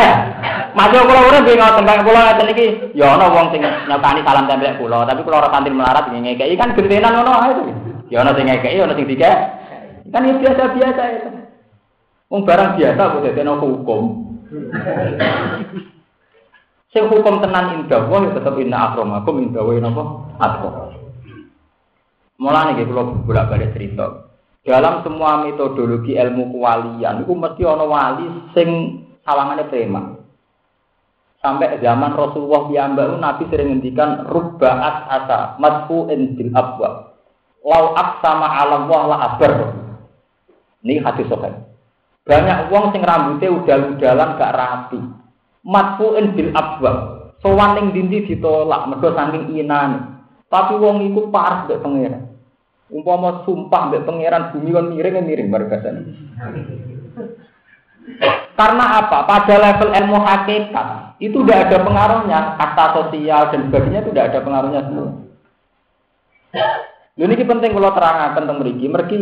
Masuk 0.77 1.09
kula 1.09 1.21
urip 1.33 1.41
nggih 1.49 1.57
ngoten 1.57 1.89
kaya 1.89 2.05
kula 2.05 2.21
ngeten 2.21 2.53
iki 2.53 2.67
ya 2.93 3.17
ana 3.17 3.33
wong 3.33 3.49
sing 3.49 3.65
nyokani 3.65 4.21
salam 4.21 4.45
tempel 4.45 4.77
kula, 4.77 5.09
tapi 5.09 5.25
kula 5.25 5.41
ora 5.41 5.49
kantin 5.49 5.73
melarat 5.73 6.13
ngekeki 6.13 6.53
kan 6.61 6.77
gentenan 6.77 7.17
ngono 7.17 7.33
ae 7.33 7.57
to. 7.57 7.63
Ya 8.13 8.21
ana 8.21 8.37
sing 8.37 8.45
ngekeki 8.45 8.85
ana 8.85 8.93
sing 8.93 9.09
dikek. 9.09 9.37
Kan 10.13 10.29
ya 10.29 10.37
biasa-biasa 10.37 11.03
itu. 11.17 11.29
Wong 12.29 12.45
barang 12.45 12.77
biasa 12.77 13.01
kok 13.09 13.25
dadi 13.25 13.41
hukum. 13.41 14.03
Sing 16.93 17.05
hukum 17.09 17.41
tenan 17.41 17.81
indah 17.81 18.05
wa 18.13 18.29
ya 18.29 18.37
tetep 18.37 18.55
inna 18.61 18.93
akramakum 18.93 19.49
indah 19.49 19.65
wa 19.65 19.81
napa 19.81 20.03
atqa. 20.45 20.71
Mulane 22.37 22.77
nggih 22.77 22.85
kula 22.85 23.25
bolak-balik 23.25 23.73
cerita. 23.73 24.29
Dalam 24.61 25.01
semua 25.09 25.41
metodologi 25.41 26.21
ilmu 26.21 26.53
kewalian 26.53 27.25
itu 27.25 27.33
mesti 27.33 27.65
ana 27.65 27.85
wali 27.89 28.29
sing 28.53 28.69
sawangane 29.25 29.65
preman. 29.73 30.16
Sampai 31.47 31.79
zaman 31.79 32.11
Rasulullah 32.19 32.67
piyambak 32.67 33.23
Nabi 33.23 33.47
sering 33.47 33.79
ngendikan 33.79 34.27
rubbaat 34.27 35.07
asa 35.07 35.55
madfu'in 35.63 36.35
bil 36.35 36.51
abwa. 36.51 37.15
Lau 37.63 37.95
sama 38.19 38.51
alam 38.51 38.91
Allah 38.91 39.07
la 39.07 39.17
abar. 39.31 39.53
Ini 40.83 41.07
hadis 41.07 41.31
sahih. 41.31 41.55
Banyak 42.27 42.67
uang 42.75 42.91
sing 42.91 43.07
rambutnya 43.07 43.55
udal-udalan 43.55 44.35
gak 44.35 44.55
rapi 44.59 44.99
matfu'in 45.63 46.35
bil 46.35 46.51
abwab. 46.51 46.99
Sowan 47.39 47.95
dindi 47.95 48.27
ditolak 48.27 48.91
mergo 48.91 49.15
saking 49.15 49.55
inane. 49.55 50.19
Tapi 50.51 50.75
wong 50.83 51.15
iku 51.15 51.31
parah 51.31 51.71
mbek 51.71 51.79
pangeran. 51.79 52.27
Umpama 52.91 53.47
sumpah 53.47 53.87
mbek 53.87 54.03
pangeran 54.03 54.51
bumi 54.51 54.75
kon 54.75 54.91
miring 54.91 55.23
miring 55.23 55.47
bareng 55.47 55.95
Karena 58.59 58.85
apa? 58.99 59.19
Pada 59.31 59.55
level 59.63 59.95
ilmu 59.95 60.19
hakikat 60.27 61.06
itu 61.17 61.39
tidak 61.45 61.69
ada 61.69 61.79
pengaruhnya, 61.81 62.39
kata 62.61 62.85
sosial 62.93 63.43
dan 63.49 63.61
sebagainya 63.69 64.01
itu 64.05 64.11
tidak 64.13 64.27
ada 64.33 64.41
pengaruhnya 64.45 64.81
semua. 64.85 65.11
Ini 67.17 67.33
penting 67.49 67.73
kalau 67.73 67.97
terangkan 67.97 68.37
tentang 68.37 68.61
mereka. 68.61 68.85
Mereka 68.85 69.17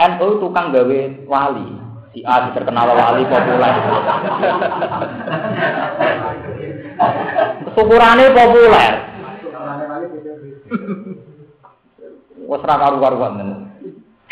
NU 0.00 0.28
tukang 0.42 0.74
gawe 0.74 1.00
wali, 1.30 1.68
si 2.10 2.26
A 2.26 2.50
terkenal 2.50 2.90
wali 2.90 3.22
populer. 3.30 3.74
Syukurane 7.78 8.24
populer. 8.34 8.92
Wes 12.50 12.62
ra 12.66 12.74
karu-karuan 12.74 13.70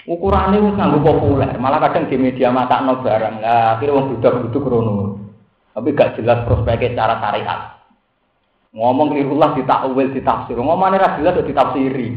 Ukurane 0.09 0.57
wis 0.57 0.73
nganggo 0.73 1.05
populer, 1.05 1.53
malah 1.61 1.85
kadang 1.85 2.09
di 2.09 2.16
media 2.16 2.49
matakno 2.49 3.05
barang. 3.05 3.45
Lah 3.45 3.77
akhire 3.77 3.93
wong 3.93 4.16
budak-buduk 4.16 4.65
rono. 4.65 5.27
Tapi 5.78 5.94
gak 5.94 6.18
jelas 6.18 6.42
prospeknya 6.42 6.90
secara 6.98 7.14
syariat. 7.22 7.60
Ngomong 8.74 9.14
kelirullah 9.14 9.55
ditakwil, 9.55 10.10
ditafsir. 10.10 10.59
Ngomongane 10.59 10.98
ra 10.98 11.14
jelas 11.22 11.38
ditafsiri. 11.38 12.09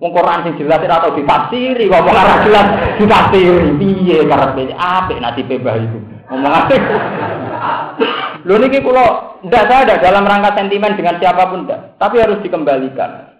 Wong 0.00 0.16
Quran 0.16 0.40
sing 0.48 0.56
jelas 0.56 0.80
ora 0.80 1.04
tau 1.04 1.12
ditafsiri, 1.12 1.84
ngomong 1.92 2.16
ora 2.16 2.40
jelas 2.48 2.66
ditafsiri. 2.96 3.76
Piye 3.76 4.24
karepe 4.24 4.72
apik 4.72 5.20
nasibe 5.20 5.60
mbah 5.60 5.76
itu. 5.76 5.98
Ngomongane. 6.32 6.76
Lho 8.48 8.56
niki 8.56 8.80
kula 8.80 9.36
ndak 9.44 9.68
ada 9.68 10.00
dalam 10.00 10.24
rangka 10.24 10.56
sentimen 10.56 10.96
dengan 10.96 11.20
siapa 11.20 11.52
pun 11.52 11.68
ndak, 11.68 12.00
tapi 12.00 12.24
harus 12.24 12.40
dikembalikan. 12.40 13.36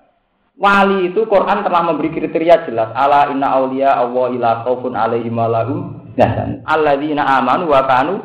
Wali 0.60 1.08
itu 1.08 1.24
Quran 1.24 1.64
telah 1.64 1.80
memberi 1.88 2.12
kriteria 2.12 2.68
jelas. 2.68 2.92
Ala 2.92 3.32
inna 3.32 3.56
auliya 3.56 3.96
Allah 3.96 4.28
ila 4.36 4.50
khaufun 4.68 4.92
alaihim 4.92 5.40
walahum 5.40 6.04
yahzan. 6.20 6.60
Alladzina 6.68 7.24
amanu 7.40 7.72
wa 7.72 7.80
kanu 7.88 8.20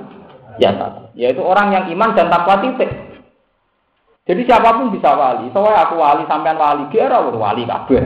yattaqun. 0.59 1.04
Yaitu 1.15 1.39
orang 1.39 1.71
yang 1.71 1.85
iman 1.95 2.11
dan 2.13 2.27
takwa 2.27 2.59
titik. 2.59 2.91
Jadi 4.25 4.41
siapa 4.43 4.75
pun 4.75 4.91
bisa 4.91 5.15
wali. 5.15 5.47
Soalnya 5.55 5.87
aku 5.87 5.95
wali 5.95 6.23
sampean 6.27 6.59
wali, 6.59 6.83
kira 6.91 7.23
wali 7.23 7.63
kabeh. 7.63 8.03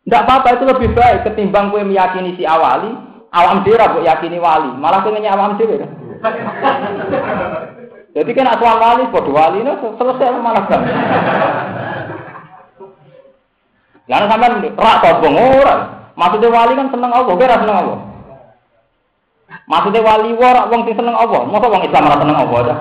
Tidak 0.00 0.22
apa-apa 0.26 0.58
itu 0.58 0.64
lebih 0.66 0.90
baik 0.96 1.28
ketimbang 1.28 1.70
kue 1.70 1.86
meyakini 1.86 2.34
si 2.34 2.42
awali, 2.42 2.90
awam 3.30 3.62
dira 3.62 3.92
buat 3.94 4.02
yakini 4.02 4.42
wali, 4.42 4.74
malah 4.74 5.06
kue 5.06 5.14
awam 5.14 5.54
dira. 5.54 5.86
Kan? 6.60 6.76
Jadi 8.10 8.30
kan 8.34 8.50
asal 8.50 8.74
wali, 8.82 9.06
bodoh 9.14 9.30
wali 9.30 9.62
ini 9.62 9.70
selesai 9.70 10.34
malah 10.42 10.66
kan. 10.66 10.82
Lalu 14.10 14.26
sampai 14.26 14.74
rak 14.74 14.96
sobong 15.06 15.36
orang. 15.38 15.80
Maksudnya 16.18 16.50
wali 16.50 16.72
kan 16.74 16.90
seneng 16.90 17.12
Allah, 17.14 17.34
kira 17.38 17.62
seneng 17.62 17.78
Allah. 17.78 17.98
Maksudnya 19.70 20.02
wali 20.02 20.34
warak 20.34 20.66
wong 20.66 20.82
sing 20.82 20.98
seneng 20.98 21.14
Allah, 21.14 21.46
masa 21.46 21.70
wong 21.70 21.86
Islam 21.86 22.10
ora 22.10 22.18
seneng 22.18 22.38
Allah 22.42 22.60
dah. 22.66 22.78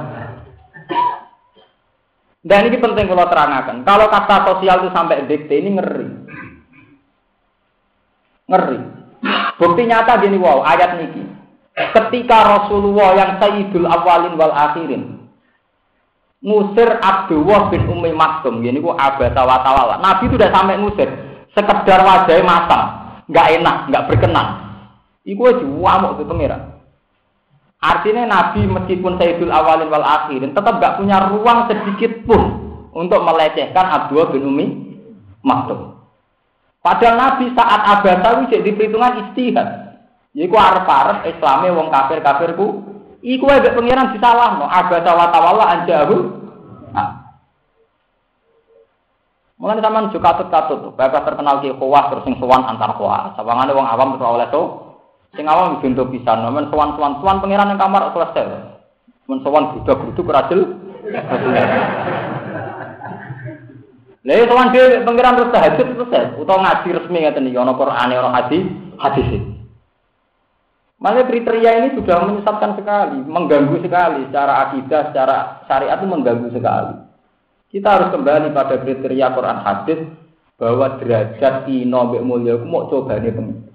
Dan 2.41 2.65
ini 2.65 2.81
penting 2.81 3.05
kalau 3.05 3.29
terangkan. 3.29 3.85
Kalau 3.85 4.09
kata 4.09 4.35
sosial 4.49 4.81
itu 4.81 4.89
sampai 4.89 5.27
dikte 5.29 5.53
ini 5.53 5.77
ngeri. 5.77 6.07
Ngeri. 8.49 8.79
Bukti 9.61 9.81
nyata 9.85 10.17
gini 10.23 10.41
wow, 10.41 10.65
ayat 10.65 10.97
niki. 10.97 11.21
Ketika 11.77 12.37
Rasulullah 12.57 13.13
yang 13.13 13.31
Sayyidul 13.37 13.85
Awalin 13.85 14.33
wal 14.33 14.55
Akhirin 14.55 15.29
ngusir 16.39 16.89
Abdullah 17.03 17.67
bin 17.69 17.85
Umi 17.85 18.15
Maktum, 18.15 18.63
gini 18.63 18.79
ku 18.79 18.95
abasa 18.95 19.43
watawala. 19.43 19.99
Nabi 19.99 20.31
itu 20.31 20.39
udah 20.39 20.51
sampai 20.55 20.79
ngusir, 20.79 21.11
sekedar 21.51 21.99
wajahnya 22.01 22.47
matang, 22.47 22.83
nggak 23.27 23.47
enak, 23.59 23.75
nggak 23.91 24.05
berkenan. 24.07 24.47
Iku 25.27 25.51
aja 25.51 25.67
wamuk 25.67 26.15
itu 26.17 26.23
pengira. 26.25 26.78
Artinya 27.80 28.27
Nabi 28.27 28.68
meskipun 28.68 29.15
Sayyidul 29.15 29.56
Awalin 29.56 29.88
wal 29.88 30.03
Akhirin 30.03 30.51
tetap 30.51 30.84
nggak 30.84 30.99
punya 30.99 31.31
ruang 31.31 31.72
sedikit 31.72 32.11
pun 32.27 32.41
untuk 32.91 33.23
melecehkan 33.23 33.88
Abdullah 33.88 34.35
bin 34.35 34.43
Umi 34.43 34.68
Maktum. 35.47 35.95
Padahal 36.84 37.15
Nabi 37.15 37.56
saat 37.56 37.80
abasa 37.88 38.43
wis 38.43 38.51
di 38.51 38.72
perhitungan 38.76 39.31
istihad. 39.31 39.95
Iku 40.35 40.56
arep-arep 40.56 41.27
Islame 41.31 41.72
wong 41.72 41.88
kafir-kafirku 41.88 42.68
iku 43.23 43.43
wae 43.47 43.64
mek 43.64 43.76
pangeran 43.76 44.11
disalahno. 44.11 44.68
Abasa 44.68 45.11
wa 45.15 45.27
tawalla 45.31 45.65
anjahu. 45.80 46.18
Nah. 46.91 47.10
Mulane 49.60 49.84
sampean 49.84 50.11
juga 50.11 50.35
katut-katut, 50.35 50.95
bapak 50.95 51.27
terkenal 51.27 51.60
ki 51.60 51.76
kuah 51.76 52.07
terus 52.07 52.23
sing 52.23 52.39
sowan 52.39 52.64
antar 52.64 52.95
kuah. 52.95 53.35
Sawangane 53.35 53.76
wong 53.76 53.88
awam 53.88 54.15
terus 54.15 54.27
oleh. 54.27 54.47
Sing 55.38 55.45
awam 55.45 55.77
bintu 55.84 56.10
pisan, 56.10 56.41
men 56.49 56.73
sowan-sowan 56.73 57.22
sowan 57.22 57.38
pangeran 57.38 57.69
ning 57.69 57.77
kamar 57.77 58.10
selesai. 58.14 58.73
Men 59.30 59.39
sowan 59.45 59.77
budak 59.77 59.97
kudu 60.01 60.22
kerajel. 60.26 60.61
Lha 64.26 64.34
ya 64.34 64.45
sowan 64.49 64.73
pangeran 65.06 65.38
terus 65.38 65.53
tahajud 65.53 65.88
terus 65.95 66.10
ya, 66.10 66.23
utawa 66.35 66.65
ngaji 66.65 66.88
resmi 66.97 67.18
ngeten 67.22 67.49
iki 67.49 67.57
ana 67.61 67.77
Qur'ane 67.77 68.14
ana 68.18 68.30
hadis 68.34 68.65
hadis. 68.97 69.45
Makanya 70.99 71.31
kriteria 71.31 71.72
ini 71.80 71.89
sudah 71.95 72.27
menyesatkan 72.27 72.76
sekali, 72.76 73.23
mengganggu 73.23 73.80
sekali 73.80 74.27
secara 74.27 74.68
akidah, 74.68 75.01
secara 75.10 75.64
syariat 75.64 75.95
itu 75.95 76.07
mengganggu 76.11 76.51
sekali. 76.51 76.95
Kita 77.72 77.88
harus 77.88 78.11
kembali 78.11 78.51
pada 78.51 78.76
kriteria 78.84 79.31
Quran 79.31 79.60
hadis 79.64 79.99
bahwa 80.60 80.99
derajat 80.99 81.72
ino 81.72 81.99
mbek 82.11 82.26
mulya 82.26 82.60
coba 82.65 83.15
nih. 83.15 83.68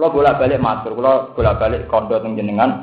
Kalau 0.00 0.16
bolak-balik 0.16 0.64
matur, 0.64 0.96
kalau 0.96 1.28
bolak-balik 1.36 1.84
kondo 1.84 2.16
teng 2.24 2.32
jenengan, 2.32 2.80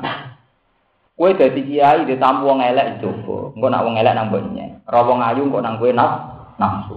kue 1.18 1.34
dadi 1.34 1.66
kiai 1.66 2.06
ditamu 2.06 2.46
wong 2.46 2.62
elek 2.62 3.02
coba. 3.02 3.58
Engko 3.58 3.66
nak 3.66 3.82
wong 3.82 3.98
elek 3.98 4.14
nang 4.14 4.30
mboknya. 4.30 4.86
Ra 4.86 5.02
wong 5.02 5.18
ayu 5.26 5.50
engko 5.50 5.58
nang 5.58 5.82
kowe 5.82 5.90
naf 5.90 6.12
nafsu. 6.62 6.94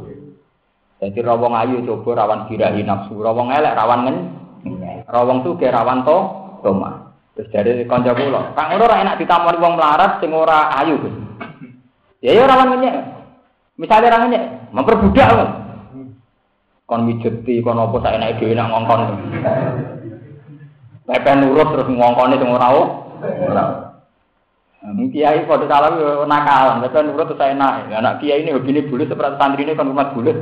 Jadi 1.02 1.26
ra 1.26 1.34
wong 1.34 1.58
ayu 1.58 1.82
coba 1.90 2.22
rawan 2.22 2.46
birahi 2.46 2.86
nafsu, 2.86 3.18
ra 3.18 3.34
wong 3.34 3.50
elek 3.50 3.74
rawan 3.74 4.00
ngen. 4.06 4.18
Ra 5.10 5.26
wong 5.26 5.42
tuge 5.42 5.66
rawan 5.74 6.06
to 6.06 6.18
toma. 6.62 7.18
Terus 7.34 7.50
dari 7.50 7.82
kanca 7.90 8.14
kula, 8.14 8.54
Kang 8.54 8.78
ngono 8.78 8.94
enak 8.94 9.18
ditamoni 9.18 9.58
wong 9.58 9.74
melarat 9.74 10.22
sing 10.22 10.38
ora 10.38 10.70
ayu, 10.86 11.02
Gus. 11.02 11.18
Ya 12.22 12.38
ya 12.38 12.46
rawan 12.46 12.78
ngenyek. 12.78 12.96
Misalnya 13.74 14.14
ra 14.14 14.18
ngenyek, 14.22 14.70
memperbudak 14.70 15.30
kok. 15.34 15.50
Kon 16.86 17.10
mijeti 17.10 17.66
kon 17.66 17.82
apa 17.82 17.98
sak 18.06 18.22
enake 18.22 18.54
nak 18.54 18.70
ngongkon. 18.70 19.02
Pepe 21.02 21.32
nurut 21.38 21.68
terus 21.74 21.90
ngongkone 21.90 22.36
sing 22.38 22.50
ora 22.50 22.68
ora. 22.72 23.66
Nah, 24.82 24.98
kiai 25.14 25.46
pada 25.46 25.70
salam 25.70 26.02
yo 26.02 26.26
nakal, 26.26 26.82
pepe 26.86 27.00
nurut 27.06 27.30
terus 27.30 27.42
enak. 27.42 27.90
Anak 27.94 28.18
kiai 28.22 28.42
ini 28.42 28.54
hobine 28.54 28.86
bulut 28.90 29.10
seperti 29.10 29.38
santri 29.38 29.66
ini 29.66 29.78
kan 29.78 29.90
rumah 29.90 30.14
bulut. 30.14 30.38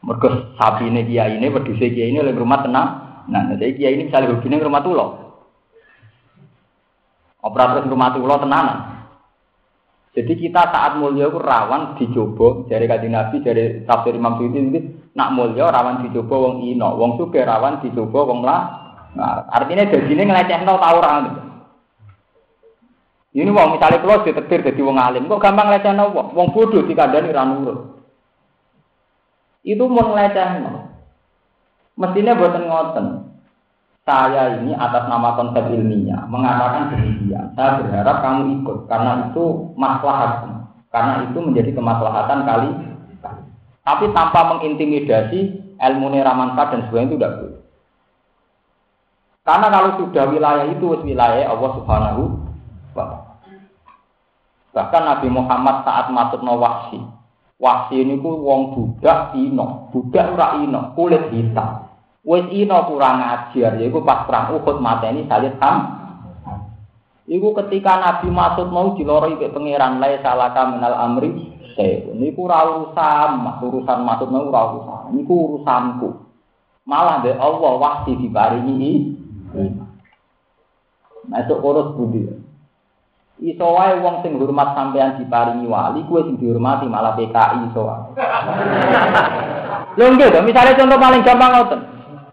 Mergo 0.00 0.28
sapi 0.58 0.86
ini 0.90 1.06
kiai 1.06 1.38
ini, 1.38 1.50
wedhuse 1.50 1.86
kiai 1.90 2.10
ini 2.10 2.22
oleh 2.22 2.34
rumah 2.34 2.62
tenang. 2.62 2.88
Nah, 3.30 3.54
jadi 3.54 3.74
kiai 3.78 3.94
ini 3.94 4.06
misalnya 4.10 4.34
hobinya 4.34 4.62
rumah 4.62 4.82
tulo. 4.82 5.06
Operator 7.40 7.86
rumah 7.88 8.10
tulo 8.12 8.34
tenanan. 8.38 8.78
Jadi 10.10 10.32
kita 10.34 10.74
saat 10.74 10.98
mulia 10.98 11.30
itu 11.30 11.38
rawan 11.38 11.94
dicoba 11.94 12.66
dari 12.66 12.90
kaji 12.90 13.06
nabi 13.06 13.36
dari 13.46 13.86
tafsir 13.86 14.18
Imam 14.18 14.42
itu 14.42 14.99
nak 15.14 15.32
mulia 15.34 15.70
rawan 15.70 16.06
dicoba 16.06 16.34
wong 16.38 16.56
ino, 16.62 16.94
wong 16.94 17.18
suke 17.18 17.42
rawan 17.42 17.82
dicoba 17.82 18.20
wong 18.26 18.40
lah. 18.46 18.60
Nah, 19.10 19.42
artinya 19.50 19.90
dari 19.90 20.06
ini 20.06 20.22
ngelecehno 20.22 20.74
tau 20.78 20.96
orang. 21.02 21.50
Ini 23.30 23.50
wong 23.50 23.78
misalnya 23.78 24.02
kalau 24.02 24.22
ditetir 24.26 24.62
jadi 24.62 24.80
wong 24.82 24.98
alim, 24.98 25.26
kok 25.26 25.42
gampang 25.42 25.70
ngelecehno 25.70 26.14
wong, 26.14 26.26
wong 26.34 26.48
bodoh 26.54 26.86
dikandani 26.86 27.34
ra 27.34 27.42
nurut. 27.46 27.78
Itu 29.66 29.86
mau 29.90 30.14
ngelecehno. 30.14 30.90
Mestinya 31.98 32.38
buatan 32.38 32.64
ngoten. 32.64 33.06
Saya 34.08 34.58
ini 34.58 34.72
atas 34.72 35.06
nama 35.06 35.36
konsep 35.36 35.70
ilmiah 35.70 36.24
mengatakan 36.26 36.96
demikian. 36.96 37.52
Saya 37.52 37.78
berharap 37.84 38.16
kamu 38.24 38.64
ikut 38.64 38.78
karena 38.88 39.30
itu 39.30 39.44
maslahat. 39.76 40.48
Karena 40.90 41.22
itu 41.28 41.38
menjadi 41.38 41.70
kemaslahatan 41.76 42.40
kali. 42.42 42.70
Tapi 43.80 44.12
tanpa 44.12 44.40
mengintimidasi 44.54 45.40
ilmu 45.80 46.06
ramanfaat 46.12 46.68
dan 46.76 46.80
sebagainya 46.86 47.08
itu 47.08 47.16
tidak 47.16 47.34
boleh. 47.40 47.60
Karena 49.40 49.66
kalau 49.72 49.90
sudah 49.96 50.24
wilayah 50.28 50.66
itu 50.68 50.84
wilayah 51.00 51.48
Allah 51.48 51.70
Subhanahu 51.80 52.22
wa 52.92 53.04
Bahkan 54.70 55.02
Nabi 55.02 55.28
Muhammad 55.32 55.82
saat 55.82 56.06
masuk 56.14 56.46
no 56.46 56.60
wahsi. 56.60 57.00
Ini 57.90 58.22
ku 58.22 58.40
wong 58.40 58.72
budak 58.72 59.34
ino, 59.34 59.90
budak 59.90 60.32
ora 60.32 60.62
ino, 60.62 60.94
kulit 60.94 61.28
hitam. 61.34 61.90
Wes 62.22 62.46
ino 62.54 62.78
kurang 62.86 63.18
ajar, 63.18 63.80
yaiku 63.80 64.06
pas 64.06 64.24
perang 64.30 64.54
Uhud 64.54 64.78
mateni 64.78 65.26
Salih 65.26 65.56
Ham. 65.58 65.98
Iku 67.26 67.50
ketika 67.58 67.98
Nabi 67.98 68.30
masuk 68.30 68.70
mau 68.70 68.94
diloroi 68.94 69.38
ke 69.42 69.50
pangeran 69.50 69.98
lai 69.98 70.22
salaka 70.22 70.70
minal 70.70 70.94
amri 70.94 71.49
saya. 71.80 72.12
Niku 72.12 72.44
ora 72.44 72.68
urusan, 72.68 73.30
urusan 73.64 73.98
mau 74.04 74.20
ora 74.20 74.60
urusan. 74.76 75.04
Niku 75.16 75.32
urusanku. 75.32 76.08
Malah 76.84 77.24
deh 77.24 77.36
Allah 77.36 77.72
wahsi 77.76 78.16
diparingi 78.16 79.16
Masuk 81.28 81.58
urus 81.62 81.94
budi. 81.94 82.26
Iso 83.40 83.66
wae 83.72 83.96
wong 84.04 84.20
sing 84.20 84.36
hormat 84.36 84.76
sampean 84.76 85.16
diparingi 85.16 85.64
wali, 85.64 86.04
kuwe 86.04 86.28
sing 86.28 86.36
dihormati 86.36 86.84
malah 86.84 87.16
PKI 87.16 87.72
iso 87.72 87.80
wae. 87.88 88.12
Lho 89.96 90.04
nggih, 90.12 90.44
misalnya 90.44 90.76
contoh 90.76 90.98
paling 91.00 91.22
gampang 91.24 91.52
ngoten. 91.56 91.80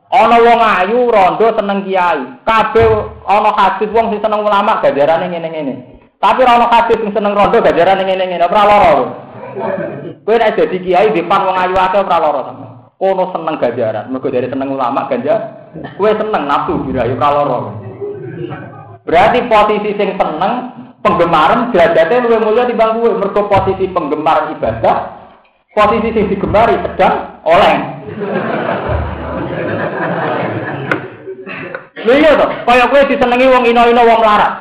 Ana 0.08 0.38
wong 0.40 0.60
ayu 0.64 1.00
rondo 1.12 1.48
seneng 1.52 1.84
kiai. 1.84 2.24
Kabeh 2.48 2.88
ana 3.28 3.52
hadis 3.56 3.92
wong 3.92 4.12
sing 4.12 4.20
seneng 4.24 4.40
ulama 4.44 4.80
ganjarane 4.80 5.28
ngene-ngene. 5.32 5.74
Tapi 6.18 6.44
ora 6.48 6.64
ana 6.64 6.68
hadis 6.72 6.98
sing 7.00 7.12
seneng 7.12 7.36
rondo 7.36 7.60
ganjarane 7.60 8.04
ngene-ngene. 8.08 8.44
Ora 8.48 8.64
lara. 8.66 9.27
Kowe 10.24 10.36
nek 10.38 10.54
dadi 10.54 10.78
kiai 10.84 11.10
depan 11.14 11.42
wong 11.48 11.58
ayu 11.58 11.76
akeh 11.76 12.02
ora 12.06 12.18
lara 12.22 12.42
sama. 12.46 12.68
Kono 12.98 13.24
seneng 13.34 13.56
ganjaran. 13.58 14.10
Mergo 14.10 14.28
dari 14.30 14.48
seneng 14.50 14.70
ulama 14.74 15.10
ganjar. 15.10 15.40
Kowe 15.98 16.12
seneng 16.14 16.44
nafsu 16.46 16.78
birayu 16.86 17.18
ora 17.18 17.30
lara. 17.34 17.72
Berarti 19.08 19.40
posisi 19.50 19.90
sing 19.98 20.10
seneng 20.20 20.54
penggemaran 21.02 21.72
derajatnya 21.72 22.26
luwih 22.26 22.40
mulya 22.42 22.70
timbang 22.70 23.02
kowe. 23.02 23.12
Mergo 23.18 23.42
posisi 23.50 23.86
penggemar 23.90 24.54
ibadah 24.54 24.98
posisi 25.78 26.10
sing 26.10 26.26
digemari 26.30 26.74
sedang 26.82 27.42
oleh. 27.46 27.76
Lha 31.98 32.14
iya 32.14 32.40
to, 32.40 32.46
kaya 32.66 32.86
kowe 32.90 33.02
disenengi 33.10 33.52
wong 33.52 33.64
ino-ino 33.70 34.02
wong 34.02 34.22
larat. 34.26 34.54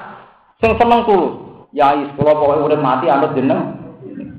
Sing 0.60 0.76
seneng 0.76 1.04
tulus. 1.08 1.36
Yai, 1.76 2.08
kula 2.16 2.32
pokoke 2.32 2.72
urip 2.72 2.80
mati 2.80 3.08
anut 3.12 3.36
jeneng. 3.36 3.85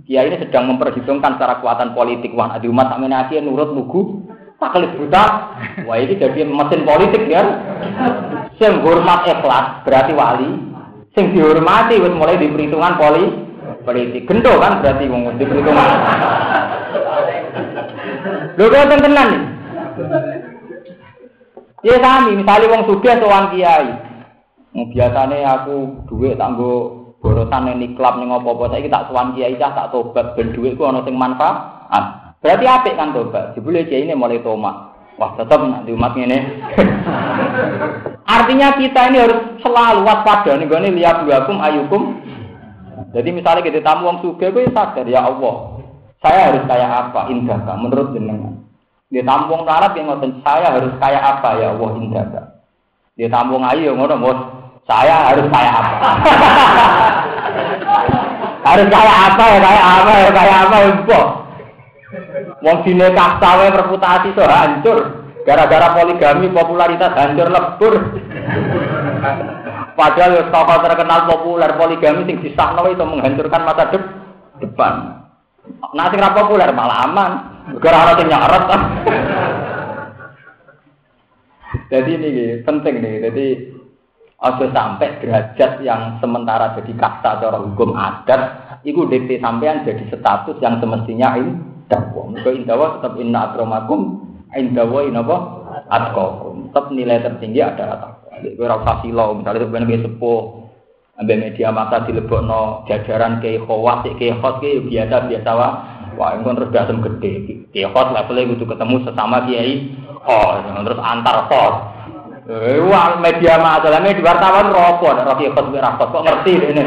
Kiai 0.08 0.32
ini 0.32 0.40
sedang 0.40 0.72
memperhitungkan 0.72 1.36
secara 1.36 1.60
kekuatan 1.60 1.92
politik 1.92 2.32
wah 2.32 2.56
di 2.56 2.72
umat 2.72 2.96
sakmene 2.96 3.28
akeh 3.28 3.44
nurut 3.44 3.76
lugu 3.76 4.24
tak 4.56 4.72
kelis 4.72 4.96
buta. 4.96 5.24
Wah 5.84 5.98
ini 6.00 6.16
jadi 6.16 6.48
mesin 6.48 6.88
politik 6.88 7.28
ya. 7.28 7.44
Sing 8.56 8.80
hormat 8.88 9.28
ikhlas 9.28 9.84
berarti 9.84 10.16
wali. 10.16 10.52
Sing 11.12 11.36
dihormati 11.36 12.00
wis 12.00 12.16
mulai 12.16 12.40
di 12.40 12.48
perhitungan 12.48 12.96
poli 12.96 13.26
politik. 13.84 14.24
Gendo 14.32 14.56
kan 14.64 14.80
berarti 14.80 15.12
wong 15.12 15.36
di 15.36 15.44
perhitungan. 15.44 15.88
Lho 18.56 18.66
kok 18.72 18.88
tenan 18.88 19.28
nih. 19.28 19.42
Ya 21.86 21.96
sami, 22.02 22.32
misalnya 22.40 22.72
wong 22.74 22.84
sugih 22.88 23.20
sowan 23.20 23.52
kiai. 23.52 23.92
Biasane 24.72 25.44
aku 25.44 26.08
duit 26.08 26.40
tanggo 26.40 26.97
borosan 27.22 27.74
ning 27.74 27.98
klub 27.98 28.22
ning 28.22 28.30
apa-apa 28.30 28.74
saiki 28.74 28.90
tak 28.92 29.10
sowan 29.10 29.34
kiai 29.34 29.58
cah 29.58 29.74
tak 29.74 29.90
tobat 29.90 30.38
ben 30.38 30.54
dhuwitku 30.54 30.84
ana 30.86 31.02
sing 31.04 31.18
manfaat. 31.18 31.56
Berarti 32.38 32.66
apik 32.70 32.96
kan 32.96 33.14
tobat. 33.14 33.58
Jebule 33.58 33.86
kiai 33.90 34.06
ini 34.06 34.14
mulai 34.14 34.42
tomat. 34.46 34.96
Wah, 35.18 35.34
tetap 35.34 35.58
nanti 35.66 35.90
umat 35.98 36.14
ini. 36.14 36.38
Artinya 38.38 38.78
kita 38.78 39.10
ini 39.10 39.18
harus 39.18 39.40
selalu 39.66 40.06
waspada 40.06 40.54
nih 40.54 40.70
gue 40.70 40.94
lihat 40.94 41.26
akum 41.26 41.58
ayukum. 41.58 42.22
Jadi 43.18 43.30
misalnya 43.34 43.66
kita 43.66 43.82
tamu 43.82 44.14
wong 44.14 44.18
sugih 44.22 44.54
gue 44.54 44.70
sadar 44.70 45.10
ya 45.10 45.26
Allah. 45.26 45.82
Saya 46.22 46.54
harus 46.54 46.64
kayak 46.70 46.90
apa 47.10 47.34
indah 47.34 47.58
menurut 47.82 48.14
jenengan. 48.14 48.62
Dia 49.10 49.24
tampung 49.24 49.64
larat 49.66 49.96
yang 49.96 50.12
ngoten 50.12 50.44
saya 50.44 50.76
harus 50.76 50.94
kayak 51.00 51.24
apa 51.24 51.50
ya 51.56 51.74
Allah 51.74 51.90
indah 51.98 52.26
Dia 53.18 53.28
tampung 53.34 53.66
ayu 53.66 53.98
ngono 53.98 54.16
bos. 54.22 54.40
Saya 54.88 55.16
harus 55.32 55.48
kayak 55.52 55.74
apa? 55.76 56.08
harus 58.68 58.88
kayak 58.88 59.18
apa 59.32 59.44
ya 59.44 59.60
kayak 59.60 59.84
apa 59.84 60.12
ya 60.16 60.30
kayak 60.32 60.58
apa 60.64 60.76
ya. 60.80 61.22
Wong 62.64 62.88
dine 62.88 63.12
kastawe 63.12 63.68
reputasi 63.68 64.32
so 64.32 64.48
hancur. 64.48 65.28
Gara-gara 65.44 65.92
poligami 65.96 66.52
popularitas 66.52 67.16
hancur 67.20 67.48
lebur. 67.52 67.94
Padahal 70.00 70.48
tokoh 70.52 70.78
terkenal 70.84 71.28
populer 71.28 71.72
poligami 71.76 72.24
sing 72.24 72.40
disahno 72.40 72.88
itu 72.88 73.04
menghancurkan 73.04 73.68
masa 73.68 73.92
depan. 74.64 74.94
Nah 75.92 76.08
sing 76.08 76.24
populer 76.24 76.72
malah 76.72 77.12
aman. 77.12 77.32
Gara 77.84 78.08
ana 78.08 78.16
sing 78.16 78.32
nyaret. 78.32 78.64
Jadi 81.92 82.12
ini 82.16 82.64
penting 82.64 82.96
nih. 83.04 83.28
Jadi 83.28 83.76
ada 84.38 84.66
sampai 84.70 85.18
derajat 85.18 85.82
yang 85.82 86.22
sementara 86.22 86.78
jadi 86.78 86.94
kasta 86.94 87.42
cara 87.42 87.58
hukum 87.58 87.98
adat, 87.98 88.42
itu 88.86 89.10
DP 89.10 89.42
sampean 89.42 89.82
jadi 89.82 90.06
status 90.14 90.62
yang 90.62 90.78
semestinya 90.78 91.34
ini 91.42 91.58
dakwa. 91.90 92.30
Mereka 92.30 92.54
indawa 92.54 93.02
tetap 93.02 93.18
inna 93.18 93.50
akramakum, 93.50 94.22
indawa 94.54 95.10
inapa 95.10 95.36
atqakum. 95.90 96.70
Tetap 96.70 96.86
nilai 96.94 97.26
tertinggi 97.26 97.66
adalah 97.66 97.98
takwa. 97.98 98.38
Ora 98.38 98.76
usah 98.86 98.98
silo, 99.02 99.34
misale 99.34 99.66
sampeyan 99.66 100.06
sepuh 100.06 100.42
ambil 101.18 101.38
media 101.42 101.74
massa 101.74 102.06
dilebokno 102.06 102.86
jajaran 102.86 103.42
ke 103.42 103.58
khawas 103.66 104.06
ke 104.06 104.30
khot 104.38 104.62
ke 104.62 104.86
biasa-biasa 104.86 105.52
wae. 105.58 105.74
Wah, 106.18 106.34
engko 106.34 106.50
terus 106.58 106.74
dasem 106.74 107.02
gede. 107.02 107.66
Kiai 107.74 107.90
khot 107.90 108.14
levelnya 108.14 108.54
kudu 108.54 108.66
ketemu 108.70 108.96
sesama 109.06 109.46
kiai 109.50 109.98
oh 110.26 110.62
terus 110.86 111.02
antar 111.02 111.50
khot. 111.50 111.74
Eh, 112.48 112.80
wah 112.80 113.20
media 113.20 113.60
massa 113.60 113.92
media 114.00 114.24
wartawan 114.24 114.72
ropo, 114.72 115.12
kiai 115.12 115.52
khot 115.52 115.68
ora 115.68 116.00
kok 116.00 116.16
ngerti 116.16 116.52
ini. 116.56 116.84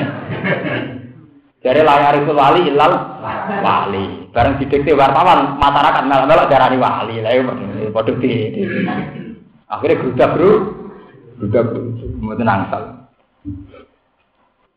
Jadi 1.61 1.85
layar 1.85 2.17
itu 2.17 2.33
wali 2.33 2.73
ilal 2.73 3.21
wali. 3.61 4.33
Bareng 4.33 4.57
didikte 4.57 4.97
wartawan 4.97 5.61
masyarakat 5.61 6.09
melok-melok 6.09 6.49
darani 6.49 6.81
wali. 6.81 7.21
Lah 7.21 7.37
iya 7.37 7.93
padha 7.93 8.17
di. 8.17 8.33
Akhirnya 9.69 10.01
grudak 10.01 10.31
bro. 10.33 10.51
Grudak 11.37 11.63
bro. 11.69 11.81
Mboten 12.25 12.49
angsal. 12.49 12.83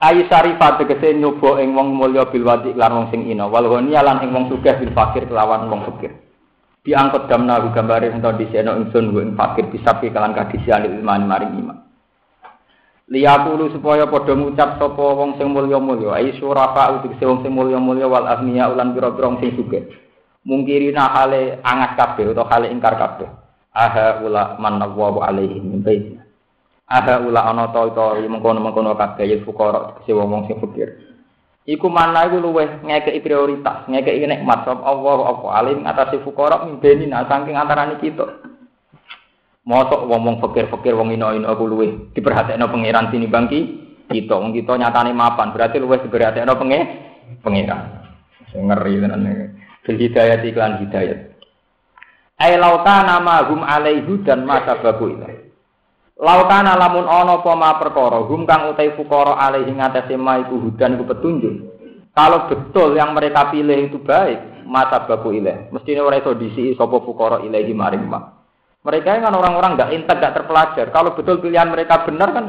Ayi 0.04 0.28
sarifat 0.28 0.84
tegese 0.84 1.16
nyoba 1.16 1.64
ing 1.64 1.72
wong 1.80 1.96
mulya 1.96 2.28
bil 2.28 2.44
wadi 2.44 2.76
lan 2.76 2.92
wong 2.92 3.06
sing 3.08 3.24
ina 3.24 3.48
wal 3.48 3.64
ghaniya 3.72 4.04
lan 4.04 4.20
ing 4.20 4.36
wong 4.36 4.52
sugih 4.52 4.76
bil 4.76 4.92
fakir 4.92 5.24
kelawan 5.32 5.72
wong 5.72 5.88
fakir. 5.88 6.12
Diangkut 6.84 7.32
damna 7.32 7.64
gambare 7.72 8.12
ento 8.12 8.28
diseno 8.36 8.76
ingsun 8.76 9.16
ing 9.16 9.40
fakir 9.40 9.72
bisa 9.72 9.96
kalan 9.96 10.36
kadisian 10.36 10.84
ilmani 10.84 11.24
maring 11.24 11.56
iman. 11.64 11.78
Liyakulu 13.08 13.72
supaya 13.72 14.04
padha 14.08 14.36
ngucap 14.36 14.80
sapa 14.80 15.00
wong 15.16 15.40
sing 15.40 15.48
mulya-mulya 15.52 16.20
ai 16.20 16.36
surafa 16.36 17.00
utik 17.00 17.20
wong 17.24 17.40
sing 17.40 17.56
mulya-mulya 17.56 18.08
wal 18.08 18.28
agniya 18.28 18.68
ulan 18.68 18.92
pira-pira 18.92 19.32
sing 19.40 19.56
sugih. 19.56 19.96
Mungkirina 20.44 21.08
hale 21.08 21.64
angat 21.64 21.96
kabeh 21.96 22.36
utawa 22.36 22.52
hale 22.52 22.68
ingkar 22.68 23.00
kabeh. 23.00 23.32
Aha 23.72 24.20
ula 24.20 24.60
manawwa 24.60 25.24
alaihi 25.24 25.64
min 25.64 25.80
baiti. 25.80 26.20
Ada 26.88 27.24
ula 27.24 27.48
ana 27.48 27.72
ta 27.72 27.80
utawa 27.80 28.20
mengkono-mengkono 28.20 28.92
kabeh 29.00 29.24
ya 29.24 29.40
fukara 29.48 30.04
kese 30.04 30.12
wong 30.12 30.52
sing 30.52 30.60
fakir. 30.60 31.13
Iku 31.64 31.88
mana 31.88 32.28
iku 32.28 32.44
luweh 32.44 32.84
ngekeki 32.84 33.24
prioritas, 33.24 33.88
ngekeki 33.88 34.28
nikmat 34.28 34.68
sapa 34.68 34.84
Allah 34.84 35.32
apa 35.32 35.48
alim 35.56 35.80
atase 35.88 36.20
fukara 36.20 36.68
mimbeni 36.68 37.08
nah 37.08 37.24
saking 37.24 37.56
antarane 37.56 38.04
kita. 38.04 38.28
Mosok 39.64 40.12
wong 40.12 40.44
fakir-fakir 40.44 40.92
wong 40.92 41.16
ino-ino 41.16 41.48
aku 41.48 41.64
luweh 41.64 42.12
diperhatekno 42.12 42.68
pangeran 42.68 43.08
sini 43.16 43.32
bangki 43.32 43.60
kita 44.12 44.36
wong 44.36 44.52
kita 44.52 44.76
nyatane 44.76 45.16
mapan 45.16 45.56
berarti 45.56 45.80
luweh 45.80 46.04
diperhatekno 46.04 46.52
penge 46.60 46.80
pangeran. 47.40 47.82
Ngeri 48.52 49.00
tenan 49.00 49.24
Bil 49.84 50.00
hidayat 50.00 50.44
iklan 50.48 50.80
hidayat. 50.84 51.36
Ai 52.40 52.56
nama 52.60 53.44
hum 53.48 53.64
alaihi 53.64 54.20
dan 54.24 54.44
masa 54.48 54.80
babu. 54.80 55.12
Lautana 56.14 56.78
lamun 56.78 57.10
ana 57.10 57.42
apa 57.42 57.52
ma 57.58 57.74
perkara 57.82 58.22
hum 58.30 58.46
kang 58.46 58.70
utai 58.70 58.94
fukara 58.94 59.34
alaihi 59.34 59.74
ngatasi 59.74 60.14
ma 60.14 60.38
iku 60.46 60.62
hudan 60.62 60.94
iku 60.94 61.10
petunjuk. 61.10 61.56
Kalau 62.14 62.46
betul 62.46 62.94
yang 62.94 63.18
mereka 63.18 63.50
pilih 63.50 63.90
itu 63.90 63.98
baik, 63.98 64.70
mata 64.70 65.02
baku 65.10 65.34
ilaih. 65.34 65.74
Mestinya 65.74 66.06
orang 66.06 66.22
itu 66.22 66.32
disi 66.38 66.64
sapa 66.78 67.02
fukara 67.02 67.42
ilaihi 67.42 67.74
maring 67.74 68.06
ma. 68.06 68.22
Mereka 68.86 69.26
kan 69.26 69.34
orang-orang 69.34 69.74
nggak 69.74 69.92
intek, 69.96 70.22
nggak 70.22 70.36
terpelajar. 70.38 70.86
Kalau 70.94 71.18
betul 71.18 71.42
pilihan 71.42 71.72
mereka 71.74 72.06
benar 72.06 72.30
kan, 72.36 72.46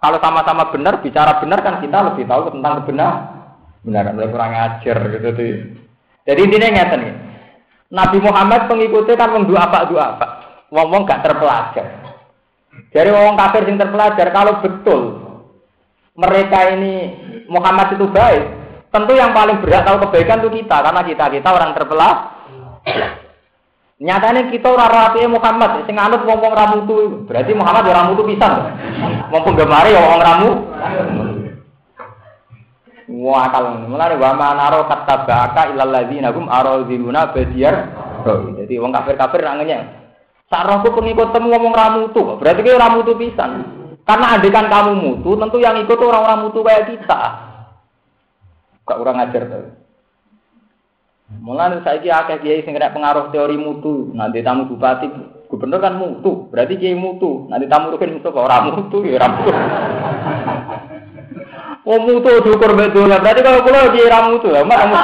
kalau 0.00 0.18
sama-sama 0.18 0.72
benar, 0.72 1.04
bicara 1.04 1.38
benar 1.38 1.60
kan 1.60 1.78
kita 1.78 1.98
lebih 2.10 2.24
tahu 2.26 2.50
tentang 2.50 2.72
kebenar. 2.82 3.14
Benar, 3.84 4.02
kan 4.10 4.16
kurang 4.18 4.52
ajar 4.56 4.96
gitu 5.14 5.28
tuh. 5.30 5.56
Jadi 6.24 6.40
intinya 6.42 6.68
ngeten 6.74 7.00
nih. 7.04 7.14
Nabi 7.90 8.18
Muhammad 8.24 8.70
pengikutnya 8.70 9.14
kan 9.20 9.30
wong 9.36 9.44
dua 9.46 9.68
apa 9.68 9.78
dua 9.86 10.02
apa. 10.16 10.26
Wong-wong 10.72 11.02
gak 11.04 11.26
terpelajar. 11.26 11.99
Dari 12.90 13.10
orang 13.10 13.38
kafir 13.38 13.66
yang 13.70 13.78
terpelajar, 13.78 14.26
kalau 14.34 14.58
betul 14.62 15.00
mereka 16.18 16.74
ini 16.74 17.14
Muhammad 17.46 17.94
itu 17.94 18.06
baik, 18.10 18.44
tentu 18.90 19.12
yang 19.14 19.30
paling 19.30 19.62
berat 19.62 19.86
tahu 19.86 20.02
kebaikan 20.06 20.42
itu 20.42 20.62
kita, 20.62 20.76
karena 20.82 21.02
kita 21.06 21.24
kita 21.30 21.48
orang 21.50 21.70
terpelajar. 21.74 22.38
Nyatanya 24.00 24.48
kita 24.48 24.64
orang 24.72 24.90
rapi 24.90 25.28
Muhammad, 25.28 25.84
sing 25.84 26.00
anut 26.00 26.24
wong 26.24 26.40
wong 26.40 26.54
ramu 26.56 26.76
itu, 26.88 26.96
berarti 27.28 27.52
Muhammad 27.52 27.84
orang 27.84 27.96
ramu 28.00 28.12
itu 28.16 28.24
bisa, 28.32 28.48
wong 29.28 29.42
penggemar 29.44 29.86
ya 29.86 30.00
wong 30.00 30.22
ramu. 30.24 30.50
Wah 33.10 33.50
kalau 33.52 33.76
mulai 33.90 34.16
wa 34.16 34.30
manaro 34.38 34.86
kata 34.86 35.26
baka 35.26 35.74
ilal 35.74 35.90
ladzina 35.90 36.32
hum 36.32 36.48
aradiluna 36.48 37.34
badiyar. 37.34 37.76
Jadi 38.56 38.74
wong 38.80 38.94
kafir-kafir 38.94 39.44
nangenya 39.44 39.99
Sarohku 40.50 40.90
pengikut 40.98 41.30
temu 41.30 41.54
ngomong 41.54 41.70
ramutu, 41.70 42.34
berarti 42.42 42.66
kayak 42.66 42.82
ramutu 42.82 43.14
pisan. 43.14 43.62
Karena 44.02 44.34
adekan 44.34 44.66
kamu 44.66 44.92
mutu, 44.98 45.38
tentu 45.38 45.62
yang 45.62 45.78
ikut 45.78 45.94
orang-orang 45.94 46.50
mutu 46.50 46.66
kayak 46.66 46.90
kita. 46.90 47.22
Gak 48.82 48.98
kurang 48.98 49.22
ajar 49.22 49.46
tuh. 49.46 49.70
Mulai 51.38 51.78
saya 51.86 52.02
kira 52.02 52.26
akeh 52.26 52.42
kiai 52.42 52.66
sing 52.66 52.74
pengaruh 52.74 53.30
teori 53.30 53.54
mutu. 53.54 54.10
Nanti 54.10 54.42
tamu 54.42 54.66
bupati, 54.66 55.06
gubernur 55.46 55.78
kan 55.78 55.94
mutu. 55.94 56.50
Berarti 56.50 56.74
kiai 56.74 56.98
mutu. 56.98 57.46
Nanti 57.46 57.70
tamu 57.70 57.94
rukin 57.94 58.18
mutu 58.18 58.34
kok 58.34 58.42
orang 58.50 58.74
mutu 58.74 59.06
ya 59.06 59.22
mutu. 59.30 59.54
Oh 61.86 62.02
mutu 62.02 62.30
diukur 62.42 62.74
betul. 62.74 63.06
Berarti 63.06 63.46
kalau 63.46 63.62
pulau 63.62 63.94
kiai 63.94 64.10
orang 64.10 64.34
mutu, 64.34 64.50
umat 64.50 64.78
kamu 64.82 64.96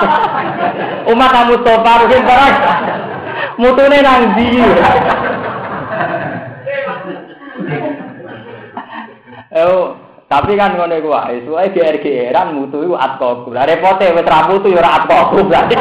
umat 1.15 1.31
kamu 1.31 1.55
topa 1.63 1.93
rukin 2.03 2.23
barang. 2.27 2.55
Mutune 3.63 3.99
nang 4.03 4.35
ndi? 4.35 4.51
Oh, 9.57 9.97
tapi 10.29 10.59
kan 10.59 10.77
ngono 10.77 10.95
iku 11.01 11.09
wae. 11.15 11.41
Suwe 11.47 11.71
GR-GRan 11.73 12.53
mutu 12.53 12.83
iku 12.83 12.99
atkoku. 12.99 13.55
Lah 13.55 13.65
repote 13.65 14.05
wis 14.13 14.27
ra 14.27 14.45
mutu 14.51 14.69
ya 14.69 14.83
ora 14.83 14.91
atkoku 15.01 15.41
berarti. 15.49 15.75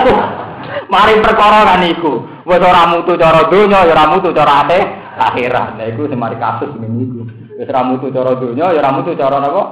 Mari 0.87 1.19
perkara 1.19 1.65
kan 1.65 1.83
iku. 1.83 2.23
Wis 2.45 2.61
ora 2.61 2.87
mutu 2.87 3.17
cara 3.19 3.49
donya 3.51 3.83
ya 3.83 3.91
ora 3.97 4.05
mutu 4.13 4.29
cara 4.31 4.63
ate 4.63 4.79
akhirat. 5.17 5.81
Lah 5.81 5.85
iku 5.89 6.07
sing 6.07 6.19
mari 6.21 6.37
kasus 6.37 6.71
ngene 6.77 6.97
iku. 7.03 7.21
Wis 7.57 7.67
ra 7.67 7.81
mutu 7.83 8.07
cara 8.13 8.37
donya 8.37 8.71
ya 8.71 8.79
ora 8.79 8.91
mutu 8.95 9.11
cara 9.17 9.37
napa? 9.41 9.63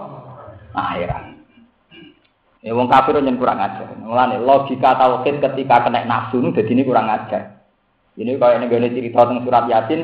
Akhirat. 0.73 1.23
Ya 2.63 2.71
wong 2.71 2.87
kafir 2.87 3.19
nyen 3.19 3.37
kurang 3.37 3.59
ajar. 3.59 3.91
Mulane 3.99 4.39
logika 4.39 4.95
tauhid 4.95 5.43
ketika 5.43 5.83
kena 5.83 6.07
nafsu 6.07 6.39
dadi 6.49 6.71
ini 6.71 6.87
kurang 6.87 7.11
ajar. 7.11 7.59
Ini 8.15 8.37
kalau 8.37 8.61
ini 8.61 8.93
cerita 8.93 9.25
tentang 9.25 9.41
surat 9.41 9.65
Yasin, 9.65 10.01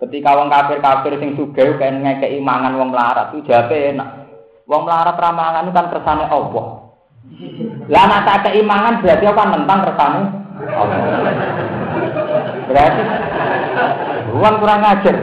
ketika 0.00 0.30
wong 0.32 0.48
kafir-kafir 0.48 1.20
sing 1.20 1.36
sugih 1.36 1.76
kan 1.76 2.00
ngekeki 2.00 2.40
mangan 2.40 2.76
wong 2.80 2.90
melarat, 2.90 3.36
itu 3.36 3.44
jawab 3.52 3.68
enak. 3.68 4.08
Wong 4.64 4.82
melarat 4.88 5.16
ramangan 5.18 5.66
itu 5.68 5.72
kan 5.76 5.86
kersane 5.92 6.24
Allah. 6.24 6.66
Lah 7.90 8.04
nek 8.08 8.22
tak 8.24 8.38
keimangan 8.48 9.04
berarti 9.04 9.24
apa 9.28 9.42
nentang 9.52 9.80
kersane 9.84 10.20
Allah. 10.72 10.98
Berarti 12.70 13.02
Ruang 14.30 14.56
kurang 14.62 14.82
ajar. 14.86 15.16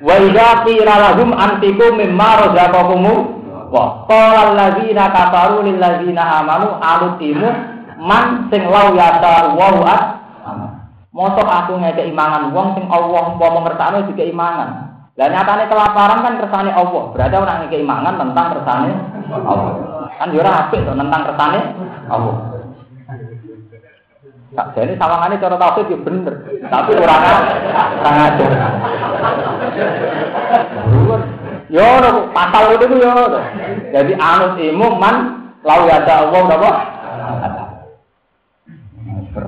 Wa 0.00 0.14
idza 0.24 0.48
qila 0.64 0.94
lahum 0.96 1.30
antiku 1.36 1.92
mimma 1.92 2.48
razaqakum 2.48 3.04
wa 3.68 4.08
qala 4.08 4.40
alladzina 4.52 5.12
kafaru 5.12 5.68
lil 5.68 5.76
ladzina 5.76 6.40
amanu 6.40 6.80
alutimu 6.80 7.48
man 8.00 8.48
sing 8.48 8.64
lau 8.64 8.96
yata 8.96 9.52
wa 9.52 10.17
Mosok 11.18 11.50
aku 11.50 11.82
ngeke 11.82 12.14
imangan 12.14 12.54
wong 12.54 12.78
sing 12.78 12.86
Allah 12.86 13.34
mau 13.34 13.58
ngertakno 13.66 14.06
juga 14.06 14.22
imangan. 14.22 14.70
Lah 15.18 15.26
nyatane 15.26 15.66
kelaparan 15.66 16.22
kan 16.22 16.38
kersane 16.38 16.70
Allah. 16.70 17.10
Berarti 17.10 17.34
orang 17.34 17.58
ngeke 17.66 17.82
imangan 17.82 18.22
tentang 18.22 18.46
kersane 18.54 18.94
Allah. 19.26 19.72
Kan 20.14 20.30
yo 20.30 20.46
ora 20.46 20.70
apik 20.70 20.86
to 20.86 20.94
tentang 20.94 21.22
kersane 21.26 21.60
Allah. 22.06 22.36
Tak 24.54 24.66
jadi 24.78 24.94
sawangane 24.94 25.42
cara 25.42 25.56
tauhid 25.58 25.90
yo 25.90 25.98
bener. 26.06 26.34
Tapi 26.70 26.90
ora 26.94 27.16
ora 27.98 28.10
ngajar. 28.14 28.50
Yo 31.66 31.86
pasal 32.30 32.78
itu 32.78 32.94
yo. 32.94 33.10
Jadi 33.90 34.12
anut 34.22 34.54
ilmu 34.54 34.86
man 35.02 35.16
lau 35.66 35.82
ya 35.82 35.98
Allah 35.98 36.42
napa? 36.46 36.97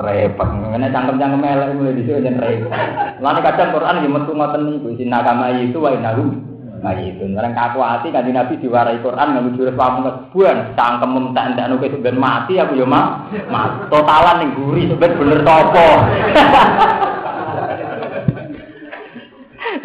Repot. 0.00 0.48
Ngene 0.48 0.88
cangkem-cangkem 0.88 1.44
elek 1.44 1.68
mulai 1.76 1.96
dhisik 1.96 2.24
jen 2.24 2.40
repot. 2.40 2.72
Lan 3.20 3.36
kadang 3.44 3.70
Quran 3.76 4.02
yo 4.04 4.08
metu 4.08 4.32
ngoten 4.32 4.60
niku 4.66 4.88
nakama 5.06 5.52
itu 5.54 5.78
wa 5.78 5.92
inahu 5.92 6.50
Nah 6.80 6.96
itu, 6.96 7.28
sekarang 7.28 7.52
kaku 7.52 7.84
hati 7.84 8.08
kan 8.08 8.24
Nabi 8.24 8.56
diwarai 8.56 9.04
Quran 9.04 9.36
nggak 9.36 9.52
jurus 9.52 9.76
pamung 9.76 10.00
kebuan, 10.00 10.72
cangkem 10.72 11.12
mentak 11.12 11.52
entek 11.52 11.68
nuke 11.68 11.92
sebenarnya 11.92 12.16
mati 12.16 12.56
aku 12.56 12.72
yo 12.72 12.88
mah, 12.88 13.28
mah 13.52 13.84
totalan 13.92 14.40
nih 14.40 14.48
gurih 14.56 14.88
sebenarnya 14.88 15.20
bener 15.20 15.40
topo. 15.44 15.88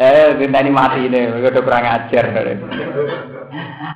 eh, 0.08 0.40
kita 0.40 0.58
ini 0.64 0.70
mati 0.72 1.04
ini, 1.04 1.36
udah 1.36 1.60
kurang 1.60 1.84
ajar. 1.84 2.24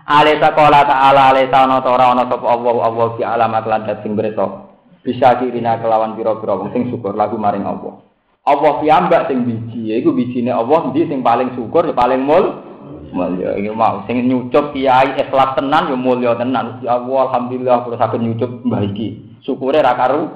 Alisa 0.04 0.52
kola 0.52 0.84
ta'ala 0.84 1.32
alisa 1.32 1.64
ono 1.64 1.80
tora 1.80 2.12
ono 2.12 2.28
sop 2.28 2.44
Allah 2.44 2.76
Allah 2.84 3.06
ki 3.16 3.22
alamat 3.24 3.64
landat 3.64 4.04
sing 4.04 4.12
beretok 4.12 4.69
bisa 5.00 5.40
kirina 5.40 5.80
kelawan 5.80 6.16
piro-piro 6.16 6.60
wong 6.60 6.70
sing 6.76 6.92
syukur 6.92 7.16
lagu 7.16 7.40
maring 7.40 7.64
Allah. 7.64 8.04
Allah 8.44 8.72
piyambak 8.80 9.28
sing 9.28 9.44
biji, 9.44 9.92
iku 10.00 10.16
bijine 10.16 10.48
Allah 10.52 10.88
ndi 10.90 11.04
sing 11.08 11.20
paling 11.20 11.52
syukur, 11.56 11.84
ya 11.84 11.94
paling 11.94 12.24
mul 12.24 12.70
mulya. 13.12 13.58
Iki 13.58 13.70
mau 13.74 14.02
sing 14.06 14.24
nyucup 14.24 14.72
kiai 14.72 15.18
ikhlas 15.18 15.58
tenan 15.58 15.92
ya 15.92 15.96
mulya 15.98 16.38
tenan. 16.38 16.80
Ya 16.80 16.96
Allah 16.96 17.30
alhamdulillah 17.30 17.84
kula 17.84 17.98
saged 18.00 18.22
nyucup 18.22 18.50
mbah 18.64 18.80
iki. 18.86 19.38
Syukure 19.44 19.82
ra 19.82 19.94
karu. 19.98 20.30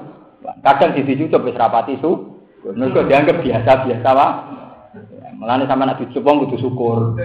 Kadang 0.61 0.93
sisi 0.93 1.17
nyucup 1.17 1.41
wis 1.47 1.57
rapati 1.57 1.97
su. 2.03 2.11
Mergo 2.65 3.05
dianggap 3.05 3.41
biasa-biasa 3.41 4.09
wae. 4.13 4.33
Mulane 5.35 5.67
sampean 5.67 5.91
nek 5.91 5.99
dicup 5.99 6.23
wong 6.23 6.47
kudu 6.47 6.57
syukur. 6.61 7.17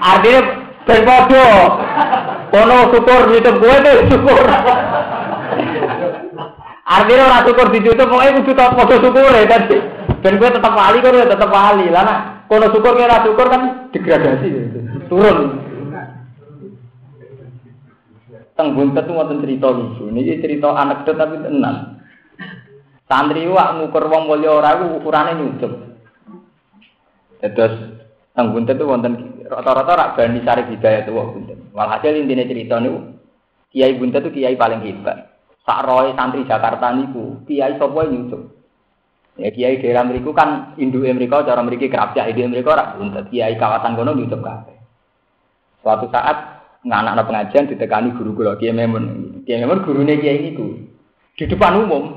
Artinya 0.00 0.40
ben 0.86 1.00
padha. 1.04 1.48
Kono 2.48 2.78
syukur 2.94 3.20
nyucup 3.28 3.54
kowe 3.60 3.92
syukur. 4.08 4.44
Artinya 6.88 7.28
ora 7.28 7.44
syukur 7.44 7.68
dicucup 7.68 8.08
pokoke 8.08 8.40
kudu 8.40 8.52
tak 8.56 8.72
padha 8.72 8.96
syukure 8.96 9.42
tadi. 9.44 9.76
Ben 10.24 10.40
kowe 10.40 10.48
tetep 10.48 10.72
wali 10.72 10.98
kowe 11.04 11.20
tetep 11.20 11.50
wali. 11.52 11.86
Lah 11.92 12.02
nek 12.08 12.18
kono 12.48 12.66
syukur 12.72 12.96
kira 12.96 13.20
syukur 13.28 13.46
kan 13.52 13.92
degradasi 13.92 14.46
gitu. 14.48 14.78
Turun. 15.12 15.38
Teng 18.56 18.72
buntet 18.72 19.04
itu 19.04 19.12
wonten 19.12 19.44
cerita 19.44 19.68
lucu. 19.68 20.08
Niki 20.08 20.40
cerita 20.40 20.72
anekdot 20.72 21.20
tapi 21.20 21.44
tenan. 21.44 22.00
Santri 23.04 23.44
wak 23.52 23.76
ngukur 23.76 24.08
wong 24.08 24.24
mulya 24.24 24.56
ora 24.56 24.80
iku 24.80 24.96
ukurane 24.96 25.36
nyucup. 25.36 25.72
Terus 27.44 28.00
teng 28.32 28.48
buntet 28.56 28.80
itu 28.80 28.88
wonten 28.88 29.44
rata-rata 29.44 29.92
rak 29.92 30.12
bani 30.16 30.40
sari 30.40 30.64
hidayah 30.64 31.04
wong 31.12 31.36
buntet. 31.36 31.60
Walhasil 31.76 32.16
intine 32.16 32.48
cerita 32.48 32.80
niku 32.80 33.12
Kiai 33.68 34.00
buntet 34.00 34.24
itu 34.24 34.40
kiai 34.40 34.56
paling 34.56 34.80
hebat. 34.80 35.27
Sak 35.68 35.84
roy 35.84 36.16
santri 36.16 36.48
Jakarta 36.48 36.96
niku 36.96 37.44
kiai 37.44 37.76
sapa 37.76 38.08
nyucup. 38.08 38.40
Ya 39.36 39.52
kiai 39.52 39.76
daerah 39.84 40.08
mriku 40.08 40.32
kan 40.32 40.72
induk 40.80 41.04
mereka 41.04 41.44
cara 41.44 41.60
mriki 41.60 41.92
kerapyak 41.92 42.32
induk 42.32 42.48
mereka 42.48 42.72
ora 42.72 42.96
buntet. 42.96 43.28
Kiai 43.28 43.52
kawasan 43.60 43.92
kono 43.92 44.16
nyucup 44.16 44.40
kabeh. 44.40 44.80
Suatu 45.84 46.08
saat 46.08 46.64
nganak 46.88 47.20
pengajian 47.28 47.68
ditekani 47.68 48.16
guru 48.16 48.32
kula 48.32 48.56
Kiai 48.56 48.72
Memun. 48.72 49.44
Kiai 49.44 49.60
Memun 49.60 49.84
gurune 49.84 50.16
kiai 50.16 50.40
niku 50.40 50.72
di 51.36 51.44
depan 51.44 51.84
umum. 51.84 52.16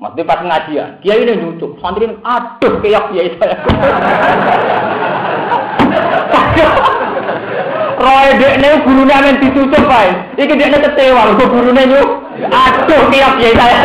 Maksudnya 0.00 0.26
pas 0.26 0.40
pengajian, 0.42 0.98
kiai 1.04 1.22
ini 1.22 1.38
nyucup, 1.38 1.78
santri 1.84 2.08
aduh 2.10 2.80
keyak 2.80 3.12
kiai 3.12 3.30
saya. 3.36 3.56
Roy 8.04 8.28
dek 8.40 8.58
ne 8.58 8.68
gurunya 8.82 9.20
amen 9.20 9.38
ditutup 9.38 9.84
bae. 9.86 10.34
Iki 10.34 10.58
dek 10.58 10.70
ne 10.72 10.78
kecewa, 10.82 11.38
gurune 11.38 11.84
nyuk. 11.86 12.23
Aduh 12.34 13.02
keyak 13.14 13.32
kiai 13.38 13.54
saya. 13.54 13.78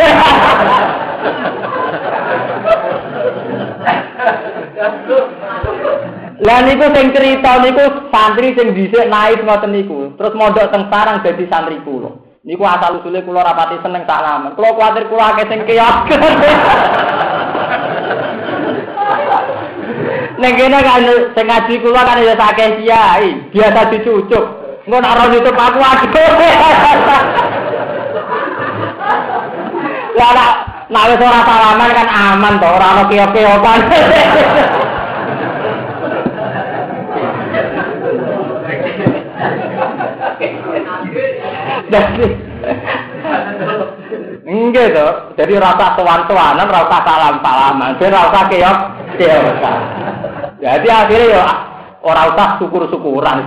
Lah 6.40 6.58
niku 6.64 6.86
sing 6.96 7.12
cerita 7.12 7.60
niku 7.60 7.84
santri 8.08 8.56
sing 8.56 8.72
dhisik 8.74 9.06
naik 9.06 9.44
ngoten 9.44 9.70
niku. 9.70 10.16
Terus 10.16 10.34
mondok 10.34 10.72
teng 10.72 10.88
sarang 10.90 11.22
dadi 11.22 11.44
santri 11.46 11.78
kula. 11.84 12.10
Niku 12.40 12.64
asal 12.64 12.98
usule 12.98 13.20
kula 13.22 13.44
rapati 13.44 13.76
seneng 13.84 14.08
sak 14.08 14.24
lamen. 14.24 14.56
Kula 14.56 14.72
kuwatir 14.72 15.04
kula 15.12 15.36
akeh 15.36 15.46
sing 15.46 15.60
keok. 15.68 15.96
Nek 20.40 20.56
kene 20.56 20.78
kan 20.80 21.04
sing 21.36 21.44
ngaji 21.44 21.74
kula 21.84 22.00
kan 22.00 22.24
ya 22.24 22.34
akeh 22.34 22.68
kiai, 22.80 23.52
biasa 23.52 23.92
dicucuk. 23.92 24.44
Engko 24.88 24.96
nek 24.96 25.12
ora 25.12 25.24
nutup 25.28 25.54
aku 25.54 25.78
aduh. 25.84 27.59
Lah 30.90 31.04
wis 31.06 31.22
ora 31.22 31.40
salaman 31.46 31.90
kan 31.94 32.08
aman 32.10 32.54
to, 32.58 32.66
ora 32.66 32.86
ono 32.98 33.02
keok-keokan. 33.06 33.80
Enggak 44.50 44.86
toh, 44.98 45.12
jadi 45.38 45.62
rasa 45.62 45.94
tuan-tuanan, 45.94 46.66
rasa 46.66 46.98
salam-salaman, 47.06 47.94
jadi 48.02 48.10
rasa 48.10 48.40
keok, 48.50 48.78
keokan. 49.14 49.78
Jadi 50.58 50.88
akhirnya 50.90 51.38
ya 51.38 51.44
orang 52.02 52.34
usah 52.34 52.48
syukur-syukuran. 52.58 53.46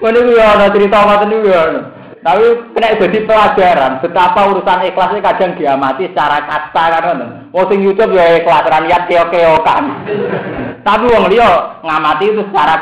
Mana 0.00 0.20
gue 0.20 0.36
ada 0.36 0.68
cerita 0.68 0.96
apa 1.00 1.24
tuh 1.24 1.48
ya? 1.48 1.62
Tapi 2.24 2.72
kena 2.72 2.96
jadi 2.96 3.18
pelajaran 3.28 4.00
betapa 4.00 4.48
urusan 4.48 4.88
ikhlas 4.88 5.12
ini 5.12 5.20
kadang 5.20 5.60
diamati 5.60 6.08
secara 6.08 6.40
kasta 6.48 6.84
kan 7.04 7.20
Oh 7.52 7.68
sing 7.68 7.84
YouTube 7.84 8.16
ya 8.16 8.40
ikhlas 8.40 8.64
niat 8.64 9.04
keo-keokan. 9.12 9.84
Tapi 10.80 11.04
wong 11.04 11.28
liya 11.28 11.84
ngamati 11.84 12.32
itu 12.32 12.40
secara 12.48 12.80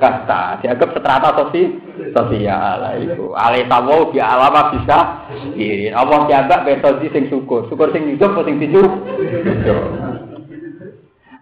kasta, 0.00 0.56
dianggap 0.64 0.88
strata 0.96 1.36
sosial 1.36 1.84
sosial 2.16 2.80
itu. 2.96 3.36
Ale 3.36 3.68
sawo 3.68 4.08
bi 4.08 4.24
alama 4.24 4.72
bisa 4.72 5.28
ini. 5.52 5.92
Allah 5.92 6.24
dianggap 6.24 6.64
metode 6.64 7.12
sing 7.12 7.28
syukur. 7.28 7.68
Syukur 7.68 7.92
sing 7.92 8.08
hidup 8.08 8.40
sing 8.40 8.56
dijuk. 8.56 8.88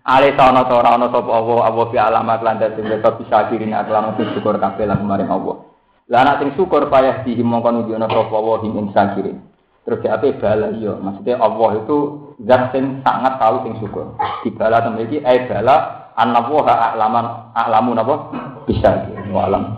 Ale 0.03 0.35
sono 0.35 0.67
to 0.67 0.75
ora 0.83 0.99
ono 0.99 1.09
sapa 1.15 1.31
Allah, 1.31 1.59
Allah 1.71 1.87
bi 1.95 1.99
alama 2.03 2.43
lan 2.43 2.59
dadi 2.59 2.83
bisa 2.83 3.39
diri 3.55 3.71
nek 3.71 3.87
lan 3.87 4.19
syukur 4.19 4.59
kabeh 4.59 4.83
lan 4.83 5.07
maring 5.07 5.31
Allah. 5.31 5.74
Lah 6.13 6.21
anak 6.21 6.45
sing 6.45 6.51
syukur 6.53 6.93
payah 6.93 7.25
dihi 7.25 7.41
mongko 7.41 7.69
nunjukno 7.73 8.07
sapa 8.09 8.37
wa 8.37 8.61
him 8.61 8.77
ing 8.77 8.87
sakirin. 8.93 9.41
Terus 9.85 10.01
diape 10.01 10.41
bala 10.41 10.73
iya, 10.77 10.97
maksudnya 10.97 11.37
Allah 11.41 11.71
itu 11.81 11.97
zat 12.45 12.73
sing 12.73 13.05
sangat 13.05 13.37
tahu 13.37 13.69
sing 13.69 13.75
syukur. 13.81 14.17
Di 14.45 14.53
bala 14.53 14.81
temen 14.85 15.05
iki 15.05 15.21
eh 15.25 15.45
bala 15.49 16.09
annallaha 16.17 16.93
a'laman 16.93 17.27
a'lamu 17.53 17.93
napa 17.97 18.15
bisa. 18.69 19.09
Wa 19.33 19.49
alam. 19.49 19.77